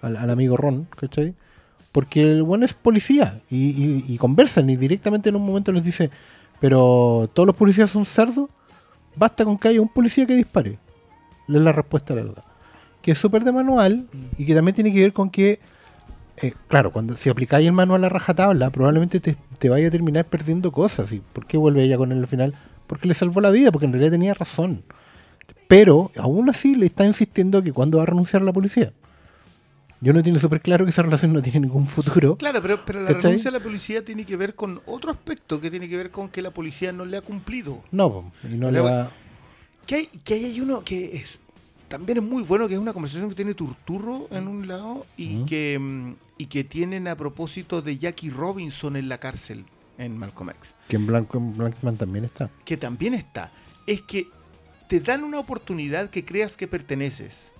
[0.00, 1.34] al, al amigo Ron, ¿cachai?
[1.92, 5.84] Porque el bueno es policía y, y- y conversan y directamente en un momento les
[5.84, 6.10] dice,
[6.58, 8.48] pero todos los policías son cerdos,
[9.16, 10.78] basta con que haya un policía que dispare.
[11.48, 12.44] Es la respuesta a la duda.
[13.02, 14.06] Que es súper de manual
[14.36, 15.60] y que también tiene que ver con que,
[16.42, 20.24] eh, claro, cuando si aplicáis el manual a rajatabla, probablemente te, te vaya a terminar
[20.26, 21.12] perdiendo cosas.
[21.12, 22.54] ¿Y por qué vuelve ella con él al final?
[22.86, 24.82] Porque le salvó la vida, porque en realidad tenía razón.
[25.68, 28.92] Pero aún así le está insistiendo que cuando va a renunciar a la policía.
[30.06, 32.36] Yo no tiene súper claro que esa relación no tiene ningún futuro.
[32.36, 33.22] Claro, pero, pero la ¿Cachai?
[33.32, 36.28] renuncia a la policía tiene que ver con otro aspecto, que tiene que ver con
[36.28, 37.82] que la policía no le ha cumplido.
[37.90, 39.10] No, y no le va.
[39.84, 41.40] Que hay, que ahí hay uno que es,
[41.88, 45.44] también es muy bueno, que es una conversación que tiene Turturro en un lado y,
[45.44, 49.64] que, mm, y que tienen a propósito de Jackie Robinson en la cárcel
[49.98, 52.48] en Malcolm X, Que en Blanco en Blankman también está.
[52.64, 53.50] que también está.
[53.88, 54.28] Es que
[54.88, 57.52] te dan una oportunidad que creas que perteneces,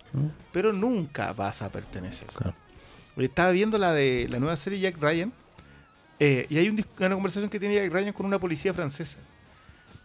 [0.53, 2.29] pero nunca vas a pertenecer.
[2.29, 2.55] Claro.
[3.17, 5.33] Estaba viendo la de la nueva serie Jack Ryan
[6.19, 9.19] eh, y hay un una conversación que tiene Jack Ryan con una policía francesa.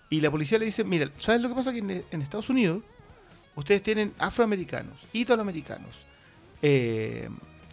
[0.10, 1.72] Y la policía le dice, mira, ¿sabes lo que pasa?
[1.72, 2.84] Que en, en Estados Unidos
[3.56, 6.06] ustedes tienen afroamericanos, italoamericanos,
[6.62, 7.30] eh,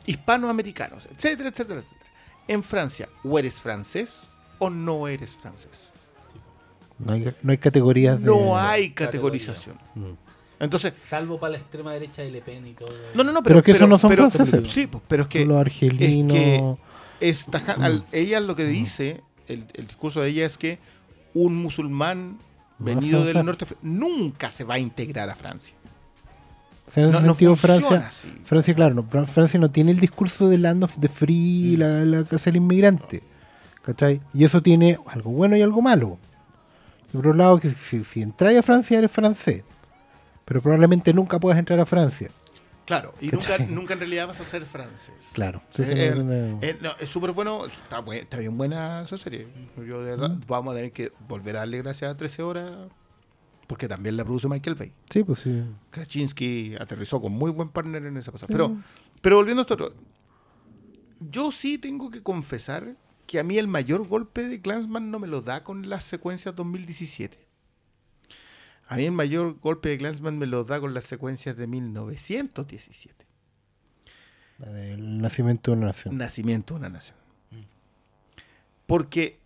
[0.06, 2.06] hispanoamericanos, etcétera, etcétera, etcétera.
[2.46, 4.22] En Francia, o eres francés
[4.58, 5.90] o no eres francés.
[6.98, 8.26] No hay, no hay categorías de.
[8.26, 9.06] No hay categoría.
[9.06, 9.78] categorización.
[9.94, 10.27] Mm.
[10.60, 12.88] Entonces, Salvo para la extrema derecha de Le Pen y todo.
[13.14, 14.66] no, no, no, Pero pero, que esos no son franceses.
[14.72, 16.78] Sí, pues, pero es que los argelinos.
[17.20, 18.68] es taja- al- ella lo que Mm.
[18.70, 20.78] dice, el, el discurso de ella es que
[21.34, 22.38] un musulmán
[22.78, 25.74] No, venido del norte nunca se va a integrar a Francia.
[26.86, 28.08] o sea, en ese no- no sentido, funciona Francia.
[28.08, 28.40] así.
[28.44, 31.80] Francia, claro, no, Fra- Francia no tiene el discurso de Land of the Free, Mm.
[31.80, 33.22] la, la casa del inmigrante.
[33.82, 34.20] ¿Cachai?
[34.34, 36.18] Y eso tiene algo bueno y algo malo.
[37.12, 39.62] Y por un lado, que si, si entras a Francia eres francés.
[40.48, 42.30] Pero probablemente nunca puedas entrar a Francia.
[42.86, 45.14] Claro, y nunca, nunca en realidad vas a ser francés.
[45.34, 45.60] Claro.
[45.74, 49.18] Sí, sí, Eh, no- Eh, no, es súper bueno, está, buen- está bien buena esa
[49.18, 49.46] serie.
[49.76, 50.40] Yo de verdad, Mm.
[50.48, 52.74] vamos a tener que volver a darle gracias a 13 horas,
[53.66, 54.92] porque también la produce Michael Bay.
[55.10, 55.62] sí, pues sí.
[55.90, 58.48] Krasinski aterrizó con muy buen partner en esa pasada.
[58.50, 58.74] Pero,
[59.20, 59.92] pero volviendo a esto otro,
[61.20, 62.94] yo sí tengo que confesar
[63.26, 66.54] que a mí el mayor golpe de Glansman no me lo da con las secuencias
[66.54, 67.36] 2017.
[68.88, 73.26] A mí el mayor golpe de Glansman me lo da con las secuencias de 1917.
[74.58, 76.16] La del nacimiento de una nación.
[76.16, 77.16] Nacimiento de una nación.
[78.86, 79.38] Porque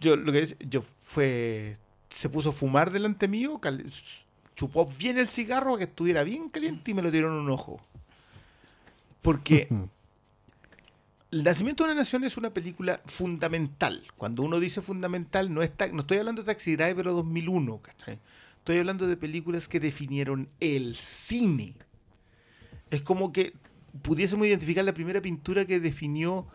[0.00, 1.76] yo lo que es, yo fue
[2.08, 3.84] se puso a fumar delante mío, cal-
[4.54, 7.78] chupó bien el cigarro que estuviera bien caliente y me lo tiró en un ojo.
[9.20, 9.68] Porque
[11.36, 14.02] El Nacimiento de una Nación es una película fundamental.
[14.16, 18.18] Cuando uno dice fundamental, no, está, no estoy hablando de Taxi Driver o 2001, ¿cachai?
[18.58, 21.74] Estoy hablando de películas que definieron el cine.
[22.90, 23.52] Es como que
[24.00, 26.46] pudiésemos identificar la primera pintura que definió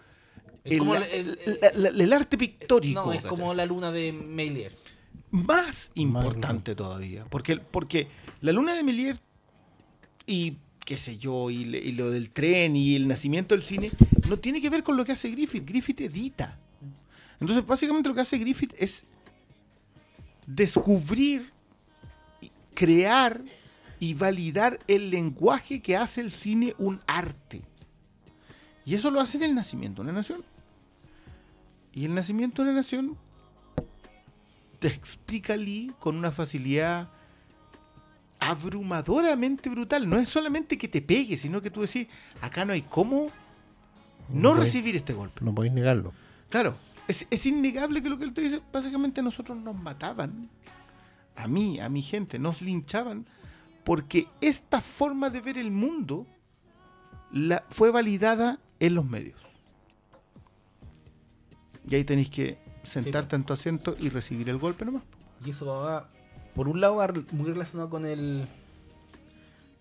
[0.64, 3.06] el, como la- el- el- la- la- el arte pictórico.
[3.06, 3.38] No, es ¿cachai?
[3.38, 4.74] como la luna de Méliès.
[5.30, 7.24] más importante todavía.
[7.30, 8.08] Porque, porque
[8.42, 9.20] la luna de Melier
[10.26, 13.92] y qué sé yo, y, lo del tren y el nacimiento del cine,
[14.28, 15.66] no tiene que ver con lo que hace Griffith.
[15.66, 16.60] Griffith edita.
[17.40, 19.06] Entonces, básicamente lo que hace Griffith es
[20.46, 21.52] descubrir,
[22.74, 23.42] crear
[24.00, 27.62] y validar el lenguaje que hace el cine un arte.
[28.86, 30.44] Y eso lo hace en el nacimiento de una nación.
[31.94, 33.18] Y el nacimiento de una nación
[34.80, 37.10] te explica Lee con una facilidad
[38.42, 40.10] abrumadoramente brutal.
[40.10, 42.08] No es solamente que te pegue, sino que tú decís,
[42.42, 43.30] acá no hay cómo
[44.30, 45.46] no recibir este golpe.
[45.46, 46.12] No podéis negarlo.
[46.50, 46.76] Claro,
[47.08, 50.50] es, es innegable que lo que él te dice, básicamente a nosotros nos mataban.
[51.36, 53.26] A mí, a mi gente, nos linchaban
[53.84, 56.26] porque esta forma de ver el mundo
[57.32, 59.40] la, fue validada en los medios.
[61.88, 65.04] Y ahí tenéis que sentarte en tu asiento y recibir el golpe nomás.
[65.46, 66.10] Y eso va,
[66.56, 67.00] por un lado,
[67.32, 68.48] muy relacionado con el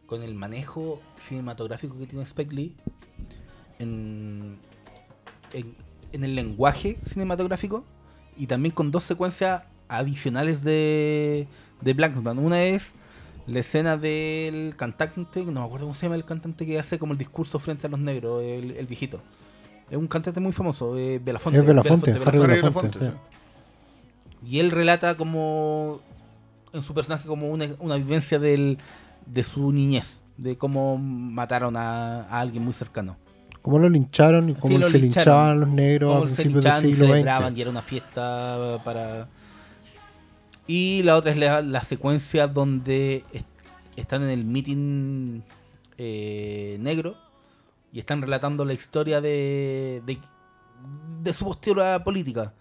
[0.06, 2.74] con el manejo cinematográfico que tiene Spike Lee.
[3.78, 4.58] En-
[5.52, 5.74] en,
[6.12, 7.84] en el lenguaje cinematográfico
[8.36, 11.46] y también con dos secuencias adicionales de,
[11.80, 12.38] de Blacksman.
[12.38, 12.92] Una es
[13.46, 17.12] la escena del cantante, no me acuerdo cómo se llama el cantante que hace como
[17.12, 19.20] el discurso frente a los negros, el, el viejito.
[19.90, 21.58] Es un cantante muy famoso, eh, Belafonte.
[21.58, 22.98] Es Belafonte, Belafonte, Harry Belafonte.
[22.98, 23.26] Belafonte, Belafonte,
[24.42, 24.48] sí.
[24.50, 26.00] Y él relata como
[26.72, 28.78] en su personaje como una, una vivencia del,
[29.26, 33.16] de su niñez, de cómo mataron a, a alguien muy cercano.
[33.62, 35.26] Cómo lo lincharon y cómo lo se lincharon.
[35.34, 37.58] linchaban los negros a principios del y siglo celebraban XX.
[37.58, 39.28] y era una fiesta para...
[40.66, 43.46] Y la otra es la, la secuencia donde est-
[43.96, 45.40] están en el meeting
[45.98, 47.16] eh, negro
[47.92, 50.18] y están relatando la historia de, de,
[51.22, 52.54] de su postura política.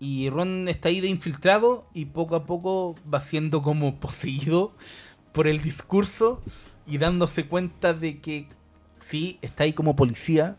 [0.00, 4.72] Y Ron está ahí de infiltrado y poco a poco va siendo como poseído
[5.32, 6.42] por el discurso
[6.86, 8.48] y dándose cuenta de que
[8.98, 10.56] sí, está ahí como policía,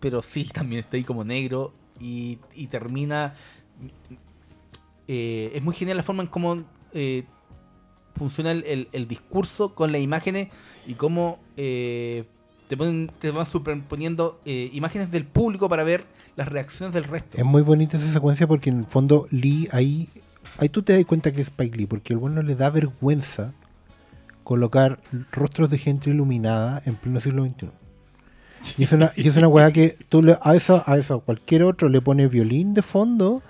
[0.00, 3.34] pero sí, también está ahí como negro y, y termina...
[5.08, 7.24] eh, es muy genial la forma en cómo eh,
[8.16, 10.48] funciona el, discurso con las imágenes
[10.86, 12.24] y cómo eh,
[12.68, 16.04] te, ponen, te van superponiendo eh, imágenes del público para ver
[16.36, 17.36] las reacciones del resto.
[17.38, 20.08] Es muy bonita esa secuencia porque en el fondo Lee ahí,
[20.58, 23.52] ahí tú te das cuenta que es Spike Lee, porque el bueno le da vergüenza
[24.44, 24.98] colocar
[25.30, 27.68] rostros de gente iluminada en pleno siglo XXI.
[28.78, 31.64] Y es una, y es una weá que tú le- a eso, a eso, cualquier
[31.64, 33.42] otro le pones violín de fondo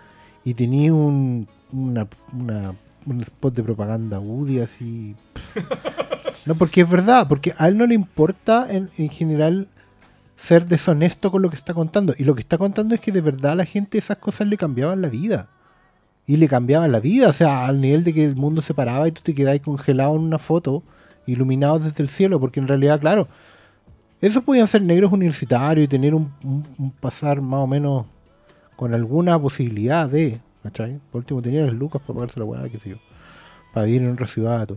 [0.45, 5.15] y tenías un, una, una- un spot de propaganda Woody así.
[6.45, 9.69] No, porque es verdad, porque a él no le importa en, en general
[10.43, 12.15] ser deshonesto con lo que está contando.
[12.19, 14.57] Y lo que está contando es que de verdad a la gente esas cosas le
[14.57, 15.49] cambiaban la vida.
[16.27, 19.07] Y le cambiaban la vida, o sea, al nivel de que el mundo se paraba
[19.09, 20.83] y tú te quedabas congelado en una foto,
[21.27, 23.29] iluminado desde el cielo, porque en realidad, claro,
[24.21, 28.07] esos podían ser negros universitarios y tener un, un- un pasar más o menos
[28.77, 31.01] con alguna posibilidad de, ¿cachai?
[31.11, 32.97] Por último, tenían las lucas para pagarse la weá, qué sé yo,
[33.75, 34.69] para vivir en un ciudad.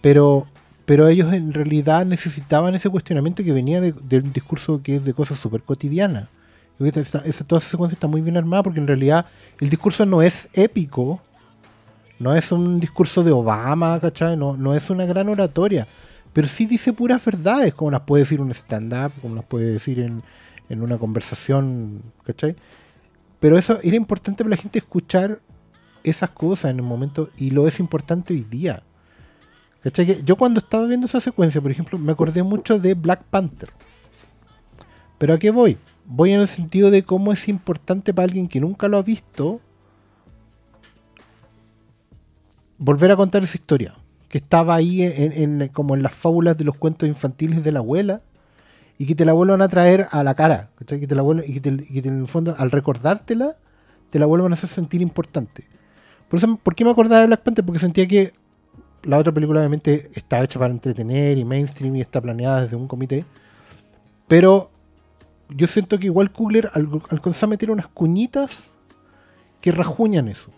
[0.00, 0.46] Pero,
[0.90, 5.04] pero ellos en realidad necesitaban ese cuestionamiento que venía de, de un discurso que es
[5.04, 6.26] de cosas súper cotidianas.
[6.80, 9.24] Esa- esa- toda esa secuencia está muy bien armada porque en realidad
[9.60, 11.20] el discurso no es épico,
[12.18, 14.36] no es un discurso de Obama, ¿cachai?
[14.36, 15.86] No, no es una gran oratoria,
[16.32, 20.00] pero sí dice puras verdades, como las puede decir un stand-up, como las puede decir
[20.00, 20.24] en,
[20.68, 22.56] en una conversación, ¿cachai?
[23.38, 25.38] Pero eso era importante para la gente escuchar
[26.02, 28.82] esas cosas en el momento y lo es importante hoy día.
[29.82, 30.22] ¿Cachai?
[30.24, 33.70] Yo cuando estaba viendo esa secuencia, por ejemplo, me acordé mucho de Black Panther.
[35.18, 35.78] Pero ¿a qué voy?
[36.04, 39.60] Voy en el sentido de cómo es importante para alguien que nunca lo ha visto
[42.78, 43.96] volver a contar esa historia.
[44.28, 48.22] Que estaba ahí como en las fábulas de los cuentos infantiles de la abuela
[48.98, 50.70] y que te la vuelvan a traer a la cara.
[50.76, 51.00] ¿cachai?
[51.00, 53.56] Que te la vuelvan, y que, en el fondo, al recordártela,
[54.10, 55.66] te la vuelvan a hacer sentir importante.
[56.28, 57.64] Por eso, ¿por qué me acordaba de Black Panther?
[57.64, 58.32] Porque sentía que
[59.02, 62.86] la otra película obviamente está hecha para entretener y mainstream y está planeada desde un
[62.88, 63.24] comité.
[64.28, 64.70] Pero
[65.48, 68.70] yo siento que igual Kugler al- alcanzó a meter unas cuñitas
[69.60, 70.50] que rajuñan eso.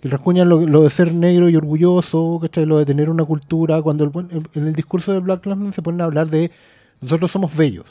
[0.00, 2.66] Que rajuñan lo, de ser negro y orgulloso, ¿cachai?
[2.66, 3.80] Lo de tener una cultura.
[3.82, 4.10] Cuando
[4.54, 6.50] en el discurso de Black Lives se ponen a hablar de
[7.00, 7.86] nosotros somos bellos.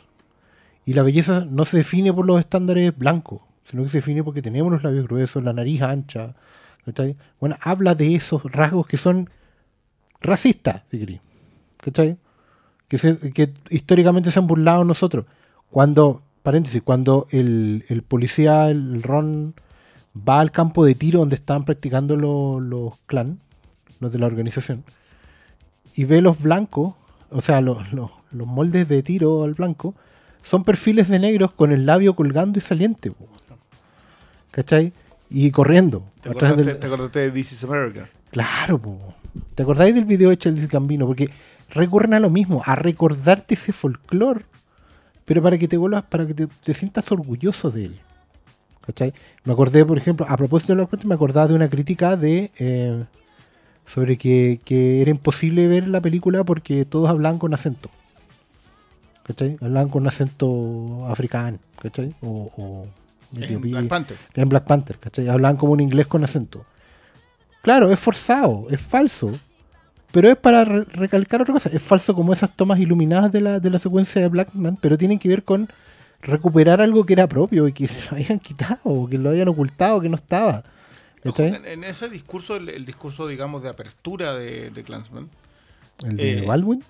[0.86, 4.42] Y la belleza no se define por los estándares blancos, sino que se define porque
[4.42, 6.36] tenemos los labios gruesos, la nariz ancha.
[6.86, 7.16] ¿Cachai?
[7.40, 9.30] Bueno, habla de esos rasgos que son
[10.22, 11.22] racistas, si queréis.
[11.78, 12.18] ¿Cachai?
[12.88, 15.26] Que, se- que históricamente se han burlado nosotros.
[15.70, 19.54] Cuando, paréntesis, cuando el, el policía, el Ron,
[20.16, 23.40] va al campo de tiro donde estaban practicando lo- los clan,
[24.00, 24.84] los de la organización,
[25.96, 26.96] y ve los blancos,
[27.30, 29.94] o sea, los, los- los moldes de tiro al blanco,
[30.44, 33.12] son perfiles de negros con el labio colgando y saliente.
[34.52, 34.92] ¿Cachai?
[35.34, 36.04] Y corriendo.
[36.22, 38.08] ¿Te acordaste, del- te acordaste de This is America?
[38.32, 39.00] Claro, po.
[39.56, 41.08] ¿te acordáis del video de Chelsea Gambino?
[41.08, 41.30] Porque
[41.70, 44.44] recurren a lo mismo, a recordarte ese folclore,
[45.26, 48.00] pero para que te vuelvas, para que te, te sientas orgulloso de él.
[48.86, 49.14] ¿Cachai?
[49.46, 52.52] Me acordé, por ejemplo, a propósito de Black Panther, me acordaba de una crítica de
[52.60, 53.06] eh,
[53.86, 57.90] sobre que, que era imposible ver la película porque todos hablaban con acento.
[59.24, 59.56] ¿Cachai?
[59.62, 62.14] Hablaban con acento africano, ¿cachai?
[62.22, 62.88] O, o
[63.36, 64.18] En Black Panther.
[64.36, 65.28] en Black Panther, ¿cachai?
[65.30, 66.66] Hablaban como un inglés con acento.
[67.62, 69.32] Claro, es forzado, es falso,
[70.12, 71.70] pero es para re- recalcar otra cosa.
[71.72, 75.20] Es falso como esas tomas iluminadas de la, de la secuencia de Blackman, pero tienen
[75.20, 75.70] que ver con
[76.22, 79.48] recuperar algo que era propio y que se lo hayan quitado, o que lo hayan
[79.48, 80.64] ocultado, que no estaba.
[81.24, 85.30] En, en ese discurso, el, el discurso, digamos, de apertura de, de Clansman,
[86.04, 86.84] El de eh, Baldwin,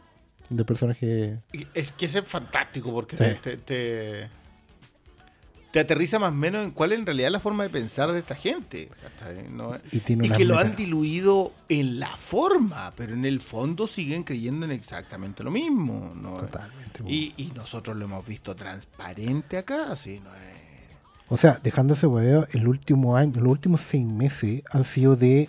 [0.49, 1.37] de personaje.
[1.73, 3.23] es que ese es fantástico porque Sí.
[3.41, 4.29] te, te-
[5.71, 8.19] te aterriza más o menos en cuál es en realidad la forma de pensar de
[8.19, 8.89] esta gente.
[9.91, 14.65] Y tiene que lo han diluido en la forma, pero en el fondo siguen creyendo
[14.65, 16.13] en exactamente lo mismo.
[16.15, 16.33] ¿no?
[16.35, 17.03] Totalmente.
[17.07, 20.19] Y, y nosotros lo hemos visto transparente acá, ¿sí?
[20.23, 20.33] ¿no?
[20.35, 20.61] es-
[21.29, 25.47] O sea, dejando ese huevo, el último año, los últimos seis meses han sido de,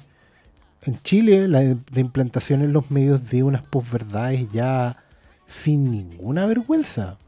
[0.83, 5.03] en Chile, la de, de implantación en los medios de unas posverdades ya
[5.49, 7.19] sin ninguna vergüenza.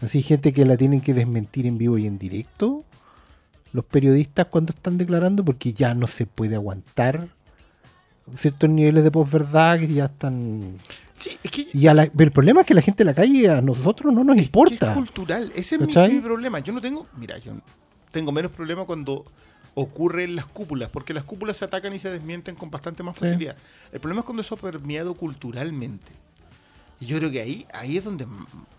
[0.00, 2.84] Así, gente que la tienen que desmentir en vivo y en directo.
[3.72, 7.28] Los periodistas cuando están declarando, porque ya no se puede aguantar
[8.36, 10.76] ciertos niveles de posverdad que ya están...
[11.16, 13.48] Sí, es que Y a la- el problema es que la gente de la calle
[13.50, 14.90] a nosotros no nos Es importa.
[14.90, 15.52] es cultural.
[15.56, 16.60] Ese es mi, problema.
[16.60, 17.06] Yo no tengo.
[17.16, 17.52] Mira, yo
[18.12, 19.24] tengo menos problema cuando
[19.74, 23.14] ocurre en las cúpulas, porque las cúpulas se atacan y se desmienten con bastante más
[23.16, 23.20] Sí.
[23.24, 23.56] facilidad.
[23.92, 26.12] El problema es cuando eso ha permeado culturalmente.
[27.00, 28.26] Y yo creo que ahí, ahí es donde,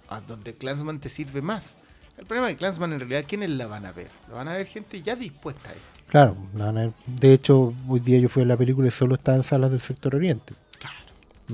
[0.09, 1.75] a donde Clansman te sirve más.
[2.17, 4.09] El problema de Clansman en realidad, ¿quiénes la van a ver?
[4.27, 5.83] La van a ver gente ya dispuesta a esto.
[6.09, 6.91] Claro, la van a ver.
[7.05, 9.79] de hecho, hoy día yo fui a la película y solo está en salas del
[9.79, 10.53] sector oriente.
[10.79, 10.95] Claro.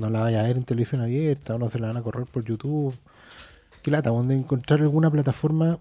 [0.00, 2.26] No la vaya a ver en televisión abierta, o no se la van a correr
[2.26, 2.94] por YouTube.
[3.82, 5.78] Qué lata, donde encontrar alguna plataforma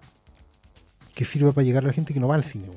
[1.16, 2.68] que sirva para llegar a la gente que no va al cine.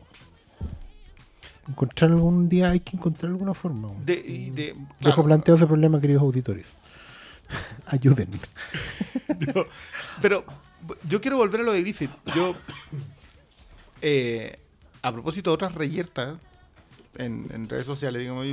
[1.68, 3.90] Encontrar algún día hay que encontrar alguna forma.
[4.06, 6.66] De, de- Dejo claro, planteado ese problema, queridos auditores.
[7.86, 8.28] Ayuden.
[10.22, 10.44] Pero
[11.08, 12.10] yo quiero volver a lo de Griffith.
[12.34, 12.54] Yo,
[14.02, 14.58] eh,
[15.02, 16.38] a propósito de otras reyertas
[17.16, 18.46] en, redes sociales, digamos,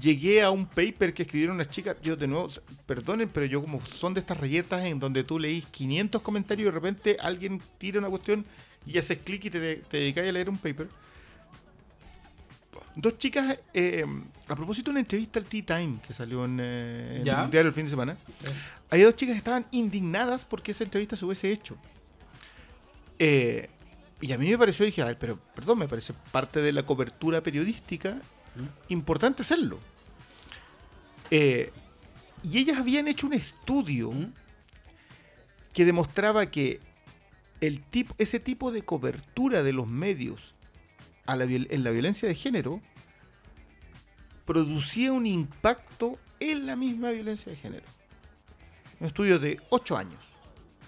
[0.00, 1.96] llegué a un paper que escribieron unas chicas.
[2.02, 2.50] Yo, de nuevo,
[2.86, 6.70] perdonen, pero yo, como son de estas reyertas en donde tú leís 500 comentarios y
[6.70, 8.44] de repente alguien tira una cuestión
[8.84, 10.88] y haces clic y te, te dedicas a leer un paper.
[12.96, 14.06] Dos chicas, eh,
[14.48, 17.68] a propósito de una entrevista al Tea Time que salió en, eh, en el diario
[17.68, 18.16] el fin de semana,
[18.88, 21.76] hay dos chicas que estaban indignadas porque esa entrevista se hubiese hecho.
[23.18, 23.68] Eh,
[24.20, 26.84] y a mí me pareció, dije, a ver, pero perdón, me parece parte de la
[26.84, 28.18] cobertura periodística
[28.88, 29.78] importante hacerlo.
[31.30, 31.70] Eh,
[32.42, 34.32] y ellas habían hecho un estudio ¿Mm?
[35.74, 36.80] que demostraba que
[37.60, 40.54] el tipo, ese tipo de cobertura de los medios
[41.26, 42.80] a la viol- en la violencia de género
[44.44, 47.84] producía un impacto en la misma violencia de género.
[49.00, 50.20] Un estudio de 8 años.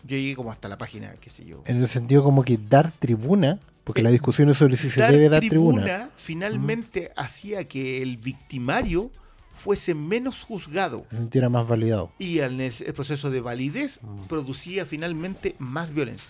[0.04, 1.62] Yo llegué como hasta la página, qué sé yo.
[1.66, 5.02] En el sentido como que dar tribuna, porque Eh, la discusión es sobre si se
[5.02, 6.10] debe dar tribuna.
[6.16, 9.10] finalmente hacía que el victimario
[9.54, 12.12] fuese menos juzgado Se sintiera más validado.
[12.18, 16.28] y al el proceso de validez producía finalmente más violencia.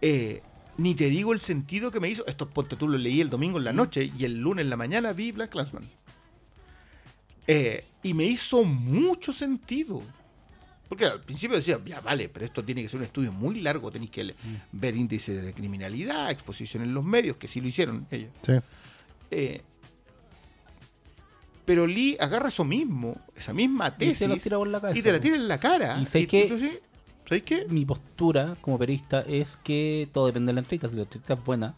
[0.00, 0.42] Eh,
[0.76, 2.26] ni te digo el sentido que me hizo.
[2.26, 4.76] Esto ponte tú lo leí el domingo en la noche y el lunes en la
[4.76, 5.88] mañana vi Black Clansman.
[7.46, 10.02] Eh, y me hizo mucho sentido.
[10.88, 13.90] Porque al principio decía, ya vale, pero esto tiene que ser un estudio muy largo,
[13.90, 14.34] tenéis que le-
[14.72, 18.30] ver índices de criminalidad, exposición en los medios, que sí lo hicieron ellos.
[18.46, 18.52] Sí.
[19.30, 19.62] Eh,
[21.64, 24.98] pero Lee agarra eso mismo, esa misma Y tesis, se lo tira por la cabeza,
[24.98, 25.98] y te la tira en la cara.
[26.12, 26.78] ¿Y tú- tú sí,
[27.34, 27.66] ¿Sabes qué?
[27.68, 30.88] Mi postura como periodista es que todo depende de la entrevista.
[30.88, 31.74] Si la entrevista es buena,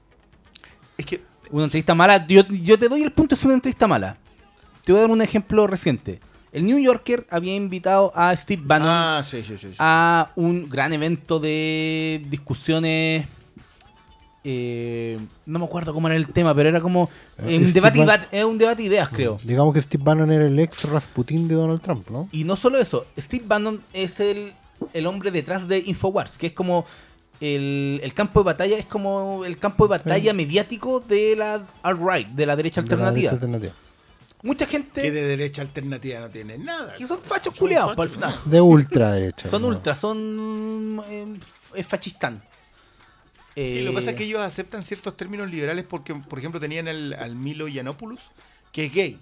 [0.99, 4.18] Es que una entrevista mala, yo, yo te doy el punto, es una entrevista mala.
[4.85, 6.20] Te voy a dar un ejemplo reciente.
[6.52, 9.68] El New Yorker había invitado a Steve Bannon Ah, sí, sí, sí.
[9.70, 9.76] sí.
[9.78, 13.26] a un gran evento de discusiones.
[14.44, 18.83] eh, no me acuerdo cómo era el tema, pero era como Eh, debate, un debate
[18.83, 19.39] de ideas, creo.
[19.43, 22.28] Digamos que Steve Bannon era el ex Rasputin de Donald Trump, ¿no?
[22.31, 24.52] Y no solo eso, Steve Bannon es el,
[24.93, 26.85] el hombre detrás de Infowars, que es como
[27.41, 32.29] el, el campo de batalla, es como el campo de batalla mediático de la alt-right,
[32.29, 33.31] de la derecha De la alternativa.
[33.31, 33.75] derecha alternativa.
[34.43, 36.95] Mucha que gente de derecha alternativa no tiene nada.
[36.95, 38.41] que son fachos Son culiados, fachos, por el final.
[38.45, 39.49] De ultraderecha.
[39.49, 39.69] Son ¿no?
[39.69, 41.27] ultras, son eh,
[41.75, 42.43] es fachistán.
[43.55, 46.61] Sí, lo que pasa es que Eh, ellos aceptan ciertos términos liberales porque, por ejemplo,
[46.61, 48.21] tenían al, al Milo Yiannopoulos,
[48.71, 49.19] que es gay.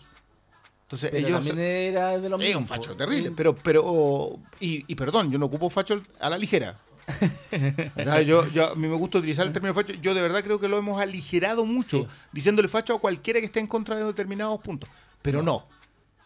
[0.85, 1.45] Entonces pero ellos...
[1.45, 5.47] también era de los Es un facho terrible, pero, pero, y, y perdón, yo no
[5.47, 6.79] ocupo facho a la ligera.
[8.27, 9.93] Yo, yo- a mí me gusta utilizar el término facho.
[10.01, 12.07] Yo de verdad creo que lo hemos aligerado mucho, Sí.
[12.33, 14.89] diciéndole facho a cualquiera que esté en contra de determinados puntos.
[15.21, 15.67] Pero no.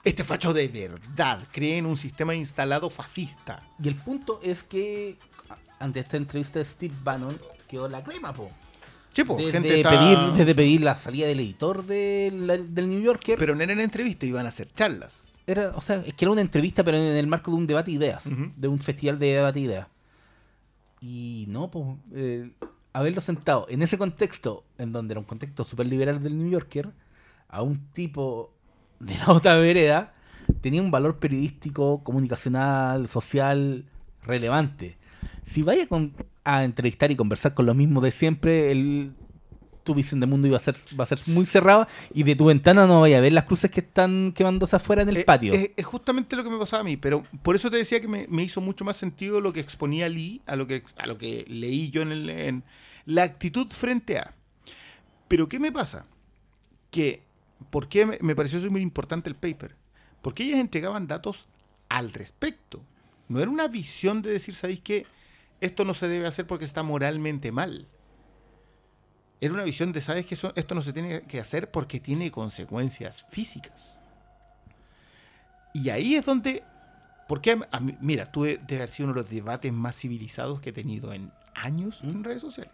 [0.04, 3.62] Este facho de verdad cree en un sistema instalado fascista.
[3.82, 5.18] Y el punto es que
[5.80, 8.50] ante esta entrevista de Steve Bannon quedó la crema, po.
[9.18, 13.00] Sí, po, Desde, gente está- pedir, desde pedir la salida del editor del, del New
[13.00, 13.36] Yorker.
[13.38, 15.26] Pero no eran entrevistas, iban a hacer charlas.
[15.46, 17.90] era, o sea, es que era una entrevista, pero en el marco de un debate
[17.90, 18.24] de ideas,
[18.56, 19.86] de un festival de debate de ideas.
[21.00, 22.50] Y no, pues, eh,
[22.92, 26.90] haberlo sentado en ese contexto, en donde era un contexto súper liberal del New Yorker,
[27.48, 28.52] a un tipo
[29.00, 30.14] de la otra vereda,
[30.60, 33.84] tenía un valor periodístico, comunicacional, social
[34.22, 34.97] relevante.
[35.44, 36.14] Si vaya con-
[36.44, 39.12] a entrevistar y conversar con los mismos de siempre, el,
[39.84, 42.44] tu visión de mundo iba a ser, va a ser muy cerrada y de tu
[42.46, 45.52] ventana no vaya a ver las cruces que están quemándose afuera en el Eh, patio.
[45.54, 48.08] Es, es justamente lo que me pasaba a mí, pero por eso te decía que
[48.08, 51.16] me, me hizo mucho más sentido lo que exponía Lee a lo que, a lo
[51.18, 52.64] que leí yo en, el- en
[53.06, 54.34] la actitud frente a.
[55.26, 56.06] Pero ¿qué me pasa?
[56.90, 57.22] Que,
[57.70, 59.74] ¿por qué me, me pareció muy importante el paper?
[60.22, 61.46] Porque ellas entregaban datos
[61.88, 62.82] al respecto.
[63.28, 65.06] No era una visión de decir, ¿sabéis qué?
[65.60, 67.86] Esto no se debe hacer porque está moralmente mal.
[69.40, 73.26] Era una visión de, ¿sabes que esto no se tiene que hacer porque tiene consecuencias
[73.30, 73.96] físicas?
[75.74, 76.64] Y ahí es donde,
[77.28, 80.70] porque a mí- mira, tuve de haber sido uno de los debates más civilizados que
[80.70, 82.72] he tenido en años en redes sociales.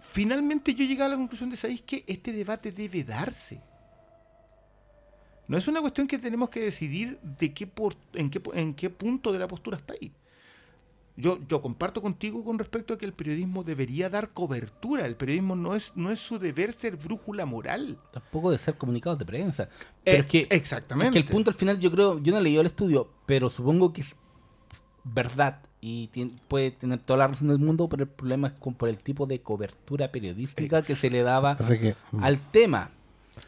[0.00, 3.60] Finalmente yo llegué a la conclusión de, ¿sabéis que este debate debe darse?
[5.50, 8.88] No es una cuestión que tenemos que decidir de qué por- en, qué, en qué
[8.88, 10.12] punto de la postura está ahí.
[11.16, 15.04] Yo, yo comparto contigo con respecto a que el periodismo debería dar cobertura.
[15.06, 17.98] El periodismo no es, no es su deber ser brújula moral.
[18.12, 19.68] Tampoco de ser comunicados de prensa.
[20.04, 21.08] Pero Eh, es que exactamente.
[21.08, 23.50] Es que el punto al final, yo creo, yo no he leído el estudio, pero
[23.50, 24.16] supongo que es
[25.02, 26.08] verdad y
[26.48, 29.26] puede tener toda la razón del mundo, pero el problema es con, por el tipo
[29.26, 32.92] de cobertura periodística que se le daba que, mm, al tema.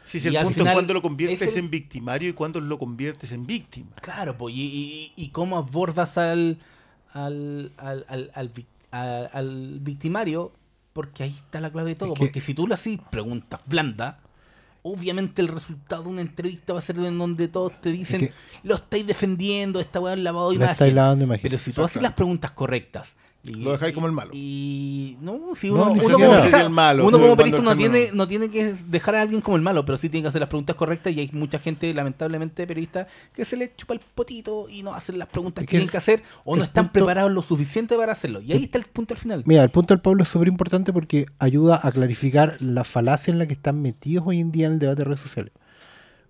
[0.03, 2.33] Si es Y el punto final en cuando lo conviertes es el- en victimario y
[2.33, 3.91] cuando lo conviertes en víctima.
[4.01, 6.57] Claro, pues, y, y- y cómo abordas al,
[7.13, 8.31] al, al,
[8.91, 10.51] al, victimario,
[10.93, 12.13] porque ahí está la clave de todo.
[12.13, 14.15] Es que- Porque si tú le haces preguntas blandas,
[14.81, 18.33] obviamente el resultado de una entrevista va a ser en donde todos te dicen, que-
[18.63, 20.71] lo estáis defendiendo, esta weá es lavado de imagen.
[20.73, 21.41] estáis lavando imagen.
[21.43, 23.15] Pero si tú haces las preguntas correctas.
[23.45, 24.31] Y- Lo dejáis como el malo.
[24.33, 27.77] Y no, si No, uno, como, el malo, uno no, como cuando periodista no el
[27.77, 30.39] tiene, no tiene que dejar a alguien como el malo, pero sí tiene que hacer
[30.39, 33.05] las preguntas correctas y hay mucha gente, lamentablemente, periodista,
[33.35, 35.91] que se le chupa el potito y no hacen las preguntas Es que, que tienen
[35.91, 38.39] que hacer o no están punto- preparados lo suficiente para hacerlo.
[38.41, 39.43] Y ahí está el punto al final.
[39.45, 43.39] Mira, el punto del Pablo es súper importante porque ayuda a clarificar la falacia en
[43.39, 45.51] la que están metidos hoy en día en el debate de redes sociales.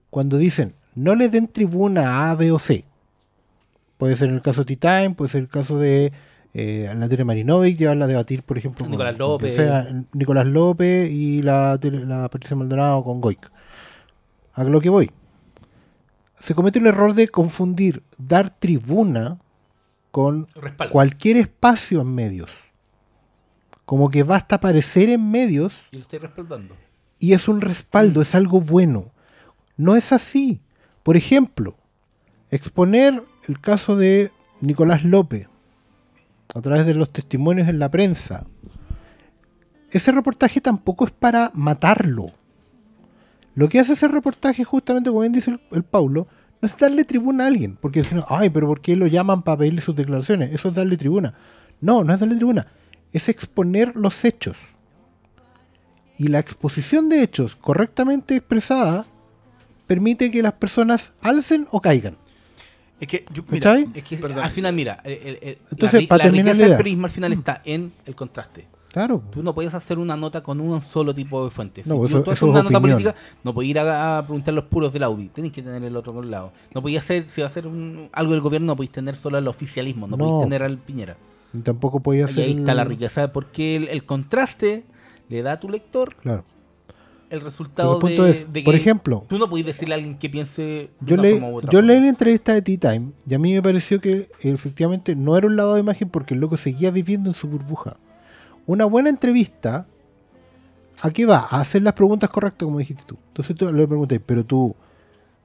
[0.09, 2.85] Cuando dicen, no le den tribuna a A, B o C.
[3.97, 6.11] Puede ser en el caso de T-Time, puede ser el caso de
[6.53, 9.55] eh, la Tere Marinovic, llevarla a debatir, por ejemplo, Nicolás con López.
[9.55, 13.51] sea, Nicolás López y la, la Patricia Maldonado con Goic.
[14.53, 15.09] A lo que voy.
[16.39, 19.39] Se comete un error de confundir dar tribuna
[20.11, 20.91] con Respaldo.
[20.91, 22.51] cualquier espacio en medios.
[23.85, 26.75] Como que basta aparecer en medios Y lo estoy respaldando.
[27.19, 29.11] y es un respaldo, es algo bueno.
[29.75, 30.61] No es así.
[31.01, 31.75] Por ejemplo,
[32.51, 35.47] exponer el caso de Nicolás López
[36.53, 38.45] a través de los testimonios en la prensa.
[39.91, 42.31] Ese reportaje tampoco es para matarlo.
[43.55, 46.27] Lo que hace ese reportaje, justamente como bien dice el, el Paulo,
[46.61, 47.77] no es darle tribuna a alguien.
[47.79, 50.53] Porque no, ay, pero ¿por qué lo llaman para pedirle sus declaraciones?
[50.53, 51.33] Eso es darle tribuna.
[51.81, 52.67] No, no es darle tribuna.
[53.11, 54.57] Es exponer los hechos.
[56.17, 59.05] Y la exposición de hechos correctamente expresada
[59.87, 62.17] permite que las personas alcen o caigan.
[63.03, 63.77] Es que, yo, mira.
[63.93, 64.43] Es que Perdón.
[64.43, 67.05] al final, mira, el- el- el- Entonces, la, para la terminar riqueza la del periodismo
[67.05, 68.67] al final está en el contraste.
[68.91, 69.23] Claro.
[69.31, 71.87] Tú no puedes hacer una nota con un solo tipo de fuentes.
[71.87, 73.01] No, si eso- tú haces una nota opinión.
[73.01, 75.29] política, no puedes ir a, a preguntar los puros del Audi.
[75.29, 76.53] Tienes que tener el otro por un lado.
[76.75, 79.37] No podías hacer, si va a hacer un- algo del gobierno, no podéis tener solo
[79.37, 80.23] al oficialismo, no, No.
[80.25, 81.17] podéis tener al Piñera.
[81.53, 82.43] Y tampoco podía Y hacer.
[82.45, 84.85] ahí está el- la riqueza, porque el, el contraste
[85.27, 86.45] le da a tu lector Claro.
[87.33, 90.15] El resultado punto de, es, de por que ejemplo, tú no podéis decirle a alguien
[90.17, 93.11] que piense yo, una le, forma u otra yo leí la entrevista de Tea Time
[93.27, 96.39] y a mí me pareció que efectivamente no era un lavado de imagen porque el
[96.39, 97.97] loco seguía viviendo en su burbuja.
[98.67, 99.87] Una buena entrevista,
[101.01, 101.47] ¿a qué va?
[101.49, 103.17] A hacer las preguntas correctas, como dijiste tú.
[103.29, 104.75] Entonces tú le preguntas, pero tú,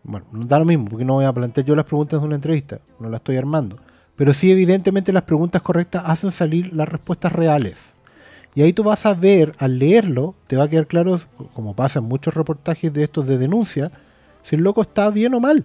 [0.05, 2.37] bueno, no da lo mismo, porque no voy a plantear yo las preguntas de una
[2.37, 3.79] entrevista, no las estoy armando.
[4.15, 7.95] Pero sí, evidentemente, las preguntas correctas hacen salir las respuestas reales.
[8.59, 11.21] Y ahí tú vas a ver, al leerlo, te va a quedar claro,
[11.55, 13.93] como pasa en muchos reportajes de estos de denuncia,
[14.43, 15.65] si el loco está bien o mal.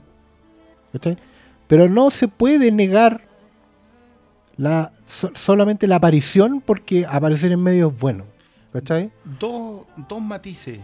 [0.92, 1.18] ¿Cachai?
[1.68, 3.22] Pero no se puede negar
[4.58, 8.26] la, so- solamente la aparición porque aparecer en medios es bueno.
[8.72, 9.12] ¿Cachai?
[9.40, 10.78] dos, dos matices,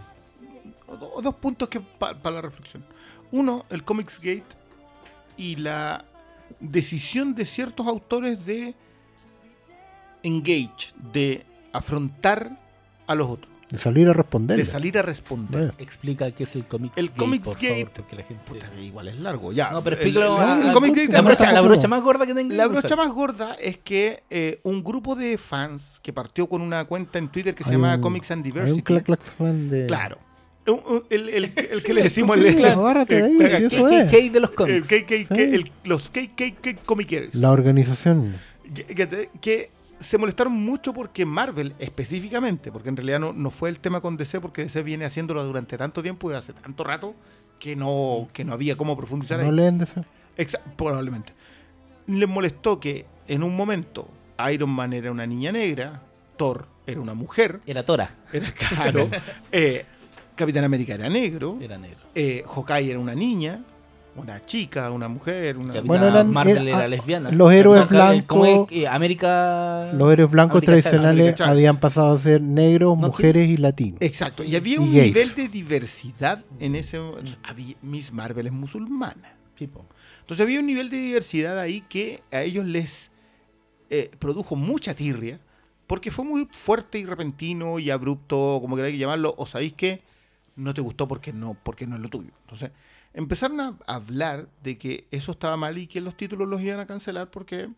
[0.88, 2.84] o do- o dos puntos para la reflexión.
[3.32, 4.56] Uno, el Comics Gate
[5.38, 6.06] y la
[6.60, 8.74] decisión de ciertos autores de
[10.24, 12.58] engage, de afrontar
[13.08, 14.58] a los otros, De salir a responder.
[14.58, 15.74] de salir a responder.
[15.78, 18.44] Explica qué es el Comics El Gate, Comics por favor, Gate- porque la gente...
[18.46, 19.72] Puta, igual es largo, ya.
[19.72, 21.68] No, pero explícalo el- el a- Comics Gate- la, brocha, la Tampoco.
[21.70, 22.56] brocha más gorda que tenga.
[22.56, 26.86] La brocha más gorda es que eh, un grupo de fans que partió con una
[26.86, 28.82] cuenta en Twitter que se llama Comics and Hay un Diversity.
[28.84, 29.88] clac clac fan de.
[29.88, 30.18] Claro.
[31.10, 32.56] El, el- el que le decimos el.
[32.56, 34.88] KKK de los el cómics.
[34.88, 37.34] KKK, el- los KKK comiqueros.
[37.36, 38.36] La organización.
[38.74, 43.70] que, que- que se molestaron mucho porque Marvel, específicamente, porque en realidad no, no fue
[43.70, 47.14] el tema con DC, porque DC viene haciéndolo durante tanto tiempo y hace tanto rato
[47.60, 49.52] que no, que no había cómo profundizar No ahí.
[49.52, 49.86] leen
[50.78, 51.34] probablemente.
[52.08, 54.08] Les molestó que en un momento
[54.52, 56.02] Iron Man era una niña negra,
[56.38, 58.16] Thor era una mujer, Era Tora.
[58.34, 59.10] era claro,
[59.52, 59.86] eh,
[60.36, 62.00] Capitán América era negro, Era negro.
[62.16, 63.62] eh, Hawkeye era una niña,
[64.16, 65.68] una chica, una mujer, una...
[65.68, 67.32] Capitán Bueno, eran- Marvel era- era, ah, lesbiana.
[67.32, 69.92] los héroes blancos- Eh, América.
[69.94, 74.00] Los héroes blancos América tradicionales América habían pasado a ser negros, No, mujeres y latinos.
[74.02, 75.06] Exacto, y había Y un gays.
[75.14, 77.32] nivel de diversidad en ese momento.
[77.44, 79.36] Había- Miss Marvel es musulmana.
[79.56, 79.86] Tipo.
[80.22, 83.12] Entonces había un nivel de diversidad ahí que a ellos les
[83.90, 85.40] eh, produjo mucha tirria,
[85.88, 90.02] porque fue muy fuerte y repentino y abrupto, como queráis llamarlo, o sabéis que
[90.56, 92.30] no te gustó porque no, porque no es lo tuyo.
[92.42, 92.70] Entonces
[93.14, 96.86] empezaron a hablar de que eso estaba mal y que los títulos los iban a
[96.86, 97.70] cancelar porque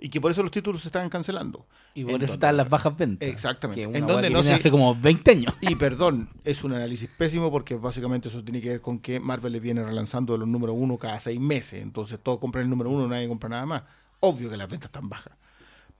[0.00, 1.64] y que por eso los títulos se estaban cancelando.
[1.94, 3.28] Y por En eso están las bajas ventas.
[3.28, 3.88] Exactamente.
[3.92, 5.54] Que En donde no se- hace como 20 años.
[5.60, 9.52] Y perdón, es un análisis pésimo porque básicamente eso tiene que ver con que Marvel
[9.52, 11.82] le viene relanzando los número uno cada seis meses.
[11.82, 13.82] Entonces todos compran el número uno, nadie compra nada más.
[14.18, 15.34] Obvio que las ventas están bajas.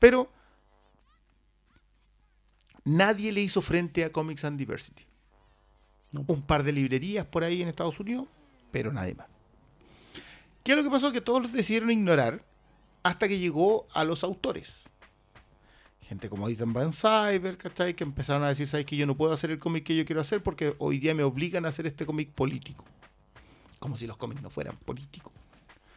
[0.00, 0.28] Pero
[2.84, 5.04] nadie le hizo frente a Comics and Diversity.
[6.26, 8.26] Un par de librerías por ahí en Estados Unidos,
[8.72, 9.28] pero nadie más.
[10.64, 11.12] ¿Qué es lo que pasó?
[11.12, 12.44] Que todos los decidieron ignorar
[13.02, 14.82] hasta que llegó a los autores
[16.12, 17.94] gente como Ethan Van Cyber, ¿cachai?
[17.94, 20.20] Que empezaron a decir, ¿sabes que yo no puedo hacer el cómic que yo quiero
[20.20, 22.84] hacer porque hoy día me obligan a hacer este cómic político?
[23.78, 25.32] Como si los cómics no fueran políticos.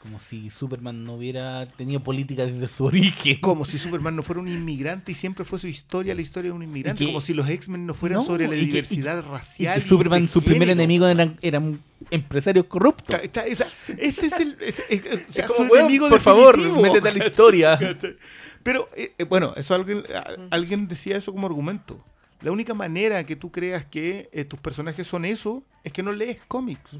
[0.05, 3.39] Como si Superman no hubiera tenido política desde su origen.
[3.41, 6.55] Como si Superman no fuera un inmigrante y siempre fue su historia la historia de
[6.55, 7.03] un inmigrante.
[7.03, 9.17] Y que- como si los X-Men no fueran No, sobre la y que- y- diversidad
[9.25, 9.81] Y racial.
[9.81, 13.19] que Superman, su primer enemigo eran, eran empresarios corruptos.
[13.23, 13.65] Está- ese
[13.97, 14.55] es el.
[14.61, 17.79] ese- eh, o sea, Es como, su enemigo por favor, métete a la historia.
[18.61, 20.03] Pero eh, eh, bueno, eso alguien,
[20.51, 21.99] alguien decía eso como argumento.
[22.41, 26.11] La única manera que tú creas que eh, tus personajes son eso es que no
[26.11, 26.91] lees cómics.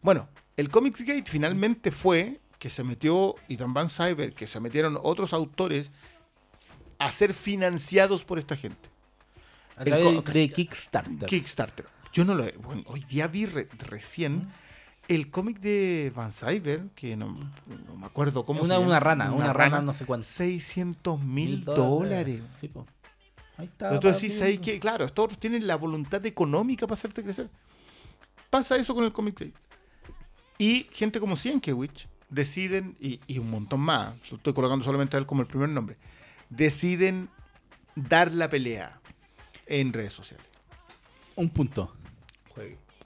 [0.00, 4.98] bueno, el Comics Gate finalmente fue que se metió Ethan Van Cyber, que se metieron
[5.02, 5.90] otros autores
[6.98, 8.88] a ser financiados por esta gente.
[9.76, 11.28] A través de Kickstarter.
[11.28, 11.86] Kickstarter.
[12.12, 12.52] Yo no lo he.
[12.52, 14.48] Bueno, hoy día vi re- recién
[15.08, 17.26] el cómic de Van Cyber, que no,
[17.66, 18.86] no me acuerdo cómo una, se llama.
[18.86, 20.26] una rana, una, rana, no sé cuánto.
[20.26, 22.40] 600 mil dólares.
[22.60, 22.86] Sí, po.
[23.56, 23.92] Ahí está.
[23.94, 27.50] Entonces que, claro, estos otros tienen la voluntad económica para hacerte crecer.
[28.48, 29.52] Pasa eso con el Gate.
[30.58, 35.20] Y gente como Sienkiewicz deciden, y, y un montón más, lo estoy colocando solamente a
[35.20, 35.96] él como el primer nombre,
[36.50, 37.28] deciden
[37.94, 39.00] dar la pelea
[39.66, 40.46] en redes sociales.
[41.36, 41.94] Un punto.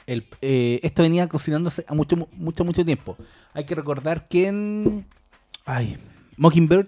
[0.06, 3.16] El, eh, esto venía cocinándose a mucho, mucho, mucho tiempo.
[3.52, 5.06] Hay que recordar que en.
[5.66, 5.98] Ay,
[6.38, 6.86] Mockingbird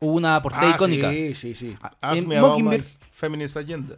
[0.00, 1.10] hubo una portada Ah, icónica.
[1.12, 1.76] Sí, sí, sí.
[1.80, 3.96] Ah, en my Mockingbird- feminist agenda.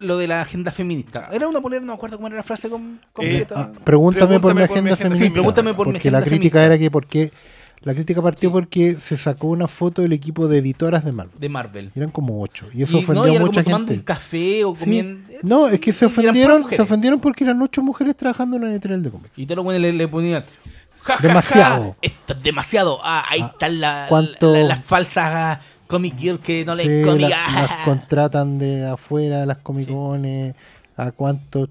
[0.00, 1.28] Lo de la agenda feminista.
[1.32, 3.72] Era una polera, no me acuerdo cómo era la frase com- completa.
[3.74, 5.24] Ah, pregúntame, por mi agenda feminista.
[5.26, 6.64] Sí, pregúntame por mi porque agenda la crítica feminista.
[6.64, 7.32] era que porque
[7.80, 11.40] la crítica partió porque se sacó una foto del equipo de editoras de Marvel.
[11.40, 11.90] de Marvel.
[11.96, 12.66] Eran como ocho.
[12.72, 13.94] Y eso Y, no, ofendió y a mucha como tomando gente.
[14.00, 14.80] un café o Sí.
[14.84, 15.32] comiendo.
[15.42, 19.02] No, es que se ofendieron, se ofendieron porque eran ocho mujeres trabajando en una editorial
[19.02, 19.36] de cómics.
[19.36, 20.44] Y todos los buenos le, le ponían.
[21.02, 21.96] "Ja, ja, ja, Demasiado.
[22.02, 23.00] esto es demasiado.
[23.02, 24.08] Ah, ahí Ah, están la-
[24.40, 27.28] la- las falsas comic girls que no Sí, leen la- cómic.
[27.30, 30.54] las contratan de afuera, las comicones,
[30.96, 31.68] a cuánto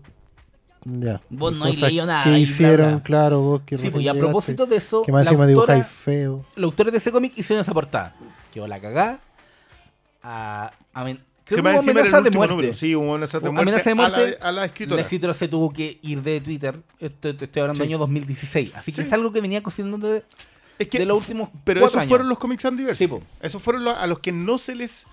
[0.84, 1.22] ya.
[1.30, 4.14] Vos no cosas has leído nada, que hicieron, claro, vos que Sí, pues, y a
[4.14, 6.46] propósito de eso, que más la encima autora- feo.
[6.56, 8.16] los autores de ese cómic hicieron esa portada.
[8.54, 9.20] Quedó la cagá.
[10.24, 12.54] A, amen- creo Que que más encima de muerte.
[12.56, 12.74] número.
[12.74, 14.16] Sí, hubo amenazas de muerte, amenaza de muerte.
[14.18, 15.02] A, la, a la La escritora.
[15.02, 16.82] escritora se tuvo que ir de Twitter.
[17.00, 17.80] Esto estoy hablando Sí.
[17.82, 18.72] del año 2016.
[18.76, 19.08] Así que Sí.
[19.08, 20.24] es algo que venía cocinando de,
[20.80, 22.10] Es que de los últimos Pero cuatro esos años.
[22.10, 23.06] fueron los Comics and Diversity.
[23.06, 23.24] Sí, po.
[23.42, 25.06] esos fueron los, a los que no se les...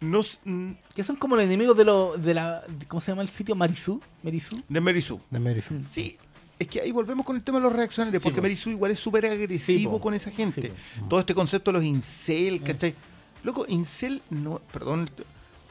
[0.00, 2.60] No, mm, Que son como los enemigos de, lo, de la.
[2.68, 3.54] de- ¿Cómo se llama el sitio?
[3.54, 4.00] Marisú.
[4.22, 4.56] Marisú.
[4.56, 4.60] de
[5.00, 5.20] Sue.
[5.30, 5.80] De Mary Sue.
[5.88, 6.18] Sí,
[6.58, 8.42] es que ahí volvemos con el tema de los reaccionarios, Sí, porque po.
[8.42, 10.60] Mary Sue igual es súper agresivo Sí, con esa gente.
[10.94, 11.08] Sí, Mm.
[11.08, 12.94] Todo este concepto de los incel, ¿cachai?
[13.42, 15.08] Loco, incel no, perdón,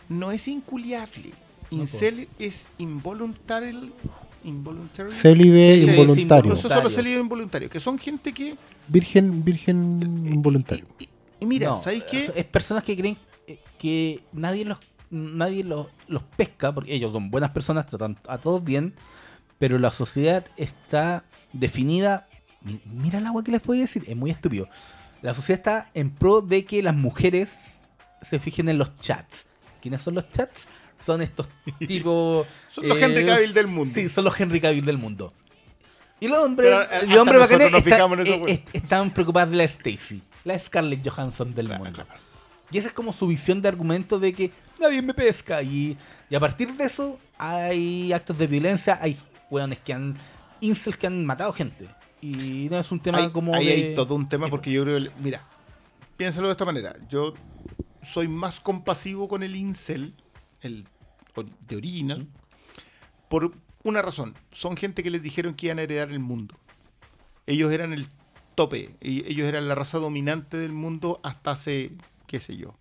[0.09, 1.31] no es inculiable.
[1.69, 3.91] Incel es involuntario.
[4.45, 5.11] Involuntario.
[5.11, 6.53] Célibe Sí, involuntario.
[6.53, 8.55] Esos son los célibes involuntarios, que son gente que.
[8.87, 10.85] Virgen, virgen involuntario.
[10.99, 11.09] Y, y-
[11.41, 12.31] y mira, No, ¿sabéis qué?
[12.35, 13.17] es- personas que creen
[13.77, 14.77] que nadie los
[15.11, 18.93] nadie los, los pesca, porque ellos son buenas personas, tratan a todos bien,
[19.59, 22.27] pero la sociedad está definida.
[22.61, 24.67] mi- Mira el agua que les voy a decir, es muy estúpido.
[25.21, 27.79] La sociedad está en pro de que las mujeres
[28.21, 29.45] se fijen en los chats.
[29.81, 30.67] ¿Quiénes son los chats?
[30.99, 31.47] Son estos
[31.79, 32.47] tipos.
[32.69, 33.91] Son los Henry Cavill del mundo.
[33.93, 35.33] Sí, son los Henry Cavill del mundo.
[36.19, 40.21] Y los hombres, eh, los hombres bacanes está- eh, eh, estaban preocupados de la Stacy,
[40.45, 42.03] la Scarlett Johansson del Claro, mundo.
[42.05, 42.19] claro.
[42.71, 45.61] Y esa es como su visión de argumento de que nadie me pesca.
[45.61, 45.97] Y,
[46.29, 49.17] y a partir de eso hay actos de violencia, hay
[49.51, 50.15] weones que han,
[50.61, 51.87] incels que han matado gente.
[52.21, 54.83] Y no es un tema Hay- como ahí de- hay todo un tema porque yo
[54.83, 55.43] creo que, mira,
[56.17, 56.95] piénsalo de esta manera.
[57.09, 57.33] Yo
[58.01, 60.13] soy más compasivo con el incel,
[60.65, 60.85] el
[61.67, 62.27] de original,
[63.29, 63.53] por
[63.83, 64.35] una razón.
[64.51, 66.55] Son gente que les dijeron que iban a heredar el mundo.
[67.45, 68.07] Ellos eran el
[68.55, 68.95] tope.
[69.01, 71.91] Ellos eran la raza dominante del mundo hasta hace,
[72.27, 72.75] qué sé yo,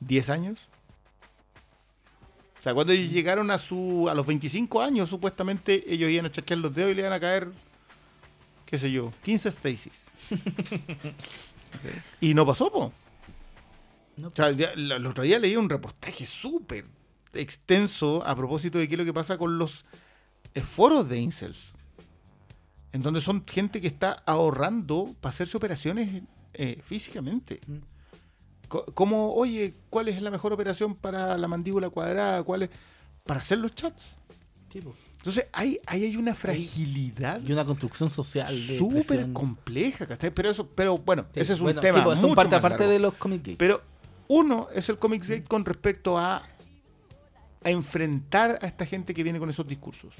[0.00, 0.68] 10 años.
[2.58, 6.32] O sea, cuando ellos llegaron a su a los 25 años, supuestamente ellos iban a
[6.32, 7.48] chasquear los dedos y le iban a caer,
[8.66, 10.02] qué sé yo, 15 Stacy's.
[12.20, 12.92] y no pasó, po.
[14.16, 16.84] No, O sea, el otro día leí un reportaje súper
[17.34, 19.84] extenso a propósito de qué es lo que pasa con los
[20.54, 21.72] eh, foros de incels.
[22.92, 26.22] En donde son gente que está ahorrando para hacerse operaciones
[26.54, 27.60] eh, físicamente.
[27.66, 27.76] Mm.
[28.68, 32.42] Co- Como, oye, ¿cuál es la mejor operación para la mandíbula cuadrada?
[32.42, 32.70] ¿Cuál es?
[33.24, 34.06] Para hacer los chats.
[35.18, 38.54] Entonces, ahí, ahí hay una fragilidad Y una construcción social.
[38.56, 40.30] súper compleja, ¿cachai?
[40.30, 42.58] Pero eso, pero bueno, Sí, ese es un bueno, tema sí, son mucho parte más
[42.58, 42.92] aparte largo.
[42.92, 43.58] de los comic gays.
[43.58, 43.82] Pero
[44.28, 46.42] uno es el Comics Gate con respecto a,
[47.64, 50.14] a enfrentar a esta gente que viene con esos discursos.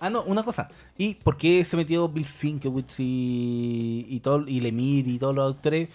[0.00, 0.68] Ah, no, una cosa.
[0.98, 5.54] ¿Y por qué se metió Bill Sienkiewicz y, y, todo, y Lemire y todos los
[5.56, 5.88] actores?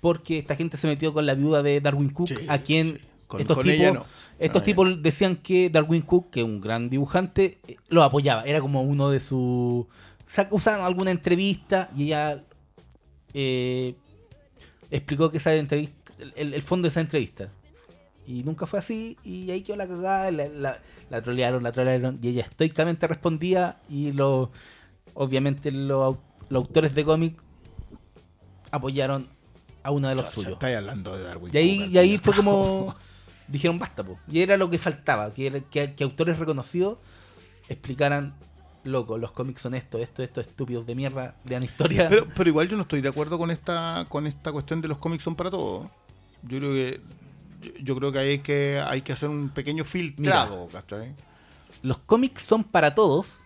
[0.00, 3.04] Porque esta gente se metió con la viuda de Darwin Cook, Sí, a quien sí.
[3.26, 4.06] Con- estos con tipos, ella no.
[4.38, 8.44] estos No, tipos decían que Darwin Cook, que es un gran dibujante, eh, lo apoyaba.
[8.44, 9.86] Era como uno de sus...
[10.50, 12.44] Usaban alguna entrevista y ella
[13.34, 13.94] eh,
[14.90, 17.50] explicó que esa entrevista, el, el fondo de esa entrevista.
[18.26, 20.78] Y nunca fue así, y ahí quedó la cagada, la, la,
[21.10, 24.50] la trolearon, la trolearon, y ella estoicamente respondía, y lo,
[25.14, 27.36] obviamente los, au- los autores de cómic
[28.70, 29.26] apoyaron
[29.82, 30.52] a uno de los suyos.
[30.54, 31.50] estáis hablando de Darwin.
[31.54, 32.94] Y ahí, Cook, y ahí fue como.
[33.48, 34.18] Dijeron basta, po.
[34.28, 36.98] Y era lo que faltaba, que, era- que, que autores reconocidos
[37.68, 38.34] explicaran,
[38.82, 42.08] loco, los cómics son esto, esto, esto, estúpidos de mierda, lean historia.
[42.08, 44.98] Pero, pero igual yo no estoy de acuerdo con esta, con esta cuestión de los
[44.98, 45.86] cómics son para todos.
[46.42, 47.00] Yo creo que
[47.66, 50.68] yo, yo creo que hay que hay que hacer un pequeño filtrado.
[51.82, 53.40] Los cómics son para todos,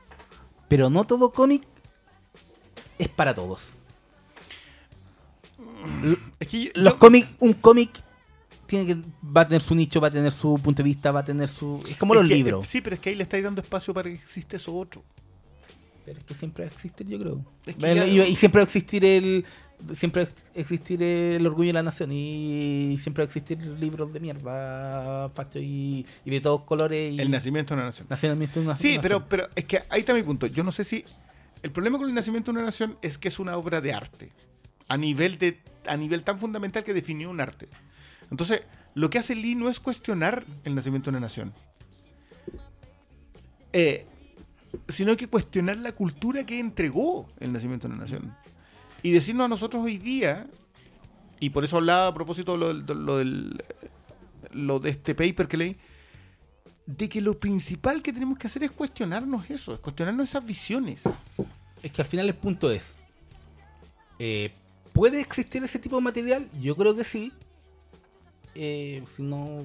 [0.68, 1.62] pero no todo cómic
[2.98, 3.76] es para todos.
[6.38, 8.02] Es que yo- Los yo- cómics, un cómic
[8.66, 11.20] tiene que, va a tener su nicho, va a tener su punto de vista, va
[11.20, 11.82] a tener su...
[11.88, 12.66] Es como es los que- libros.
[12.66, 15.02] Sí, pero es que ahí le estáis dando espacio para que existe eso otro.
[16.04, 17.44] Pero es que siempre va a existir, yo creo.
[17.66, 19.44] Es que y, y siempre va a existir el.
[19.92, 22.10] Siempre va a existir el orgullo de la nación.
[22.12, 27.14] Y siempre va a existir libros de mierda, facho y, y de todos colores.
[27.14, 28.06] Y El nacimiento de una nación.
[28.10, 29.02] nacionalmente de una Sí, nación.
[29.02, 30.46] pero, pero es que ahí está mi punto.
[30.46, 31.04] Yo no sé si.
[31.62, 34.32] El problema con el nacimiento de una nación es que es una obra de arte.
[34.88, 37.68] A nivel, de, a nivel tan fundamental que definió un arte.
[38.30, 38.62] Entonces,
[38.94, 41.52] lo que hace Lee no es cuestionar el nacimiento de una nación.
[43.72, 44.06] Eh,
[44.88, 48.34] sino que cuestionar la cultura que entregó el nacimiento de una nación.
[49.02, 50.46] Y decirnos a nosotros hoy día,
[51.38, 53.62] y por eso hablaba a propósito lo, de lo del-
[54.52, 55.76] lo de este paper que leí,
[56.86, 61.02] de que lo principal que tenemos que hacer es cuestionarnos eso, es cuestionarnos esas visiones.
[61.82, 62.96] Es que al final el punto es.
[64.18, 64.52] eh,
[64.92, 66.48] ¿Puede existir ese tipo de material?
[66.60, 67.32] Yo creo que sí.
[68.56, 69.64] Eh, si no,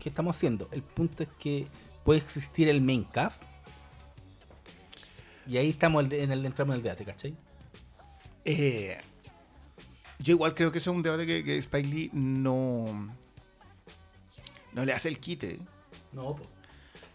[0.00, 0.68] ¿qué estamos haciendo?
[0.72, 1.66] El punto es que
[2.04, 3.36] puede existir el main caf.
[5.46, 7.34] Y ahí estamos en el entramos en el debate, ¿cachai?
[8.44, 8.96] Eh,
[10.18, 13.14] yo igual creo que ese es un debate que, que Spike Lee no,
[14.72, 15.58] no le hace el quite.
[16.12, 16.42] No, po.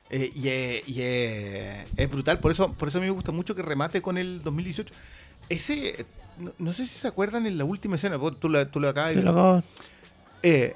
[0.10, 3.32] Eh, y eh, y, eh, es brutal, por eso, por eso a mí me gusta
[3.32, 4.94] mucho que remate con el 2018.
[5.50, 6.06] Ese,
[6.38, 8.90] no, no sé si se acuerdan en la última escena, vos- tú, la, tú lo
[8.90, 9.64] acabas de acabo-
[10.44, 10.76] Eh,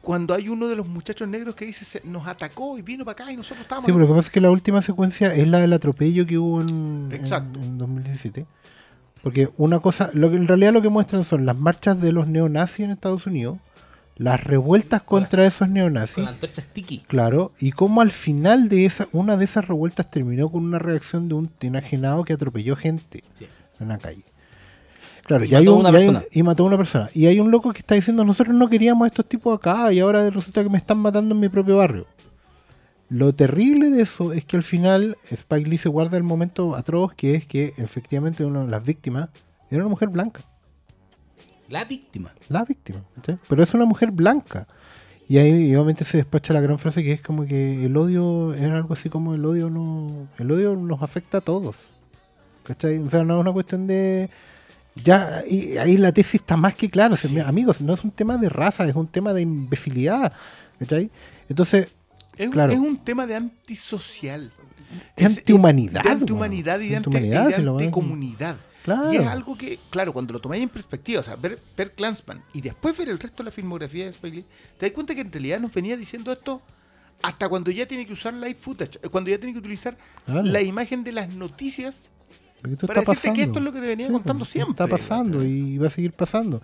[0.00, 3.12] cuando hay uno de los muchachos negros que dice, "Se- nos atacó y vino para
[3.22, 3.86] acá y nosotros estábamos...
[3.86, 6.36] Sí, pero lo que pasa es que la última secuencia es la del atropello que
[6.38, 7.60] hubo en, en- Exacto.
[7.60, 8.44] en 2017.
[9.22, 12.26] Porque una cosa, lo que en realidad lo que muestran son las marchas de los
[12.26, 13.58] neonazis en Estados Unidos,
[14.16, 16.98] las revueltas contra esos neonazis, Con la antorcha sticky.
[17.06, 21.28] claro, y cómo al final de esa, una de esas revueltas terminó con una reacción
[21.28, 23.46] de un enajenado que atropelló gente Sí.
[23.80, 24.24] en la calle.
[25.24, 26.24] Claro, Y mató a un- una y hay un- persona.
[26.32, 27.08] y mató a una persona.
[27.14, 30.00] Y hay un loco que está diciendo, nosotros no queríamos a estos tipos acá y
[30.00, 32.06] ahora resulta que me están matando en mi propio barrio.
[33.12, 37.12] Lo terrible de eso es que al final Spike Lee se guarda el momento atroz
[37.12, 39.28] que es que efectivamente una de las víctimas
[39.70, 40.40] era una mujer blanca.
[41.68, 42.32] La víctima.
[42.48, 43.04] La víctima.
[43.14, 43.38] ¿cachai?
[43.50, 44.66] Pero es una mujer blanca.
[45.28, 48.78] Y ahí obviamente se despacha la gran frase que es como que el odio era
[48.78, 50.28] algo así como el odio no.
[50.38, 51.76] El odio nos afecta a todos.
[52.62, 52.98] ¿cachai?
[52.98, 54.30] O sea, no es una cuestión de...
[54.94, 57.12] Ya, y ahí la tesis está más que clara.
[57.12, 60.32] O sea, mira, amigos, no es un tema de raza, es un tema de imbecilidad.
[60.78, 61.10] ¿Cachai?
[61.50, 61.88] Entonces,
[62.36, 62.72] Es, un- Claro.
[62.72, 64.52] es un tema de antisocial.
[65.16, 68.56] De antihumanidad, De antihumanidad y de, anticomunidad.
[68.84, 69.10] claro.
[69.12, 72.42] Y es algo que, claro, cuando lo tomáis en perspectiva, o sea, ver, ver Clansman
[72.52, 74.44] y después ver el resto de la filmografía de Spike Lee,
[74.76, 76.60] te das cuenta que en realidad nos venía diciendo esto
[77.22, 79.96] hasta cuando ya tiene que usar live footage, cuando ya tiene que utilizar
[80.26, 80.42] Claro.
[80.42, 82.08] la imagen de las noticias
[82.86, 84.72] para decirte que esto es lo que te venía Sí, contando pues, siempre.
[84.72, 86.60] Está pasando y va a seguir pasando.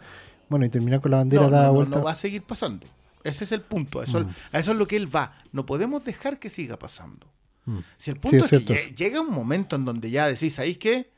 [0.51, 1.99] Bueno, y terminar con la bandera No, no, dada no, vuelta.
[1.99, 2.87] no va a seguir pasando.
[3.25, 4.01] Ese es el punto.
[4.01, 4.29] A eso, Mm.
[4.53, 5.35] a eso es lo que él va.
[5.53, 7.27] No podemos dejar que siga pasando.
[7.67, 7.79] Mm.
[7.97, 11.11] Si el punto es es, que llega un momento en donde ya decís, ¿sabéis qué?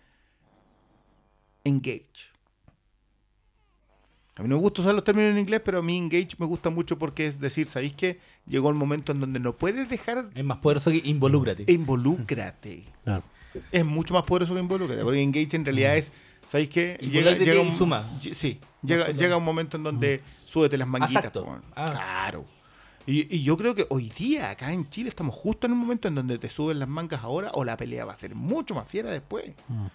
[1.65, 2.31] Engage.
[4.37, 6.47] A mí no me gusta usar los términos en inglés, pero a mí engage me
[6.47, 8.19] gusta mucho porque es decir, ¿sabéis qué?
[8.47, 11.65] Llegó el momento en donde no puedes dejar Es más poderoso que involúcrate.
[11.71, 12.85] involúcrate.
[13.05, 13.23] Claro.
[13.73, 16.13] Es mucho más poderoso que involúcrate, porque engage en realidad es,
[16.47, 16.99] ¿sabéis qué?
[17.01, 18.19] Llega, llega un, suma.
[18.21, 21.17] Sí, llega, un momento en donde súbete las manguitas.
[21.17, 21.45] Exacto.
[21.45, 21.65] po, weón.
[21.75, 21.91] Ah.
[21.91, 22.47] Claro.
[23.07, 26.09] Y, y yo creo que hoy día, acá en Chile, estamos justo en un momento
[26.09, 28.89] en donde te suben las mangas ahora o la pelea va a ser mucho más
[28.89, 29.55] fiera después.
[29.69, 29.87] Mm.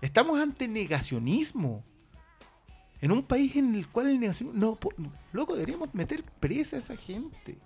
[0.00, 1.82] Estamos ante negacionismo.
[3.00, 4.58] En un país en el cual el negacionismo...
[4.58, 4.78] No,
[5.32, 7.58] loco, deberíamos meter presa a esa gente.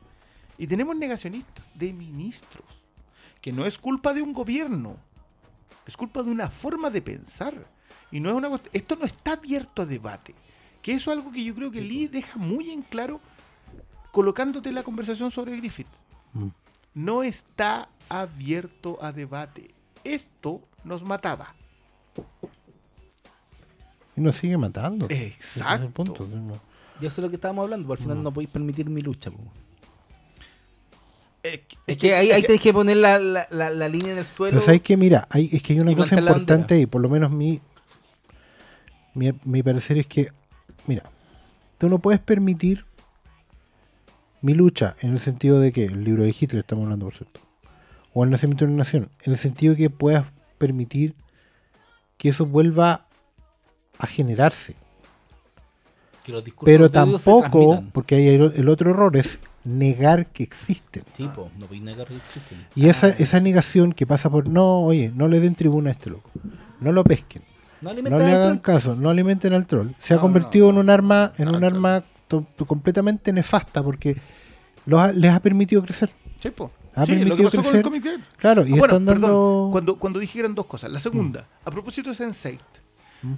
[0.56, 2.82] Y tenemos negacionistas de ministros.
[3.40, 4.96] Que no es culpa de un gobierno.
[5.86, 7.54] Es culpa de una forma de pensar.
[8.10, 10.34] Y no es una Esto no está abierto a debate.
[10.82, 13.20] Que eso es algo que yo creo que Lee deja muy en claro
[14.12, 15.88] colocándote la conversación sobre Griffith.
[16.32, 16.48] Mm.
[16.94, 19.68] No está abierto a debate.
[20.04, 21.54] Esto nos mataba.
[24.16, 25.06] Y nos sigue matando.
[25.08, 25.90] Es Exacto.
[25.90, 26.60] punto, no.
[27.00, 29.30] Y eso es lo que estábamos hablando, porque al final no podéis permitir mi lucha.
[29.30, 29.38] po.
[31.42, 34.18] Es que, Es que ahí, ahí tenés que poner la, la, la, la línea en
[34.18, 34.54] el suelo.
[34.54, 37.08] Pero sabes que mira, hay, es que hay una y cosa importante ahí, por lo
[37.08, 37.60] menos mi,
[39.18, 40.28] mi, mi parecer es que,
[40.86, 41.02] mira,
[41.76, 42.84] tú no puedes permitir
[44.40, 47.40] mi lucha en el sentido de que el libro de Hitler, estamos hablando por cierto,
[48.14, 50.24] o el nacimiento de una nación, en el sentido de que puedas
[50.58, 51.14] permitir
[52.16, 53.06] que eso vuelva
[53.98, 54.76] a generarse.
[56.24, 61.04] que los discursos Pero tampoco, porque hay el, el otro error es negar que existen.
[61.16, 62.66] Sí, po, no podéis negar que existen.
[62.74, 66.10] Y esa, esa negación que pasa por, no, oye, no le den tribuna a este
[66.10, 66.30] loco,
[66.80, 67.42] no lo pesquen.
[67.80, 68.60] No No le hagan troll.
[68.60, 69.88] caso, no alimenten al troll.
[69.98, 72.04] Se ha convertido no, en un arma, en un arma
[72.66, 74.20] completamente nefasta porque
[74.86, 76.10] los les ha permitido crecer.
[76.40, 76.70] Sí, po.
[76.94, 77.82] Ha Sí, lo que pasó con el crecer.
[77.82, 78.36] Comic.
[78.36, 79.26] Claro, y Ah, bueno, están dando.
[79.26, 80.90] perdón, cuando, cuando dije eran dos cosas.
[80.90, 82.58] La segunda, a propósito de Sense8.
[83.22, 83.34] Mm.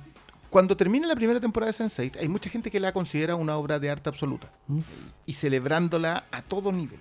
[0.49, 3.79] Cuando termina la primera temporada de Sense8, hay mucha gente que la considera una obra
[3.79, 4.51] de arte absoluta.
[4.67, 4.79] Mm.
[5.27, 6.99] Y celebrándola a todo nivel.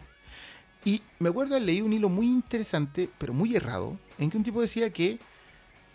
[0.85, 4.61] Y me acuerdo leí un hilo muy interesante, pero muy errado, en que un tipo
[4.61, 5.19] decía que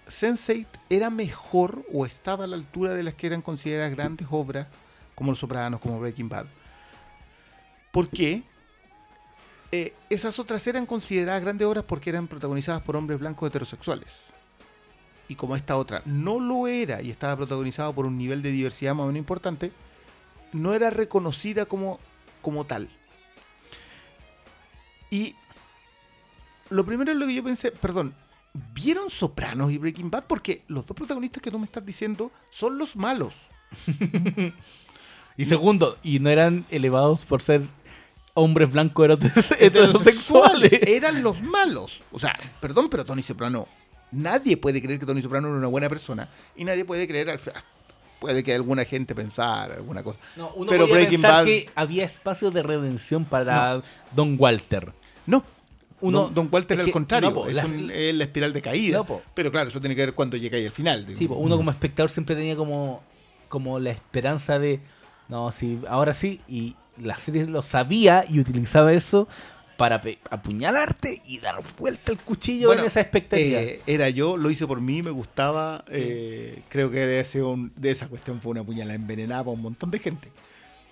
[0.06, 4.68] Sense8 era mejor o estaba a la altura de las que eran consideradas grandes obras,
[5.14, 6.46] como Los Sopranos, como Breaking Bad.
[7.90, 8.42] ¿Por qué?
[9.72, 14.20] Eh, esas otras eran consideradas grandes obras porque eran protagonizadas por hombres blancos heterosexuales.
[15.26, 18.94] Y como esta otra no lo era y estaba protagonizada por un nivel de diversidad
[18.94, 19.72] más o menos importante,
[20.52, 21.98] no era reconocida como,
[22.42, 22.90] como tal.
[25.10, 25.34] Y
[26.68, 28.14] lo primero es lo que yo pensé, perdón,
[28.72, 30.24] ¿vieron Sopranos y Breaking Bad?
[30.26, 33.46] Porque los dos protagonistas que tú me estás diciendo son los malos.
[35.36, 37.62] Y segundo, y no eran elevados por ser
[38.34, 40.80] hombres blancos heteros- heterosexuales heterosexuales.
[40.86, 42.02] eran los malos.
[42.12, 43.66] O sea, perdón, pero Tony Soprano,
[44.12, 47.40] nadie puede creer que Tony Soprano era una buena persona y nadie puede creer, al-
[48.20, 50.20] puede que alguna gente pensara alguna cosa.
[50.36, 53.82] No, uno Pero podía Breaking pensar Bad- que había espacio de redención para
[54.14, 54.92] Don Walter.
[55.26, 55.42] No.
[56.04, 58.24] Uno- don, don Walter es al que- contrario, no, po, es, las- un- es la
[58.24, 58.98] espiral de caída.
[58.98, 59.22] No, po.
[59.34, 61.06] pero claro, eso tiene que ver cuando llega ahí al final.
[61.16, 63.02] Sí, pues, uno como espectador siempre tenía como,
[63.48, 64.80] como la esperanza de,
[65.28, 69.26] no, sí, ahora sí, y la serie lo sabía y utilizaba eso
[69.76, 70.00] para
[70.30, 73.60] apuñalarte y dar vuelta el cuchillo Bueno, en esa expectativa.
[73.60, 75.84] Eh, era yo, lo hice por mí, me gustaba.
[75.88, 77.40] eh, creo que de, ese
[77.76, 80.30] de esa cuestión fue una puñalada envenenada para un montón de gente.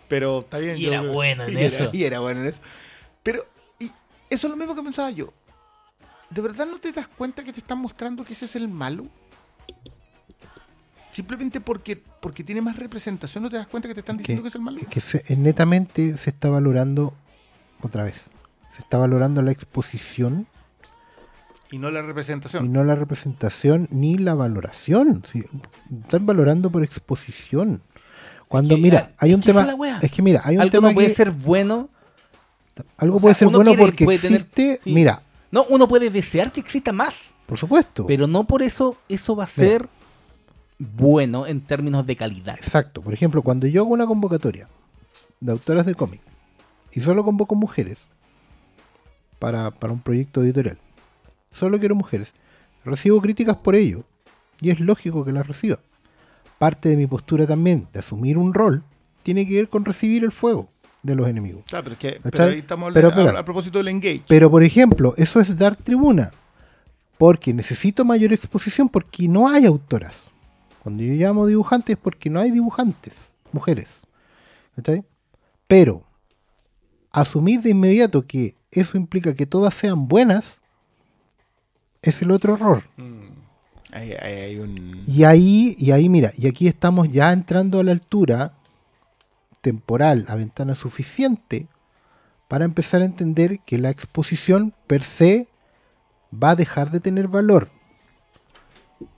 [0.08, 0.76] Pero está bien.
[0.78, 1.90] Y yo- era bueno en y era- eso.
[1.92, 2.60] y era bueno en eso.
[3.22, 3.46] Pero
[4.32, 5.32] eso es lo mismo que pensaba yo.
[6.30, 9.06] ¿De verdad no te das cuenta que te están mostrando que ese es el malo?
[11.10, 14.48] Simplemente porque, porque tiene más representación, ¿no te das cuenta que te están diciendo que,
[14.48, 14.80] es el malo?
[14.88, 17.12] que se- netamente se está valorando
[17.82, 18.30] otra vez.
[18.70, 20.46] Se está valorando la exposición
[21.70, 22.72] Y no la y representación.
[22.72, 25.22] no la representación ni la valoración.
[25.30, 25.44] sí.
[26.04, 27.82] Están valorando por exposición.
[28.48, 29.66] Cuando, mira, ah, hay un tema.
[30.00, 31.90] es que mira, hay un Algo tema no puede que- ser bueno.
[32.96, 34.80] Algo o puede sea, ser bueno quiere- porque tener- existe.
[34.84, 34.92] sí.
[34.92, 38.06] Mira, No, uno puede desear que exista más, Por supuesto.
[38.06, 39.68] pero no por eso eso va a Mira.
[39.68, 39.88] ser
[40.78, 42.56] bueno en términos de calidad.
[42.56, 43.02] Exacto.
[43.02, 44.68] Por ejemplo, cuando yo hago una convocatoria
[45.40, 46.22] de autoras de cómic
[46.92, 48.06] y solo convoco mujeres
[49.38, 50.78] para, para un proyecto editorial,
[51.50, 52.32] solo quiero mujeres,
[52.84, 54.04] recibo críticas por ello.
[54.60, 55.80] Y es lógico que las reciba.
[56.58, 58.84] Parte de mi postura también de asumir un rol
[59.24, 60.68] tiene que ver con recibir el fuego
[61.02, 61.64] de los enemigos.
[61.66, 64.22] Claro, pero, es que, pero ahí estamos Pero, hablando- a, propósito del engage.
[64.28, 66.32] Pero, por ejemplo, eso es dar tribuna.
[67.18, 70.24] Porque necesito mayor exposición porque no hay autoras.
[70.82, 74.02] Cuando yo llamo dibujantes es porque no hay dibujantes, mujeres.
[74.74, 75.04] ¿Cachai?
[75.68, 76.02] Pero
[77.12, 80.60] asumir de inmediato que eso implica que todas sean buenas
[82.00, 82.82] es el otro error.
[83.92, 85.02] Hay un...
[85.06, 88.54] Y ahí, y ahí, mira, y aquí estamos ya entrando a la altura
[89.62, 91.68] temporal, a ventana suficiente
[92.48, 95.48] para empezar a entender que la exposición per se
[96.32, 97.70] va a dejar de tener valor.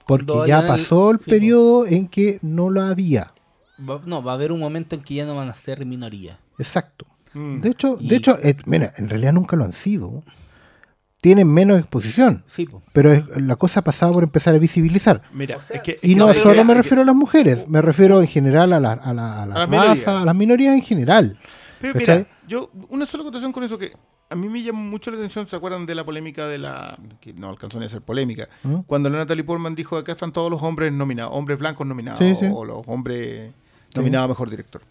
[0.06, 1.30] Porque ya el- pasó el sí, po.
[1.30, 3.32] periodo en que no lo había.
[3.80, 6.38] Va- no, va a haber un momento en que ya no van a ser minoría.
[6.58, 7.06] Exacto.
[7.32, 7.60] Mm.
[7.60, 10.22] De hecho, Y- de hecho, eh, mira, en realidad nunca lo han sido.
[11.24, 12.44] Tienen menos exposición.
[12.46, 12.82] Sí, po.
[12.92, 15.22] Pero es- la cosa pasaba por empezar a visibilizar.
[15.32, 15.98] Mira, O sea, es que...
[16.02, 18.78] Y es no que- solo me refiero a las mujeres, me refiero en general a,
[18.80, 20.08] la- a, la- a las las masas, minorías.
[20.08, 21.38] a las minorías en general.
[21.80, 22.18] Pero ¿Cachai?
[22.18, 23.92] mira, yo, una sola acotación con eso que
[24.28, 26.98] a mí me llama mucho la atención, ¿se acuerdan de la polémica de la...
[27.22, 28.50] que no alcanzó ni a ser polémica?
[28.62, 28.80] ¿Mm?
[28.86, 32.36] Cuando la Natalie Portman dijo, acá están todos los hombres nominados, hombres blancos nominados, Sí,
[32.38, 32.50] sí.
[32.52, 33.50] o los hombres
[33.94, 34.82] nominados a Mejor Director.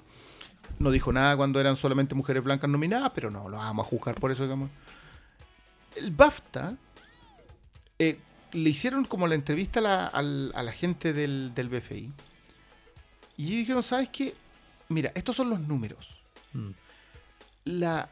[0.79, 4.15] No dijo nada cuando eran solamente mujeres blancas nominadas, pero no, lo vamos a juzgar
[4.15, 4.71] por eso, digamos.
[5.95, 6.75] El BAFTA
[7.99, 8.19] eh,
[8.51, 12.11] le hicieron como la entrevista a la, al- a la gente del, del BFI.
[13.37, 14.33] Y dijeron, ¿sabes qué?
[14.89, 16.21] Mira, estos son los números.
[17.65, 18.09] La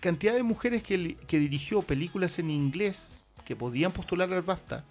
[0.00, 4.84] cantidad de mujeres que, dirigió películas en inglés que podían postular al BAFTA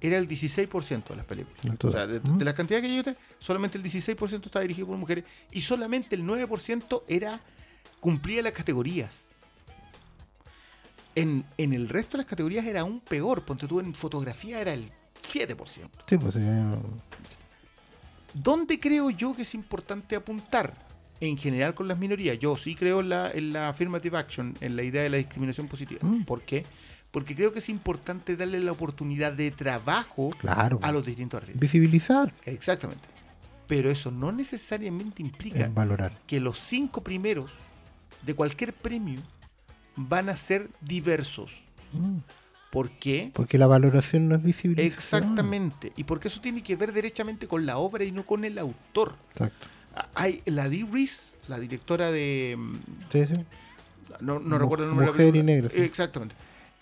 [0.00, 1.76] era el 16% de las películas.
[1.82, 2.38] O sea, de, ¿Mm?
[2.38, 6.14] de la cantidad que yo tengo, solamente el 16% estaba dirigido por mujeres y solamente
[6.16, 7.40] el 9% era
[8.00, 9.20] cumplía las categorías.
[11.16, 13.44] En, en el resto de las categorías era aún peor.
[13.44, 15.88] Ponte tú en fotografía era el 7%.
[16.08, 16.64] Sí, pues, eh,
[18.34, 20.86] ¿Dónde creo yo que es importante apuntar?
[21.18, 22.38] En general con las minorías.
[22.38, 25.66] Yo sí creo en la, en la affirmative action, en la idea de la discriminación
[25.66, 26.00] positiva.
[26.06, 26.24] Mm.
[26.24, 26.66] ¿Por qué?
[27.10, 30.78] Porque creo que es importante darle la oportunidad de trabajo claro.
[30.82, 31.58] a los distintos artistas.
[31.58, 33.08] Visibilizar, Exactamente.
[33.66, 36.20] Pero eso no necesariamente implica valorar.
[36.26, 37.54] que los cinco primeros
[38.22, 39.22] de cualquier premio
[39.96, 41.64] van a ser diversos.
[41.92, 42.18] Mm.
[42.70, 43.30] ¿Por qué?
[43.32, 44.94] Porque la valoración no es visibilización.
[44.94, 45.92] Exactamente.
[45.96, 49.16] Y porque eso tiene que ver derechamente con la obra y no con el autor.
[49.32, 49.66] Exacto.
[49.94, 52.54] Ah, Hay la Dee Reese, la directora de.
[52.58, 52.74] mm,
[53.10, 53.32] Sí, sí.
[54.20, 55.42] No, recuerdo el nombre de la Mujer y.
[55.42, 55.80] Negro, sí.
[55.80, 56.34] Exactamente.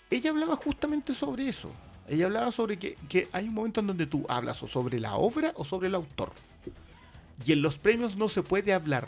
[0.09, 1.71] Ella hablaba justamente sobre eso.
[2.07, 5.15] Ella hablaba sobre que, que hay un momento en donde tú hablas o sobre la
[5.15, 6.31] obra o sobre el autor.
[7.45, 9.07] Y en los premios no se puede hablar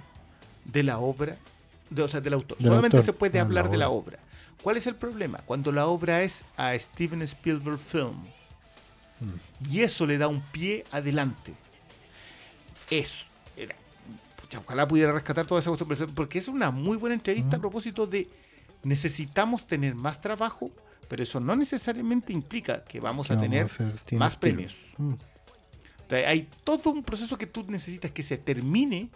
[0.65, 1.37] de la obra,
[1.89, 2.57] de, o sea, del autor.
[2.57, 4.19] Del Solamente autor, se puede no, hablar la de la obra.
[4.61, 5.39] ¿Cuál es el problema?
[5.39, 8.17] Cuando la obra es a Steven Spielberg Film.
[9.19, 9.69] Mm.
[9.69, 11.53] Y eso le da un pie adelante.
[12.89, 13.27] Eso.
[13.55, 13.75] Era,
[14.35, 18.05] pucha, ojalá pudiera rescatar toda esa cuestión, porque es una muy buena entrevista a propósito
[18.05, 18.29] de
[18.83, 20.71] necesitamos tener más trabajo,
[21.07, 24.93] pero eso no necesariamente implica que vamos a vamos tener a más premios.
[24.97, 25.13] Mm.
[25.13, 29.09] O sea, Hay todo un proceso que tú necesitas que se termine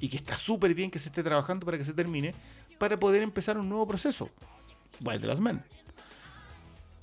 [0.00, 2.34] y que está súper bien que se esté trabajando para que se termine
[2.78, 4.28] para poder empezar un nuevo proceso.
[5.04, 5.64] Wild the Last Man.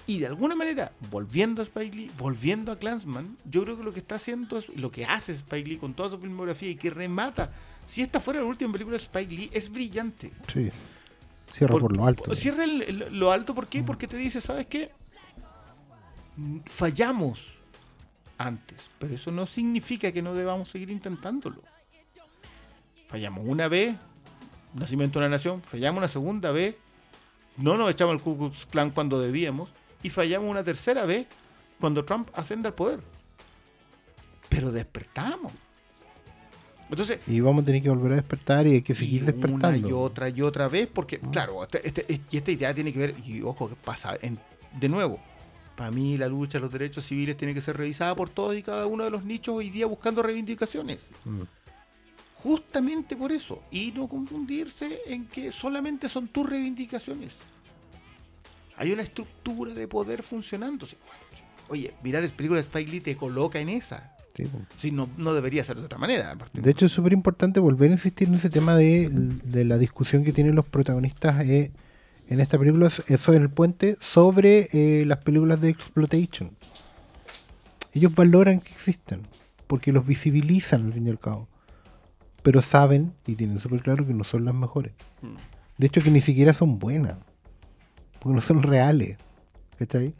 [0.06, 3.94] Y de alguna manera, volviendo a Spike Lee, volviendo a Clansman, yo creo que lo
[3.94, 6.90] que está haciendo es lo que hace Spike Lee con toda su filmografía y que
[6.90, 7.52] remata.
[7.86, 10.34] Si esta fuera la última película de Spike Lee, es brillante.
[10.54, 10.70] Sí.
[11.52, 12.36] Cierra por, lo alto.
[12.36, 13.82] Cierra el- el- lo alto, ¿por qué?
[13.82, 14.92] Porque te dice, ¿sabes qué?
[16.36, 17.54] Mm, Fallamos
[18.38, 21.62] antes, pero eso no significa que no debamos seguir intentándolo.
[23.14, 23.96] Fallamos una vez,
[24.74, 26.76] nacimiento de una nación, fallamos una segunda vez,
[27.58, 29.70] no nos echamos el Ku Klux Klan cuando debíamos,
[30.02, 31.28] y fallamos una tercera vez
[31.80, 33.02] cuando Trump ascende al poder.
[34.50, 35.52] Pero despertamos.
[36.90, 39.68] Entonces, Y vamos a tener que volver a despertar y hay que seguir y despertando.
[39.78, 42.98] Una y otra y otra vez, porque, claro, este- este- y esta idea tiene que
[42.98, 44.40] ver, y ojo, que pasa, en-
[44.80, 45.20] de nuevo,
[45.76, 48.64] para mí la lucha de los derechos civiles tiene que ser revisada por todos y
[48.64, 50.98] cada uno de los nichos hoy día buscando reivindicaciones.
[51.26, 51.42] Mm.
[52.44, 57.38] Justamente por eso, y no confundirse en que solamente son tus reivindicaciones.
[58.76, 60.86] Hay una estructura de poder funcionando.
[61.70, 64.14] Oye, mirar las películas de Spike Lee te coloca en esa.
[64.78, 66.36] Sí, no, no debería ser de otra manera.
[66.52, 70.24] De hecho, es súper importante volver a insistir en ese tema de, de la discusión
[70.24, 71.72] que tienen los protagonistas eh,
[72.28, 76.52] en esta película, eso en el puente, sobre eh, las películas de exploitation.
[77.94, 79.22] Ellos valoran que existen,
[79.68, 81.48] porque los visibilizan al fin y al cabo.
[82.44, 84.94] Pero saben y tienen súper claro que no son las mejores.
[85.22, 85.36] Mm.
[85.78, 87.18] De hecho, que ni siquiera son buenas.
[88.20, 89.18] Porque no son reales.
[89.80, 90.14] ¿Cachai?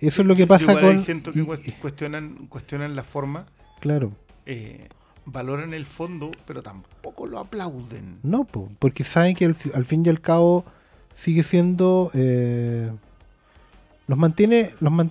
[0.00, 1.00] Eso es lo que pasa con.
[1.00, 1.42] siento que
[1.80, 3.46] cuestionan, cuestionan la forma,
[3.80, 4.12] claro.
[4.44, 4.88] eh,
[5.24, 8.18] valoran el fondo, pero tampoco lo aplauden.
[8.22, 10.64] No, po, porque saben que al fin y al cabo
[11.14, 12.10] sigue siendo.
[12.14, 12.90] eh,
[14.06, 14.70] los mantiene.
[14.80, 15.10] Los man-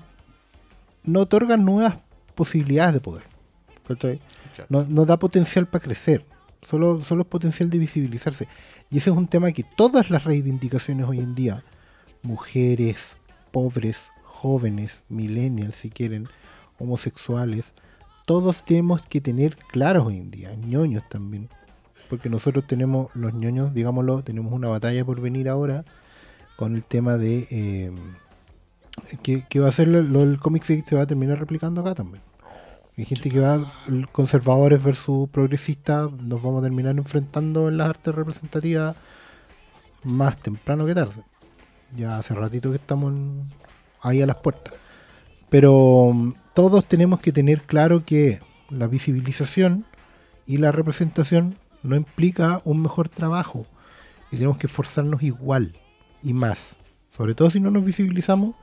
[1.04, 1.96] no otorgan nuevas
[2.36, 3.24] posibilidades de poder.
[3.88, 4.22] ¿cachai?
[4.70, 6.26] No, da potencial para crecer.
[6.68, 8.48] Solo, solo es potencial de visibilizarse.
[8.90, 11.64] Y ese es un tema que todas las reivindicaciones hoy en día,
[12.22, 13.18] mujeres,
[13.52, 16.28] pobres, jóvenes, millennials si quieren,
[16.80, 17.74] homosexuales,
[18.26, 21.50] todos tenemos que tener claros hoy en día, ñoños también.
[22.10, 25.84] Porque nosotros tenemos, los ñoños, digámoslo, tenemos una batalla por venir ahora
[26.56, 27.92] con el tema de eh,
[29.24, 31.96] que, que va a ser lo, el cómic se, se va a terminar replicando acá
[31.96, 32.24] también.
[32.96, 33.74] Hay gente que va,
[34.12, 38.96] conservadores versus progresistas, nos vamos a terminar enfrentando en las artes representativas
[40.04, 41.24] más temprano que tarde.
[41.96, 43.14] Ya hace ratito que estamos
[44.00, 44.76] ahí a las puertas.
[45.50, 49.86] Pero mm, todos tenemos que tener claro que la visibilización
[50.46, 53.66] y la representación no implica un mejor trabajo.
[54.32, 55.76] Y tenemos que esforzarnos igual
[56.22, 56.78] y más.
[57.10, 58.56] Sobre todo si no nos visibilizamos,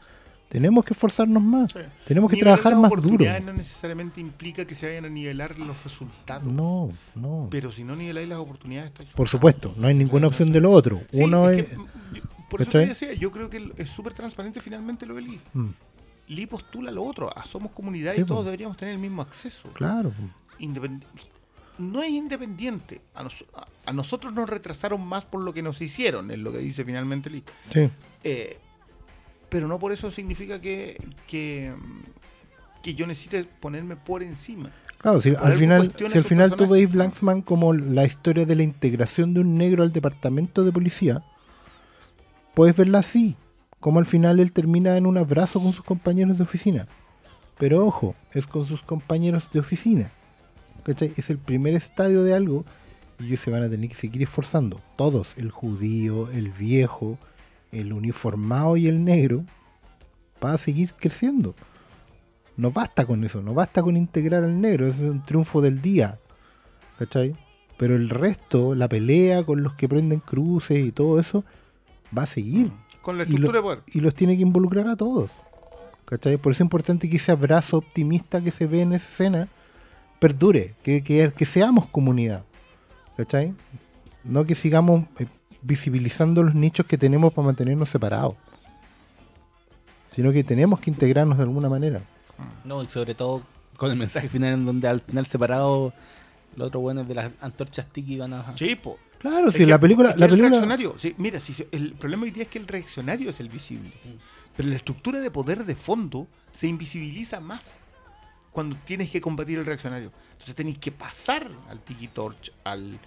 [0.50, 1.70] tenemos que esforzarnos más.
[1.70, 1.78] Sí.
[2.04, 3.24] Tenemos que Nivelar trabajar más duro.
[3.46, 6.52] no necesariamente implica que se vayan a nivelar los resultados.
[6.52, 7.46] No, no.
[7.50, 11.00] Pero si no niveláis las oportunidades, Por supuesto, no hay ninguna opción de lo otro.
[11.12, 11.68] Sí, Uno es es.
[11.70, 11.86] que, mm,
[12.50, 15.40] por eso te decía, yo creo que es súper transparente finalmente lo de Lee.
[15.54, 15.68] Mm,
[16.28, 19.68] Lee postula lo otro, a somos comunidad Sí, y todos deberíamos tener el mismo acceso.
[19.72, 20.12] claro.
[20.58, 21.02] Independ-
[21.78, 23.00] No es independiente.
[23.14, 26.52] A, nos- a- a nosotros nos retrasaron más por lo que nos hicieron, es lo
[26.52, 27.42] que dice finalmente Lee.
[27.72, 27.88] Sí.
[28.24, 28.58] Eh,
[29.50, 30.96] pero no por eso significa que,
[31.26, 31.72] que,
[32.82, 34.70] que yo necesite ponerme por encima.
[34.98, 38.62] Claro, si al final, si al final tú veis Blanksman como la historia de la
[38.62, 41.24] integración de un negro al departamento de policía,
[42.54, 43.36] puedes verla así,
[43.80, 46.86] como al final él termina en un abrazo con sus compañeros de oficina.
[47.58, 50.12] Pero ojo, es con sus compañeros de oficina.
[50.82, 51.12] ¿cachai?
[51.16, 52.64] Es el primer estadio de algo
[53.18, 54.80] y ellos se van a tener que seguir esforzando.
[54.96, 57.18] Todos, el judío, el viejo,
[57.72, 59.44] el uniformado y el negro,
[60.38, 61.54] para seguir creciendo.
[62.56, 65.80] No basta con eso, no basta con integrar al negro, ese es un triunfo del
[65.80, 66.18] día.
[66.98, 67.34] ¿Cachai?
[67.78, 71.44] Pero el resto, la pelea con los que prenden cruces y todo eso,
[72.16, 72.70] va a seguir.
[73.00, 73.82] Con la estructura de poder.
[73.86, 75.30] Y los tiene que involucrar a todos.
[76.04, 76.36] ¿Cachai?
[76.36, 79.48] Por eso es importante que ese abrazo optimista que se ve en esa escena
[80.18, 82.44] perdure, que, que- que seamos comunidad.
[83.16, 83.54] ¿Cachai?
[84.24, 85.26] No que sigamos eh,
[85.62, 88.34] visibilizando los nichos que tenemos para mantenernos separados.
[90.10, 92.02] Sino que tenemos que integrarnos de alguna manera.
[92.64, 93.42] No, y sobre todo
[93.76, 95.92] con el mensaje final en donde al final separado
[96.56, 98.56] los otros buenos de las antorchas tiki van a...
[98.56, 98.98] Sí, po.
[99.18, 101.54] Claro, Es si que- la película, es que la el película reaccionario, sí, mira, si
[101.70, 103.92] el problema hoy día es que el reaccionario es el visible.
[104.56, 107.80] Pero la estructura de poder de fondo se invisibiliza más
[108.50, 110.10] cuando tienes que combatir el reaccionario.
[110.32, 112.98] Entonces tenéis que pasar al Tiki Torch, al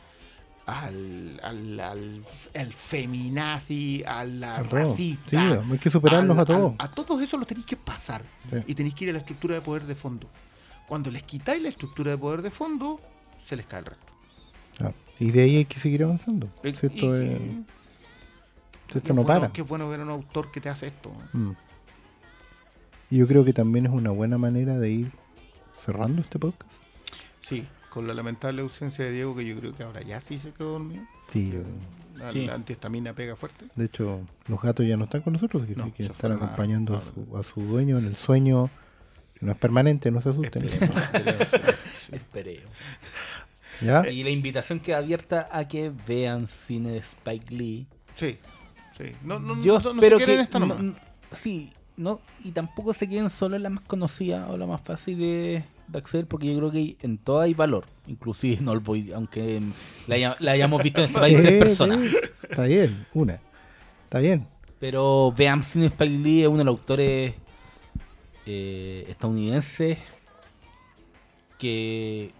[0.65, 2.25] al, al, al,
[2.55, 5.29] al feminazi, al A racista.
[5.29, 5.35] Sí,
[5.71, 6.73] hay que superarlos al- a todos.
[6.79, 8.23] a todos esos los tenéis que pasar.
[8.49, 8.57] Sí.
[8.67, 10.27] Y tenéis que ir a la estructura de poder de fondo.
[10.87, 12.99] Cuando les quitáis la estructura de poder de fondo,
[13.43, 14.13] se les cae el resto.
[14.79, 16.47] Ah, y de ahí hay que seguir avanzando.
[16.63, 17.41] Y- Si esto, y- es-
[18.91, 19.53] si esto no bueno- para.
[19.53, 21.11] Qué bueno ver a un autor que te hace esto.
[21.33, 21.51] Mm.
[23.11, 25.11] Y yo creo que también es una buena manera de ir
[25.75, 26.71] cerrando este podcast.
[27.41, 30.51] Sí, con la lamentable ausencia de Diego, que yo creo que ahora ya sí se
[30.51, 31.03] quedó dormido.
[31.31, 31.59] Sí, yo-
[32.17, 32.45] La, Sí.
[32.45, 33.65] la antihistamina pega fuerte.
[33.75, 36.95] de hecho, los gatos ya no están con nosotros, así que No, que están acompañando
[36.95, 38.69] a, a- su, a su dueño en el sueño.
[39.41, 40.63] No es permanente, no se asusten.
[40.63, 41.57] Esperemos, esperemos, sí,
[41.97, 42.15] sí.
[42.15, 42.69] Espereo.
[43.81, 44.07] ¿Ya?
[44.09, 47.87] Y la invitación queda abierta a que vean cine de Spike Lee.
[48.13, 48.37] Sí,
[48.97, 49.05] sí.
[49.23, 50.43] No, no, Yo no, no espero se queden que...
[50.43, 50.83] esta no- nomás.
[50.83, 50.95] no-
[51.35, 55.63] sí, no, y tampoco se queden solo en la más conocida o la más fácil
[55.87, 57.85] de, de acceder, porque yo creo que en todas hay valor.
[58.07, 59.61] Inclusive no voy, aunque
[60.07, 61.99] la, haya- la hayamos visto en este país tres Sí, personas.
[61.99, 62.15] sí.
[62.49, 63.39] Está bien, una.
[64.05, 64.47] Está bien.
[64.79, 67.35] Pero vean cine de Spike Lee es uno de los autores
[68.45, 69.97] eh, estadounidenses
[71.57, 72.31] que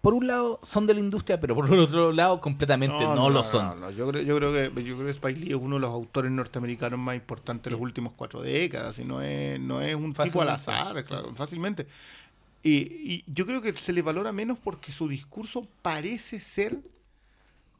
[0.00, 3.80] por un lado son de la industria, pero por otro lado completamente no, lo son.
[3.80, 3.90] no.
[3.90, 6.30] Yo, creo, yo, creo que, yo creo que Spike Lee es uno de los autores
[6.30, 8.98] norteamericanos más importantes de los últimos cuatro décadas.
[8.98, 10.52] Y no es, no es un tipo al Fácilmente.
[10.52, 11.86] azar, claro, fácilmente.
[12.64, 16.80] Y, y yo creo que se le valora menos porque su discurso parece ser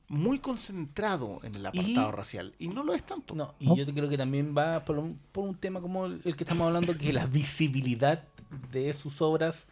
[0.08, 2.54] muy concentrado en el Y- apartado racial.
[2.58, 3.34] Y no lo es tanto.
[3.34, 3.76] No, y ¿No?
[3.76, 6.66] yo creo que también va por un, por un tema como el, el que estamos
[6.66, 8.22] hablando, que la visibilidad
[8.70, 9.66] de sus obras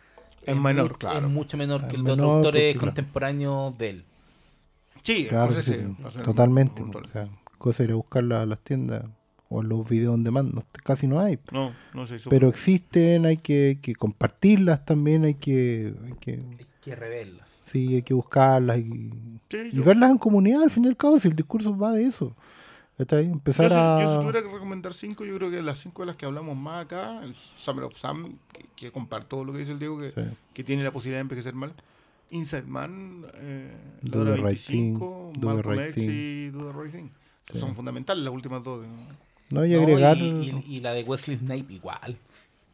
[0.47, 1.27] Es menor, claro.
[1.27, 4.05] es mucho menor Es que el de otros autores contemporáneos de él.
[5.03, 6.83] Sí, Claro, pues sí, sí, totalmente.
[6.83, 9.05] O sea, cosa de ir a buscarla a las tiendas
[9.53, 11.39] o en los videos on demand, no- casi no hay.
[11.53, 12.31] No, no se hizo.
[12.31, 17.49] Pero existen, hay que, que compartirlas también, hay que, hay que, Hay que reverlas.
[17.65, 19.11] sí, hay que buscarlas y,
[19.51, 21.93] Sí, y yo- verlas en comunidad, al fin y al cabo, si el discurso va
[21.93, 22.35] de eso.
[22.99, 23.27] ¿Cachai?
[23.27, 23.99] Yo, Empezar si, a...
[24.03, 26.57] yo si tuviera que recomendar cinco, yo creo que las cinco de las que hablamos
[26.57, 30.11] más acá, el Summer of Sam, que, que comparto lo que dice el Diego, que,
[30.13, 30.21] Sí.
[30.55, 31.73] que tiene la posibilidad de envejecer mal.
[32.31, 33.71] Inside Man, eh,
[34.03, 36.11] La Hora the Right 25, Thing, Do the Malcolm Right X Thing.
[36.11, 37.09] y Do the Right Thing.
[37.53, 37.59] Sí.
[37.59, 38.87] Son fundamentales las últimas dos.
[38.87, 38.93] No,
[39.65, 40.17] y No, agregar...
[40.19, 42.17] y, y- y la de Wesley Snipe igual.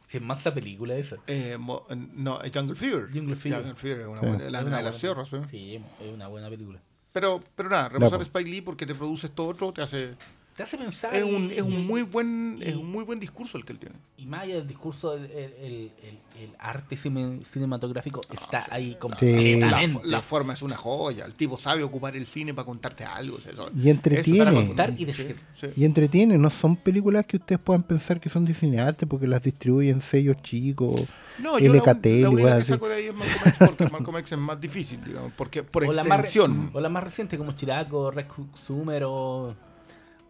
[0.07, 1.17] Si es más la película esa.
[1.27, 1.85] Eh, mo-
[2.15, 3.09] no, eh, Jungle Fever.
[3.13, 3.75] Jungle Fever.
[4.01, 4.25] es una Sí.
[4.27, 5.75] buena, la Es de una la buena sierra, sí.
[6.01, 6.79] es una buena película.
[7.13, 8.27] Pero, pero nada, repasar pues.
[8.27, 10.15] Spike Lee porque te produce esto otro, te hace...
[10.59, 11.15] Te hace pensar.
[11.15, 13.71] Es un, y- es un muy buen y- es un muy buen discurso el que
[13.71, 13.95] él tiene.
[14.17, 18.89] Y más allá del discurso, el, el- el- el- el arte cine- cinematográfico está ahí
[18.91, 18.97] Sí.
[18.99, 20.01] completamente.
[20.03, 21.23] La, la forma es una joya.
[21.23, 23.37] El tipo sabe ocupar el cine para contarte algo.
[23.37, 24.73] o sea, eso- Y entretiene.
[24.97, 25.37] y decir.
[25.55, 25.73] Sí, sí.
[25.81, 29.41] Y entretiene, no son películas que ustedes puedan pensar que son de cinearte porque las
[29.41, 31.03] distribuyen sellos chicos.
[31.39, 32.67] No, yo la, LKT, la que así.
[32.73, 35.85] saco de ahí es Malcolm X porque Malcolm X es más difícil, digamos, porque por
[35.85, 36.69] o la, más, extensión.
[36.73, 39.55] o la más reciente como Chiraco, Red Sumer o,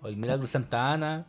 [0.01, 1.25] o el Milagro Santa Ana.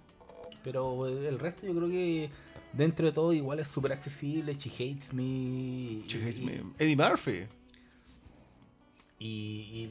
[0.63, 2.29] Pero el resto yo creo que
[2.73, 4.55] dentro de todo igual es súper accesible.
[4.57, 6.03] She Hates Me.
[6.07, 7.47] Che, es y- mi- Eddie Murphy.
[9.19, 9.27] y,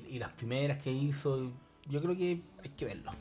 [0.10, 1.52] y- y las primeras que hizo,
[1.88, 3.12] yo creo que hay que verlo.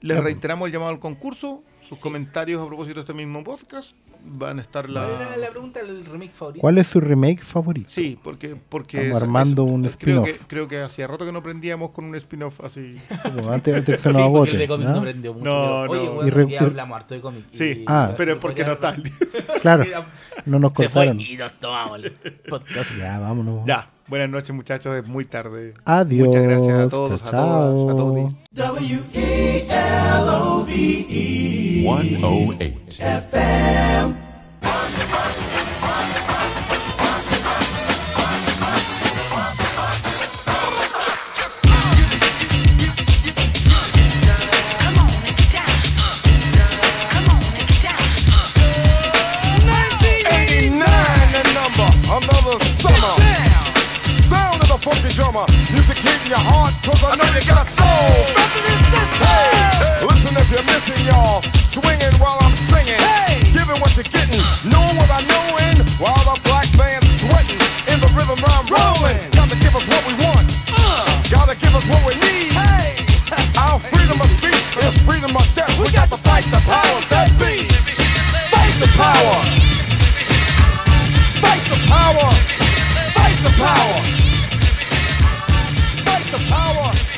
[0.00, 1.62] Les reiteramos el llamado al concurso.
[1.88, 3.92] Sus comentarios a propósito de este mismo podcast
[4.28, 5.04] van a estar la.
[5.06, 6.60] ¿Cuál era la pregunta del remake favorito?
[6.60, 7.88] ¿Cuál es su remake favorito?
[7.90, 10.48] Sí, porque, porque Estamos armando es- un es- creo que, spin-off.
[10.48, 13.00] creo que hacía rato que no prendíamos con un spin-off así.
[13.34, 14.58] Bueno, antes, antes que se Sí, nos porque el agote.
[14.58, 14.94] de cómic ¿no?
[14.94, 15.44] no prendió mucho.
[15.46, 17.44] No, Oye, bueno, Y re- ya y- hablamos harto de cómic.
[17.50, 18.14] Sí, y- Ah.
[18.16, 19.14] pero es porque no ya- está el día.
[19.62, 19.84] Claro,
[20.46, 21.20] no nos Se fue cortaron.
[21.20, 22.12] y nos tomamos el
[22.48, 22.90] podcast.
[22.98, 23.64] Ya, vámonos.
[23.66, 25.74] Ya, buenas noches muchachos, es muy tarde.
[25.84, 26.26] Adiós.
[26.26, 27.96] Muchas gracias a todos, chao, a todas, a chao.
[27.96, 28.32] todos.
[28.52, 29.66] W-E-L-O-V-E
[31.84, 32.98] 108.
[32.98, 34.25] the
[54.86, 55.42] funky drummer.
[55.74, 58.22] Music hitting your heart, cause I know you got a soul.
[59.18, 61.42] Hey, listen if you're missing, y'all.
[61.74, 62.94] Swinging while I'm singing.
[62.94, 63.42] Hey.
[63.50, 64.38] Giving what you're getting.
[64.62, 65.82] Knowing what I knowin'.
[65.98, 67.58] While the black band's sweating.
[67.90, 69.18] In the rhythm I'm rolling.
[69.34, 70.46] Gotta give us what we want.
[70.70, 71.02] Uh.
[71.34, 72.54] Gotta give us what we need.
[72.54, 73.02] Hey.
[73.66, 75.74] Our freedom of speech is freedom of death.
[75.82, 77.66] We, we got, got to fight the powers that be.
[78.54, 79.34] Fight the power.
[81.42, 82.28] Fight the power.
[83.18, 84.25] Fight the power
[86.30, 87.15] the power.